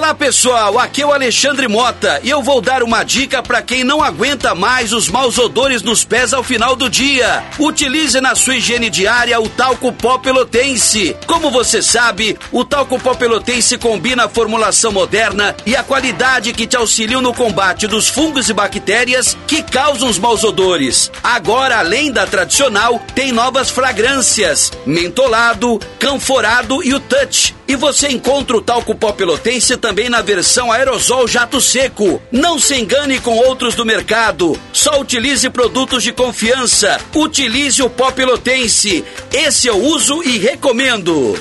Olá 0.00 0.14
pessoal, 0.14 0.78
aqui 0.78 1.02
é 1.02 1.06
o 1.06 1.12
Alexandre 1.12 1.68
Mota 1.68 2.20
e 2.24 2.30
eu 2.30 2.42
vou 2.42 2.62
dar 2.62 2.82
uma 2.82 3.04
dica 3.04 3.42
para 3.42 3.60
quem 3.60 3.84
não 3.84 4.02
aguenta 4.02 4.54
mais 4.54 4.94
os 4.94 5.10
maus 5.10 5.36
odores 5.36 5.82
nos 5.82 6.06
pés 6.06 6.32
ao 6.32 6.42
final 6.42 6.74
do 6.74 6.88
dia. 6.88 7.44
Utilize 7.58 8.18
na 8.18 8.34
sua 8.34 8.56
higiene 8.56 8.88
diária 8.88 9.38
o 9.38 9.46
talco 9.46 9.92
pó 9.92 10.16
pelotense. 10.16 11.14
Como 11.26 11.50
você 11.50 11.82
sabe, 11.82 12.38
o 12.50 12.64
talco 12.64 12.98
pó 12.98 13.14
pelotense 13.14 13.76
combina 13.76 14.24
a 14.24 14.28
formulação 14.28 14.90
moderna 14.90 15.54
e 15.66 15.76
a 15.76 15.82
qualidade 15.82 16.54
que 16.54 16.66
te 16.66 16.78
auxiliam 16.78 17.20
no 17.20 17.34
combate 17.34 17.86
dos 17.86 18.08
fungos 18.08 18.48
e 18.48 18.54
bactérias 18.54 19.36
que 19.46 19.62
causam 19.62 20.08
os 20.08 20.18
maus 20.18 20.42
odores. 20.42 21.12
Agora, 21.22 21.78
além 21.78 22.10
da 22.10 22.26
tradicional, 22.26 22.98
tem 23.14 23.32
novas 23.32 23.68
fragrâncias: 23.68 24.72
mentolado, 24.86 25.78
canforado 25.98 26.82
e 26.82 26.94
o 26.94 27.00
touch. 27.00 27.54
E 27.68 27.76
você 27.76 28.08
encontra 28.08 28.56
o 28.56 28.60
talco 28.60 28.96
pó 28.96 29.12
pelotense 29.12 29.76
também 29.76 29.89
na 30.08 30.22
versão 30.22 30.70
aerosol 30.70 31.26
jato 31.26 31.60
seco. 31.60 32.22
Não 32.30 32.58
se 32.58 32.74
engane 32.74 33.18
com 33.18 33.36
outros 33.36 33.74
do 33.74 33.84
mercado. 33.84 34.58
Só 34.72 35.00
utilize 35.00 35.48
produtos 35.50 36.02
de 36.02 36.12
confiança. 36.12 37.00
Utilize 37.14 37.82
o 37.82 37.90
pó 37.90 38.10
pelotense. 38.10 39.04
Esse 39.32 39.66
eu 39.66 39.76
uso 39.76 40.22
e 40.22 40.38
recomendo. 40.38 41.36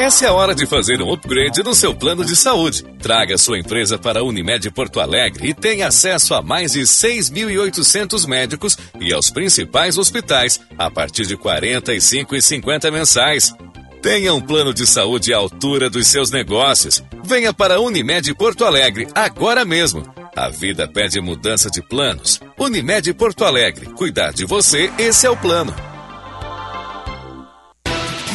Essa 0.00 0.24
é 0.24 0.28
a 0.28 0.32
hora 0.32 0.54
de 0.54 0.66
fazer 0.66 1.02
um 1.02 1.12
upgrade 1.12 1.62
no 1.62 1.74
seu 1.74 1.94
plano 1.94 2.24
de 2.24 2.34
saúde. 2.34 2.82
Traga 3.02 3.36
sua 3.36 3.58
empresa 3.58 3.98
para 3.98 4.20
a 4.20 4.24
Unimed 4.24 4.70
Porto 4.70 4.98
Alegre 4.98 5.50
e 5.50 5.52
tenha 5.52 5.88
acesso 5.88 6.32
a 6.32 6.40
mais 6.40 6.72
de 6.72 6.80
6.800 6.80 8.26
médicos 8.26 8.78
e 8.98 9.12
aos 9.12 9.30
principais 9.30 9.98
hospitais 9.98 10.58
a 10.78 10.90
partir 10.90 11.26
de 11.26 11.34
R$ 11.34 11.42
45,50 11.42 12.90
mensais. 12.90 13.54
Tenha 14.02 14.32
um 14.32 14.40
plano 14.40 14.72
de 14.72 14.86
saúde 14.86 15.34
à 15.34 15.36
altura 15.36 15.90
dos 15.90 16.06
seus 16.06 16.30
negócios. 16.30 17.04
Venha 17.22 17.52
para 17.52 17.74
a 17.74 17.80
Unimed 17.80 18.34
Porto 18.34 18.64
Alegre 18.64 19.06
agora 19.14 19.62
mesmo. 19.62 20.02
A 20.34 20.48
vida 20.48 20.88
pede 20.88 21.20
mudança 21.20 21.68
de 21.68 21.82
planos. 21.82 22.40
Unimed 22.58 23.12
Porto 23.12 23.44
Alegre. 23.44 23.86
Cuidar 23.86 24.32
de 24.32 24.46
você, 24.46 24.90
esse 24.98 25.26
é 25.26 25.30
o 25.30 25.36
plano. 25.36 25.74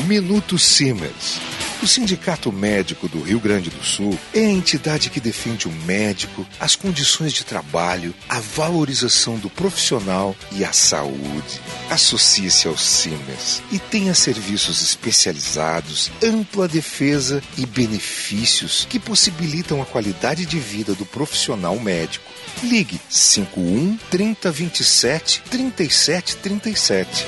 Minuto 0.05 0.59
Siemens. 0.59 1.54
O 1.85 1.87
Sindicato 1.87 2.51
Médico 2.51 3.07
do 3.07 3.21
Rio 3.21 3.39
Grande 3.39 3.69
do 3.69 3.83
Sul 3.83 4.17
é 4.33 4.39
a 4.39 4.49
entidade 4.49 5.11
que 5.11 5.19
defende 5.19 5.67
o 5.67 5.71
médico, 5.71 6.43
as 6.59 6.75
condições 6.75 7.31
de 7.31 7.45
trabalho, 7.45 8.11
a 8.27 8.39
valorização 8.39 9.37
do 9.37 9.51
profissional 9.51 10.35
e 10.51 10.65
a 10.65 10.73
saúde. 10.73 11.61
Associe-se 11.87 12.67
ao 12.67 12.75
Siemens 12.75 13.61
e 13.71 13.77
tenha 13.77 14.15
serviços 14.15 14.81
especializados, 14.81 16.09
ampla 16.23 16.67
defesa 16.67 17.39
e 17.55 17.67
benefícios 17.67 18.87
que 18.89 18.99
possibilitam 18.99 19.79
a 19.79 19.85
qualidade 19.85 20.43
de 20.43 20.57
vida 20.57 20.95
do 20.95 21.05
profissional 21.05 21.79
médico. 21.79 22.31
Ligue 22.63 22.99
51 23.07 23.99
3027 24.09 25.43
3737. 25.51 27.27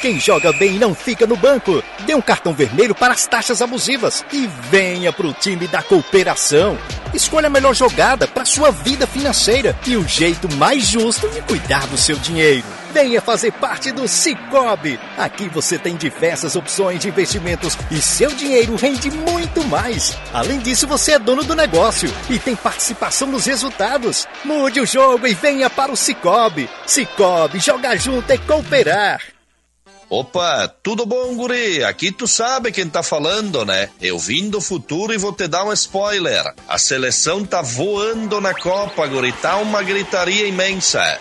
Quem 0.00 0.18
joga 0.18 0.50
bem 0.50 0.78
não 0.78 0.94
fica 0.94 1.26
no 1.26 1.36
banco. 1.36 1.84
Dê 2.06 2.14
um 2.14 2.22
cartão 2.22 2.54
vermelho 2.54 2.94
para 2.94 3.12
as 3.12 3.26
taxas 3.26 3.60
abusivas 3.60 4.24
e 4.32 4.48
venha 4.70 5.12
para 5.12 5.26
o 5.26 5.34
time 5.34 5.68
da 5.68 5.82
cooperação. 5.82 6.78
Escolha 7.12 7.48
a 7.48 7.50
melhor 7.50 7.74
jogada 7.74 8.26
para 8.26 8.46
sua 8.46 8.70
vida 8.70 9.06
financeira 9.06 9.78
e 9.86 9.96
o 9.96 10.08
jeito 10.08 10.50
mais 10.56 10.86
justo 10.86 11.28
de 11.28 11.42
cuidar 11.42 11.86
do 11.86 11.98
seu 11.98 12.16
dinheiro. 12.16 12.64
Venha 12.94 13.20
fazer 13.20 13.52
parte 13.52 13.92
do 13.92 14.08
Cicobi. 14.08 14.98
Aqui 15.18 15.50
você 15.50 15.78
tem 15.78 15.96
diversas 15.96 16.56
opções 16.56 16.98
de 17.00 17.08
investimentos 17.08 17.76
e 17.90 18.00
seu 18.00 18.30
dinheiro 18.30 18.76
rende 18.76 19.10
muito 19.10 19.62
mais. 19.64 20.16
Além 20.32 20.60
disso, 20.60 20.86
você 20.86 21.12
é 21.12 21.18
dono 21.18 21.44
do 21.44 21.54
negócio 21.54 22.10
e 22.30 22.38
tem 22.38 22.56
participação 22.56 23.28
nos 23.28 23.44
resultados. 23.44 24.26
Mude 24.46 24.80
o 24.80 24.86
jogo 24.86 25.26
e 25.26 25.34
venha 25.34 25.68
para 25.68 25.92
o 25.92 25.96
Cicobi. 25.96 26.70
Cicobi, 26.86 27.60
jogar 27.60 27.96
junto 27.96 28.30
é 28.30 28.38
cooperar. 28.38 29.20
Opa, 30.10 30.66
tudo 30.82 31.06
bom, 31.06 31.36
guri? 31.36 31.84
Aqui 31.84 32.10
tu 32.10 32.26
sabe 32.26 32.72
quem 32.72 32.88
tá 32.88 33.00
falando, 33.00 33.64
né? 33.64 33.90
Eu 34.00 34.18
vim 34.18 34.50
do 34.50 34.60
futuro 34.60 35.14
e 35.14 35.16
vou 35.16 35.32
te 35.32 35.46
dar 35.46 35.64
um 35.64 35.72
spoiler. 35.72 36.52
A 36.68 36.78
seleção 36.78 37.44
tá 37.44 37.62
voando 37.62 38.40
na 38.40 38.52
Copa, 38.52 39.06
guri. 39.06 39.30
Tá 39.34 39.58
uma 39.58 39.84
gritaria 39.84 40.48
imensa. 40.48 41.20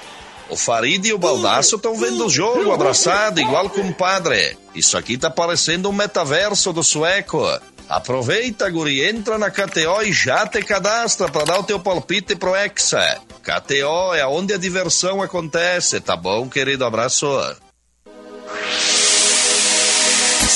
O 0.49 0.57
Farid 0.57 1.05
e 1.07 1.13
o 1.13 1.19
Baldaço 1.19 1.75
estão 1.75 1.95
vendo 1.95 2.25
o 2.25 2.29
jogo 2.31 2.71
abraçado, 2.71 3.39
igual 3.39 3.69
com 3.69 3.81
o 3.81 3.93
padre. 3.93 4.57
Isso 4.73 4.97
aqui 4.97 5.19
tá 5.19 5.29
parecendo 5.29 5.87
um 5.87 5.93
metaverso 5.93 6.73
do 6.73 6.83
sueco. 6.83 7.45
Aproveita, 7.87 8.67
guri, 8.71 9.03
entra 9.07 9.37
na 9.37 9.51
KTO 9.51 10.01
e 10.03 10.11
já 10.11 10.47
te 10.47 10.63
cadastra 10.63 11.29
para 11.29 11.45
dar 11.45 11.59
o 11.59 11.63
teu 11.63 11.79
palpite 11.79 12.35
pro 12.35 12.55
Hexa. 12.55 13.21
KTO 13.43 14.15
é 14.15 14.25
onde 14.25 14.51
a 14.51 14.57
diversão 14.57 15.21
acontece, 15.21 16.01
tá 16.01 16.15
bom, 16.15 16.49
querido? 16.49 16.83
Abraço. 16.83 17.27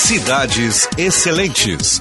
Cidades 0.04 0.86
Excelentes. 0.98 1.98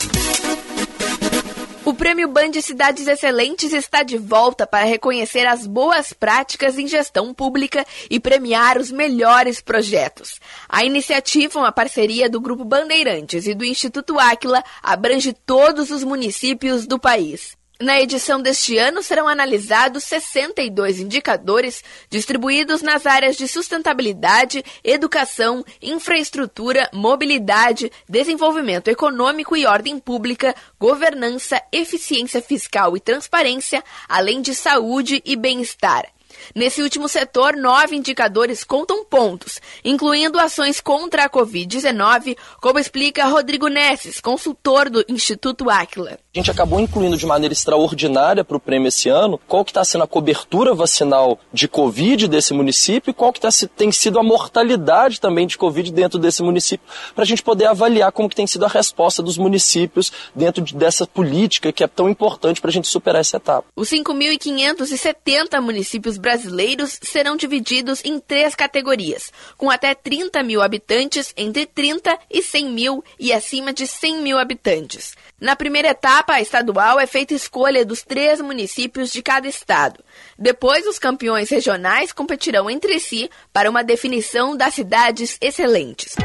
O 1.86 1.94
Prêmio 1.94 2.28
Band 2.28 2.52
Cidades 2.62 3.08
Excelentes 3.08 3.72
está 3.72 4.04
de 4.04 4.18
volta 4.18 4.68
para 4.68 4.84
reconhecer 4.84 5.48
as 5.48 5.66
boas 5.66 6.12
práticas 6.12 6.78
em 6.78 6.86
gestão 6.86 7.34
pública 7.34 7.86
e 8.10 8.20
premiar 8.20 8.78
os 8.78 8.92
melhores 8.92 9.62
projetos. 9.62 10.38
A 10.68 10.84
iniciativa, 10.84 11.58
uma 11.58 11.72
parceria 11.72 12.30
do 12.30 12.42
Grupo 12.42 12.66
Bandeirantes 12.66 13.48
e 13.48 13.54
do 13.54 13.64
Instituto 13.64 14.20
Áquila, 14.20 14.62
abrange 14.82 15.32
todos 15.32 15.90
os 15.90 16.04
municípios 16.04 16.86
do 16.86 17.00
país. 17.00 17.56
Na 17.80 18.00
edição 18.00 18.40
deste 18.40 18.78
ano 18.78 19.02
serão 19.02 19.28
analisados 19.28 20.04
62 20.04 21.00
indicadores 21.00 21.84
distribuídos 22.08 22.84
nas 22.84 23.06
áreas 23.06 23.36
de 23.36 23.48
sustentabilidade, 23.48 24.64
educação, 24.84 25.66
infraestrutura, 25.82 26.88
mobilidade, 26.94 27.92
desenvolvimento 28.08 28.90
econômico 28.90 29.58
e 29.58 29.66
ordem 29.66 29.98
pública, 29.98 30.56
governança, 30.80 31.62
eficiência 31.72 32.42
fiscal 32.42 32.96
e 32.96 33.00
transparência, 33.00 33.84
além 34.08 34.42
de 34.42 34.54
saúde 34.54 35.22
e 35.26 35.36
bem-estar. 35.36 36.06
Nesse 36.54 36.82
último 36.82 37.10
setor, 37.10 37.56
nove 37.56 37.96
indicadores 37.96 38.64
contam 38.64 39.04
pontos, 39.04 39.60
incluindo 39.84 40.40
ações 40.40 40.80
contra 40.80 41.26
a 41.26 41.30
Covid-19, 41.30 42.38
como 42.62 42.80
explica 42.80 43.26
Rodrigo 43.26 43.68
Nesses, 43.68 44.22
consultor 44.22 44.90
do 44.90 45.04
Instituto 45.10 45.70
Aquila. 45.70 46.23
A 46.36 46.40
gente 46.40 46.50
acabou 46.50 46.80
incluindo 46.80 47.16
de 47.16 47.28
maneira 47.28 47.54
extraordinária 47.54 48.44
para 48.44 48.58
o 48.58 48.60
prêmio 48.60 48.88
esse 48.88 49.08
ano 49.08 49.40
qual 49.48 49.64
que 49.64 49.70
está 49.70 49.86
sendo 49.86 50.04
a 50.04 50.08
cobertura 50.08 50.74
vacinal 50.74 51.40
de 51.54 51.68
Covid 51.68 52.28
desse 52.28 52.56
município 52.56 53.12
e 53.12 53.14
qual 53.14 53.32
que 53.32 53.40
tá, 53.40 53.50
tem 53.78 53.92
sido 53.92 54.18
a 54.18 54.24
mortalidade 54.24 55.22
também 55.22 55.46
de 55.46 55.60
Covid 55.60 55.92
dentro 55.92 56.18
desse 56.18 56.42
município, 56.42 56.88
para 57.14 57.24
a 57.24 57.28
gente 57.28 57.44
poder 57.44 57.68
avaliar 57.68 58.12
como 58.12 58.28
que 58.28 58.36
tem 58.36 58.48
sido 58.48 58.66
a 58.66 58.68
resposta 58.68 59.22
dos 59.22 59.38
municípios 59.38 60.12
dentro 60.34 60.64
dessa 60.76 61.06
política 61.06 61.72
que 61.72 61.84
é 61.84 61.88
tão 61.88 62.10
importante 62.10 62.60
para 62.60 62.72
a 62.72 62.74
gente 62.74 62.88
superar 62.88 63.22
essa 63.22 63.38
etapa. 63.38 63.68
Os 63.76 63.92
5.570 63.92 65.62
municípios 65.62 66.18
brasileiros 66.18 66.98
serão 67.04 67.38
divididos 67.38 68.04
em 68.04 68.20
três 68.20 68.56
categorias, 68.56 69.32
com 69.56 69.70
até 69.70 69.94
30 69.94 70.42
mil 70.42 70.64
habitantes, 70.64 71.32
entre 71.38 71.68
30 71.68 72.18
e 72.28 72.42
100 72.42 72.72
mil 72.72 73.04
e 73.20 73.32
acima 73.32 73.72
de 73.72 73.86
100 73.86 74.24
mil 74.24 74.40
habitantes. 74.40 75.14
Na 75.44 75.58
primeira 75.58 75.90
etapa 75.90 76.40
estadual 76.40 76.98
é 76.98 77.06
feita 77.06 77.34
escolha 77.34 77.84
dos 77.84 78.02
três 78.02 78.40
municípios 78.40 79.12
de 79.12 79.22
cada 79.22 79.46
estado. 79.46 80.00
Depois, 80.40 80.88
os 80.88 80.98
campeões 80.98 81.50
regionais 81.50 82.14
competirão 82.14 82.70
entre 82.70 82.98
si 82.98 83.30
para 83.52 83.70
uma 83.70 83.84
definição 83.84 84.56
das 84.56 84.74
cidades 84.74 85.38
excelentes. 85.42 86.16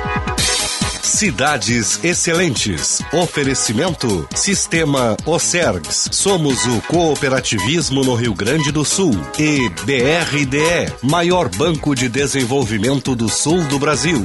Cidades 1.02 1.98
Excelentes. 2.04 3.02
Oferecimento 3.12 4.28
Sistema 4.36 5.16
Ocergs. 5.26 6.10
Somos 6.12 6.64
o 6.66 6.80
cooperativismo 6.82 8.04
no 8.04 8.14
Rio 8.14 8.34
Grande 8.34 8.70
do 8.70 8.84
Sul. 8.84 9.14
E 9.36 9.68
BRDE, 9.84 10.94
maior 11.02 11.48
banco 11.48 11.92
de 11.92 12.08
desenvolvimento 12.08 13.16
do 13.16 13.28
sul 13.28 13.64
do 13.64 13.80
Brasil. 13.80 14.24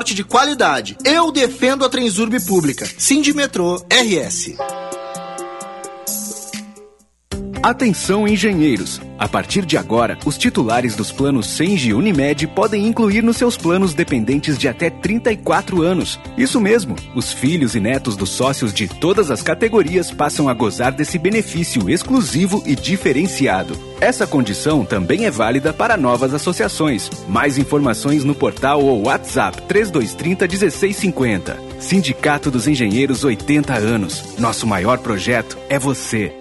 de 0.03 0.23
qualidade. 0.23 0.97
Eu 1.05 1.31
defendo 1.31 1.85
a 1.85 1.89
Transurb 1.89 2.39
pública. 2.45 2.89
Sindimetrô 2.97 3.75
RS. 3.89 4.55
Atenção 7.63 8.27
engenheiros! 8.27 8.99
A 9.19 9.27
partir 9.27 9.67
de 9.67 9.77
agora, 9.77 10.17
os 10.25 10.35
titulares 10.35 10.95
dos 10.95 11.11
planos 11.11 11.45
Sengi 11.45 11.93
Unimed 11.93 12.47
podem 12.47 12.87
incluir 12.87 13.21
nos 13.21 13.37
seus 13.37 13.55
planos 13.55 13.93
dependentes 13.93 14.57
de 14.57 14.67
até 14.67 14.89
34 14.89 15.83
anos. 15.83 16.19
Isso 16.35 16.59
mesmo, 16.59 16.95
os 17.13 17.31
filhos 17.31 17.75
e 17.75 17.79
netos 17.79 18.17
dos 18.17 18.31
sócios 18.31 18.73
de 18.73 18.87
todas 18.87 19.29
as 19.29 19.43
categorias 19.43 20.09
passam 20.09 20.49
a 20.49 20.55
gozar 20.55 20.91
desse 20.91 21.19
benefício 21.19 21.87
exclusivo 21.87 22.63
e 22.65 22.75
diferenciado. 22.75 23.77
Essa 24.01 24.25
condição 24.25 24.83
também 24.83 25.25
é 25.25 25.31
válida 25.31 25.71
para 25.71 25.95
novas 25.95 26.33
associações. 26.33 27.11
Mais 27.29 27.59
informações 27.59 28.23
no 28.23 28.33
portal 28.33 28.83
ou 28.83 29.05
WhatsApp 29.05 29.61
3230 29.67 30.47
1650. 30.47 31.59
Sindicato 31.79 32.49
dos 32.49 32.67
Engenheiros 32.67 33.23
80 33.23 33.75
anos. 33.75 34.35
Nosso 34.39 34.65
maior 34.65 34.97
projeto 34.97 35.59
é 35.69 35.77
você. 35.77 36.40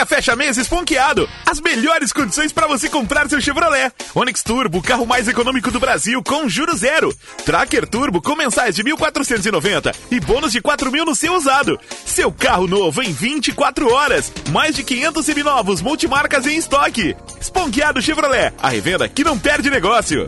Mega 0.00 0.06
fecha 0.06 0.34
mês 0.34 0.56
esponqueado. 0.56 1.28
As 1.44 1.60
melhores 1.60 2.10
condições 2.10 2.52
para 2.52 2.66
você 2.66 2.88
comprar 2.88 3.28
seu 3.28 3.38
Chevrolet. 3.38 3.92
Onix 4.14 4.42
Turbo, 4.42 4.80
carro 4.80 5.04
mais 5.04 5.28
econômico 5.28 5.70
do 5.70 5.78
Brasil, 5.78 6.22
com 6.22 6.48
juro 6.48 6.74
zero. 6.74 7.14
Tracker 7.44 7.86
Turbo 7.86 8.22
com 8.22 8.34
mensais 8.34 8.74
de 8.74 8.82
1.490 8.82 9.94
e 10.10 10.18
bônus 10.18 10.52
de 10.52 10.62
4 10.62 10.90
mil 10.90 11.04
no 11.04 11.14
seu 11.14 11.34
usado. 11.34 11.78
Seu 12.06 12.32
carro 12.32 12.66
novo 12.66 13.02
em 13.02 13.12
24 13.12 13.92
horas. 13.92 14.32
Mais 14.50 14.74
de 14.74 14.82
500 14.82 15.26
seminovos 15.26 15.82
multimarcas 15.82 16.46
em 16.46 16.56
estoque. 16.56 17.14
Esponqueado 17.38 18.00
Chevrolet, 18.00 18.54
a 18.62 18.70
revenda 18.70 19.06
que 19.06 19.22
não 19.22 19.38
perde 19.38 19.68
negócio. 19.68 20.26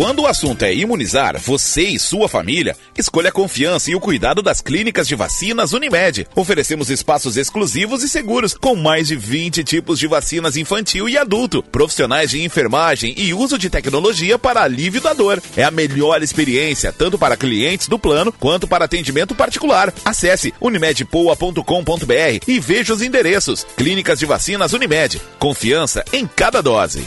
Quando 0.00 0.20
o 0.20 0.26
assunto 0.26 0.62
é 0.62 0.74
imunizar, 0.74 1.38
você 1.38 1.82
e 1.82 1.98
sua 1.98 2.26
família, 2.26 2.74
escolha 2.96 3.28
a 3.28 3.32
confiança 3.32 3.90
e 3.90 3.94
o 3.94 4.00
cuidado 4.00 4.40
das 4.40 4.62
clínicas 4.62 5.06
de 5.06 5.14
vacinas 5.14 5.74
Unimed. 5.74 6.26
Oferecemos 6.34 6.88
espaços 6.88 7.36
exclusivos 7.36 8.02
e 8.02 8.08
seguros, 8.08 8.54
com 8.54 8.74
mais 8.74 9.08
de 9.08 9.16
20 9.16 9.62
tipos 9.62 9.98
de 9.98 10.06
vacinas 10.06 10.56
infantil 10.56 11.06
e 11.06 11.18
adulto, 11.18 11.62
profissionais 11.62 12.30
de 12.30 12.42
enfermagem 12.42 13.12
e 13.14 13.34
uso 13.34 13.58
de 13.58 13.68
tecnologia 13.68 14.38
para 14.38 14.62
alívio 14.62 15.02
da 15.02 15.12
dor. 15.12 15.38
É 15.54 15.64
a 15.64 15.70
melhor 15.70 16.22
experiência, 16.22 16.94
tanto 16.94 17.18
para 17.18 17.36
clientes 17.36 17.86
do 17.86 17.98
plano 17.98 18.32
quanto 18.32 18.66
para 18.66 18.86
atendimento 18.86 19.34
particular. 19.34 19.92
Acesse 20.02 20.54
unimedpoa.com.br 20.62 22.44
e 22.48 22.58
veja 22.58 22.94
os 22.94 23.02
endereços. 23.02 23.66
Clínicas 23.76 24.18
de 24.18 24.24
vacinas 24.24 24.72
Unimed. 24.72 25.20
Confiança 25.38 26.02
em 26.10 26.26
cada 26.26 26.62
dose. 26.62 27.04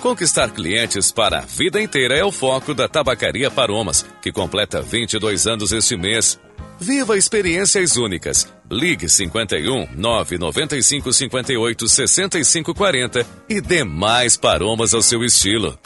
Conquistar 0.00 0.50
clientes 0.50 1.10
para 1.10 1.38
a 1.38 1.40
vida 1.40 1.82
inteira 1.82 2.16
é 2.16 2.24
o 2.24 2.30
foco 2.30 2.72
da 2.72 2.88
Tabacaria 2.88 3.50
Paromas, 3.50 4.06
que 4.22 4.30
completa 4.30 4.80
22 4.80 5.48
anos 5.48 5.72
este 5.72 5.96
mês. 5.96 6.38
Viva 6.78 7.18
experiências 7.18 7.96
únicas. 7.96 8.46
Ligue 8.70 9.08
51 9.08 9.88
995 9.96 11.12
58 11.12 11.88
65 11.88 12.74
40 12.74 13.26
e 13.48 13.60
dê 13.60 13.82
mais 13.82 14.36
paromas 14.36 14.94
ao 14.94 15.02
seu 15.02 15.24
estilo. 15.24 15.76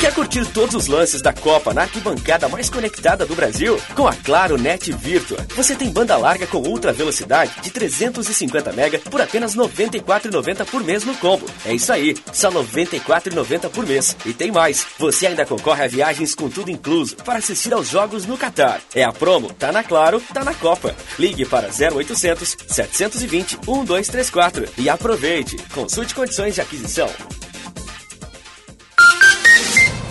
Quer 0.00 0.14
curtir 0.14 0.46
todos 0.52 0.76
os 0.76 0.86
lances 0.86 1.20
da 1.20 1.32
Copa 1.32 1.74
na 1.74 1.82
arquibancada 1.82 2.48
mais 2.48 2.70
conectada 2.70 3.26
do 3.26 3.34
Brasil? 3.34 3.76
Com 3.96 4.06
a 4.06 4.14
Claro 4.14 4.56
Net 4.56 4.92
Virtua, 4.92 5.44
você 5.56 5.74
tem 5.74 5.90
banda 5.90 6.16
larga 6.16 6.46
com 6.46 6.58
ultra 6.58 6.92
velocidade 6.92 7.60
de 7.60 7.70
350 7.70 8.70
MB 8.70 8.98
por 9.10 9.20
apenas 9.20 9.54
R$ 9.54 9.62
94,90 9.62 10.64
por 10.66 10.84
mês 10.84 11.04
no 11.04 11.16
combo. 11.16 11.46
É 11.66 11.74
isso 11.74 11.92
aí, 11.92 12.16
só 12.32 12.48
R$ 12.48 12.58
94,90 12.58 13.68
por 13.70 13.84
mês. 13.84 14.16
E 14.24 14.32
tem 14.32 14.52
mais, 14.52 14.86
você 15.00 15.26
ainda 15.26 15.44
concorre 15.44 15.82
a 15.82 15.88
viagens 15.88 16.32
com 16.32 16.48
tudo 16.48 16.70
incluso 16.70 17.16
para 17.16 17.40
assistir 17.40 17.74
aos 17.74 17.88
jogos 17.88 18.24
no 18.24 18.38
Catar. 18.38 18.80
É 18.94 19.02
a 19.02 19.12
promo, 19.12 19.52
tá 19.52 19.72
na 19.72 19.82
Claro, 19.82 20.22
tá 20.32 20.44
na 20.44 20.54
Copa. 20.54 20.94
Ligue 21.18 21.44
para 21.44 21.70
0800 21.70 22.56
720 22.68 23.56
1234 23.66 24.68
e 24.78 24.88
aproveite. 24.88 25.56
Consulte 25.74 26.14
condições 26.14 26.54
de 26.54 26.60
aquisição. 26.60 27.10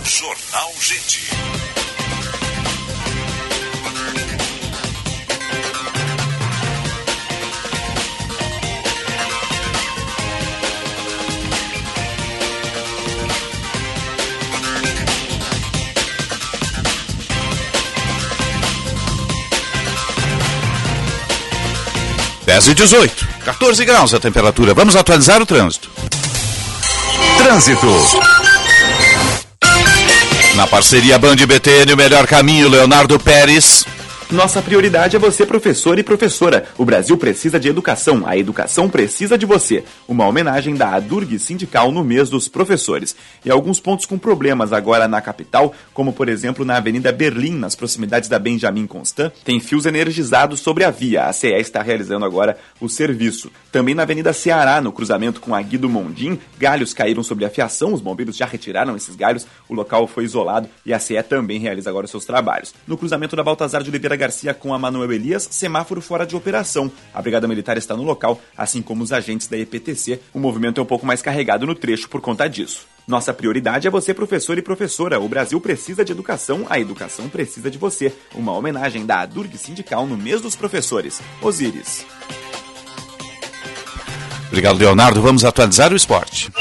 Jornal 0.08 0.72
Gente. 0.80 1.28
Dez 22.46 22.66
e 22.66 22.74
dezoito, 22.74 23.28
14 23.44 23.84
graus 23.84 24.14
a 24.14 24.20
temperatura. 24.22 24.74
Vamos 24.74 24.96
atualizar 24.96 25.42
o 25.42 25.46
trânsito. 25.46 25.92
Trânsito. 27.38 28.47
Na 30.58 30.66
parceria 30.66 31.20
Band 31.20 31.36
BTN, 31.36 31.94
o 31.94 31.96
melhor 31.96 32.26
caminho, 32.26 32.68
Leonardo 32.68 33.20
Pérez. 33.20 33.86
Nossa 34.30 34.62
prioridade 34.62 35.16
é 35.16 35.20
você, 35.20 35.46
professor 35.46 35.98
e 35.98 36.04
professora. 36.04 36.66
O 36.78 36.84
Brasil 36.84 37.18
precisa 37.18 37.58
de 37.58 37.70
educação, 37.70 38.28
a 38.28 38.36
educação 38.36 38.90
precisa 38.90 39.38
de 39.38 39.46
você. 39.46 39.86
Uma 40.06 40.28
homenagem 40.28 40.76
da 40.76 40.90
Adurg 40.90 41.40
Sindical 41.40 41.94
no 41.94 42.04
mês 42.04 42.30
dos 42.30 42.50
professores. 42.50 43.16
E 43.46 43.50
alguns 43.50 43.80
pontos 43.80 44.06
com 44.06 44.18
problemas 44.18 44.74
agora 44.74 45.08
na 45.08 45.22
capital, 45.22 45.74
como 45.94 46.12
por 46.12 46.28
exemplo 46.28 46.66
na 46.66 46.76
Avenida 46.76 47.10
Berlim, 47.14 47.56
nas 47.56 47.74
proximidades 47.74 48.28
da 48.28 48.38
Benjamin 48.38 48.86
Constant, 48.86 49.32
tem 49.46 49.62
fios 49.62 49.86
energizados 49.86 50.60
sobre 50.60 50.84
a 50.84 50.92
via. 50.92 51.24
A 51.28 51.32
CE 51.32 51.48
está 51.54 51.82
realizando 51.82 52.26
agora 52.26 52.58
o 52.82 52.90
serviço. 52.90 53.50
Também 53.72 53.96
na 53.96 54.04
Avenida 54.04 54.34
Ceará, 54.34 54.82
no 54.82 54.92
cruzamento 54.92 55.40
com 55.40 55.56
a 55.56 55.62
Guido 55.62 55.88
Mondim, 55.88 56.38
galhos 56.60 56.94
caíram 56.94 57.24
sobre 57.24 57.46
a 57.46 57.50
fiação, 57.50 57.94
os 57.94 58.02
bombeiros 58.02 58.36
já 58.36 58.46
retiraram 58.46 58.94
esses 58.94 59.16
galhos, 59.16 59.48
o 59.70 59.74
local 59.74 60.06
foi 60.06 60.26
isolado 60.26 60.68
e 60.86 60.94
a 60.94 61.00
CE 61.00 61.24
também 61.24 61.60
realiza 61.60 61.90
agora 61.90 62.04
os 62.04 62.12
seus 62.12 62.26
trabalhos. 62.26 62.76
No 62.86 62.98
cruzamento 62.98 63.34
da 63.34 63.44
Baltazar 63.44 63.82
de 63.82 63.90
Oliveira 63.90 64.17
Garcia 64.18 64.54
com 64.54 64.74
a 64.74 64.80
Manuel 64.80 65.14
Elias, 65.14 65.48
semáforo 65.52 66.02
fora 66.02 66.26
de 66.26 66.36
operação. 66.36 66.92
A 67.14 67.22
Brigada 67.22 67.48
Militar 67.48 67.78
está 67.78 67.96
no 67.96 68.04
local, 68.04 68.42
assim 68.58 68.82
como 68.82 69.04
os 69.04 69.14
agentes 69.14 69.48
da 69.48 69.58
EPTC. 69.58 70.20
O 70.34 70.40
movimento 70.40 70.80
é 70.80 70.84
um 70.84 70.88
pouco 70.88 71.06
mais 71.06 71.22
carregado 71.22 71.66
no 71.66 71.76
trecho 71.76 72.10
por 72.10 72.20
conta 72.20 72.48
disso. 72.48 72.86
Nossa 73.08 73.34
prioridade 73.34 73.88
é 73.88 73.90
você, 73.90 74.14
professor 74.14 74.58
e 74.58 74.62
professora. 74.62 75.20
O 75.20 75.30
Brasil 75.30 75.62
precisa 75.62 76.04
de 76.04 76.12
educação, 76.12 76.66
a 76.70 76.78
educação 76.78 77.30
precisa 77.30 77.72
de 77.72 77.78
você. 77.78 78.14
Uma 78.36 78.52
homenagem 78.52 79.06
da 79.06 79.22
Adurg 79.22 79.58
Sindical 79.58 80.06
no 80.06 80.18
mês 80.18 80.42
dos 80.42 80.58
professores. 80.58 81.22
Osíris. 81.42 82.06
Obrigado, 84.48 84.78
Leonardo. 84.78 85.22
Vamos 85.22 85.46
atualizar 85.46 85.94
o 85.94 85.96
esporte. 85.96 86.52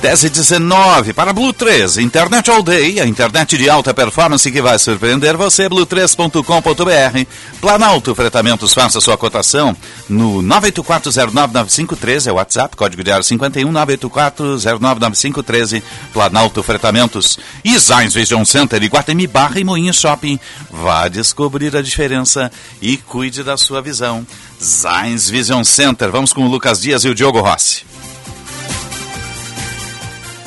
10 0.00 0.24
e 0.24 0.30
19 0.30 1.12
para 1.12 1.32
Blue 1.32 1.52
3, 1.52 1.98
internet 1.98 2.48
all 2.48 2.62
day, 2.62 3.00
a 3.00 3.06
internet 3.06 3.58
de 3.58 3.68
alta 3.68 3.92
performance 3.92 4.48
que 4.48 4.62
vai 4.62 4.78
surpreender 4.78 5.36
você, 5.36 5.68
blue3.com.br. 5.68 7.26
Planalto 7.60 8.14
Fretamentos, 8.14 8.72
faça 8.72 9.00
sua 9.00 9.18
cotação 9.18 9.76
no 10.08 10.40
984099513, 10.42 12.28
é 12.28 12.32
o 12.32 12.36
WhatsApp, 12.36 12.76
código 12.76 13.02
de 13.02 13.10
área 13.10 13.24
51 13.24 13.72
984099513, 13.72 15.82
Planalto 16.12 16.62
Fretamentos. 16.62 17.36
E 17.64 17.76
Zines 17.76 18.14
Vision 18.14 18.44
Center, 18.44 18.80
Iguatemi 18.80 19.26
Barra 19.26 19.58
e 19.58 19.64
Moinho 19.64 19.92
Shopping. 19.92 20.38
Vá 20.70 21.08
descobrir 21.08 21.76
a 21.76 21.82
diferença 21.82 22.52
e 22.80 22.98
cuide 22.98 23.42
da 23.42 23.56
sua 23.56 23.82
visão. 23.82 24.24
Zines 24.62 25.28
Vision 25.28 25.64
Center, 25.64 26.08
vamos 26.12 26.32
com 26.32 26.46
o 26.46 26.48
Lucas 26.48 26.80
Dias 26.80 27.04
e 27.04 27.08
o 27.08 27.14
Diogo 27.16 27.40
Rossi. 27.40 27.88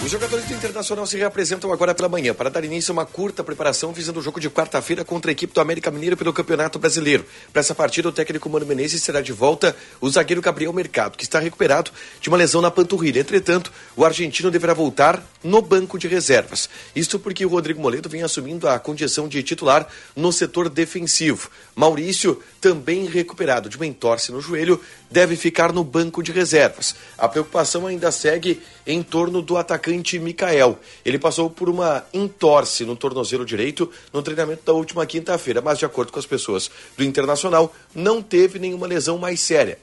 Os 0.03 0.09
jogadores 0.09 0.45
do 0.45 0.55
Internacional 0.55 1.05
se 1.05 1.15
reapresentam 1.15 1.71
agora 1.71 1.93
pela 1.93 2.09
manhã 2.09 2.33
para 2.33 2.49
dar 2.49 2.63
início 2.63 2.91
a 2.91 2.93
uma 2.93 3.05
curta 3.05 3.43
preparação 3.43 3.93
visando 3.93 4.19
o 4.19 4.23
jogo 4.23 4.39
de 4.39 4.49
quarta-feira 4.49 5.05
contra 5.05 5.29
a 5.29 5.31
equipe 5.33 5.53
do 5.53 5.61
América 5.61 5.91
Mineiro 5.91 6.17
pelo 6.17 6.33
Campeonato 6.33 6.79
Brasileiro. 6.79 7.23
Para 7.53 7.59
essa 7.59 7.75
partida, 7.75 8.09
o 8.09 8.11
técnico 8.11 8.49
Mano 8.49 8.65
Menezes 8.65 9.03
será 9.03 9.21
de 9.21 9.31
volta 9.31 9.75
o 10.01 10.09
zagueiro 10.09 10.41
Gabriel 10.41 10.73
Mercado, 10.73 11.15
que 11.15 11.23
está 11.23 11.39
recuperado 11.39 11.91
de 12.19 12.29
uma 12.29 12.37
lesão 12.37 12.61
na 12.61 12.71
panturrilha. 12.71 13.19
Entretanto, 13.19 13.71
o 13.95 14.03
argentino 14.03 14.49
deverá 14.49 14.73
voltar 14.73 15.23
no 15.43 15.61
banco 15.61 15.99
de 15.99 16.07
reservas. 16.07 16.67
Isso 16.95 17.19
porque 17.19 17.45
o 17.45 17.49
Rodrigo 17.49 17.79
Moledo 17.79 18.09
vem 18.09 18.23
assumindo 18.23 18.67
a 18.67 18.79
condição 18.79 19.27
de 19.27 19.43
titular 19.43 19.87
no 20.15 20.33
setor 20.33 20.67
defensivo. 20.67 21.47
Maurício, 21.75 22.41
também 22.59 23.05
recuperado 23.05 23.69
de 23.69 23.77
uma 23.77 23.85
entorse 23.85 24.31
no 24.31 24.41
joelho, 24.41 24.81
deve 25.11 25.35
ficar 25.35 25.71
no 25.71 25.83
banco 25.83 26.23
de 26.23 26.31
reservas. 26.31 26.95
A 27.17 27.27
preocupação 27.27 27.85
ainda 27.85 28.11
segue 28.11 28.61
em 28.85 29.03
torno 29.03 29.43
do 29.43 29.57
atacante 29.57 29.90
Mikael. 30.19 30.79
Ele 31.03 31.19
passou 31.19 31.49
por 31.49 31.69
uma 31.69 32.05
entorse 32.13 32.85
no 32.85 32.95
tornozelo 32.95 33.45
direito 33.45 33.91
no 34.13 34.21
treinamento 34.21 34.63
da 34.65 34.73
última 34.73 35.05
quinta-feira, 35.05 35.61
mas 35.61 35.79
de 35.79 35.85
acordo 35.85 36.11
com 36.11 36.19
as 36.19 36.25
pessoas 36.25 36.69
do 36.97 37.03
Internacional, 37.03 37.73
não 37.93 38.21
teve 38.21 38.59
nenhuma 38.59 38.87
lesão 38.87 39.17
mais 39.17 39.39
séria. 39.39 39.77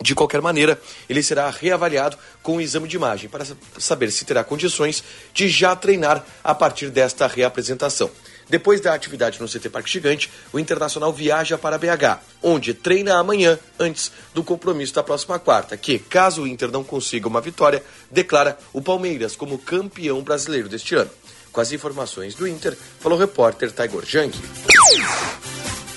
De 0.00 0.14
qualquer 0.14 0.42
maneira, 0.42 0.80
ele 1.08 1.22
será 1.22 1.48
reavaliado 1.48 2.18
com 2.42 2.56
o 2.56 2.60
exame 2.60 2.86
de 2.86 2.96
imagem 2.96 3.30
para 3.30 3.46
saber 3.78 4.10
se 4.10 4.24
terá 4.26 4.44
condições 4.44 5.02
de 5.32 5.48
já 5.48 5.74
treinar 5.74 6.24
a 6.44 6.54
partir 6.54 6.90
desta 6.90 7.26
reapresentação. 7.26 8.10
Depois 8.48 8.80
da 8.80 8.94
atividade 8.94 9.40
no 9.40 9.48
CT 9.48 9.68
Parque 9.70 9.90
Gigante, 9.90 10.30
o 10.52 10.58
Internacional 10.58 11.12
viaja 11.12 11.58
para 11.58 11.78
BH, 11.78 12.20
onde 12.42 12.72
treina 12.74 13.16
amanhã, 13.16 13.58
antes 13.78 14.12
do 14.32 14.44
compromisso 14.44 14.94
da 14.94 15.02
próxima 15.02 15.38
quarta, 15.38 15.76
que, 15.76 15.98
caso 15.98 16.42
o 16.42 16.46
Inter 16.46 16.70
não 16.70 16.84
consiga 16.84 17.26
uma 17.26 17.40
vitória, 17.40 17.82
declara 18.10 18.56
o 18.72 18.80
Palmeiras 18.80 19.34
como 19.34 19.58
campeão 19.58 20.22
brasileiro 20.22 20.68
deste 20.68 20.94
ano. 20.94 21.10
Com 21.50 21.60
as 21.60 21.72
informações 21.72 22.34
do 22.34 22.46
Inter, 22.46 22.76
falou 23.00 23.18
o 23.18 23.20
repórter 23.20 23.72
Taigor 23.72 24.04
Jang. 24.04 24.32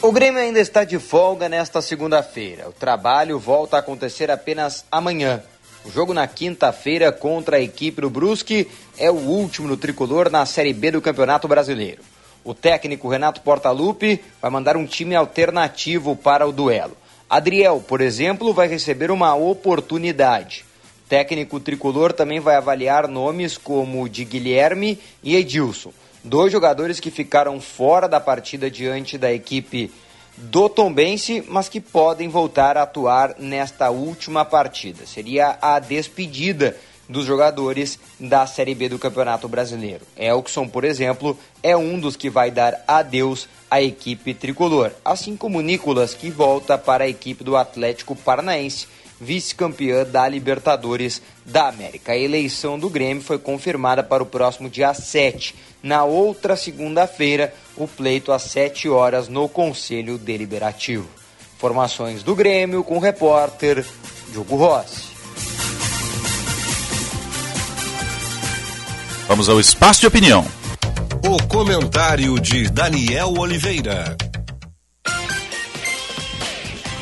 O 0.02 0.12
Grêmio 0.12 0.40
ainda 0.40 0.60
está 0.60 0.86
de 0.86 0.98
folga 0.98 1.50
nesta 1.50 1.82
segunda-feira. 1.82 2.70
O 2.70 2.72
trabalho 2.72 3.38
volta 3.38 3.76
a 3.76 3.80
acontecer 3.82 4.32
apenas 4.32 4.86
amanhã. 4.90 5.44
O 5.84 5.92
jogo 5.92 6.14
na 6.14 6.26
quinta-feira 6.26 7.12
contra 7.12 7.58
a 7.58 7.62
equipe 7.62 8.02
do 8.02 8.10
Brusque 8.10 8.70
é 8.98 9.12
o 9.12 9.16
último 9.16 9.68
no 9.68 9.78
tricolor 9.78 10.32
na 10.32 10.46
Série 10.46 10.74
B 10.74 10.92
do 10.92 11.02
Campeonato 11.02 11.48
Brasileiro. 11.48 12.02
O 12.44 12.53
técnico 12.53 13.10
Renato 13.10 13.41
Portaluppi 13.41 14.22
vai 14.41 14.49
mandar 14.49 14.78
um 14.78 14.86
time 14.86 15.16
alternativo 15.16 16.16
para 16.16 16.48
o 16.48 16.52
duelo. 16.52 16.95
Adriel, 17.30 17.84
por 17.86 18.02
exemplo, 18.02 18.53
vai 18.53 18.68
receber 18.68 19.11
uma 19.11 19.36
oportunidade. 19.36 20.66
O 21.06 21.10
técnico 21.10 21.60
tricolor 21.60 22.14
também 22.14 22.40
vai 22.40 22.56
avaliar 22.56 23.07
nomes 23.07 23.57
como 23.57 24.03
o 24.03 24.10
de 24.10 24.26
Guilherme 24.26 24.99
e 25.24 25.36
Edilson, 25.36 25.91
dois 26.24 26.52
jogadores 26.52 26.99
que 26.99 27.11
ficaram 27.11 27.60
fora 27.60 28.07
da 28.07 28.20
partida 28.20 28.70
diante 28.70 29.18
da 29.18 29.32
equipe 29.32 29.91
do 30.38 30.70
Tombense, 30.70 31.44
mas 31.48 31.68
que 31.68 31.82
podem 31.82 32.30
voltar 32.30 32.78
a 32.78 32.84
atuar 32.84 33.36
nesta 33.38 33.90
última 33.90 34.45
partida. 34.45 35.06
Seria 35.06 35.57
a 35.61 35.80
despedida 35.80 36.78
dos 37.10 37.26
jogadores 37.26 37.99
da 38.19 38.45
Série 38.45 38.76
B 38.76 38.88
do 38.88 38.99
Campeonato 38.99 39.48
Brasileiro. 39.48 40.06
Elkson, 40.15 40.68
por 40.68 40.84
exemplo, 40.84 41.38
é 41.64 41.76
um 41.76 41.99
dos 41.99 42.15
que 42.15 42.30
vai 42.30 42.52
dar 42.52 42.84
adeus 42.88 43.49
à 43.69 43.81
equipe 43.81 44.34
tricolor, 44.36 44.91
assim 45.03 45.36
como 45.36 45.60
Nicolas, 45.60 46.14
que 46.14 46.30
volta 46.30 46.77
para 46.77 47.06
a 47.06 47.10
equipe 47.10 47.44
do 47.44 47.57
Atlético 47.57 48.15
Paranaense, 48.15 48.88
vice-campeã 49.19 50.06
da 50.06 50.27
Libertadores 50.27 51.22
da 51.45 51.68
América. 51.68 52.14
A 52.14 52.18
eleição 52.18 52.80
do 52.80 52.90
Grêmio 52.90 53.23
foi 53.23 53.38
confirmada 53.38 54.03
para 54.03 54.23
o 54.23 54.26
próximo 54.26 54.69
dia 54.69 54.94
7. 54.94 55.56
Na 55.81 56.03
outra 56.06 56.56
segunda-feira, 56.56 57.53
o 57.76 57.88
pleito 57.88 58.31
às 58.31 58.44
7 58.44 58.88
horas 58.88 59.27
no 59.27 59.49
Conselho 59.49 60.18
Deliberativo. 60.18 61.07
Informações 61.56 62.23
do 62.23 62.34
Grêmio 62.34 62.84
com 62.84 62.95
o 62.95 63.02
repórter 63.02 63.86
Diogo 64.31 64.56
Rossi. 64.56 65.10
Vamos 69.30 69.48
ao 69.48 69.60
espaço 69.60 70.00
de 70.02 70.08
opinião. 70.08 70.44
O 71.24 71.38
comentário 71.48 72.40
de 72.40 72.68
Daniel 72.68 73.32
Oliveira. 73.38 74.18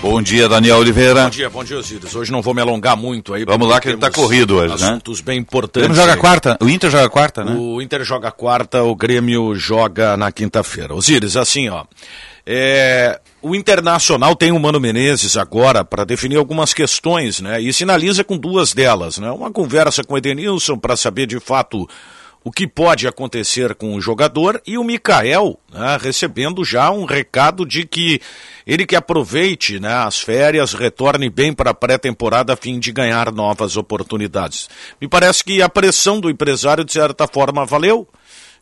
Bom 0.01 0.21
dia, 0.21 0.49
Daniel 0.49 0.75
Oliveira. 0.75 1.23
Bom 1.23 1.29
dia, 1.29 1.49
bom 1.49 1.63
dia, 1.63 1.77
Osíris. 1.77 2.13
Hoje 2.13 2.29
não 2.29 2.41
vou 2.41 2.53
me 2.53 2.59
alongar 2.59 2.97
muito 2.97 3.33
aí. 3.33 3.45
Vamos 3.45 3.69
lá 3.69 3.79
que 3.79 3.87
ele 3.87 3.95
está 3.95 4.11
corrido 4.11 4.57
hoje, 4.57 4.77
né? 4.77 4.89
Assuntos 4.89 5.21
bem 5.21 5.39
importantes. 5.39 5.89
O 5.89 5.93
joga 5.93 6.15
aí. 6.15 6.19
quarta, 6.19 6.57
o 6.59 6.67
Inter 6.67 6.91
joga 6.91 7.09
quarta, 7.09 7.45
né? 7.45 7.55
O 7.57 7.81
Inter 7.81 8.03
joga 8.03 8.29
quarta, 8.29 8.83
o 8.83 8.93
Grêmio 8.93 9.55
joga 9.55 10.17
na 10.17 10.29
quinta-feira. 10.29 10.93
Osíris, 10.93 11.37
assim, 11.37 11.69
ó. 11.69 11.85
É, 12.45 13.21
o 13.41 13.55
Internacional 13.55 14.35
tem 14.35 14.51
o 14.51 14.59
Mano 14.59 14.81
Menezes 14.81 15.37
agora 15.37 15.85
para 15.85 16.03
definir 16.03 16.35
algumas 16.35 16.73
questões, 16.73 17.39
né? 17.39 17.61
E 17.61 17.71
sinaliza 17.71 18.21
com 18.21 18.37
duas 18.37 18.73
delas, 18.73 19.17
né? 19.17 19.31
Uma 19.31 19.49
conversa 19.49 20.03
com 20.03 20.15
o 20.15 20.17
Edenilson 20.17 20.77
para 20.77 20.97
saber 20.97 21.25
de 21.25 21.39
fato 21.39 21.87
o 22.47 22.51
que 22.51 22.65
pode 22.65 23.05
acontecer 23.05 23.75
com 23.75 23.93
o 23.93 23.99
jogador 23.99 24.61
e 24.65 24.77
o 24.77 24.83
Mikael 24.83 25.59
né, 25.69 25.97
recebendo 25.99 26.63
já 26.63 26.89
um 26.89 27.03
recado 27.03 27.65
de 27.65 27.85
que 27.85 28.21
ele 28.65 28.85
que 28.85 28.95
aproveite 28.95 29.81
né, 29.81 29.93
as 29.93 30.21
férias, 30.21 30.71
retorne 30.71 31.29
bem 31.29 31.51
para 31.51 31.71
a 31.71 31.73
pré-temporada 31.73 32.53
a 32.53 32.55
fim 32.55 32.79
de 32.79 32.93
ganhar 32.93 33.33
novas 33.33 33.75
oportunidades. 33.75 34.69
Me 35.01 35.09
parece 35.09 35.43
que 35.43 35.61
a 35.61 35.67
pressão 35.67 36.21
do 36.21 36.29
empresário, 36.29 36.85
de 36.85 36.93
certa 36.93 37.27
forma, 37.27 37.65
valeu. 37.65 38.07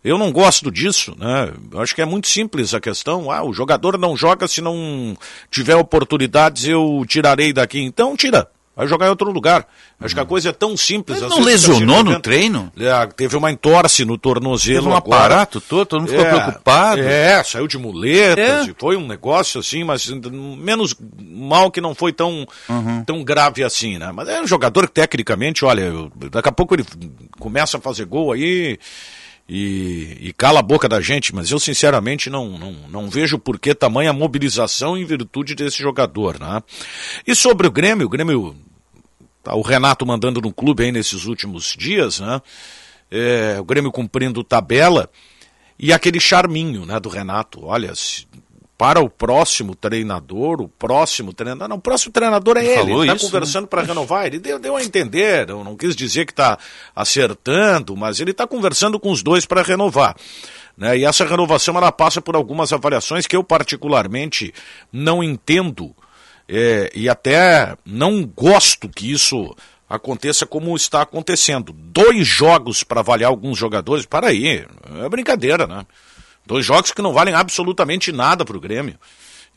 Eu 0.03 0.17
não 0.17 0.31
gosto 0.31 0.71
disso, 0.71 1.15
né? 1.19 1.53
Eu 1.71 1.79
acho 1.79 1.93
que 1.93 2.01
é 2.01 2.05
muito 2.05 2.27
simples 2.27 2.73
a 2.73 2.79
questão. 2.79 3.29
Ah, 3.29 3.43
o 3.43 3.53
jogador 3.53 3.99
não 3.99 4.17
joga 4.17 4.47
se 4.47 4.61
não 4.61 5.15
tiver 5.51 5.75
oportunidades, 5.75 6.65
eu 6.65 7.05
tirarei 7.07 7.53
daqui. 7.53 7.81
Então, 7.81 8.17
tira. 8.17 8.49
Vai 8.75 8.87
jogar 8.87 9.05
em 9.05 9.09
outro 9.09 9.31
lugar. 9.31 9.65
Acho 10.01 10.13
que 10.13 10.19
a 10.19 10.25
coisa 10.25 10.49
é 10.49 10.51
tão 10.51 10.75
simples. 10.75 11.21
Mas 11.21 11.29
não 11.29 11.39
lesionou 11.39 12.03
no 12.03 12.19
treino? 12.19 12.71
É, 12.77 13.05
teve 13.07 13.37
uma 13.37 13.49
entorse 13.49 14.03
no 14.03 14.17
tornozelo. 14.17 14.79
Teve 14.83 14.89
um 14.93 14.95
agora. 14.97 15.23
aparato 15.23 15.61
todo, 15.61 15.85
todo 15.85 16.01
mundo 16.01 16.09
ficou 16.09 16.25
É, 16.25 16.29
preocupado. 16.29 17.01
É, 17.01 17.41
saiu 17.43 17.67
de 17.67 17.77
muletas 17.77 18.67
É. 18.67 18.71
e 18.71 18.75
foi 18.77 18.97
um 18.97 19.07
negócio 19.07 19.61
assim, 19.61 19.83
mas 19.85 20.09
menos 20.09 20.93
mal 21.17 21.71
que 21.71 21.79
não 21.79 21.95
foi 21.95 22.11
tão, 22.11 22.45
tão 23.05 23.23
grave 23.23 23.63
assim, 23.63 23.97
né? 23.97 24.11
Mas 24.13 24.27
é 24.27 24.41
um 24.41 24.47
jogador 24.47 24.87
que 24.87 24.93
tecnicamente, 24.93 25.63
olha, 25.63 25.91
daqui 26.29 26.49
a 26.49 26.51
pouco 26.51 26.75
ele 26.75 26.85
começa 27.39 27.77
a 27.77 27.81
fazer 27.81 28.05
gol 28.05 28.33
aí 28.33 28.77
e, 29.47 30.17
e 30.21 30.33
cala 30.33 30.59
a 30.59 30.63
boca 30.63 30.89
da 30.89 30.99
gente, 30.99 31.33
mas 31.33 31.51
eu 31.51 31.59
sinceramente 31.59 32.29
não, 32.29 32.57
não, 32.57 32.71
não 32.89 33.09
vejo 33.09 33.37
por 33.37 33.59
que 33.59 33.75
tamanha 33.75 34.11
mobilização 34.11 34.97
em 34.97 35.05
virtude 35.05 35.53
desse 35.55 35.77
jogador, 35.77 36.39
né? 36.39 36.63
E 37.27 37.35
sobre 37.35 37.67
o 37.67 37.71
Grêmio, 37.71 38.07
o 38.07 38.09
Grêmio 38.09 38.55
tá 39.43 39.53
o 39.55 39.61
Renato 39.61 40.05
mandando 40.05 40.41
no 40.41 40.51
clube 40.51 40.83
aí 40.83 40.91
nesses 40.91 41.25
últimos 41.25 41.75
dias, 41.77 42.19
né? 42.19 42.41
É, 43.11 43.57
o 43.59 43.63
Grêmio 43.63 43.91
cumprindo 43.91 44.43
tabela 44.43 45.09
e 45.77 45.93
aquele 45.93 46.19
charminho, 46.19 46.85
né, 46.85 46.99
do 46.99 47.09
Renato. 47.09 47.63
Olha, 47.65 47.93
se- 47.93 48.25
para 48.77 48.99
o 48.99 49.09
próximo 49.09 49.73
treinador, 49.73 50.61
o 50.61 50.67
próximo 50.67 51.33
treinador, 51.33 51.69
não, 51.69 51.77
o 51.77 51.81
próximo 51.81 52.11
treinador 52.11 52.57
é 52.57 52.65
Ele 52.65 52.91
ele, 52.91 53.01
está 53.01 53.15
isso, 53.15 53.25
conversando 53.25 53.67
para 53.67 53.83
renovar, 53.83 54.25
ele 54.25 54.37
deu, 54.37 54.59
deu 54.59 54.75
a 54.75 54.83
entender, 54.83 55.49
eu 55.49 55.63
não 55.63 55.77
quis 55.77 55.95
dizer 55.95 56.25
que 56.25 56.33
está 56.33 56.57
acertando, 56.93 57.95
mas 57.95 58.19
ele 58.19 58.31
está 58.31 58.45
conversando 58.45 58.99
com 58.99 59.11
os 59.11 59.23
dois 59.23 59.45
para 59.45 59.61
renovar. 59.61 60.15
Né? 60.77 60.97
E 60.97 61.05
essa 61.05 61.25
renovação 61.25 61.77
ela 61.77 61.91
passa 61.91 62.21
por 62.21 62.35
algumas 62.35 62.73
avaliações 62.73 63.25
que 63.25 63.35
eu 63.35 63.43
particularmente 63.43 64.53
não 64.91 65.23
entendo 65.23 65.95
é, 66.47 66.91
e 66.93 67.07
até 67.07 67.75
não 67.85 68.25
gosto 68.25 68.89
que 68.89 69.09
isso 69.09 69.55
aconteça 69.89 70.45
como 70.45 70.75
está 70.75 71.01
acontecendo. 71.01 71.71
Dois 71.73 72.27
jogos 72.27 72.83
para 72.83 72.99
avaliar 72.99 73.29
alguns 73.29 73.57
jogadores, 73.57 74.05
para 74.05 74.27
aí, 74.27 74.65
é 75.01 75.09
brincadeira, 75.09 75.65
né? 75.65 75.85
Dois 76.45 76.65
jogos 76.65 76.91
que 76.91 77.01
não 77.01 77.13
valem 77.13 77.33
absolutamente 77.33 78.11
nada 78.11 78.45
para 78.45 78.57
o 78.57 78.59
Grêmio. 78.59 78.95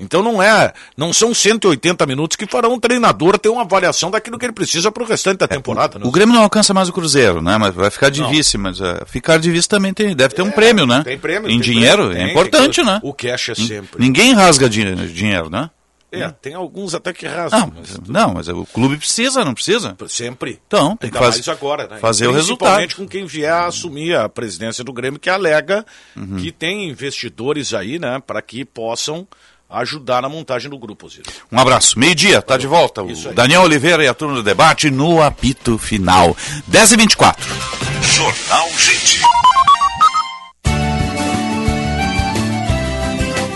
Então 0.00 0.22
não 0.22 0.40
é, 0.40 0.72
não 0.96 1.12
são 1.12 1.34
180 1.34 2.06
minutos 2.06 2.36
que 2.36 2.46
farão 2.46 2.74
o 2.74 2.80
treinador 2.80 3.36
ter 3.36 3.48
uma 3.48 3.62
avaliação 3.62 4.10
daquilo 4.10 4.38
que 4.38 4.46
ele 4.46 4.52
precisa 4.52 4.92
para 4.92 5.02
o 5.02 5.06
restante 5.06 5.38
da 5.38 5.48
temporada. 5.48 5.98
né? 5.98 6.06
O 6.06 6.12
Grêmio 6.12 6.34
não 6.34 6.42
alcança 6.42 6.72
mais 6.72 6.88
o 6.88 6.92
Cruzeiro, 6.92 7.42
né? 7.42 7.58
Mas 7.58 7.74
vai 7.74 7.90
ficar 7.90 8.08
de 8.08 8.22
vice, 8.24 8.56
mas 8.56 8.78
uh, 8.80 9.04
ficar 9.06 9.38
de 9.38 9.50
vice 9.50 9.68
também 9.68 9.92
tem, 9.92 10.14
deve 10.14 10.34
ter 10.34 10.42
um 10.42 10.52
prêmio, 10.52 10.86
né? 10.86 11.02
Tem 11.02 11.18
prêmio. 11.18 11.50
Em 11.50 11.60
tem 11.60 11.60
dinheiro, 11.60 12.08
prêmio, 12.08 12.16
é 12.16 12.24
tem, 12.24 12.30
importante, 12.30 12.76
tem, 12.76 12.84
né? 12.84 13.00
O 13.02 13.12
cash 13.12 13.48
é 13.48 13.54
sempre. 13.56 14.00
Ninguém 14.00 14.34
rasga 14.34 14.68
di 14.68 14.94
dinheiro, 15.12 15.50
né? 15.50 15.68
É, 16.10 16.28
tem 16.30 16.54
alguns 16.54 16.94
até 16.94 17.12
que 17.12 17.26
rasgam. 17.26 17.60
Não, 17.60 17.72
mas, 17.76 17.98
não, 18.08 18.34
mas 18.34 18.48
o 18.48 18.64
clube 18.64 18.96
precisa, 18.96 19.44
não 19.44 19.52
precisa? 19.52 19.94
Sempre. 20.08 20.58
Então, 20.66 20.96
tem 20.96 21.08
Ainda 21.08 21.18
que 21.18 21.24
faz, 21.24 21.34
mais 21.36 21.48
agora, 21.48 21.86
né? 21.86 21.98
fazer 21.98 22.26
o 22.26 22.32
resultado. 22.32 22.76
Principalmente 22.76 22.96
com 22.96 23.06
quem 23.06 23.26
vier 23.26 23.52
a 23.52 23.66
assumir 23.66 24.16
a 24.16 24.28
presidência 24.28 24.82
do 24.82 24.92
Grêmio, 24.92 25.20
que 25.20 25.28
alega 25.28 25.84
Uhum. 26.16 26.36
que 26.36 26.50
tem 26.50 26.88
investidores 26.88 27.74
aí, 27.74 27.98
né, 27.98 28.22
para 28.26 28.40
que 28.40 28.64
possam 28.64 29.26
ajudar 29.70 30.22
na 30.22 30.30
montagem 30.30 30.70
do 30.70 30.78
grupo, 30.78 31.06
Zito. 31.10 31.30
Um 31.52 31.60
abraço. 31.60 31.98
Meio-dia, 31.98 32.40
tá 32.40 32.56
de 32.56 32.66
volta. 32.66 33.02
O. 33.02 33.12
Daniel 33.34 33.62
Oliveira 33.62 34.02
e 34.02 34.08
a 34.08 34.14
turma 34.14 34.34
do 34.36 34.42
debate 34.42 34.90
no 34.90 35.22
apito 35.22 35.76
final. 35.76 36.34
10 36.68 36.92
e 36.92 36.96
24 36.96 37.54
Jornal 38.02 38.66
Gente. 38.78 39.20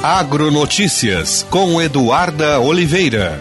Agronotícias 0.03 1.47
com 1.49 1.81
Eduarda 1.81 2.59
Oliveira. 2.59 3.41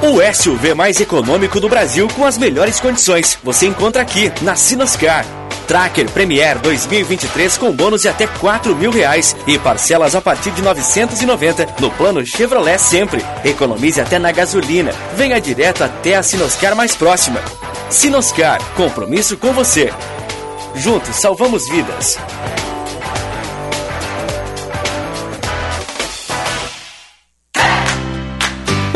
O 0.06 0.20
SUV 0.34 0.74
mais 0.74 1.00
econômico 1.00 1.58
do 1.58 1.66
Brasil 1.66 2.06
com 2.08 2.26
as 2.26 2.36
melhores 2.36 2.78
condições. 2.78 3.38
Você 3.42 3.66
encontra 3.66 4.02
aqui 4.02 4.30
na 4.42 4.54
Sinoscar. 4.54 5.24
Tracker 5.66 6.10
Premier 6.10 6.58
2023 6.58 7.56
com 7.56 7.72
bônus 7.72 8.02
de 8.02 8.08
até 8.08 8.26
4 8.26 8.76
mil 8.76 8.90
reais 8.90 9.34
e 9.46 9.58
parcelas 9.58 10.14
a 10.14 10.20
partir 10.20 10.50
de 10.50 10.60
990 10.60 11.76
no 11.80 11.90
plano 11.90 12.24
Chevrolet 12.24 12.76
Sempre. 12.76 13.24
Economize 13.46 13.98
até 13.98 14.18
na 14.18 14.30
gasolina. 14.30 14.92
Venha 15.16 15.40
direto 15.40 15.82
até 15.82 16.16
a 16.16 16.22
Sinoscar 16.22 16.76
mais 16.76 16.94
próxima. 16.94 17.40
Sinoscar, 17.88 18.62
compromisso 18.74 19.38
com 19.38 19.54
você. 19.54 19.90
Juntos 20.74 21.16
salvamos 21.16 21.66
vidas. 21.66 22.18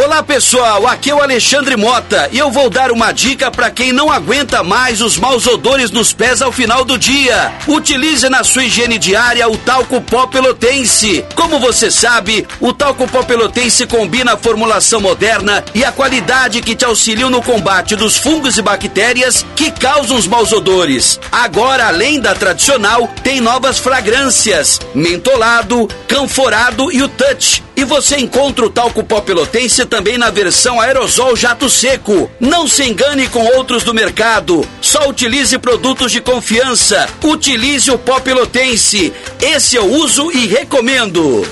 Olá 0.08 0.22
pessoal, 0.22 0.86
aqui 0.86 1.10
é 1.10 1.14
o 1.14 1.20
Alexandre 1.20 1.76
Mota 1.76 2.30
e 2.32 2.38
eu 2.38 2.50
vou 2.50 2.70
dar 2.70 2.90
uma 2.90 3.12
dica 3.12 3.50
para 3.50 3.70
quem 3.70 3.92
não 3.92 4.10
aguenta 4.10 4.62
mais 4.62 5.02
os 5.02 5.18
maus 5.18 5.46
odores 5.46 5.90
nos 5.90 6.14
pés 6.14 6.40
ao 6.40 6.50
final 6.50 6.82
do 6.82 6.96
dia. 6.96 7.52
Utilize 7.66 8.26
na 8.30 8.42
sua 8.42 8.64
higiene 8.64 8.96
diária 8.96 9.46
o 9.46 9.58
talco 9.58 10.00
pó 10.00 10.26
pelotense. 10.26 11.26
Como 11.34 11.60
você 11.60 11.90
sabe, 11.90 12.48
o 12.58 12.72
talco 12.72 13.06
pó 13.06 13.22
pelotense 13.22 13.86
combina 13.86 14.32
a 14.32 14.36
formulação 14.38 14.98
moderna 14.98 15.62
e 15.74 15.84
a 15.84 15.92
qualidade 15.92 16.62
que 16.62 16.74
te 16.74 16.86
auxiliam 16.86 17.28
no 17.28 17.42
combate 17.42 17.94
dos 17.94 18.16
fungos 18.16 18.56
e 18.56 18.62
bactérias 18.62 19.44
que 19.54 19.70
causam 19.70 20.16
os 20.16 20.26
maus 20.26 20.52
odores. 20.52 21.20
Agora, 21.30 21.86
além 21.86 22.18
da 22.18 22.34
tradicional, 22.34 23.10
tem 23.22 23.42
novas 23.42 23.78
fragrâncias: 23.78 24.80
mentolado, 24.94 25.86
canforado 26.08 26.90
e 26.90 27.02
o 27.02 27.08
touch. 27.08 27.62
E 27.76 27.84
você 27.84 28.16
encontra 28.16 28.66
o 28.66 28.70
talco 28.70 29.04
pó 29.04 29.20
pelotense 29.20 29.86
também 29.86 29.97
na 30.18 30.30
versão 30.30 30.80
aerosol 30.80 31.36
jato 31.36 31.68
seco. 31.68 32.30
Não 32.38 32.68
se 32.68 32.84
engane 32.84 33.28
com 33.28 33.44
outros 33.56 33.82
do 33.82 33.94
mercado. 33.94 34.66
Só 34.80 35.08
utilize 35.08 35.58
produtos 35.58 36.12
de 36.12 36.20
confiança. 36.20 37.08
Utilize 37.22 37.90
o 37.90 37.98
pó 37.98 38.20
pelotense. 38.20 39.12
Esse 39.40 39.76
eu 39.76 39.86
uso 39.86 40.30
e 40.30 40.46
recomendo. 40.46 41.46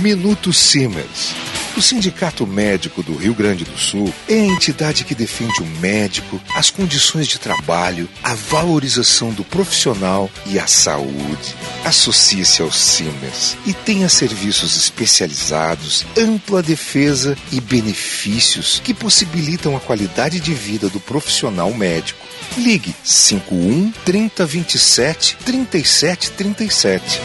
Minuto 0.00 0.52
Siemens. 0.52 1.47
O 1.78 1.80
Sindicato 1.80 2.44
Médico 2.44 3.04
do 3.04 3.14
Rio 3.14 3.32
Grande 3.32 3.62
do 3.62 3.78
Sul 3.78 4.12
é 4.28 4.34
a 4.34 4.46
entidade 4.46 5.04
que 5.04 5.14
defende 5.14 5.62
o 5.62 5.66
médico, 5.78 6.40
as 6.56 6.70
condições 6.70 7.28
de 7.28 7.38
trabalho, 7.38 8.08
a 8.20 8.34
valorização 8.34 9.30
do 9.30 9.44
profissional 9.44 10.28
e 10.44 10.58
a 10.58 10.66
saúde. 10.66 11.54
Associe-se 11.84 12.62
ao 12.62 12.72
Siemens 12.72 13.56
e 13.64 13.72
tenha 13.72 14.08
serviços 14.08 14.76
especializados, 14.76 16.04
ampla 16.16 16.64
defesa 16.64 17.38
e 17.52 17.60
benefícios 17.60 18.82
que 18.82 18.92
possibilitam 18.92 19.76
a 19.76 19.80
qualidade 19.80 20.40
de 20.40 20.52
vida 20.52 20.88
do 20.88 20.98
profissional 20.98 21.72
médico. 21.72 22.26
Ligue 22.56 22.92
51 23.04 23.92
3027 24.04 25.36
3737. 25.44 27.20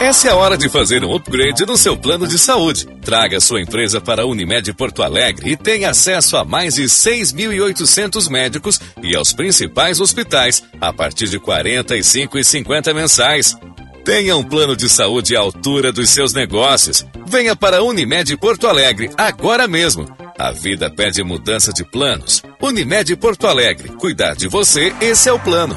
Essa 0.00 0.28
é 0.28 0.30
a 0.30 0.34
hora 0.34 0.56
de 0.56 0.66
fazer 0.70 1.04
um 1.04 1.14
upgrade 1.14 1.66
no 1.66 1.76
seu 1.76 1.94
plano 1.94 2.26
de 2.26 2.38
saúde. 2.38 2.86
Traga 3.02 3.38
sua 3.38 3.60
empresa 3.60 4.00
para 4.00 4.22
a 4.22 4.26
Unimed 4.26 4.72
Porto 4.72 5.02
Alegre 5.02 5.50
e 5.50 5.56
tenha 5.58 5.90
acesso 5.90 6.38
a 6.38 6.44
mais 6.44 6.76
de 6.76 6.84
6.800 6.84 8.30
médicos 8.30 8.80
e 9.02 9.14
aos 9.14 9.34
principais 9.34 10.00
hospitais 10.00 10.64
a 10.80 10.90
partir 10.90 11.28
de 11.28 11.36
R$ 11.36 11.44
45,50 11.44 12.94
mensais. 12.94 13.54
Tenha 14.02 14.34
um 14.38 14.42
plano 14.42 14.74
de 14.74 14.88
saúde 14.88 15.36
à 15.36 15.40
altura 15.40 15.92
dos 15.92 16.08
seus 16.08 16.32
negócios. 16.32 17.04
Venha 17.26 17.54
para 17.54 17.76
a 17.76 17.82
Unimed 17.84 18.34
Porto 18.38 18.66
Alegre 18.66 19.10
agora 19.18 19.68
mesmo. 19.68 20.08
A 20.38 20.50
vida 20.50 20.88
pede 20.88 21.22
mudança 21.22 21.74
de 21.74 21.84
planos. 21.84 22.42
Unimed 22.58 23.14
Porto 23.16 23.46
Alegre. 23.46 23.90
Cuidar 23.90 24.34
de 24.34 24.48
você, 24.48 24.94
esse 24.98 25.28
é 25.28 25.32
o 25.32 25.38
plano. 25.38 25.76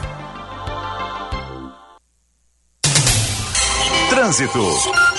Trânsito. 4.34 5.12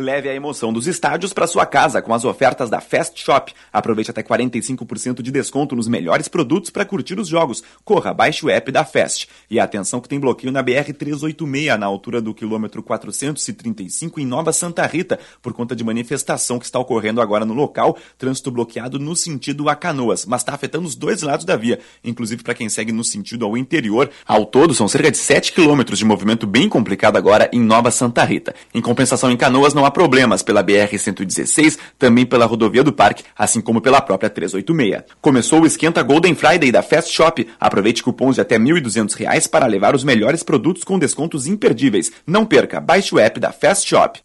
Leve 0.00 0.30
a 0.30 0.34
emoção 0.34 0.72
dos 0.72 0.86
estádios 0.86 1.34
para 1.34 1.46
sua 1.46 1.66
casa 1.66 2.00
com 2.00 2.14
as 2.14 2.24
ofertas 2.24 2.70
da 2.70 2.80
Fast 2.80 3.22
Shop. 3.22 3.52
Aproveite 3.70 4.10
até 4.10 4.22
45% 4.22 5.20
de 5.20 5.30
desconto 5.30 5.76
nos 5.76 5.86
melhores 5.86 6.26
produtos 6.26 6.70
para 6.70 6.86
curtir 6.86 7.20
os 7.20 7.28
jogos. 7.28 7.62
Corra, 7.84 8.14
baixe 8.14 8.44
o 8.46 8.48
app 8.48 8.72
da 8.72 8.82
Fast. 8.82 9.28
E 9.50 9.60
atenção 9.60 10.00
que 10.00 10.08
tem 10.08 10.18
bloqueio 10.18 10.50
na 10.50 10.62
BR 10.62 10.94
386 10.96 11.78
na 11.78 11.84
altura 11.84 12.22
do 12.22 12.32
quilômetro 12.32 12.82
435 12.82 14.18
em 14.18 14.24
Nova 14.24 14.54
Santa 14.54 14.86
Rita, 14.86 15.18
por 15.42 15.52
conta 15.52 15.76
de 15.76 15.84
manifestação 15.84 16.58
que 16.58 16.64
está 16.64 16.78
ocorrendo 16.78 17.20
agora 17.20 17.44
no 17.44 17.52
local. 17.52 17.98
Trânsito 18.16 18.50
bloqueado 18.50 18.98
no 18.98 19.14
sentido 19.14 19.68
a 19.68 19.76
Canoas, 19.76 20.24
mas 20.24 20.40
está 20.40 20.54
afetando 20.54 20.86
os 20.86 20.94
dois 20.94 21.20
lados 21.20 21.44
da 21.44 21.56
via, 21.56 21.78
inclusive 22.02 22.42
para 22.42 22.54
quem 22.54 22.70
segue 22.70 22.90
no 22.90 23.04
sentido 23.04 23.44
ao 23.44 23.54
interior. 23.54 24.10
Ao 24.26 24.46
todo, 24.46 24.72
são 24.72 24.88
cerca 24.88 25.10
de 25.10 25.18
7 25.18 25.52
quilômetros 25.52 25.98
de 25.98 26.06
movimento 26.06 26.46
bem 26.46 26.70
complicado 26.70 27.18
agora 27.18 27.50
em 27.52 27.60
Nova 27.60 27.90
Santa 27.90 28.24
Rita. 28.24 28.54
Em 28.72 28.80
compensação, 28.80 29.30
em 29.30 29.36
Canoas 29.36 29.74
não 29.74 29.84
há 29.84 29.89
problemas 29.90 30.42
pela 30.42 30.62
BR-116, 30.62 31.78
também 31.98 32.24
pela 32.24 32.46
rodovia 32.46 32.82
do 32.82 32.92
Parque, 32.92 33.24
assim 33.36 33.60
como 33.60 33.80
pela 33.80 34.00
própria 34.00 34.30
386. 34.30 35.04
Começou 35.20 35.62
o 35.62 35.66
esquenta 35.66 36.02
Golden 36.02 36.34
Friday 36.34 36.72
da 36.72 36.82
Fast 36.82 37.12
Shop. 37.12 37.46
Aproveite 37.58 38.02
cupons 38.02 38.34
de 38.34 38.40
até 38.40 38.56
R$ 38.56 38.64
1.200 38.64 39.48
para 39.48 39.66
levar 39.66 39.94
os 39.94 40.04
melhores 40.04 40.42
produtos 40.42 40.84
com 40.84 40.98
descontos 40.98 41.46
imperdíveis. 41.46 42.10
Não 42.26 42.46
perca, 42.46 42.80
baixe 42.80 43.14
o 43.14 43.18
app 43.18 43.38
da 43.38 43.52
Fast 43.52 43.88
Shop. 43.88 44.20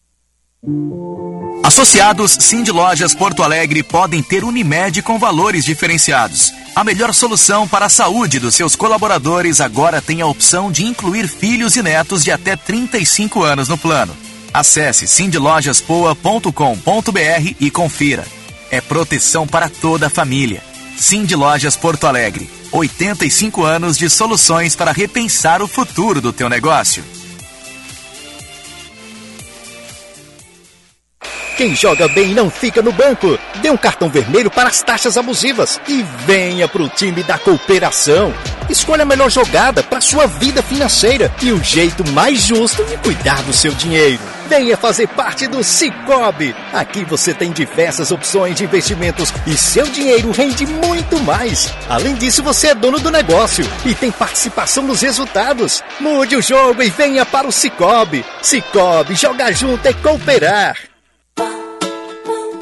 Associados 1.64 2.38
Cindy 2.40 2.72
Lojas 2.72 3.16
Porto 3.16 3.44
Alegre 3.44 3.82
podem 3.84 4.22
ter 4.22 4.44
Unimed 4.44 5.02
com 5.02 5.18
valores 5.18 5.66
diferenciados. 5.66 6.52
A 6.76 6.84
melhor 6.84 7.14
solução 7.14 7.68
para 7.68 7.86
a 7.86 7.90
saúde 7.90 8.40
dos 8.40 8.54
seus 8.54 8.76
colaboradores 8.76 9.62
agora 9.62 10.02
tem 10.02 10.22
a 10.22 10.28
opção 10.28 10.72
de 10.72 10.86
incluir 10.86 11.28
filhos 11.28 11.76
e 11.76 11.82
netos 11.82 12.24
de 12.24 12.32
até 12.32 12.56
35 12.56 13.44
anos 13.44 13.68
no 13.68 13.78
plano. 13.78 14.16
Acesse 14.56 15.06
cindylojaspoa.com.br 15.06 17.56
e 17.60 17.70
confira. 17.70 18.26
É 18.72 18.80
proteção 18.80 19.46
para 19.46 19.68
toda 19.68 20.08
a 20.08 20.10
família. 20.10 20.64
Cindy 20.96 21.36
Lojas 21.36 21.76
Porto 21.76 22.08
Alegre. 22.08 22.50
85 22.72 23.66
anos 23.66 23.98
de 23.98 24.10
soluções 24.10 24.74
para 24.74 24.94
repensar 24.94 25.62
o 25.62 25.68
futuro 25.68 26.22
do 26.22 26.32
teu 26.32 26.48
negócio. 26.48 27.04
Quem 31.58 31.76
joga 31.76 32.08
bem 32.08 32.34
não 32.34 32.50
fica 32.50 32.82
no 32.82 32.94
banco. 32.94 33.38
Dê 33.62 33.70
um 33.70 33.78
cartão 33.78 34.10
vermelho 34.10 34.50
para 34.50 34.70
as 34.70 34.82
taxas 34.82 35.18
abusivas 35.18 35.82
e 35.86 36.02
venha 36.26 36.66
para 36.66 36.82
o 36.82 36.88
time 36.88 37.24
da 37.24 37.38
cooperação. 37.38 38.34
Escolha 38.70 39.04
a 39.04 39.06
melhor 39.06 39.30
jogada 39.30 39.84
para 39.84 40.00
sua 40.00 40.28
vida 40.28 40.64
financeira 40.64 41.30
e 41.42 41.52
o 41.52 41.62
jeito 41.62 42.10
mais 42.12 42.40
justo 42.40 42.86
de 42.86 42.96
cuidar 43.00 43.44
do 43.44 43.52
seu 43.52 43.74
dinheiro. 43.74 44.35
Venha 44.48 44.78
fazer 44.78 45.08
parte 45.08 45.48
do 45.48 45.64
Cicobi. 45.64 46.56
Aqui 46.72 47.04
você 47.04 47.34
tem 47.34 47.52
diversas 47.52 48.12
opções 48.12 48.56
de 48.56 48.64
investimentos 48.64 49.34
e 49.48 49.58
seu 49.58 49.86
dinheiro 49.88 50.32
rende 50.32 50.66
muito 50.66 51.20
mais. 51.22 51.74
Além 51.90 52.16
disso, 52.16 52.44
você 52.44 52.68
é 52.68 52.76
dono 52.76 53.00
do 53.00 53.12
negócio 53.12 53.66
e 53.86 53.96
tem 53.96 54.12
participação 54.12 54.84
nos 54.84 55.02
resultados. 55.02 55.84
Mude 56.00 56.36
o 56.36 56.42
jogo 56.42 56.84
e 56.84 56.90
venha 56.90 57.26
para 57.26 57.48
o 57.48 57.52
Cicobi. 57.52 58.26
Cicobi, 58.42 59.16
jogar 59.16 59.52
junto 59.52 59.86
é 59.88 59.94
cooperar. 59.94 60.95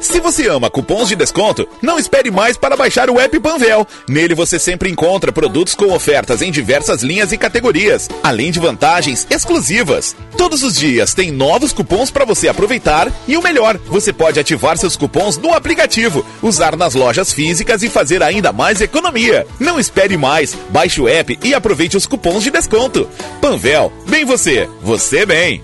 Se 0.04 0.20
você 0.20 0.46
ama 0.48 0.68
cupons 0.68 1.08
de 1.08 1.16
desconto, 1.16 1.66
não 1.80 1.98
espere 1.98 2.30
mais 2.30 2.58
para 2.58 2.76
baixar 2.76 3.08
o 3.08 3.18
app 3.18 3.40
Panvel. 3.40 3.86
Nele 4.06 4.34
você 4.34 4.58
sempre 4.58 4.90
encontra 4.90 5.32
produtos 5.32 5.74
com 5.74 5.90
ofertas 5.94 6.42
em 6.42 6.50
diversas 6.50 7.02
linhas 7.02 7.32
e 7.32 7.38
categorias, 7.38 8.10
além 8.22 8.52
de 8.52 8.60
vantagens 8.60 9.26
exclusivas. 9.30 10.14
Todos 10.36 10.62
os 10.62 10.76
dias 10.76 11.14
tem 11.14 11.32
novos 11.32 11.72
cupons 11.72 12.10
para 12.10 12.26
você 12.26 12.48
aproveitar 12.48 13.10
e 13.26 13.34
o 13.34 13.42
melhor, 13.42 13.78
você 13.86 14.12
pode 14.12 14.38
ativar 14.38 14.76
seus 14.76 14.94
cupons 14.94 15.38
no 15.38 15.54
aplicativo, 15.54 16.24
usar 16.42 16.76
nas 16.76 16.94
lojas 16.94 17.32
físicas 17.32 17.82
e 17.82 17.88
fazer 17.88 18.22
ainda 18.22 18.52
mais 18.52 18.82
economia. 18.82 19.46
Não 19.58 19.80
espere 19.80 20.18
mais, 20.18 20.54
baixe 20.68 21.00
o 21.00 21.08
app 21.08 21.38
e 21.42 21.54
aproveite 21.54 21.96
os 21.96 22.06
cupons 22.06 22.42
de 22.42 22.50
desconto. 22.50 23.08
Panvel, 23.40 23.90
bem 24.06 24.26
você, 24.26 24.68
você 24.82 25.24
bem. 25.24 25.62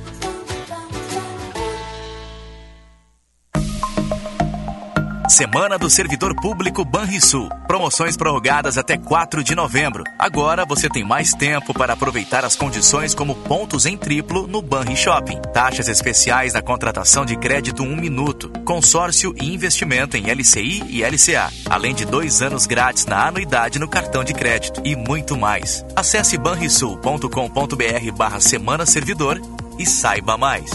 Semana 5.30 5.78
do 5.78 5.88
Servidor 5.88 6.34
Público 6.34 6.84
Banrisul. 6.84 7.48
Promoções 7.68 8.16
prorrogadas 8.16 8.76
até 8.76 8.98
4 8.98 9.44
de 9.44 9.54
novembro. 9.54 10.02
Agora 10.18 10.66
você 10.66 10.88
tem 10.88 11.04
mais 11.04 11.32
tempo 11.32 11.72
para 11.72 11.92
aproveitar 11.92 12.44
as 12.44 12.56
condições 12.56 13.14
como 13.14 13.36
pontos 13.36 13.86
em 13.86 13.96
triplo 13.96 14.48
no 14.48 14.60
Banri 14.60 14.96
Shopping. 14.96 15.40
Taxas 15.54 15.86
especiais 15.86 16.52
na 16.52 16.60
contratação 16.60 17.24
de 17.24 17.36
crédito 17.36 17.84
1 17.84 17.96
minuto. 17.96 18.50
Consórcio 18.64 19.32
e 19.40 19.54
investimento 19.54 20.16
em 20.16 20.28
LCI 20.28 20.82
e 20.88 21.04
LCA. 21.04 21.48
Além 21.70 21.94
de 21.94 22.04
dois 22.04 22.42
anos 22.42 22.66
grátis 22.66 23.06
na 23.06 23.28
anuidade 23.28 23.78
no 23.78 23.86
cartão 23.86 24.24
de 24.24 24.34
crédito. 24.34 24.82
E 24.84 24.96
muito 24.96 25.38
mais. 25.38 25.84
Acesse 25.94 26.36
banrisul.com.br 26.36 28.12
barra 28.16 28.40
Semana 28.40 28.84
Servidor 28.84 29.40
e 29.78 29.86
saiba 29.86 30.36
mais. 30.36 30.70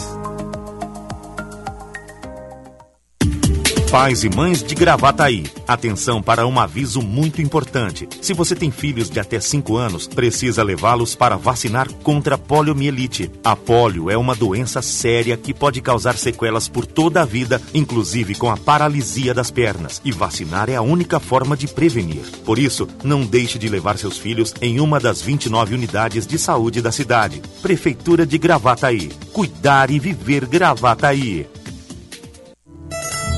Pais 3.91 4.25
e 4.25 4.29
mães 4.29 4.61
de 4.61 4.75
Gravataí, 4.75 5.45
atenção 5.65 6.21
para 6.21 6.45
um 6.45 6.59
aviso 6.59 7.01
muito 7.01 7.41
importante. 7.41 8.09
Se 8.21 8.33
você 8.33 8.53
tem 8.53 8.69
filhos 8.69 9.09
de 9.09 9.19
até 9.19 9.39
5 9.39 9.77
anos, 9.77 10.05
precisa 10.05 10.63
levá-los 10.63 11.15
para 11.15 11.37
vacinar 11.37 11.89
contra 12.03 12.35
a 12.35 12.37
poliomielite. 12.37 13.31
A 13.43 13.55
polio 13.55 14.09
é 14.09 14.17
uma 14.17 14.35
doença 14.35 14.81
séria 14.81 15.37
que 15.37 15.53
pode 15.53 15.81
causar 15.81 16.17
sequelas 16.17 16.67
por 16.67 16.85
toda 16.85 17.21
a 17.21 17.25
vida, 17.25 17.61
inclusive 17.73 18.35
com 18.35 18.49
a 18.49 18.57
paralisia 18.57 19.33
das 19.33 19.49
pernas. 19.49 20.01
E 20.03 20.11
vacinar 20.11 20.69
é 20.69 20.75
a 20.75 20.81
única 20.81 21.19
forma 21.19 21.55
de 21.55 21.67
prevenir. 21.67 22.25
Por 22.43 22.59
isso, 22.59 22.87
não 23.03 23.25
deixe 23.25 23.57
de 23.57 23.69
levar 23.69 23.97
seus 23.97 24.17
filhos 24.17 24.53
em 24.61 24.79
uma 24.81 24.99
das 24.99 25.21
29 25.21 25.73
unidades 25.73 26.27
de 26.27 26.37
saúde 26.37 26.81
da 26.81 26.91
cidade. 26.91 27.41
Prefeitura 27.61 28.25
de 28.25 28.37
Gravataí. 28.37 29.09
Cuidar 29.31 29.89
e 29.89 29.99
viver 29.99 30.45
Gravataí. 30.47 31.47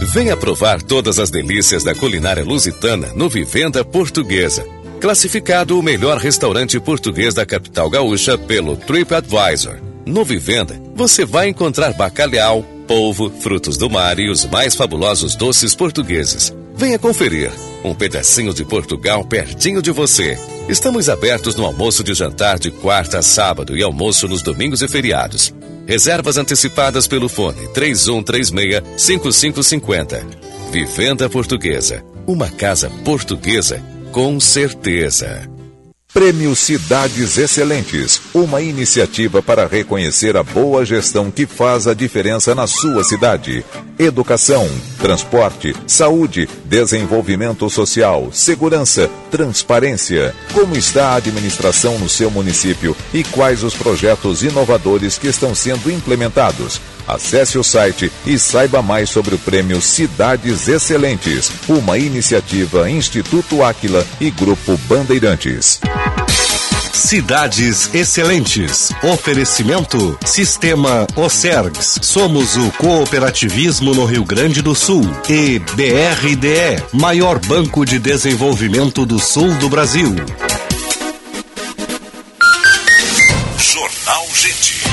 Venha 0.02 0.38
provar 0.38 0.82
todas 0.82 1.18
as 1.18 1.30
delícias 1.30 1.84
da 1.84 1.95
culinária 1.95 2.44
lusitana 2.44 3.07
no 3.15 3.28
Vivenda 3.28 3.84
Portuguesa. 3.84 4.65
Classificado 5.02 5.78
o 5.78 5.84
melhor 5.84 6.18
restaurante 6.18 6.80
português 6.80 7.34
da 7.34 7.45
capital 7.45 7.90
gaúcha 7.90 8.38
pelo 8.38 8.78
TripAdvisor. 8.78 9.78
No 10.06 10.24
Vivenda, 10.24 10.80
você 10.95 11.26
vai 11.26 11.49
encontrar 11.49 11.94
bacalhau, 11.94 12.64
polvo, 12.88 13.30
frutos 13.30 13.76
do 13.76 13.90
mar 13.90 14.19
e 14.19 14.30
os 14.30 14.45
mais 14.45 14.76
fabulosos 14.76 15.36
doces 15.36 15.76
portugueses. 15.76 16.53
Venha 16.76 16.99
conferir. 16.99 17.52
Um 17.84 17.94
pedacinho 17.94 18.53
de 18.53 18.64
Portugal 18.64 19.26
pertinho 19.26 19.82
de 19.82 19.91
você. 19.91 20.38
Estamos 20.69 21.10
abertos 21.10 21.56
no 21.56 21.65
almoço 21.65 22.03
de 22.03 22.14
jantar 22.14 22.60
de 22.60 22.69
quarta 22.69 23.19
a 23.19 23.22
sábado 23.22 23.76
e 23.76 23.82
almoço 23.82 24.28
nos 24.28 24.41
domingos 24.41 24.82
e 24.82 24.88
feriados. 24.88 25.53
Reservas 25.88 26.38
antecipadas 26.38 27.07
pelo 27.07 27.30
fone 27.30 27.65
3136-5550. 27.69 30.26
Vivenda 30.69 31.30
Portuguesa. 31.30 32.03
Uma 32.27 32.49
casa 32.49 32.89
portuguesa 33.05 33.81
com 34.11 34.39
certeza. 34.39 35.49
Prêmio 36.14 36.55
Cidades 36.55 37.38
Excelentes, 37.38 38.22
uma 38.34 38.61
iniciativa 38.61 39.43
para 39.43 39.68
reconhecer 39.68 40.35
a 40.35 40.41
boa 40.41 40.84
gestão 40.84 41.30
que 41.30 41.45
faz 41.45 41.88
a 41.88 41.93
diferença 41.93 42.55
na 42.55 42.65
sua 42.65 43.03
cidade. 43.03 43.64
Educação, 43.99 44.69
transporte, 44.99 45.76
saúde, 45.88 46.48
desenvolvimento 46.65 47.68
social, 47.68 48.30
segurança, 48.32 49.10
transparência. 49.32 50.36
Como 50.53 50.76
está 50.76 51.07
a 51.07 51.15
administração 51.15 51.98
no 51.98 52.07
seu 52.07 52.30
município 52.30 52.95
e 53.11 53.24
quais 53.24 53.64
os 53.64 53.74
projetos 53.74 54.44
inovadores 54.44 55.18
que 55.18 55.26
estão 55.26 55.56
sendo 55.56 55.90
implementados? 55.90 56.80
Acesse 57.07 57.57
o 57.57 57.64
site 57.64 58.11
e 58.24 58.38
saiba 58.38 58.84
mais 58.84 59.10
sobre 59.10 59.34
o 59.34 59.40
prêmio 59.40 59.82
Cidades 59.82 60.68
Excelentes, 60.68 61.52
uma 61.68 61.98
iniciativa 61.98 62.88
Instituto 62.88 63.64
Áquila 63.64 64.06
e 64.22 64.30
Grupo 64.30 64.78
Bandeirantes. 64.88 65.80
Cidades 66.98 67.94
Excelentes. 67.94 68.91
Oferecimento 69.03 70.18
Sistema 70.26 71.06
Ocergs. 71.15 71.99
Somos 72.02 72.57
o 72.57 72.72
cooperativismo 72.72 73.94
no 73.94 74.03
Rio 74.03 74.26
Grande 74.26 74.64
do 74.64 74.74
Sul. 74.74 75.03
E 75.30 75.60
BRDE, 75.60 76.84
maior 76.94 77.38
banco 77.38 77.86
de 77.86 77.99
desenvolvimento 77.99 79.06
do 79.06 79.19
sul 79.19 79.53
do 79.56 79.69
Brasil. 79.69 80.15
Jornal 83.60 84.28
Gente. 84.34 84.86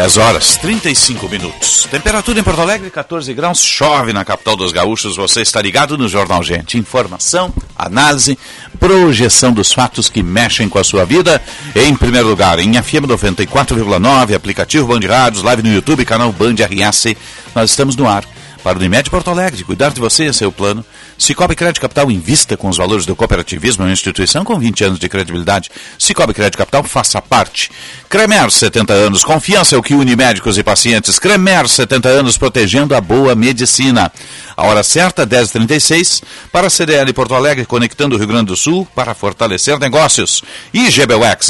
10 0.00 0.16
horas 0.16 0.56
35 0.56 1.28
minutos. 1.28 1.86
Temperatura 1.90 2.40
em 2.40 2.42
Porto 2.42 2.62
Alegre, 2.62 2.88
14 2.88 3.34
graus. 3.34 3.62
Chove 3.62 4.14
na 4.14 4.24
capital 4.24 4.56
dos 4.56 4.72
gaúchos. 4.72 5.16
Você 5.16 5.42
está 5.42 5.60
ligado 5.60 5.98
no 5.98 6.08
Jornal 6.08 6.42
Gente. 6.42 6.78
Informação, 6.78 7.52
análise, 7.76 8.38
projeção 8.78 9.52
dos 9.52 9.74
fatos 9.74 10.08
que 10.08 10.22
mexem 10.22 10.70
com 10.70 10.78
a 10.78 10.84
sua 10.84 11.04
vida. 11.04 11.38
Em 11.76 11.94
primeiro 11.94 12.28
lugar, 12.28 12.58
em 12.60 12.82
FM 12.82 13.04
94,9, 13.08 14.34
aplicativo 14.34 14.86
Band 14.86 15.06
Rádios, 15.06 15.42
live 15.42 15.62
no 15.64 15.74
YouTube, 15.74 16.02
canal 16.06 16.32
Band 16.32 16.54
RS. 16.54 17.14
Nós 17.54 17.68
estamos 17.68 17.94
no 17.94 18.08
ar 18.08 18.24
para 18.64 18.78
o 18.78 18.80
Unimed 18.80 19.10
Porto 19.10 19.28
Alegre. 19.28 19.64
Cuidar 19.64 19.90
de 19.90 20.00
você, 20.00 20.30
é 20.40 20.46
o 20.46 20.52
plano. 20.52 20.82
Cicobi 21.20 21.54
Crédito 21.54 21.82
Capital 21.82 22.10
invista 22.10 22.56
com 22.56 22.70
os 22.70 22.78
valores 22.78 23.04
do 23.04 23.14
cooperativismo, 23.14 23.84
uma 23.84 23.92
instituição 23.92 24.42
com 24.42 24.58
20 24.58 24.84
anos 24.84 24.98
de 24.98 25.06
credibilidade. 25.06 25.70
Cicobi 25.98 26.32
Crédito 26.32 26.56
Capital 26.56 26.82
faça 26.82 27.20
parte. 27.20 27.70
Cremer, 28.08 28.50
70 28.50 28.94
anos. 28.94 29.22
Confiança 29.22 29.74
é 29.76 29.78
o 29.78 29.82
que 29.82 29.92
une 29.92 30.16
médicos 30.16 30.56
e 30.56 30.62
pacientes. 30.62 31.18
Cremer, 31.18 31.68
70 31.68 32.08
anos, 32.08 32.38
protegendo 32.38 32.94
a 32.94 33.02
boa 33.02 33.34
medicina. 33.34 34.10
A 34.56 34.66
hora 34.66 34.82
certa, 34.82 35.26
10h36, 35.26 36.22
para 36.50 36.68
a 36.68 36.70
CDL 36.70 37.12
Porto 37.12 37.34
Alegre, 37.34 37.66
conectando 37.66 38.16
o 38.16 38.18
Rio 38.18 38.26
Grande 38.26 38.46
do 38.46 38.56
Sul 38.56 38.88
para 38.94 39.12
fortalecer 39.12 39.78
negócios. 39.78 40.42
E 40.72 40.88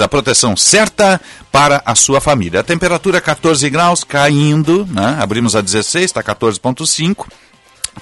a 0.03 0.09
proteção 0.09 0.57
certa 0.57 1.21
para 1.53 1.81
a 1.87 1.95
sua 1.95 2.21
família. 2.21 2.59
A 2.59 2.65
temperatura 2.65 3.21
14 3.21 3.71
graus, 3.71 4.03
caindo, 4.03 4.85
né? 4.91 5.17
abrimos 5.21 5.55
a 5.55 5.61
16, 5.61 6.07
está 6.07 6.25
14,5. 6.25 7.27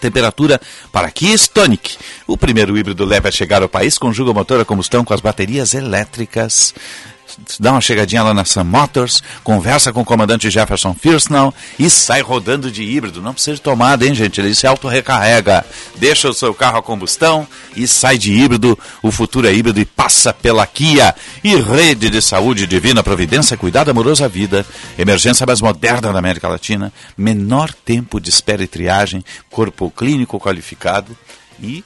Temperatura 0.01 0.61
para 0.93 1.11
Kia 1.11 1.35
Stonic. 1.35 1.97
O 2.27 2.37
primeiro 2.37 2.77
híbrido 2.77 3.05
leve 3.05 3.29
a 3.29 3.33
chegar 3.33 3.63
ao 3.63 3.69
país 3.69 3.99
conjuga 3.99 4.31
o 4.31 4.35
motor 4.35 4.61
a 4.61 4.65
combustão 4.65 5.05
com 5.05 5.15
as 5.15 5.21
baterias 5.21 5.75
elétricas 5.75 6.75
dá 7.59 7.73
uma 7.73 7.81
chegadinha 7.81 8.23
lá 8.23 8.35
na 8.35 8.45
Sun 8.45 8.65
Motors, 8.65 9.23
conversa 9.43 9.93
com 9.93 10.01
o 10.01 10.05
comandante 10.05 10.51
Jefferson 10.51 10.95
Firstnall 10.95 11.55
e 11.79 11.89
sai 11.89 12.21
rodando 12.21 12.71
de 12.71 12.83
híbrido. 12.83 13.23
Não 13.23 13.33
precisa 13.33 13.57
de 13.57 13.63
tomada, 13.63 14.07
hein, 14.07 14.15
gente? 14.15 14.41
Ele 14.41 14.55
se 14.55 14.67
auto-recarrega. 14.67 15.65
Deixa 15.97 16.29
o 16.29 16.35
seu 16.35 16.53
carro 16.53 16.79
a 16.79 16.83
combustão 16.83 17.47
e 17.77 17.87
sai 17.87 18.19
de 18.19 18.33
híbrido. 18.33 18.79
O 19.03 19.11
futuro 19.11 19.47
é 19.47 19.53
híbrido 19.53 19.81
e 19.81 19.85
passa 19.85 20.33
pela 20.33 20.67
Kia. 20.67 21.15
E 21.43 21.57
rede 21.57 22.11
de 22.11 22.21
saúde 22.21 22.67
divina 22.67 23.03
providência, 23.03 23.57
cuidado 23.57 23.91
amoroso 23.91 24.25
à 24.25 24.29
vida. 24.29 24.67
Emergência 24.99 25.47
mais 25.47 25.61
moderna 25.61 26.13
da 26.13 26.19
América 26.19 26.49
Latina. 26.49 26.93
Menor 27.17 27.73
tempo 27.73 28.21
de 28.21 28.31
espera 28.31 28.63
e 28.63 28.67
triagem. 28.67 29.25
Corpo 29.51 29.91
clínico 29.91 30.39
qualificado 30.39 31.17
e 31.63 31.85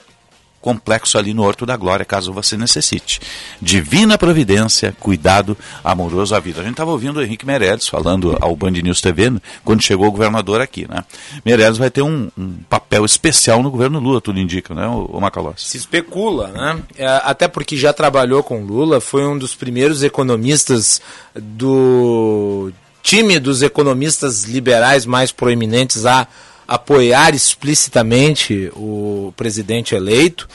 complexo 0.63 1.19
ali 1.19 1.35
no 1.35 1.43
Horto 1.43 1.67
da 1.67 1.77
Glória, 1.77 2.07
caso 2.07 2.33
você 2.33 2.57
necessite. 2.57 3.21
Divina 3.61 4.17
providência, 4.17 4.97
cuidado 4.99 5.59
amoroso 5.85 6.35
à 6.35 6.41
vida. 6.41 6.61
A 6.61 6.63
gente 6.63 6.75
estava 6.75 6.93
ouvindo 6.93 7.19
o 7.19 7.23
Henrique 7.23 7.45
Meirelles 7.45 7.89
falando 7.89 8.39
ao 8.41 8.55
Band 8.55 8.71
News 8.71 9.01
TV 9.01 9.33
quando 9.65 9.83
chegou 9.83 10.07
o 10.07 10.13
governador 10.13 10.61
aqui, 10.61 10.87
né? 10.89 11.05
Meirelles 11.45 11.77
vai 11.77 11.91
ter 11.91 12.03
um, 12.03 12.31
um 12.39 12.55
papel 12.71 13.05
especial 13.05 13.63
no 13.63 13.71
governo 13.71 13.99
Lula, 13.99 14.21
tudo 14.21 14.39
indica, 14.39 14.73
né, 14.73 14.87
o, 14.87 15.05
o 15.13 15.21
Macalossi? 15.21 15.69
Se 15.69 15.77
especula, 15.77 16.49
né? 16.49 16.79
É, 16.97 17.07
até 17.25 17.49
porque 17.49 17.77
já 17.77 17.93
trabalhou 17.93 18.43
com 18.43 18.65
Lula, 18.65 19.01
foi 19.01 19.27
um 19.27 19.37
dos 19.37 19.55
primeiros 19.55 20.03
economistas 20.03 21.03
do 21.35 22.73
time 23.03 23.41
dos 23.41 23.63
economistas 23.63 24.45
liberais 24.45 25.05
mais 25.05 25.33
proeminentes 25.33 26.07
a 26.07 26.27
apoiar 26.73 27.35
explicitamente 27.35 28.73
o 28.75 29.33
presidente 29.37 29.95
eleito. 29.95 30.49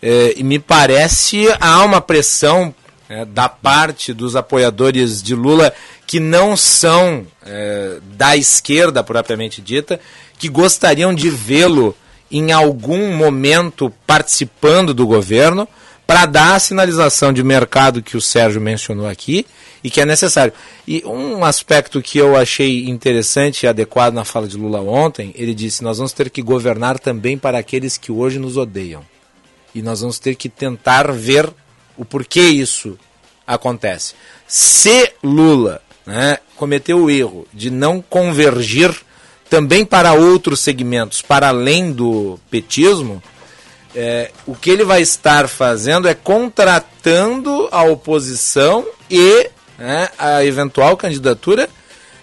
Eh, 0.00 0.34
e 0.38 0.42
me 0.42 0.58
parece 0.58 1.46
há 1.60 1.84
uma 1.84 2.00
pressão 2.00 2.74
eh, 3.08 3.26
da 3.26 3.50
parte 3.50 4.14
dos 4.14 4.34
apoiadores 4.34 5.22
de 5.22 5.34
Lula 5.34 5.72
que 6.06 6.18
não 6.18 6.56
são 6.56 7.26
eh, 7.44 7.98
da 8.16 8.34
esquerda 8.34 9.04
propriamente 9.04 9.60
dita, 9.60 10.00
que 10.38 10.48
gostariam 10.48 11.14
de 11.14 11.28
vê-lo 11.28 11.94
em 12.30 12.50
algum 12.50 13.14
momento 13.14 13.92
participando 14.06 14.94
do 14.94 15.06
governo 15.06 15.68
para 16.06 16.24
dar 16.24 16.54
a 16.54 16.58
sinalização 16.58 17.30
de 17.30 17.42
mercado 17.42 18.02
que 18.02 18.16
o 18.16 18.22
Sérgio 18.22 18.60
mencionou 18.60 19.06
aqui 19.06 19.44
e 19.88 19.90
que 19.90 20.02
é 20.02 20.04
necessário. 20.04 20.52
E 20.86 21.02
um 21.06 21.42
aspecto 21.42 22.02
que 22.02 22.18
eu 22.18 22.36
achei 22.36 22.84
interessante 22.84 23.62
e 23.62 23.66
adequado 23.66 24.12
na 24.12 24.22
fala 24.22 24.46
de 24.46 24.58
Lula 24.58 24.82
ontem, 24.82 25.32
ele 25.34 25.54
disse: 25.54 25.82
nós 25.82 25.96
vamos 25.96 26.12
ter 26.12 26.28
que 26.28 26.42
governar 26.42 26.98
também 26.98 27.38
para 27.38 27.58
aqueles 27.58 27.96
que 27.96 28.12
hoje 28.12 28.38
nos 28.38 28.58
odeiam. 28.58 29.02
E 29.74 29.80
nós 29.80 30.02
vamos 30.02 30.18
ter 30.18 30.34
que 30.34 30.50
tentar 30.50 31.10
ver 31.10 31.50
o 31.96 32.04
porquê 32.04 32.42
isso 32.42 32.98
acontece. 33.46 34.12
Se 34.46 35.10
Lula 35.24 35.80
né, 36.04 36.36
cometeu 36.54 37.04
o 37.04 37.10
erro 37.10 37.46
de 37.52 37.70
não 37.70 38.02
convergir 38.02 38.94
também 39.48 39.86
para 39.86 40.12
outros 40.12 40.60
segmentos, 40.60 41.22
para 41.22 41.48
além 41.48 41.92
do 41.92 42.38
petismo, 42.50 43.22
é, 43.96 44.32
o 44.46 44.54
que 44.54 44.68
ele 44.68 44.84
vai 44.84 45.00
estar 45.00 45.48
fazendo 45.48 46.06
é 46.06 46.12
contratando 46.12 47.68
a 47.70 47.84
oposição 47.84 48.86
e 49.10 49.50
né, 49.78 50.08
a 50.18 50.44
eventual 50.44 50.96
candidatura 50.96 51.68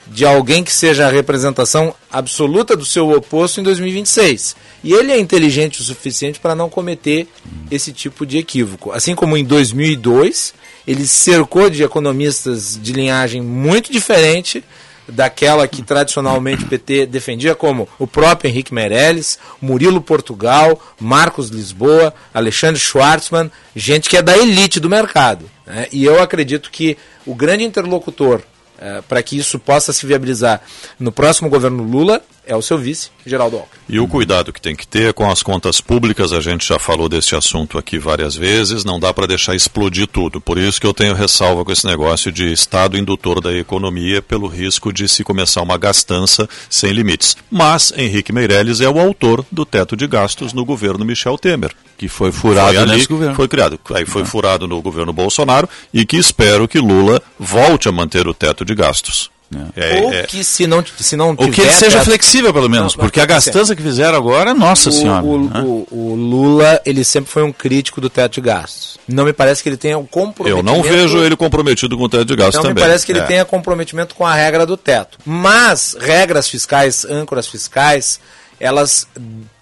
de 0.07 0.25
alguém 0.25 0.63
que 0.63 0.71
seja 0.71 1.07
a 1.07 1.11
representação 1.11 1.93
absoluta 2.11 2.75
do 2.75 2.85
seu 2.85 3.09
oposto 3.09 3.59
em 3.59 3.63
2026. 3.63 4.55
E 4.83 4.93
ele 4.93 5.11
é 5.11 5.19
inteligente 5.19 5.81
o 5.81 5.83
suficiente 5.83 6.39
para 6.39 6.53
não 6.53 6.69
cometer 6.69 7.27
esse 7.71 7.91
tipo 7.91 8.25
de 8.25 8.37
equívoco. 8.37 8.91
Assim 8.91 9.15
como 9.15 9.35
em 9.35 9.43
2002, 9.43 10.53
ele 10.85 11.07
cercou 11.07 11.69
de 11.69 11.81
economistas 11.81 12.79
de 12.79 12.93
linhagem 12.93 13.41
muito 13.41 13.91
diferente 13.91 14.63
daquela 15.07 15.67
que 15.67 15.81
tradicionalmente 15.81 16.63
o 16.63 16.67
PT 16.67 17.05
defendia, 17.05 17.55
como 17.55 17.87
o 17.99 18.07
próprio 18.07 18.49
Henrique 18.49 18.73
Meirelles, 18.73 19.39
Murilo 19.61 20.01
Portugal, 20.01 20.79
Marcos 20.99 21.49
Lisboa, 21.49 22.13
Alexandre 22.33 22.79
Schwartzman, 22.79 23.51
gente 23.75 24.09
que 24.09 24.17
é 24.17 24.21
da 24.21 24.37
elite 24.37 24.79
do 24.79 24.89
mercado. 24.89 25.49
Né? 25.65 25.87
E 25.91 26.03
eu 26.03 26.21
acredito 26.21 26.71
que 26.71 26.97
o 27.25 27.35
grande 27.35 27.63
interlocutor 27.63 28.41
é, 28.77 29.01
para 29.01 29.23
que 29.23 29.37
isso 29.37 29.57
possa 29.57 29.93
se 29.93 30.05
viabilizar 30.05 30.61
no 30.99 31.11
próximo 31.11 31.49
governo 31.49 31.83
Lula 31.83 32.21
é 32.45 32.55
o 32.55 32.61
seu 32.61 32.77
vice, 32.77 33.09
Geraldo 33.25 33.57
Alckmin. 33.57 33.79
E 33.87 33.99
o 33.99 34.07
cuidado 34.07 34.51
que 34.51 34.61
tem 34.61 34.75
que 34.75 34.87
ter 34.87 35.13
com 35.13 35.29
as 35.29 35.43
contas 35.43 35.79
públicas, 35.81 36.33
a 36.33 36.39
gente 36.39 36.67
já 36.67 36.79
falou 36.79 37.07
desse 37.07 37.35
assunto 37.35 37.77
aqui 37.77 37.99
várias 37.99 38.35
vezes, 38.35 38.83
não 38.83 38.99
dá 38.99 39.13
para 39.13 39.27
deixar 39.27 39.55
explodir 39.55 40.07
tudo. 40.07 40.41
Por 40.41 40.57
isso 40.57 40.79
que 40.79 40.87
eu 40.87 40.93
tenho 40.93 41.13
ressalva 41.13 41.63
com 41.63 41.71
esse 41.71 41.85
negócio 41.85 42.31
de 42.31 42.51
Estado 42.51 42.97
indutor 42.97 43.41
da 43.41 43.53
economia 43.53 44.21
pelo 44.21 44.47
risco 44.47 44.91
de 44.91 45.07
se 45.07 45.23
começar 45.23 45.61
uma 45.61 45.77
gastança 45.77 46.47
sem 46.69 46.91
limites. 46.91 47.35
Mas 47.49 47.93
Henrique 47.95 48.33
Meirelles 48.33 48.81
é 48.81 48.89
o 48.89 48.99
autor 48.99 49.45
do 49.51 49.65
teto 49.65 49.95
de 49.95 50.07
gastos 50.07 50.53
no 50.53 50.65
governo 50.65 51.05
Michel 51.05 51.37
Temer. 51.37 51.71
Que 51.97 52.07
foi 52.07 52.31
furado 52.31 52.73
foi 52.73 52.77
ali, 52.77 52.91
nesse 52.91 53.07
governo. 53.07 53.35
Foi 53.35 53.47
criado. 53.47 53.79
Aí 53.93 54.05
foi 54.05 54.25
furado 54.25 54.67
no 54.67 54.81
governo 54.81 55.13
Bolsonaro 55.13 55.69
e 55.93 56.05
que 56.05 56.17
espero 56.17 56.67
que 56.67 56.79
Lula 56.79 57.21
volte 57.39 57.87
a 57.87 57.91
manter 57.91 58.27
o 58.27 58.33
teto 58.33 58.65
de 58.65 58.75
gastos. 58.75 59.34
É, 59.75 60.01
Ou 60.01 60.11
que 60.27 60.43
se 60.43 60.67
não, 60.67 60.83
se 60.85 61.15
não 61.15 61.29
Ou 61.29 61.49
que 61.49 61.61
ele 61.61 61.71
seja 61.71 62.03
flexível, 62.03 62.53
pelo 62.53 62.69
menos, 62.69 62.95
não, 62.95 63.03
porque 63.03 63.19
a 63.19 63.25
gastança 63.25 63.75
que 63.75 63.81
fizeram 63.81 64.17
agora, 64.17 64.53
nossa 64.53 64.89
o, 64.89 64.91
senhora. 64.91 65.25
O, 65.25 65.43
né? 65.43 65.61
o, 65.61 65.87
o, 65.91 66.15
Lula, 66.15 66.81
ele 66.85 67.03
sempre 67.03 67.31
foi 67.31 67.43
um 67.43 67.51
crítico 67.51 68.01
do 68.01 68.09
teto 68.09 68.33
de 68.33 68.41
gastos. 68.41 68.97
Não 69.07 69.25
me 69.25 69.33
parece 69.33 69.61
que 69.61 69.69
ele 69.69 69.77
tenha 69.77 69.97
um 69.97 70.05
comprometimento... 70.05 70.67
Eu 70.67 70.73
não 70.75 70.81
vejo 70.81 71.23
ele 71.23 71.35
comprometido 71.35 71.97
com 71.97 72.03
o 72.03 72.09
teto 72.09 72.25
de 72.25 72.35
gastos 72.35 72.55
não 72.55 72.61
também. 72.63 72.75
Não 72.75 72.81
me 72.81 72.87
parece 72.87 73.05
que 73.05 73.11
ele 73.11 73.19
é. 73.19 73.25
tenha 73.25 73.45
comprometimento 73.45 74.15
com 74.15 74.25
a 74.25 74.33
regra 74.33 74.65
do 74.65 74.75
teto. 74.75 75.17
Mas 75.25 75.95
regras 75.99 76.49
fiscais, 76.49 77.05
âncoras 77.05 77.47
fiscais, 77.47 78.19
elas 78.59 79.07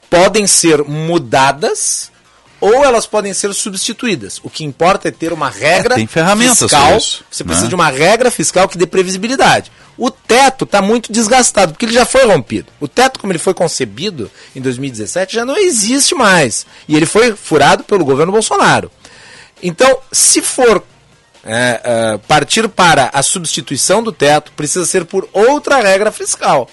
podem 0.10 0.45
ser 0.45 0.84
mudadas 0.84 2.12
ou 2.64 2.85
elas 2.85 3.06
podem 3.06 3.34
ser 3.34 3.53
substituídas. 3.53 4.40
O 4.41 4.49
que 4.49 4.64
importa 4.64 5.10
é 5.10 5.11
ter 5.11 5.34
uma 5.34 5.49
regra 5.49 5.95
é, 5.95 5.98
tem 5.98 6.07
ferramentas 6.07 6.60
fiscal. 6.60 6.95
Isso, 6.95 7.26
você 7.30 7.44
precisa 7.44 7.65
né? 7.65 7.69
de 7.69 7.76
uma 7.76 7.90
regra 7.90 8.31
fiscal 8.31 8.69
que 8.69 8.77
dê 8.77 8.88
previsibilidade. 8.88 9.69
O 9.98 10.10
teto 10.10 10.64
está 10.64 10.81
muito 10.81 11.11
desgastado, 11.11 11.73
porque 11.73 11.85
ele 11.85 11.94
já 11.94 12.06
foi 12.06 12.26
rompido. 12.26 12.72
O 12.80 12.88
teto, 12.88 13.19
como 13.19 13.34
ele 13.34 13.40
foi 13.40 13.53
concebido 13.53 14.31
em 14.56 14.61
2017, 14.61 15.35
já 15.35 15.44
não 15.44 15.57
existe 15.57 16.15
mais. 16.15 16.65
E 16.88 16.95
ele 16.95 17.06
foi 17.06 17.35
furado 17.35 17.84
pelo 17.84 18.06
governo 18.06 18.31
Bolsonaro. 18.31 18.90
Então, 19.61 19.99
se 20.10 20.41
for 20.41 20.81
é, 21.44 21.81
é, 21.84 22.18
partir 22.30 22.69
para 22.69 23.10
a 23.14 23.22
substituição 23.22 24.02
do 24.02 24.14
teto, 24.14 24.53
precisa 24.53 24.85
ser 24.85 25.03
por 25.03 25.27
outra 25.34 25.81
regra 25.81 26.14
fiscal. 26.14 26.69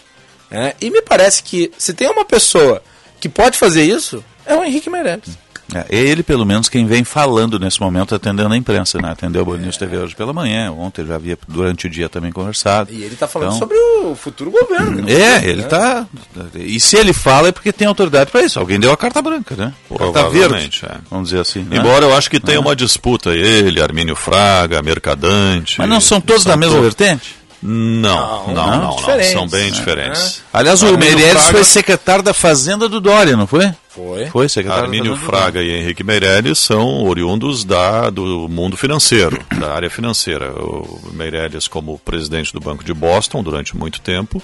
É, 0.53 0.77
e 0.81 0.89
me 0.89 1.03
parece 1.03 1.43
que 1.43 1.73
se 1.77 1.93
tem 1.93 2.09
uma 2.09 2.25
pessoa 2.25 2.81
que 3.19 3.29
pode 3.29 3.59
fazer 3.59 3.83
isso, 3.83 4.25
é 4.47 4.55
o 4.55 4.63
Henrique 4.63 4.89
Meirelles. 4.89 5.50
É, 5.75 5.87
ele, 5.89 6.23
pelo 6.23 6.45
menos, 6.45 6.69
quem 6.69 6.87
vem 6.87 7.05
falando 7.05 7.59
nesse 7.59 7.81
momento, 7.81 8.15
atendendo 8.15 8.53
a 8.53 8.57
imprensa, 8.57 8.99
né? 8.99 9.11
Atendeu 9.11 9.43
o 9.43 9.45
Band 9.45 9.59
News 9.59 9.77
TV 9.77 9.97
hoje 9.99 10.15
pela 10.15 10.33
manhã, 10.33 10.73
ontem 10.73 11.07
já 11.07 11.15
havia 11.15 11.39
durante 11.47 11.87
o 11.87 11.91
dia 11.91 12.09
também 12.09 12.33
conversado. 12.33 12.93
E 12.93 13.03
ele 13.03 13.15
está 13.15 13.27
falando 13.27 13.55
então, 13.55 13.59
sobre 13.59 13.77
o 13.77 14.15
futuro 14.15 14.51
governo. 14.51 15.09
É, 15.09 15.45
ele 15.49 15.63
está. 15.63 16.07
Né? 16.35 16.45
E 16.55 16.81
se 16.81 16.97
ele 16.97 17.13
fala 17.13 17.49
é 17.49 17.53
porque 17.53 17.73
tem 17.73 17.87
autoridade 17.87 18.31
para 18.31 18.43
isso. 18.43 18.59
Alguém 18.59 18.79
deu 18.79 18.93
a 18.93 18.97
carta 18.97 19.23
branca, 19.23 19.55
né? 19.57 19.73
Carta 19.97 20.29
verde, 20.29 20.83
é. 20.85 20.97
vamos 21.11 21.31
dizer 21.31 21.41
assim. 21.41 21.61
Né? 21.61 21.77
Embora 21.77 22.05
eu 22.05 22.17
acho 22.17 22.31
que 22.31 22.41
tenha 22.41 22.61
uma 22.61 22.75
disputa, 22.75 23.31
ele, 23.31 23.83
Armínio 23.83 24.17
Fraga, 24.17 24.83
Mercadante. 24.83 25.79
Mas 25.79 25.89
não 25.89 26.01
são 26.01 26.21
todos 26.21 26.45
da 26.45 26.57
mesma 26.57 26.77
todos. 26.77 26.95
vertente? 26.95 27.41
Não, 27.63 28.47
não, 28.47 28.55
não, 28.55 28.71
não, 28.71 28.97
não 28.97 29.23
são 29.23 29.47
bem 29.47 29.71
diferentes. 29.71 30.43
É. 30.55 30.59
Aliás, 30.59 30.83
o 30.83 30.97
Meirelles 30.97 31.43
Fraga... 31.43 31.51
foi 31.51 31.65
secretário 31.65 32.25
da 32.25 32.33
Fazenda 32.33 32.89
do 32.89 33.01
Dória, 33.01 33.37
não 33.37 33.47
foi? 33.47 33.71
Foi. 34.01 34.27
Foi 34.27 34.49
secretário 34.49 34.85
Armínio 34.85 35.17
Fraga 35.17 35.63
e 35.63 35.71
Henrique 35.71 36.03
Meirelles 36.03 36.59
são 36.59 37.05
oriundos 37.05 37.65
da, 37.65 38.09
do 38.09 38.49
mundo 38.49 38.77
financeiro, 38.77 39.39
da 39.59 39.75
área 39.75 39.91
financeira. 39.91 40.53
O 40.53 41.11
Meirelles 41.13 41.69
como 41.69 41.99
presidente 41.99 42.53
do 42.53 42.61
Banco 42.61 42.83
de 42.83 42.95
Boston 42.95 43.43
durante 43.43 43.77
muito 43.77 44.01
tempo 44.01 44.43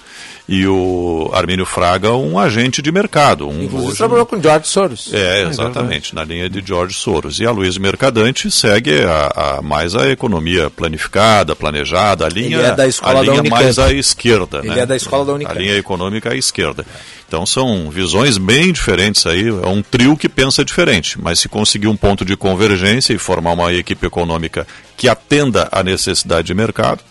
e 0.48 0.66
o 0.66 1.30
Armínio 1.32 1.64
Fraga 1.64 2.12
um 2.12 2.38
agente 2.38 2.82
de 2.82 2.92
mercado. 2.92 3.48
Um 3.48 3.62
Inclusive 3.62 3.88
hoje... 3.88 3.96
trabalhou 3.96 4.26
com 4.26 4.40
George 4.40 4.68
Soros. 4.68 5.12
É, 5.12 5.42
exatamente, 5.44 6.14
na 6.14 6.22
linha 6.22 6.48
de 6.48 6.62
George 6.64 6.94
Soros. 6.94 7.40
E 7.40 7.46
a 7.46 7.50
Luiz 7.50 7.78
Mercadante 7.78 8.50
segue 8.50 9.02
a, 9.02 9.58
a 9.58 9.62
mais 9.62 9.94
a 9.94 10.08
economia 10.10 10.68
planificada, 10.68 11.56
planejada, 11.56 12.26
a 12.26 12.28
linha, 12.28 12.58
Ele 12.58 12.66
é 12.66 12.74
da 12.74 12.86
escola 12.86 13.20
a 13.20 13.22
linha 13.22 13.42
da 13.42 13.50
mais 13.50 13.78
à 13.78 13.92
esquerda. 13.92 14.58
Ele 14.58 14.74
né? 14.74 14.80
é 14.80 14.86
da 14.86 14.96
escola 14.96 15.24
da 15.24 15.32
Unicamp. 15.32 15.56
A 15.56 15.60
linha 15.60 15.76
econômica 15.76 16.30
à 16.30 16.36
esquerda. 16.36 16.84
Então 17.26 17.44
são 17.44 17.90
visões 17.90 18.38
bem 18.38 18.72
diferentes 18.72 19.26
aí, 19.26 19.48
é 19.48 19.66
um 19.66 19.82
trio 19.82 20.16
que 20.16 20.28
pensa 20.28 20.64
diferente, 20.64 21.20
mas 21.20 21.40
se 21.40 21.48
conseguir 21.48 21.88
um 21.88 21.96
ponto 21.96 22.24
de 22.24 22.36
convergência 22.36 23.12
e 23.12 23.18
formar 23.18 23.52
uma 23.52 23.72
equipe 23.72 24.06
econômica 24.06 24.66
que 24.96 25.08
atenda 25.08 25.68
à 25.72 25.82
necessidade 25.82 26.46
de 26.46 26.54
mercado, 26.54 27.02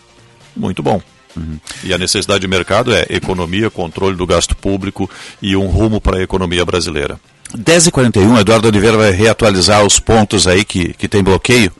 muito 0.56 0.82
bom. 0.82 1.02
Uhum. 1.36 1.60
E 1.84 1.92
a 1.92 1.98
necessidade 1.98 2.40
de 2.40 2.48
mercado 2.48 2.94
é 2.94 3.04
economia, 3.10 3.68
controle 3.68 4.16
do 4.16 4.26
gasto 4.26 4.56
público 4.56 5.08
e 5.42 5.54
um 5.54 5.66
rumo 5.66 6.00
para 6.00 6.16
a 6.16 6.22
economia 6.22 6.64
brasileira. 6.64 7.20
10h41, 7.54 8.40
Eduardo 8.40 8.68
Oliveira 8.68 8.96
vai 8.96 9.10
reatualizar 9.12 9.84
os 9.84 10.00
pontos 10.00 10.46
aí 10.46 10.64
que, 10.64 10.94
que 10.94 11.06
tem 11.06 11.22
bloqueio 11.22 11.70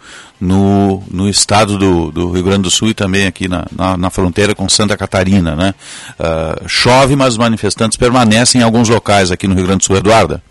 no, 0.40 1.02
no 1.10 1.28
estado 1.28 1.78
do, 1.78 2.10
do 2.10 2.30
Rio 2.30 2.42
Grande 2.42 2.62
do 2.62 2.70
Sul 2.70 2.88
e 2.88 2.94
também 2.94 3.26
aqui 3.26 3.48
na, 3.48 3.64
na, 3.74 3.96
na 3.96 4.10
fronteira 4.10 4.54
com 4.54 4.68
Santa 4.68 4.96
Catarina. 4.96 5.56
Né? 5.56 5.74
Uh, 6.18 6.68
chove, 6.68 7.16
mas 7.16 7.34
os 7.34 7.38
manifestantes 7.38 7.96
permanecem 7.96 8.60
em 8.60 8.64
alguns 8.64 8.88
locais 8.88 9.30
aqui 9.30 9.46
no 9.46 9.54
Rio 9.54 9.64
Grande 9.64 9.78
do 9.78 9.84
Sul. 9.84 9.96
Eduarda? 9.96 10.42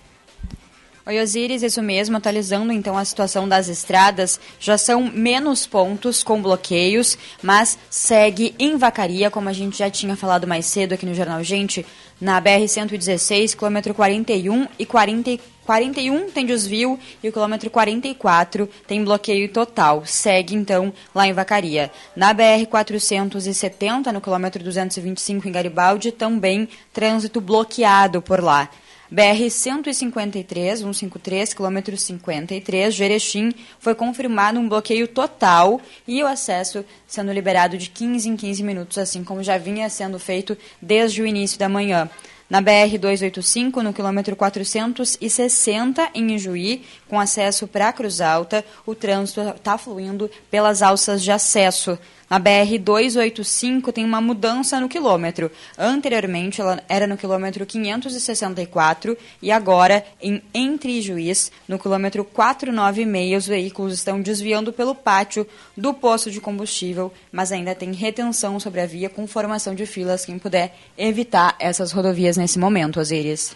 Oi, 1.07 1.22
Osiris, 1.22 1.62
isso 1.62 1.84
mesmo, 1.84 2.18
atualizando 2.18 2.74
então 2.74 2.98
a 2.98 3.06
situação 3.06 3.48
das 3.48 3.68
estradas, 3.68 4.40
já 4.60 4.76
são 4.76 5.03
menos 5.03 5.68
pontos 5.68 6.24
com 6.24 6.41
bloqueios, 6.41 7.16
mas 7.44 7.78
segue 7.91 8.56
em 8.57 8.76
vacaria, 8.76 9.30
como 9.30 9.48
a 9.48 9.53
gente 9.53 9.78
já 9.78 9.88
tinha 9.88 10.16
falado 10.16 10.48
mais 10.48 10.66
cedo 10.66 10.94
aqui 10.94 11.06
no 11.06 11.14
Jornal 11.14 11.44
Gente, 11.44 11.86
na 12.20 12.41
BR-116, 12.41 13.56
quilômetro 13.56 13.94
41 13.94 14.68
e 14.80 14.84
40, 14.84 15.38
41 15.66 16.30
tem 16.30 16.46
desvio 16.46 17.00
e 17.24 17.30
o 17.30 17.32
quilômetro 17.32 17.70
44 17.70 18.70
tem 18.88 19.04
bloqueio 19.04 19.50
total. 19.50 20.06
Segue, 20.06 20.56
então, 20.56 20.94
lá 21.14 21.28
em 21.28 21.34
Vacaria. 21.34 21.92
Na 22.16 22.34
BR-470, 22.34 24.12
no 24.12 24.22
quilômetro 24.22 24.64
225 24.64 25.48
em 25.48 25.52
Garibaldi, 25.52 26.12
também 26.12 26.70
trânsito 26.94 27.42
bloqueado 27.42 28.22
por 28.22 28.42
lá. 28.42 28.70
BR-153, 29.12 30.78
153, 30.78 31.54
quilômetro 31.54 31.96
53, 31.96 32.94
Jerechim, 32.94 33.54
foi 33.80 33.94
confirmado 33.94 34.60
um 34.60 34.68
bloqueio 34.68 35.08
total 35.08 35.80
e 36.08 36.24
o 36.24 36.28
acesso 36.28 36.84
sendo 37.08 37.32
liberado 37.32 37.78
de 37.78 37.90
15 37.90 38.30
em 38.30 38.36
15 38.36 38.64
minutos, 38.64 38.98
assim 38.98 39.24
como 39.24 39.44
já 39.44 39.58
vinha 39.58 39.90
sendo 39.90 40.18
feito 40.18 40.58
desde 40.82 41.22
o 41.22 41.28
início 41.28 41.60
da 41.60 41.70
manhã. 41.70 42.10
Na 42.47 42.61
BR-285, 42.61 43.81
no 43.81 43.91
quilômetro 43.91 44.35
460, 44.35 46.11
em 46.13 46.35
Ijuí, 46.35 46.84
com 47.07 47.19
acesso 47.19 47.67
para 47.67 47.89
a 47.89 47.93
Cruz 47.93 48.22
Alta, 48.22 48.63
o 48.85 48.93
trânsito 48.93 49.41
está 49.41 49.77
fluindo 49.80 50.30
pelas 50.51 50.84
alças 50.84 51.23
de 51.23 51.31
acesso. 51.31 51.97
Na 52.30 52.39
BR-285 52.39 53.91
tem 53.91 54.03
uma 54.03 54.19
mudança 54.19 54.80
no 54.80 54.89
quilômetro. 54.89 55.52
Anteriormente 55.77 56.60
ela 56.60 56.81
era 56.89 57.06
no 57.06 57.18
quilômetro 57.18 57.65
564 57.65 59.18
e 59.41 59.52
agora 59.52 60.03
em 60.22 60.41
Entre 60.53 61.02
Juiz, 61.02 61.52
no 61.68 61.77
quilômetro 61.77 62.23
496, 62.23 63.38
os 63.38 63.47
veículos 63.47 63.93
estão 63.93 64.22
desviando 64.22 64.73
pelo 64.73 64.95
pátio 64.95 65.45
do 65.77 65.93
posto 65.93 66.31
de 66.31 66.41
combustível, 66.41 67.14
mas 67.31 67.52
ainda 67.52 67.76
tem 67.76 67.91
retenção 67.93 68.60
sobre 68.60 68.81
a 68.81 68.85
via 68.85 69.10
com 69.10 69.27
formação 69.27 69.76
de 69.76 69.85
filas. 69.85 70.26
Quem 70.26 70.39
puder 70.39 70.76
evitar 70.97 71.56
essas 71.60 71.91
rodovias 71.91 72.38
nesse 72.38 72.57
momento, 72.57 72.99
Osiris. 72.99 73.56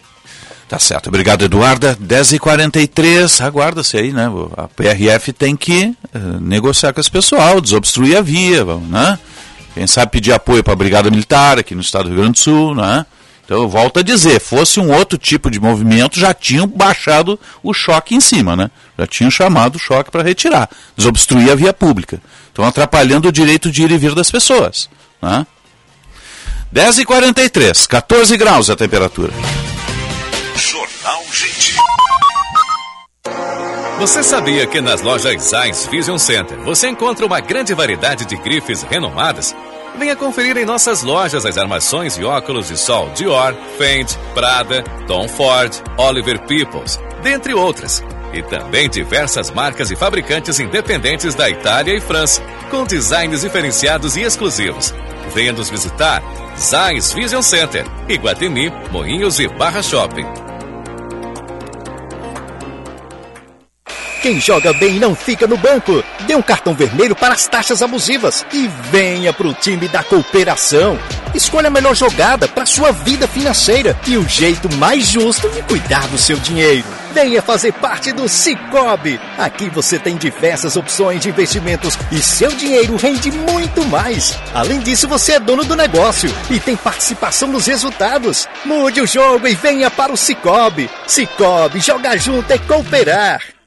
Tá 0.70 0.78
certo, 0.78 1.08
obrigado 1.08 1.44
Eduarda. 1.44 1.98
10h43, 2.00 3.44
aguarda-se 3.44 3.96
aí, 3.96 4.12
né? 4.12 4.30
A 4.56 4.68
PRF 4.68 5.32
tem 5.32 5.56
que 5.56 5.96
uh, 6.14 6.40
negociar 6.40 6.92
com 6.92 7.00
esse 7.00 7.10
pessoal, 7.10 7.60
desobstruir 7.60 8.16
a 8.16 8.22
via, 8.22 8.64
né? 8.64 9.18
Quem 9.74 9.84
sabe 9.88 10.12
pedir 10.12 10.32
apoio 10.32 10.62
para 10.62 10.72
a 10.72 10.76
Brigada 10.76 11.10
Militar 11.10 11.58
aqui 11.58 11.74
no 11.74 11.80
estado 11.80 12.04
do 12.04 12.10
Rio 12.10 12.18
Grande 12.18 12.34
do 12.34 12.38
Sul, 12.38 12.76
né? 12.76 13.04
Então 13.44 13.62
eu 13.62 13.68
volto 13.68 13.98
a 13.98 14.02
dizer, 14.04 14.40
fosse 14.40 14.78
um 14.78 14.92
outro 14.92 15.18
tipo 15.18 15.50
de 15.50 15.58
movimento, 15.58 16.20
já 16.20 16.32
tinham 16.32 16.68
baixado 16.68 17.36
o 17.64 17.74
choque 17.74 18.14
em 18.14 18.20
cima, 18.20 18.54
né? 18.54 18.70
Já 18.96 19.08
tinham 19.08 19.30
chamado 19.30 19.74
o 19.74 19.80
choque 19.80 20.08
para 20.08 20.22
retirar, 20.22 20.70
desobstruir 20.96 21.50
a 21.50 21.56
via 21.56 21.74
pública. 21.74 22.22
Estão 22.46 22.64
atrapalhando 22.64 23.26
o 23.26 23.32
direito 23.32 23.72
de 23.72 23.82
ir 23.82 23.90
e 23.90 23.98
vir 23.98 24.14
das 24.14 24.30
pessoas, 24.30 24.88
né? 25.20 25.44
10h43, 26.72 27.88
14 27.88 28.36
graus 28.36 28.70
a 28.70 28.76
temperatura. 28.76 29.32
Jornal 30.60 31.24
Gente. 31.32 31.74
Você 33.98 34.22
sabia 34.22 34.66
que 34.66 34.78
nas 34.82 35.00
lojas 35.00 35.42
Zais 35.42 35.86
Vision 35.86 36.18
Center 36.18 36.58
você 36.58 36.88
encontra 36.88 37.24
uma 37.24 37.40
grande 37.40 37.72
variedade 37.72 38.26
de 38.26 38.36
grifes 38.36 38.82
renomadas? 38.82 39.56
Venha 39.98 40.14
conferir 40.14 40.58
em 40.58 40.66
nossas 40.66 41.02
lojas 41.02 41.46
as 41.46 41.56
armações 41.56 42.18
e 42.18 42.24
óculos 42.24 42.68
de 42.68 42.76
sol 42.76 43.08
Dior, 43.14 43.56
Fendi, 43.78 44.14
Prada, 44.34 44.82
Tom 45.06 45.26
Ford, 45.28 45.74
Oliver 45.96 46.38
Peoples, 46.46 47.00
dentre 47.22 47.54
outras. 47.54 48.04
E 48.34 48.42
também 48.42 48.88
diversas 48.88 49.50
marcas 49.50 49.90
e 49.90 49.96
fabricantes 49.96 50.60
independentes 50.60 51.34
da 51.34 51.48
Itália 51.48 51.96
e 51.96 52.00
França, 52.00 52.42
com 52.70 52.84
designs 52.84 53.40
diferenciados 53.40 54.14
e 54.14 54.20
exclusivos. 54.20 54.94
Venha 55.34 55.52
nos 55.52 55.70
visitar. 55.70 56.22
Zais 56.58 57.14
Vision 57.14 57.40
Center, 57.40 57.86
Iguatemi, 58.10 58.70
Moinhos 58.92 59.40
e 59.40 59.48
Barra 59.48 59.82
Shopping. 59.82 60.49
Quem 64.22 64.38
joga 64.38 64.74
bem 64.74 64.98
não 64.98 65.14
fica 65.14 65.46
no 65.46 65.56
banco. 65.56 66.04
Dê 66.26 66.34
um 66.34 66.42
cartão 66.42 66.74
vermelho 66.74 67.16
para 67.16 67.32
as 67.32 67.46
taxas 67.48 67.82
abusivas 67.82 68.44
e 68.52 68.68
venha 68.90 69.32
para 69.32 69.46
o 69.46 69.54
time 69.54 69.88
da 69.88 70.02
cooperação. 70.02 70.98
Escolha 71.34 71.68
a 71.68 71.70
melhor 71.70 71.94
jogada 71.94 72.46
para 72.46 72.66
sua 72.66 72.92
vida 72.92 73.26
financeira 73.26 73.98
e 74.06 74.18
o 74.18 74.28
jeito 74.28 74.70
mais 74.76 75.06
justo 75.06 75.48
de 75.48 75.62
cuidar 75.62 76.06
do 76.08 76.18
seu 76.18 76.36
dinheiro. 76.36 76.84
Venha 77.14 77.40
fazer 77.40 77.72
parte 77.72 78.12
do 78.12 78.28
Cicobi. 78.28 79.18
Aqui 79.38 79.70
você 79.70 79.98
tem 79.98 80.18
diversas 80.18 80.76
opções 80.76 81.22
de 81.22 81.30
investimentos 81.30 81.98
e 82.12 82.18
seu 82.20 82.50
dinheiro 82.50 82.96
rende 82.96 83.32
muito 83.32 83.86
mais. 83.86 84.38
Além 84.52 84.80
disso, 84.80 85.08
você 85.08 85.32
é 85.32 85.40
dono 85.40 85.64
do 85.64 85.74
negócio 85.74 86.30
e 86.50 86.60
tem 86.60 86.76
participação 86.76 87.48
nos 87.48 87.66
resultados. 87.66 88.46
Mude 88.66 89.00
o 89.00 89.06
jogo 89.06 89.48
e 89.48 89.54
venha 89.54 89.90
para 89.90 90.12
o 90.12 90.16
Cicobi. 90.16 90.90
Cicobi, 91.06 91.80
jogar 91.80 92.18
junto 92.18 92.52
é 92.52 92.58
cooperar. 92.58 93.59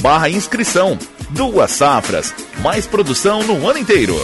barra 0.00 0.28
inscrição. 0.28 0.98
Duas 1.30 1.70
safras, 1.70 2.34
mais 2.60 2.86
produção 2.86 3.42
no 3.42 3.68
ano 3.68 3.78
inteiro. 3.78 4.16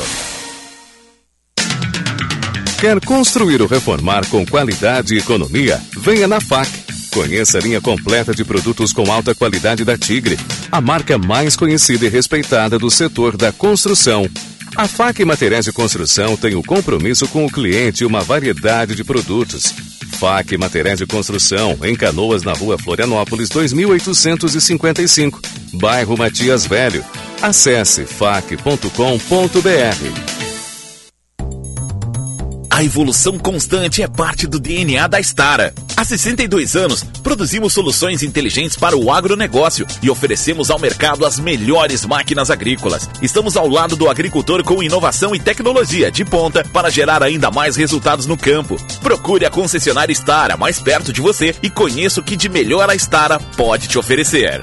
Quer 2.80 3.00
construir 3.04 3.62
ou 3.62 3.68
reformar 3.68 4.26
com 4.26 4.44
qualidade 4.44 5.14
e 5.14 5.18
economia? 5.18 5.80
Venha 5.98 6.26
na 6.26 6.40
FAC. 6.40 6.70
Conheça 7.12 7.58
a 7.58 7.60
linha 7.60 7.80
completa 7.80 8.34
de 8.34 8.44
produtos 8.44 8.92
com 8.92 9.10
alta 9.12 9.34
qualidade 9.34 9.84
da 9.84 9.96
Tigre, 9.96 10.38
a 10.72 10.80
marca 10.80 11.16
mais 11.16 11.54
conhecida 11.54 12.06
e 12.06 12.08
respeitada 12.08 12.78
do 12.78 12.90
setor 12.90 13.36
da 13.36 13.52
construção. 13.52 14.28
A 14.76 14.88
FAC 14.88 15.24
Materiais 15.24 15.64
de 15.64 15.72
Construção 15.72 16.36
tem 16.36 16.56
o 16.56 16.62
compromisso 16.62 17.28
com 17.28 17.46
o 17.46 17.50
cliente 17.50 18.02
e 18.02 18.06
uma 18.06 18.22
variedade 18.22 18.96
de 18.96 19.04
produtos. 19.04 19.72
FAC 20.14 20.56
Materiais 20.56 20.98
de 20.98 21.06
Construção, 21.06 21.76
em 21.82 21.94
Canoas, 21.94 22.42
na 22.42 22.52
rua 22.52 22.78
Florianópolis, 22.78 23.48
2855, 23.48 25.40
bairro 25.74 26.16
Matias 26.16 26.64
Velho. 26.66 27.04
Acesse 27.42 28.06
fac.com.br. 28.06 28.74
A 32.74 32.82
evolução 32.82 33.38
constante 33.38 34.02
é 34.02 34.08
parte 34.08 34.48
do 34.48 34.58
DNA 34.58 35.06
da 35.06 35.20
Stara. 35.20 35.72
Há 35.96 36.04
62 36.04 36.74
anos, 36.74 37.04
produzimos 37.22 37.72
soluções 37.72 38.20
inteligentes 38.20 38.76
para 38.76 38.96
o 38.96 39.12
agronegócio 39.12 39.86
e 40.02 40.10
oferecemos 40.10 40.72
ao 40.72 40.80
mercado 40.80 41.24
as 41.24 41.38
melhores 41.38 42.04
máquinas 42.04 42.50
agrícolas. 42.50 43.08
Estamos 43.22 43.56
ao 43.56 43.68
lado 43.68 43.94
do 43.94 44.10
agricultor 44.10 44.64
com 44.64 44.82
inovação 44.82 45.36
e 45.36 45.38
tecnologia 45.38 46.10
de 46.10 46.24
ponta 46.24 46.64
para 46.72 46.90
gerar 46.90 47.22
ainda 47.22 47.48
mais 47.48 47.76
resultados 47.76 48.26
no 48.26 48.36
campo. 48.36 48.76
Procure 49.00 49.46
a 49.46 49.50
concessionária 49.50 50.12
Stara 50.12 50.56
mais 50.56 50.80
perto 50.80 51.12
de 51.12 51.20
você 51.20 51.54
e 51.62 51.70
conheça 51.70 52.18
o 52.18 52.24
que 52.24 52.34
de 52.34 52.48
melhor 52.48 52.90
a 52.90 52.96
Stara 52.96 53.38
pode 53.38 53.86
te 53.86 54.00
oferecer. 54.00 54.60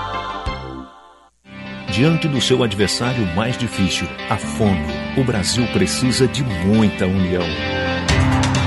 Diante 1.96 2.28
do 2.28 2.42
seu 2.42 2.62
adversário 2.62 3.26
mais 3.34 3.56
difícil, 3.56 4.06
a 4.28 4.36
fome, 4.36 4.84
o 5.16 5.24
Brasil 5.24 5.66
precisa 5.68 6.28
de 6.28 6.44
muita 6.44 7.06
união. 7.06 7.42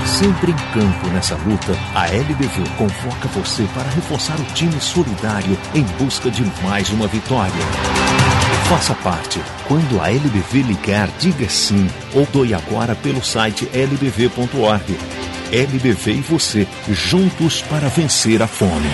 Sempre 0.04 0.50
em 0.50 0.56
campo 0.74 1.06
nessa 1.12 1.36
luta, 1.36 1.72
a 1.94 2.08
LBV 2.08 2.68
convoca 2.76 3.28
você 3.28 3.62
para 3.72 3.88
reforçar 3.90 4.34
o 4.34 4.44
time 4.52 4.80
solidário 4.80 5.56
em 5.72 5.84
busca 5.96 6.28
de 6.28 6.42
mais 6.64 6.90
uma 6.90 7.06
vitória. 7.06 7.52
Faça 8.68 8.96
parte. 8.96 9.40
Quando 9.68 10.00
a 10.00 10.10
LBV 10.10 10.62
ligar, 10.62 11.08
diga 11.20 11.48
sim 11.48 11.88
ou 12.12 12.26
doe 12.32 12.52
agora 12.52 12.96
pelo 12.96 13.22
site 13.22 13.64
lbv.org. 13.72 14.98
LBV 15.52 16.12
e 16.14 16.20
você, 16.20 16.66
juntos 16.88 17.62
para 17.62 17.88
vencer 17.88 18.42
a 18.42 18.48
fome. 18.48 18.90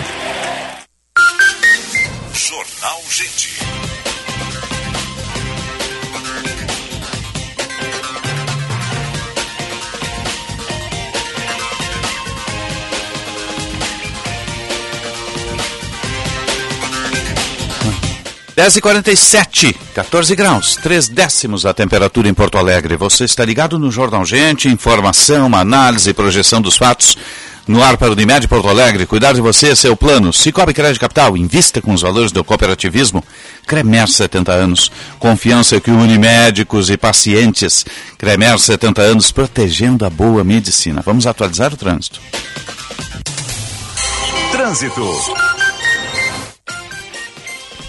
10h47, 18.56 19.76
14 19.94 20.34
graus, 20.34 20.76
3 20.76 21.08
décimos 21.08 21.66
a 21.66 21.74
temperatura 21.74 22.26
em 22.26 22.32
Porto 22.32 22.56
Alegre. 22.56 22.96
Você 22.96 23.24
está 23.24 23.44
ligado 23.44 23.78
no 23.78 23.90
Jornal 23.90 24.24
Gente, 24.24 24.66
informação, 24.66 25.54
análise 25.54 26.08
e 26.08 26.14
projeção 26.14 26.62
dos 26.62 26.78
fatos. 26.78 27.18
No 27.68 27.82
ar 27.82 27.98
para 27.98 28.08
o 28.08 28.12
Unimed 28.12 28.48
Porto 28.48 28.66
Alegre, 28.68 29.04
cuidar 29.04 29.34
de 29.34 29.42
você, 29.42 29.72
é 29.72 29.74
seu 29.74 29.94
plano. 29.94 30.32
Cicobi 30.32 30.72
Crédito 30.72 31.02
Capital, 31.02 31.36
invista 31.36 31.82
com 31.82 31.92
os 31.92 32.00
valores 32.00 32.32
do 32.32 32.42
cooperativismo. 32.42 33.22
Cremer 33.66 34.08
70 34.08 34.52
anos, 34.52 34.90
confiança 35.18 35.78
que 35.78 35.90
une 35.90 36.16
médicos 36.16 36.88
e 36.88 36.96
pacientes. 36.96 37.84
Cremer 38.16 38.58
70 38.58 39.02
anos, 39.02 39.30
protegendo 39.30 40.06
a 40.06 40.08
boa 40.08 40.42
medicina. 40.42 41.02
Vamos 41.04 41.26
atualizar 41.26 41.74
o 41.74 41.76
trânsito. 41.76 42.20
Trânsito. 44.50 45.55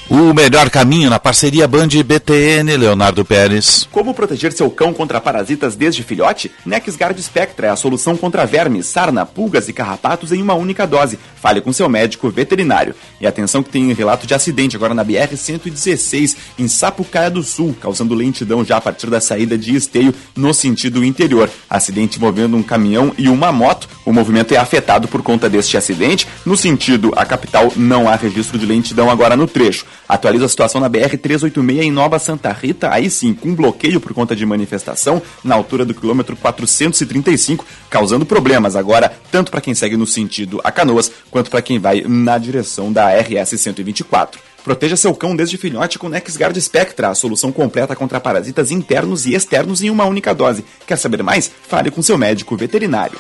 O 0.10 0.34
melhor 0.34 0.70
caminho 0.70 1.10
na 1.10 1.20
parceria 1.20 1.68
Band 1.68 1.90
BTN, 1.90 2.78
Leonardo 2.78 3.26
Pérez. 3.26 3.90
Como 3.92 4.14
proteger 4.14 4.54
seu 4.54 4.72
cão 4.72 4.94
contra 4.94 5.20
parasitas 5.20 5.76
desde 5.76 6.02
filhote? 6.02 6.50
Nexgard 6.66 7.22
Spectra 7.22 7.68
é 7.68 7.70
a 7.70 7.76
solução 7.76 8.16
contra 8.16 8.46
vermes, 8.46 8.86
sarna, 8.86 9.26
pulgas 9.26 9.68
e 9.68 9.74
carrapatos 9.74 10.32
em 10.32 10.42
uma 10.42 10.54
única 10.54 10.88
dose. 10.88 11.20
Fale 11.36 11.60
com 11.60 11.74
seu 11.74 11.90
médico 11.90 12.30
veterinário. 12.30 12.96
E 13.20 13.28
atenção 13.28 13.62
que 13.62 13.70
tem 13.70 13.92
relato 13.92 14.26
de 14.26 14.34
acidente 14.34 14.78
agora 14.78 14.94
na 14.94 15.04
BR-116, 15.04 16.38
em 16.58 16.70
Sapucaia 16.70 17.30
do 17.30 17.44
Sul, 17.44 17.76
causando 17.80 18.16
lentidão 18.16 18.64
já 18.64 18.78
a 18.78 18.82
partir 18.82 19.10
da 19.10 19.20
saída 19.20 19.58
de 19.58 19.76
Esteio 19.76 20.16
no 20.34 20.54
sentido 20.54 21.04
interior. 21.04 21.50
Acidente 21.70 22.18
envolvendo 22.18 22.56
um 22.56 22.64
caminhão 22.64 23.14
e 23.18 23.28
uma 23.28 23.52
moto. 23.52 23.90
O 24.06 24.14
movimento 24.14 24.54
é 24.54 24.58
afetado 24.58 25.06
por 25.10 25.22
conta 25.22 25.50
deste 25.50 25.76
acidente. 25.76 26.26
No 26.46 26.56
sentido 26.56 27.12
a 27.18 27.26
capital, 27.26 27.74
não 27.76 28.08
há 28.08 28.16
registro 28.16 28.58
de 28.58 28.66
lentidão 28.66 29.12
agora 29.12 29.36
no 29.36 29.48
trecho. 29.48 29.86
Atualiza 30.08 30.46
a 30.46 30.50
situação 30.50 30.80
na 30.80 30.90
BR-386 30.90 31.82
em 31.82 31.92
Nova 31.92 32.18
Santa 32.18 32.52
Rita, 32.52 32.90
aí 32.92 33.10
sim, 33.10 33.34
com 33.34 33.54
bloqueio 33.54 34.00
por 34.00 34.14
conta 34.14 34.36
de 34.36 34.46
manifestação 34.46 35.22
na 35.44 35.56
altura 35.56 35.84
do 35.84 35.94
quilômetro 35.94 36.36
435, 36.36 37.66
causando 37.90 38.26
problemas 38.26 38.76
agora, 38.76 39.12
tanto 39.32 39.52
para 39.52 39.62
quem 39.62 39.76
segue 39.76 39.98
no 39.98 40.08
sentido 40.08 40.62
a 40.64 40.72
Canoas, 40.72 41.12
quanto 41.30 41.52
para 41.52 41.62
quem 41.62 41.78
vai 41.80 42.02
na 42.08 42.38
direção 42.38 42.92
da 42.92 43.10
RS 43.10 43.60
124. 43.60 44.40
Proteja 44.64 44.98
seu 44.98 45.14
cão 45.16 45.36
desde 45.36 45.58
filhote 45.58 45.98
com 45.98 46.10
NexGuard 46.10 46.60
Spectra, 46.60 47.10
a 47.10 47.16
solução 47.16 47.52
completa 47.52 47.96
contra 47.96 48.20
parasitas 48.20 48.70
internos 48.70 49.26
e 49.26 49.34
externos 49.34 49.82
em 49.82 49.90
uma 49.90 50.06
única 50.06 50.36
dose. 50.36 50.66
Quer 50.86 50.98
saber 50.98 51.24
mais? 51.24 51.50
Fale 51.68 51.90
com 51.90 52.02
seu 52.02 52.18
médico 52.18 52.56
veterinário. 52.58 53.18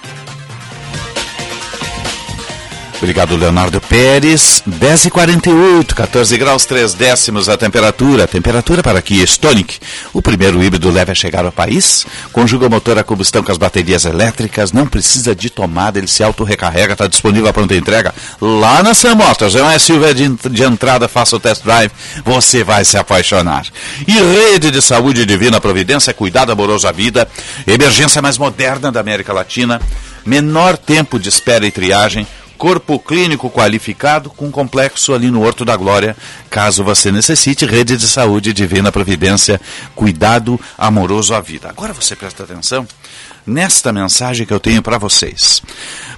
Obrigado, 2.97 3.35
Leonardo 3.35 3.79
Pérez. 3.79 4.63
10h48, 4.67 5.93
14 5.93 6.35
graus 6.37 6.65
3 6.65 6.95
décimos 6.95 7.47
a 7.47 7.55
temperatura. 7.55 8.27
Temperatura 8.27 8.81
para 8.81 9.01
Kia 9.03 9.23
Stonic. 9.23 9.77
O 10.11 10.21
primeiro 10.21 10.63
híbrido 10.63 10.89
leve 10.89 11.11
a 11.11 11.15
chegar 11.15 11.45
ao 11.45 11.51
país. 11.51 12.07
Conjuga 12.33 12.65
o 12.65 12.69
motor 12.71 12.97
a 12.97 13.03
combustão 13.03 13.43
com 13.43 13.51
as 13.51 13.57
baterias 13.59 14.03
elétricas. 14.03 14.71
Não 14.71 14.87
precisa 14.87 15.35
de 15.35 15.47
tomada, 15.51 15.99
ele 15.99 16.07
se 16.07 16.23
auto-recarrega. 16.23 16.93
Está 16.93 17.05
disponível 17.05 17.47
a 17.47 17.53
pronta 17.53 17.75
entrega 17.75 18.15
lá 18.41 18.81
na 18.81 18.95
Sam 18.95 19.13
Motors. 19.13 19.55
É 19.55 19.77
SUV 19.77 20.13
de, 20.15 20.49
de 20.49 20.63
entrada, 20.63 21.07
faça 21.07 21.35
o 21.35 21.39
test 21.39 21.63
drive. 21.63 21.91
Você 22.25 22.63
vai 22.63 22.83
se 22.83 22.97
apaixonar. 22.97 23.67
E 24.07 24.13
Rede 24.13 24.71
de 24.71 24.81
Saúde 24.81 25.23
Divina 25.23 25.61
Providência, 25.61 26.15
cuidado 26.15 26.51
amoroso 26.51 26.87
à 26.87 26.91
vida. 26.91 27.29
Emergência 27.67 28.23
mais 28.23 28.39
moderna 28.39 28.91
da 28.91 28.99
América 28.99 29.31
Latina. 29.31 29.79
Menor 30.25 30.77
tempo 30.77 31.19
de 31.19 31.29
espera 31.29 31.65
e 31.65 31.71
triagem 31.71 32.27
corpo 32.57 32.99
clínico 32.99 33.49
qualificado 33.49 34.29
com 34.29 34.51
complexo 34.51 35.13
ali 35.13 35.29
no 35.29 35.43
Horto 35.43 35.63
da 35.63 35.75
Glória. 35.75 36.17
Caso 36.49 36.83
você 36.83 37.11
necessite, 37.11 37.65
rede 37.65 37.95
de 37.95 38.07
saúde 38.07 38.51
divina 38.51 38.91
providência, 38.91 39.61
cuidado 39.95 40.59
amoroso 40.77 41.33
à 41.33 41.39
vida. 41.39 41.69
Agora 41.69 41.93
você 41.93 42.15
presta 42.15 42.43
atenção 42.43 42.87
nesta 43.45 43.93
mensagem 43.93 44.45
que 44.45 44.53
eu 44.53 44.59
tenho 44.59 44.81
para 44.81 44.97
vocês. 44.97 45.61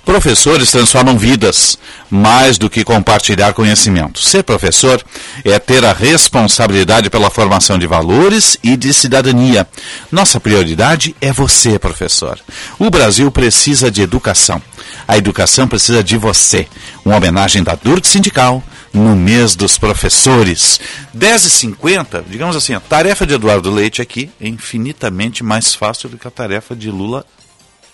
Professores 0.06 0.72
transformam 0.72 1.18
vidas 1.18 1.78
mais 2.10 2.58
do 2.58 2.70
que 2.70 2.84
compartilhar 2.84 3.54
conhecimento. 3.54 4.20
Ser 4.20 4.44
professor 4.44 5.04
é 5.46 5.60
ter 5.60 5.86
a 5.86 5.94
responsabilidade 5.94 7.10
pela 7.10 7.30
formação 7.30 7.78
de 7.78 7.86
valores 7.86 8.58
e 8.64 8.76
de 8.76 8.94
cidadania. 8.94 9.68
Nossa 10.12 10.40
prioridade 10.40 11.16
é 11.22 11.32
você, 11.32 11.78
professor. 11.78 12.40
O 12.80 12.90
Brasil 12.90 13.32
precisa 13.32 13.92
de 13.92 14.02
educação. 14.02 14.62
A 15.08 15.18
educação 15.18 15.68
precisa 15.68 16.04
de 16.04 16.18
você. 16.18 16.68
Uma 17.06 17.18
homenagem 17.18 17.64
da 17.64 17.76
Durk 17.76 18.08
Sindical 18.08 18.64
no 18.94 19.16
mês 19.16 19.56
dos 19.56 19.78
professores. 19.78 20.80
10h50, 21.16 22.24
digamos 22.28 22.56
assim, 22.56 22.74
a 22.74 22.80
tarefa 22.80 23.26
de 23.26 23.36
Eduardo 23.36 23.72
Leite 23.72 24.02
aqui 24.02 24.30
é 24.42 24.48
infinitamente 24.48 25.44
mais 25.44 25.74
fácil 25.76 26.10
do 26.10 26.18
que 26.18 26.28
a 26.28 26.32
tarefa 26.32 26.76
de 26.76 26.90
Lula 26.90 27.26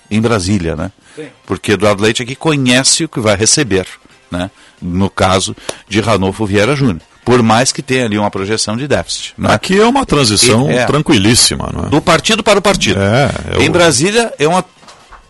em 0.10 0.22
Brasília, 0.22 0.76
né? 0.76 0.92
Sim. 1.16 1.28
Porque 1.46 1.74
Eduardo 1.74 2.04
Leite 2.04 2.24
aqui 2.24 2.36
conhece 2.36 3.06
o 3.06 3.10
que 3.10 3.20
vai 3.20 3.36
receber, 3.36 3.88
né? 4.30 4.50
No 4.82 5.10
caso 5.10 5.56
de 5.88 6.00
Ranolfo 6.02 6.46
Vieira 6.46 6.76
Júnior. 6.76 7.02
Por 7.24 7.42
mais 7.42 7.72
que 7.72 7.82
tenha 7.82 8.06
ali 8.06 8.20
uma 8.20 8.30
projeção 8.30 8.78
de 8.78 8.88
déficit. 8.88 9.34
Né? 9.36 9.52
Aqui 9.52 9.80
é 9.80 9.86
uma 9.86 10.06
transição 10.06 10.70
é, 10.70 10.86
tranquilíssima, 10.86 11.72
não 11.74 11.86
é? 11.86 11.90
Do 11.90 12.00
partido 12.00 12.44
para 12.44 12.60
o 12.60 12.62
partido. 12.62 13.00
É, 13.02 13.32
eu... 13.56 13.62
Em 13.64 13.72
Brasília 13.72 14.32
é 14.38 14.48
uma 14.48 14.64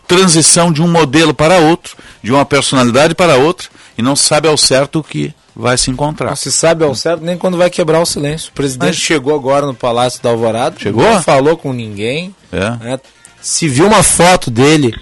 transição 0.06 0.70
de 0.70 0.82
um 0.82 0.88
modelo 0.88 1.32
para 1.32 1.58
outro, 1.58 1.96
de 2.22 2.30
uma 2.30 2.44
personalidade 2.44 3.14
para 3.14 3.36
outra, 3.36 3.68
e 3.96 4.02
não 4.02 4.14
se 4.14 4.24
sabe 4.24 4.46
ao 4.46 4.56
certo 4.56 4.98
o 4.98 5.02
que 5.02 5.34
vai 5.54 5.78
se 5.78 5.90
encontrar. 5.90 6.28
Não 6.28 6.36
se 6.36 6.52
sabe 6.52 6.84
ao 6.84 6.94
certo 6.94 7.24
nem 7.24 7.38
quando 7.38 7.56
vai 7.56 7.70
quebrar 7.70 8.00
o 8.00 8.06
silêncio. 8.06 8.50
O 8.50 8.52
presidente 8.52 8.88
Mas... 8.88 8.96
chegou 8.96 9.34
agora 9.34 9.64
no 9.64 9.74
Palácio 9.74 10.22
da 10.22 10.28
Alvorada, 10.28 10.76
chegou? 10.78 11.02
não 11.02 11.22
falou 11.22 11.56
com 11.56 11.72
ninguém. 11.72 12.34
É. 12.52 12.70
Né? 12.84 13.00
Se 13.40 13.66
viu 13.66 13.86
uma 13.86 14.02
foto 14.02 14.50
dele 14.50 14.94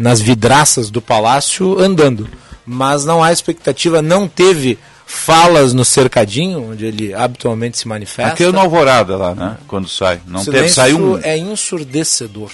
nas 0.00 0.20
vidraças 0.20 0.90
do 0.90 1.02
palácio 1.02 1.78
andando, 1.78 2.26
mas 2.64 3.04
não 3.04 3.22
há 3.22 3.30
expectativa, 3.30 4.00
não 4.00 4.26
teve 4.26 4.78
falas 5.06 5.74
no 5.74 5.84
cercadinho, 5.84 6.70
onde 6.70 6.86
ele 6.86 7.12
habitualmente 7.12 7.76
se 7.76 7.86
manifesta. 7.86 8.32
Aquele 8.32 8.52
no 8.52 8.60
Alvorada 8.60 9.16
lá, 9.16 9.34
né? 9.34 9.56
Quando 9.68 9.88
sai. 9.88 10.20
Não 10.26 10.42
teve, 10.42 10.70
saiu 10.70 10.98
um... 10.98 11.20
é 11.22 11.36
ensurdecedor. 11.36 12.50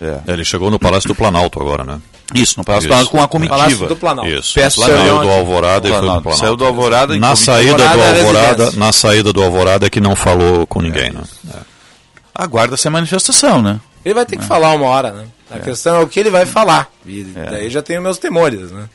É. 0.00 0.18
Ele 0.26 0.44
chegou 0.44 0.70
no 0.70 0.78
Palácio 0.78 1.08
do 1.08 1.14
Planalto 1.14 1.60
agora, 1.60 1.84
né? 1.84 2.00
Isso, 2.34 2.54
no 2.58 2.64
Palácio 2.64 2.88
do 2.88 2.90
Planalto 2.90 3.10
com 3.10 3.22
a 3.22 3.28
comitiva. 3.28 3.58
Palácio 3.58 3.86
do 3.86 3.96
Planalto. 3.96 4.30
Isso. 4.30 4.54
Peço 4.54 4.80
saiu 4.80 5.20
do 5.20 5.30
Alvorada 5.30 5.88
e 5.88 5.90
foi 5.90 6.00
pro 6.00 6.08
Planalto. 6.08 6.38
Saiu 6.38 6.56
do 6.56 6.64
Alvorada 6.64 7.16
na 7.16 7.36
saída 7.36 7.76
do 7.76 8.02
Alvorada, 8.02 8.72
na 8.72 8.92
saída 8.92 9.32
do 9.32 9.42
Alvorada 9.42 9.86
é 9.86 9.90
que 9.90 10.00
não 10.00 10.14
falou 10.14 10.66
com 10.66 10.82
ninguém, 10.82 11.08
é. 11.08 11.12
né? 11.12 11.22
É. 11.54 11.58
Aguarda-se 12.34 12.86
a 12.88 12.90
manifestação, 12.90 13.62
né? 13.62 13.80
Ele 14.04 14.14
vai 14.14 14.24
ter 14.24 14.36
que 14.36 14.44
é. 14.44 14.46
falar 14.46 14.72
uma 14.74 14.86
hora, 14.86 15.12
né? 15.12 15.26
A 15.50 15.56
é. 15.56 15.60
questão 15.60 15.96
é 15.96 16.00
o 16.00 16.08
que 16.08 16.18
ele 16.18 16.30
vai 16.30 16.46
falar. 16.46 16.90
E 17.04 17.26
é. 17.36 17.50
daí 17.50 17.70
já 17.70 17.82
tenho 17.82 18.00
meus 18.00 18.18
temores, 18.18 18.70
né? 18.70 18.88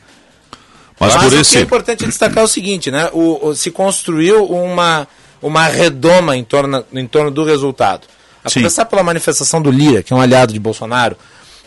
Mas, 0.98 1.14
Mas 1.14 1.24
por 1.24 1.32
o 1.32 1.40
esse... 1.40 1.52
que 1.52 1.58
é 1.58 1.60
importante 1.60 2.06
destacar 2.06 2.38
é 2.38 2.44
o 2.44 2.48
seguinte, 2.48 2.90
né? 2.90 3.10
O, 3.12 3.48
o, 3.48 3.54
se 3.54 3.70
construiu 3.70 4.46
uma, 4.46 5.06
uma 5.42 5.66
redoma 5.66 6.36
em 6.36 6.42
torno, 6.42 6.84
em 6.92 7.06
torno 7.06 7.30
do 7.30 7.44
resultado. 7.44 8.06
A 8.42 8.48
Sim. 8.48 8.60
começar 8.60 8.86
pela 8.86 9.02
manifestação 9.02 9.60
do 9.60 9.70
Lira, 9.70 10.02
que 10.02 10.12
é 10.12 10.16
um 10.16 10.20
aliado 10.20 10.52
de 10.52 10.58
Bolsonaro, 10.58 11.16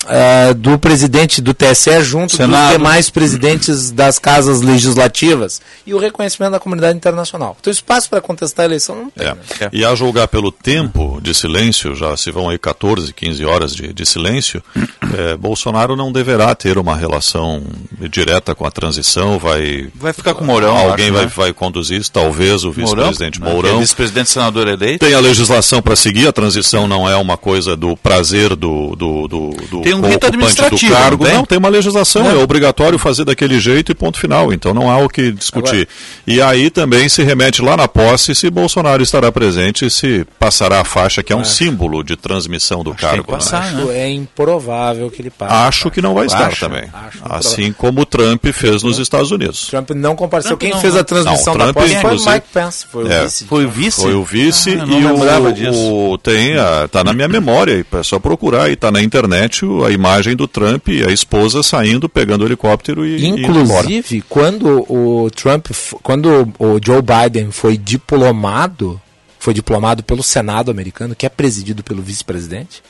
uh, 0.05 0.53
do 0.53 0.77
presidente 0.77 1.41
do 1.41 1.53
TSE 1.53 2.01
junto 2.03 2.35
Senado. 2.35 2.61
dos 2.61 2.77
demais 2.77 3.09
presidentes 3.09 3.91
das 3.91 4.19
casas 4.19 4.61
legislativas 4.61 5.61
e 5.85 5.93
o 5.93 5.97
reconhecimento 5.97 6.51
da 6.51 6.59
comunidade 6.59 6.97
internacional. 6.97 7.57
Então, 7.59 7.71
espaço 7.71 8.09
para 8.09 8.21
contestar 8.21 8.63
a 8.63 8.67
eleição 8.67 8.95
não 8.95 9.09
tem. 9.09 9.27
É. 9.27 9.33
Né? 9.33 9.69
E 9.71 9.85
a 9.85 9.93
julgar 9.95 10.27
pelo 10.27 10.51
tempo 10.51 11.19
de 11.21 11.33
silêncio, 11.33 11.95
já 11.95 12.15
se 12.15 12.31
vão 12.31 12.49
aí 12.49 12.57
14, 12.57 13.13
15 13.13 13.45
horas 13.45 13.75
de, 13.75 13.93
de 13.93 14.05
silêncio, 14.05 14.61
é, 15.17 15.35
Bolsonaro 15.35 15.95
não 15.95 16.11
deverá 16.11 16.53
ter 16.55 16.77
uma 16.77 16.95
relação 16.95 17.63
direta 18.09 18.55
com 18.55 18.65
a 18.65 18.71
transição, 18.71 19.37
vai... 19.37 19.89
Vai 19.95 20.13
ficar 20.13 20.33
com 20.33 20.43
o 20.43 20.47
Mourão, 20.47 20.77
Alguém 20.77 21.05
acho, 21.05 21.13
vai, 21.13 21.25
né? 21.25 21.31
vai 21.35 21.53
conduzir 21.53 21.99
isso, 21.99 22.11
talvez 22.11 22.63
o 22.63 22.71
vice-presidente 22.71 23.39
Mourão. 23.39 23.55
Mourão. 23.55 23.77
É 23.77 23.79
vice-presidente 23.79 24.29
senador 24.29 24.67
eleito. 24.67 25.05
Tem 25.05 25.13
a 25.13 25.19
legislação 25.19 25.81
para 25.81 25.95
seguir, 25.95 26.27
a 26.27 26.31
transição 26.31 26.87
não 26.87 27.09
é 27.09 27.15
uma 27.15 27.37
coisa 27.37 27.75
do 27.75 27.95
prazer 27.97 28.55
do, 28.55 28.95
do, 28.95 29.27
do, 29.27 29.49
do 29.69 29.88
tem 29.89 29.95
um 29.95 30.09
rito 30.09 30.27
administrativo. 30.27 30.93
Do 30.93 30.97
cargo. 30.97 31.23
Não, 31.23 31.29
tem? 31.29 31.37
não, 31.37 31.45
tem 31.45 31.57
uma 31.57 31.69
legislação, 31.69 32.23
não. 32.23 32.31
é 32.31 32.35
obrigatório 32.35 32.97
fazer 32.97 33.25
daquele 33.25 33.59
jeito 33.59 33.91
e 33.91 33.95
ponto 33.95 34.19
final. 34.19 34.53
Então 34.53 34.73
não 34.73 34.89
há 34.89 34.97
o 34.97 35.09
que 35.09 35.31
discutir. 35.31 35.69
Agora... 35.69 35.87
E 36.27 36.41
aí 36.41 36.69
também 36.69 37.09
se 37.09 37.23
remete 37.23 37.61
lá 37.61 37.75
na 37.75 37.87
posse 37.87 38.35
se 38.35 38.49
Bolsonaro 38.49 39.01
estará 39.01 39.31
presente 39.31 39.85
e 39.85 39.89
se 39.89 40.25
passará 40.37 40.81
a 40.81 40.85
faixa, 40.85 41.23
que 41.23 41.33
é 41.33 41.35
um 41.35 41.41
é. 41.41 41.45
símbolo 41.45 42.03
de 42.03 42.15
transmissão 42.15 42.83
do 42.83 42.91
Acho 42.91 43.01
cargo. 43.01 43.31
Né? 43.31 43.37
Passar, 43.37 43.71
né? 43.73 43.97
É 43.97 44.09
improvável 44.09 45.09
que 45.09 45.21
ele 45.21 45.29
passe. 45.29 45.53
Acho 45.53 45.91
que 45.91 46.01
não 46.01 46.13
vai 46.13 46.25
estar 46.25 46.47
acho, 46.47 46.59
também. 46.59 46.89
Acho 46.93 47.19
assim 47.23 47.71
como 47.71 48.01
o 48.01 48.05
Trump 48.05 48.45
fez 48.53 48.83
nos 48.83 48.99
Estados 48.99 49.31
Unidos. 49.31 49.67
Trump 49.67 49.91
não 49.91 50.15
compareceu. 50.15 50.49
Trump 50.49 50.61
Quem 50.61 50.71
não, 50.71 50.79
fez 50.79 50.95
a 50.95 51.03
transmissão 51.03 51.55
não, 51.55 51.67
da 51.67 51.73
posse 51.73 51.95
foi 51.95 52.17
o 52.17 52.25
Mike 52.25 52.47
Pence. 52.53 52.85
Foi 52.89 53.03
o 53.03 53.11
é, 53.11 53.23
vice. 53.23 53.45
Foi 53.45 53.65
o 53.65 53.69
vice? 53.69 54.01
Foi 54.01 54.13
o 54.13 54.23
vice 54.23 54.69
ah, 54.71 54.85
e 54.85 55.67
o, 55.67 56.11
o, 56.11 56.17
tem 56.17 56.57
a, 56.57 56.87
tá 56.87 57.03
na 57.03 57.13
minha 57.13 57.27
memória, 57.27 57.85
é 57.91 58.03
só 58.03 58.19
procurar 58.19 58.69
e 58.69 58.75
tá 58.75 58.91
na 58.91 59.01
internet 59.01 59.65
a 59.85 59.91
imagem 59.91 60.35
do 60.35 60.47
Trump 60.47 60.87
e 60.89 61.03
a 61.03 61.11
esposa 61.11 61.63
saindo, 61.63 62.09
pegando 62.09 62.41
o 62.41 62.47
helicóptero 62.47 63.05
e 63.05 63.25
Inclusive, 63.25 64.17
e 64.17 64.21
quando 64.21 64.85
o 64.91 65.29
Trump, 65.31 65.67
quando 66.01 66.53
o 66.57 66.79
Joe 66.83 67.01
Biden 67.01 67.51
foi 67.51 67.77
diplomado, 67.77 68.99
foi 69.39 69.53
diplomado 69.53 70.03
pelo 70.03 70.23
Senado 70.23 70.71
americano, 70.71 71.15
que 71.15 71.25
é 71.25 71.29
presidido 71.29 71.83
pelo 71.83 72.01
vice-presidente, 72.01 72.83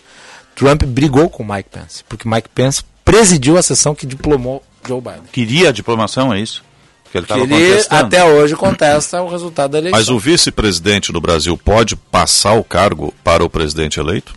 Trump 0.55 0.83
brigou 0.83 1.29
com 1.29 1.43
Mike 1.43 1.69
Pence, 1.69 2.03
porque 2.07 2.27
Mike 2.27 2.49
Pence 2.53 2.83
presidiu 3.05 3.57
a 3.57 3.61
sessão 3.61 3.95
que 3.95 4.05
diplomou 4.05 4.63
Joe 4.87 5.01
Biden. 5.01 5.21
Queria 5.31 5.69
a 5.69 5.71
diplomação, 5.71 6.33
é 6.33 6.39
isso? 6.39 6.63
Que 7.11 7.17
ele, 7.17 7.25
que 7.25 7.33
ele 7.33 7.85
até 7.89 8.23
hoje 8.23 8.55
contesta 8.55 9.21
o 9.21 9.29
resultado 9.29 9.71
da 9.71 9.79
eleição. 9.79 9.99
Mas 9.99 10.09
o 10.09 10.19
vice-presidente 10.19 11.11
do 11.11 11.19
Brasil 11.19 11.57
pode 11.57 11.95
passar 11.95 12.53
o 12.53 12.63
cargo 12.63 13.13
para 13.23 13.43
o 13.43 13.49
presidente 13.49 13.99
eleito? 13.99 14.33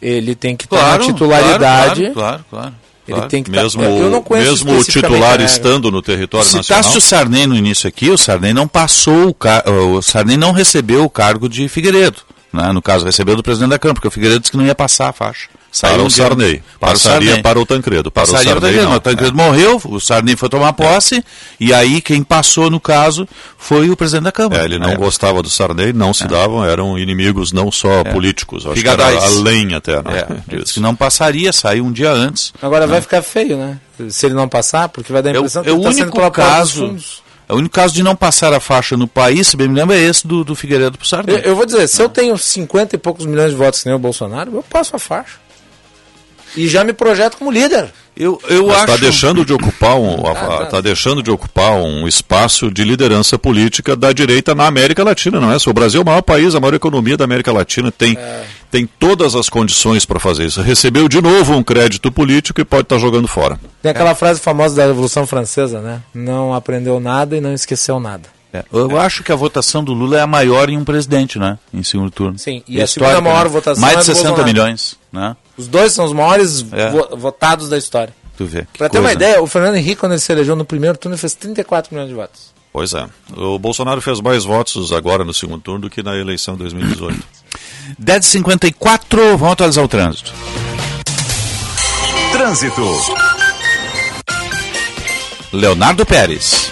Ele 0.00 0.34
tem 0.34 0.56
que 0.56 0.66
claro, 0.66 1.04
ter 1.04 1.12
titularidade. 1.12 2.10
Claro, 2.10 2.14
claro, 2.14 2.44
claro. 2.50 2.74
Ele 3.08 3.22
tem 3.22 3.42
que 3.42 3.50
mesmo, 3.50 3.82
tá, 3.82 3.88
eu 3.88 4.08
não 4.08 4.24
mesmo 4.30 4.78
o 4.78 4.84
titular 4.84 5.40
estando 5.40 5.90
no 5.90 6.00
território 6.00 6.46
Se 6.46 6.56
nacional. 6.56 6.82
Citaste 6.82 6.98
o 6.98 7.00
Sarney 7.00 7.46
no 7.46 7.56
início 7.56 7.88
aqui, 7.88 8.08
o 8.08 8.16
Sarney 8.16 8.52
não 8.52 8.68
passou 8.68 9.34
o, 9.34 9.96
o 9.96 10.02
Sarney 10.02 10.36
não 10.36 10.52
recebeu 10.52 11.04
o 11.04 11.10
cargo 11.10 11.48
de 11.48 11.68
Figueiredo. 11.68 12.18
Né? 12.52 12.72
No 12.72 12.80
caso, 12.80 13.04
recebeu 13.04 13.36
do 13.36 13.42
presidente 13.42 13.70
da 13.70 13.78
Câmara, 13.78 13.94
porque 13.94 14.08
o 14.08 14.10
Figueiredo 14.10 14.40
disse 14.40 14.50
que 14.52 14.56
não 14.56 14.66
ia 14.66 14.74
passar 14.74 15.08
a 15.08 15.12
faixa. 15.12 15.48
Saiu 15.72 15.94
para 15.94 16.02
o 16.04 16.10
Sarney. 16.10 16.62
Para 16.80 16.92
Passaria 16.92 17.18
o 17.18 17.24
Sarney. 17.26 17.42
para 17.42 17.60
o 17.60 17.66
Tancredo. 17.66 18.10
Para 18.10 18.22
Passaria 18.26 18.56
o 18.56 18.60
Sarney, 18.60 18.80
não. 18.80 18.94
O 18.94 19.00
Tancredo 19.00 19.40
é. 19.40 19.44
morreu, 19.44 19.80
o 19.84 20.00
Sarney 20.00 20.36
foi 20.36 20.48
tomar 20.48 20.72
posse, 20.72 21.18
é. 21.18 21.22
e 21.60 21.72
aí 21.72 22.00
quem 22.00 22.22
passou 22.22 22.68
no 22.68 22.80
caso 22.80 23.28
foi 23.56 23.88
o 23.88 23.96
presidente 23.96 24.24
da 24.24 24.32
Câmara. 24.32 24.62
É, 24.62 24.64
ele 24.64 24.78
não 24.78 24.90
é. 24.90 24.96
gostava 24.96 25.42
do 25.42 25.48
Sarney, 25.48 25.92
não 25.92 26.12
se 26.12 26.24
é. 26.24 26.26
davam, 26.26 26.64
eram 26.64 26.98
inimigos 26.98 27.52
não 27.52 27.70
só 27.70 28.00
é. 28.00 28.04
políticos, 28.04 28.66
acho 28.66 28.76
Figadais. 28.76 29.16
que 29.16 29.24
era 29.24 29.26
além 29.26 29.74
até. 29.74 29.96
Né? 30.02 30.26
É. 30.50 30.56
que 30.64 30.80
não 30.80 30.96
passaria, 30.96 31.52
saiu 31.52 31.84
um 31.84 31.92
dia 31.92 32.10
antes. 32.10 32.52
Agora 32.60 32.86
vai 32.86 33.00
ficar 33.00 33.22
feio, 33.22 33.56
né? 33.56 33.78
Se 34.08 34.26
ele 34.26 34.34
não 34.34 34.48
passar, 34.48 34.88
porque 34.88 35.12
vai 35.12 35.22
dar 35.22 35.30
a 35.30 35.36
impressão 35.36 35.62
que 35.62 35.70
ele 35.70 35.78
está 35.78 35.92
sendo 35.92 36.12
pela 36.12 36.30
caso. 36.30 36.96
É 37.48 37.52
o 37.52 37.56
único 37.56 37.74
caso 37.74 37.92
de 37.92 38.02
não 38.02 38.14
passar 38.14 38.52
a 38.52 38.60
faixa 38.60 38.96
no 38.96 39.08
país, 39.08 39.48
se 39.48 39.56
bem 39.56 39.66
me 39.66 39.74
lembro, 39.74 39.94
é 39.94 39.98
esse 40.00 40.24
do, 40.24 40.44
do 40.44 40.54
Figueiredo 40.54 40.96
para 40.96 41.04
o 41.04 41.08
Sarney. 41.08 41.34
Eu, 41.34 41.40
eu, 41.40 41.56
vou 41.56 41.66
dizer, 41.66 41.88
se 41.88 42.00
eu 42.00 42.08
tenho 42.08 42.38
50 42.38 42.94
e 42.94 42.98
poucos 42.98 43.26
milhões 43.26 43.50
de 43.50 43.56
votos 43.56 43.84
nem 43.84 43.92
o 43.92 43.98
Bolsonaro, 43.98 44.54
eu 44.54 44.62
passo 44.62 44.94
a 44.94 45.00
faixa. 45.00 45.38
E 46.56 46.66
já 46.68 46.82
me 46.84 46.92
projeto 46.92 47.36
como 47.36 47.50
líder. 47.50 47.90
Eu, 48.16 48.38
eu 48.48 48.66
Mas 48.66 48.76
acho. 48.76 48.84
está 48.86 48.96
deixando 48.96 49.44
de 49.44 49.52
ocupar 49.52 49.96
um 49.96 50.26
Ah, 50.26 50.34
tá. 50.34 50.66
tá 50.66 50.80
deixando 50.80 51.22
de 51.22 51.30
ocupar 51.30 51.72
um 51.74 52.06
espaço 52.08 52.70
de 52.70 52.84
liderança 52.84 53.38
política 53.38 53.94
da 53.96 54.12
direita 54.12 54.54
na 54.54 54.66
América 54.66 55.02
Latina, 55.04 55.40
não 55.40 55.50
é? 55.52 55.56
O 55.64 55.72
Brasil 55.72 56.00
é 56.00 56.02
o 56.02 56.06
maior 56.06 56.20
país, 56.20 56.54
a 56.54 56.60
maior 56.60 56.74
economia 56.74 57.16
da 57.16 57.24
América 57.24 57.52
Latina 57.52 57.90
tem 57.90 58.16
É. 58.18 58.44
tem 58.70 58.86
todas 58.98 59.34
as 59.34 59.48
condições 59.48 60.04
para 60.04 60.18
fazer 60.20 60.44
isso. 60.44 60.60
Recebeu 60.60 61.08
de 61.08 61.20
novo 61.22 61.54
um 61.54 61.62
crédito 61.62 62.10
político 62.12 62.60
e 62.60 62.64
pode 62.64 62.82
estar 62.82 62.98
jogando 62.98 63.26
fora. 63.28 63.58
Tem 63.80 63.90
aquela 63.90 64.14
frase 64.14 64.40
famosa 64.40 64.74
da 64.76 64.86
Revolução 64.86 65.26
Francesa, 65.26 65.80
né? 65.80 66.02
Não 66.12 66.52
aprendeu 66.52 67.00
nada 67.00 67.36
e 67.36 67.40
não 67.40 67.54
esqueceu 67.54 67.98
nada. 68.00 68.28
É, 68.52 68.64
Eu 68.72 68.98
acho 68.98 69.22
que 69.22 69.30
a 69.30 69.36
votação 69.36 69.82
do 69.84 69.92
Lula 69.94 70.18
é 70.18 70.20
a 70.20 70.26
maior 70.26 70.68
em 70.68 70.76
um 70.76 70.84
presidente, 70.84 71.38
né? 71.38 71.56
Em 71.72 71.84
segundo 71.84 72.10
turno. 72.10 72.36
Sim, 72.36 72.62
e 72.66 72.80
É 72.80 72.82
a 72.82 72.86
segunda 72.88 73.20
maior 73.20 73.44
né? 73.44 73.50
votação 73.50 73.80
Mais 73.80 73.94
é 73.94 74.00
de 74.00 74.06
do 74.06 74.06
60 74.06 74.28
Bolsonaro. 74.28 74.52
milhões, 74.52 74.96
né? 75.12 75.36
Os 75.56 75.66
dois 75.68 75.92
são 75.92 76.04
os 76.04 76.12
maiores 76.12 76.64
É. 76.72 76.90
vo- 76.90 77.16
votados 77.16 77.68
da 77.68 77.76
história. 77.78 78.14
Tu 78.36 78.46
vê. 78.46 78.66
Pra 78.78 78.88
ter 78.88 78.98
uma 78.98 79.12
ideia, 79.12 79.42
o 79.42 79.46
Fernando 79.46 79.74
Henrique, 79.76 79.96
quando 79.96 80.12
ele 80.12 80.20
se 80.20 80.32
elegeu 80.32 80.56
no 80.56 80.64
primeiro 80.64 80.96
turno, 80.96 81.14
ele 81.14 81.20
fez 81.20 81.34
34 81.34 81.92
milhões 81.94 82.08
de 82.08 82.14
votos. 82.14 82.54
Pois 82.72 82.94
é. 82.94 83.06
O 83.36 83.58
Bolsonaro 83.58 84.00
fez 84.00 84.20
mais 84.20 84.44
votos 84.44 84.92
agora 84.92 85.24
no 85.24 85.34
segundo 85.34 85.60
turno 85.60 85.80
do 85.80 85.90
que 85.90 86.02
na 86.02 86.16
eleição 86.16 86.54
de 86.54 86.60
2018. 86.60 87.22
10h54, 88.00 89.36
vamos 89.36 89.52
atualizar 89.52 89.84
o 89.84 89.88
trânsito. 89.88 90.32
Trânsito. 92.32 92.80
Leonardo 95.52 96.06
Pérez. 96.06 96.70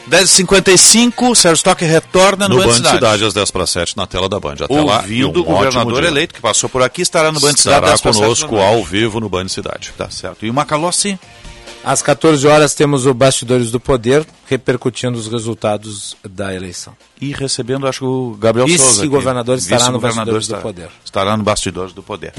10h55, 0.08 1.34
Sérgio 1.34 1.56
Stock 1.56 1.84
retorna 1.84 2.48
no, 2.48 2.56
no 2.56 2.64
Band 2.64 2.72
Cidade. 2.72 2.94
Cidade, 2.94 3.24
às 3.24 3.34
10 3.34 3.50
para 3.50 3.66
7, 3.66 3.96
na 3.96 4.06
tela 4.06 4.28
da 4.28 4.40
Band. 4.40 4.56
Até 4.62 4.80
lá, 4.80 5.00
Ouvindo 5.00 5.40
um 5.40 5.42
o 5.42 5.44
governador 5.44 6.02
eleito 6.02 6.34
que 6.34 6.40
passou 6.40 6.68
por 6.68 6.82
aqui, 6.82 7.02
estará 7.02 7.30
no 7.30 7.38
Band 7.38 7.52
Cidade. 7.52 7.76
Estará 7.76 7.86
10 7.88 8.00
para 8.00 8.12
7 8.12 8.22
conosco 8.22 8.56
ao 8.56 8.82
vivo 8.82 9.20
no 9.20 9.28
Band 9.28 9.48
Cidade. 9.48 9.92
Tá 9.96 10.10
certo. 10.10 10.46
E 10.46 10.50
o 10.50 10.54
Macalossi? 10.54 11.18
Às 11.84 12.02
14 12.02 12.46
horas 12.46 12.74
temos 12.74 13.06
o 13.06 13.14
Bastidores 13.14 13.70
do 13.70 13.80
Poder, 13.80 14.26
repercutindo 14.46 15.16
os 15.18 15.26
resultados 15.26 16.14
da 16.28 16.52
eleição. 16.54 16.94
E 17.20 17.32
recebendo, 17.32 17.86
acho 17.86 18.00
que 18.00 18.04
o 18.04 18.36
Gabriel 18.38 18.68
Souza. 18.68 18.82
aqui. 18.82 18.92
Vice-governador 18.96 19.56
estará 19.56 19.90
no 19.90 19.98
Bastidores 19.98 20.32
do 20.32 20.38
estará- 20.40 20.60
Poder. 20.62 20.88
Estará 21.04 21.36
no 21.36 21.42
Bastidores 21.42 21.92
do 21.94 22.02
Poder. 22.02 22.34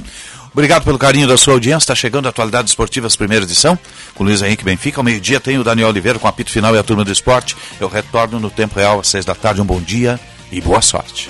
Obrigado 0.53 0.83
pelo 0.83 0.99
carinho 0.99 1.27
da 1.27 1.35
sua 1.35 1.53
audiência. 1.53 1.85
Está 1.85 1.95
chegando 1.95 2.27
a 2.27 2.29
Atualidades 2.29 2.71
Esportivas, 2.71 3.15
primeira 3.15 3.43
edição, 3.45 3.77
com 4.13 4.23
Luiz 4.23 4.41
Henrique 4.43 4.63
Benfica. 4.63 4.99
Ao 4.99 5.03
meio-dia 5.03 5.39
tem 5.39 5.57
o 5.57 5.63
Daniel 5.63 5.87
Oliveira 5.89 6.19
com 6.19 6.27
o 6.27 6.29
apito 6.29 6.51
final 6.51 6.75
e 6.75 6.77
a 6.77 6.83
turma 6.83 7.03
do 7.03 7.11
esporte. 7.11 7.55
Eu 7.79 7.87
retorno 7.87 8.39
no 8.39 8.51
tempo 8.51 8.75
real 8.77 8.99
às 8.99 9.07
seis 9.07 9.25
da 9.25 9.33
tarde. 9.33 9.61
Um 9.61 9.65
bom 9.65 9.81
dia 9.81 10.19
e 10.51 10.61
boa 10.61 10.81
sorte. 10.81 11.29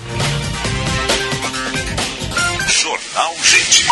Jornal 2.68 3.34
Gente. 3.44 3.86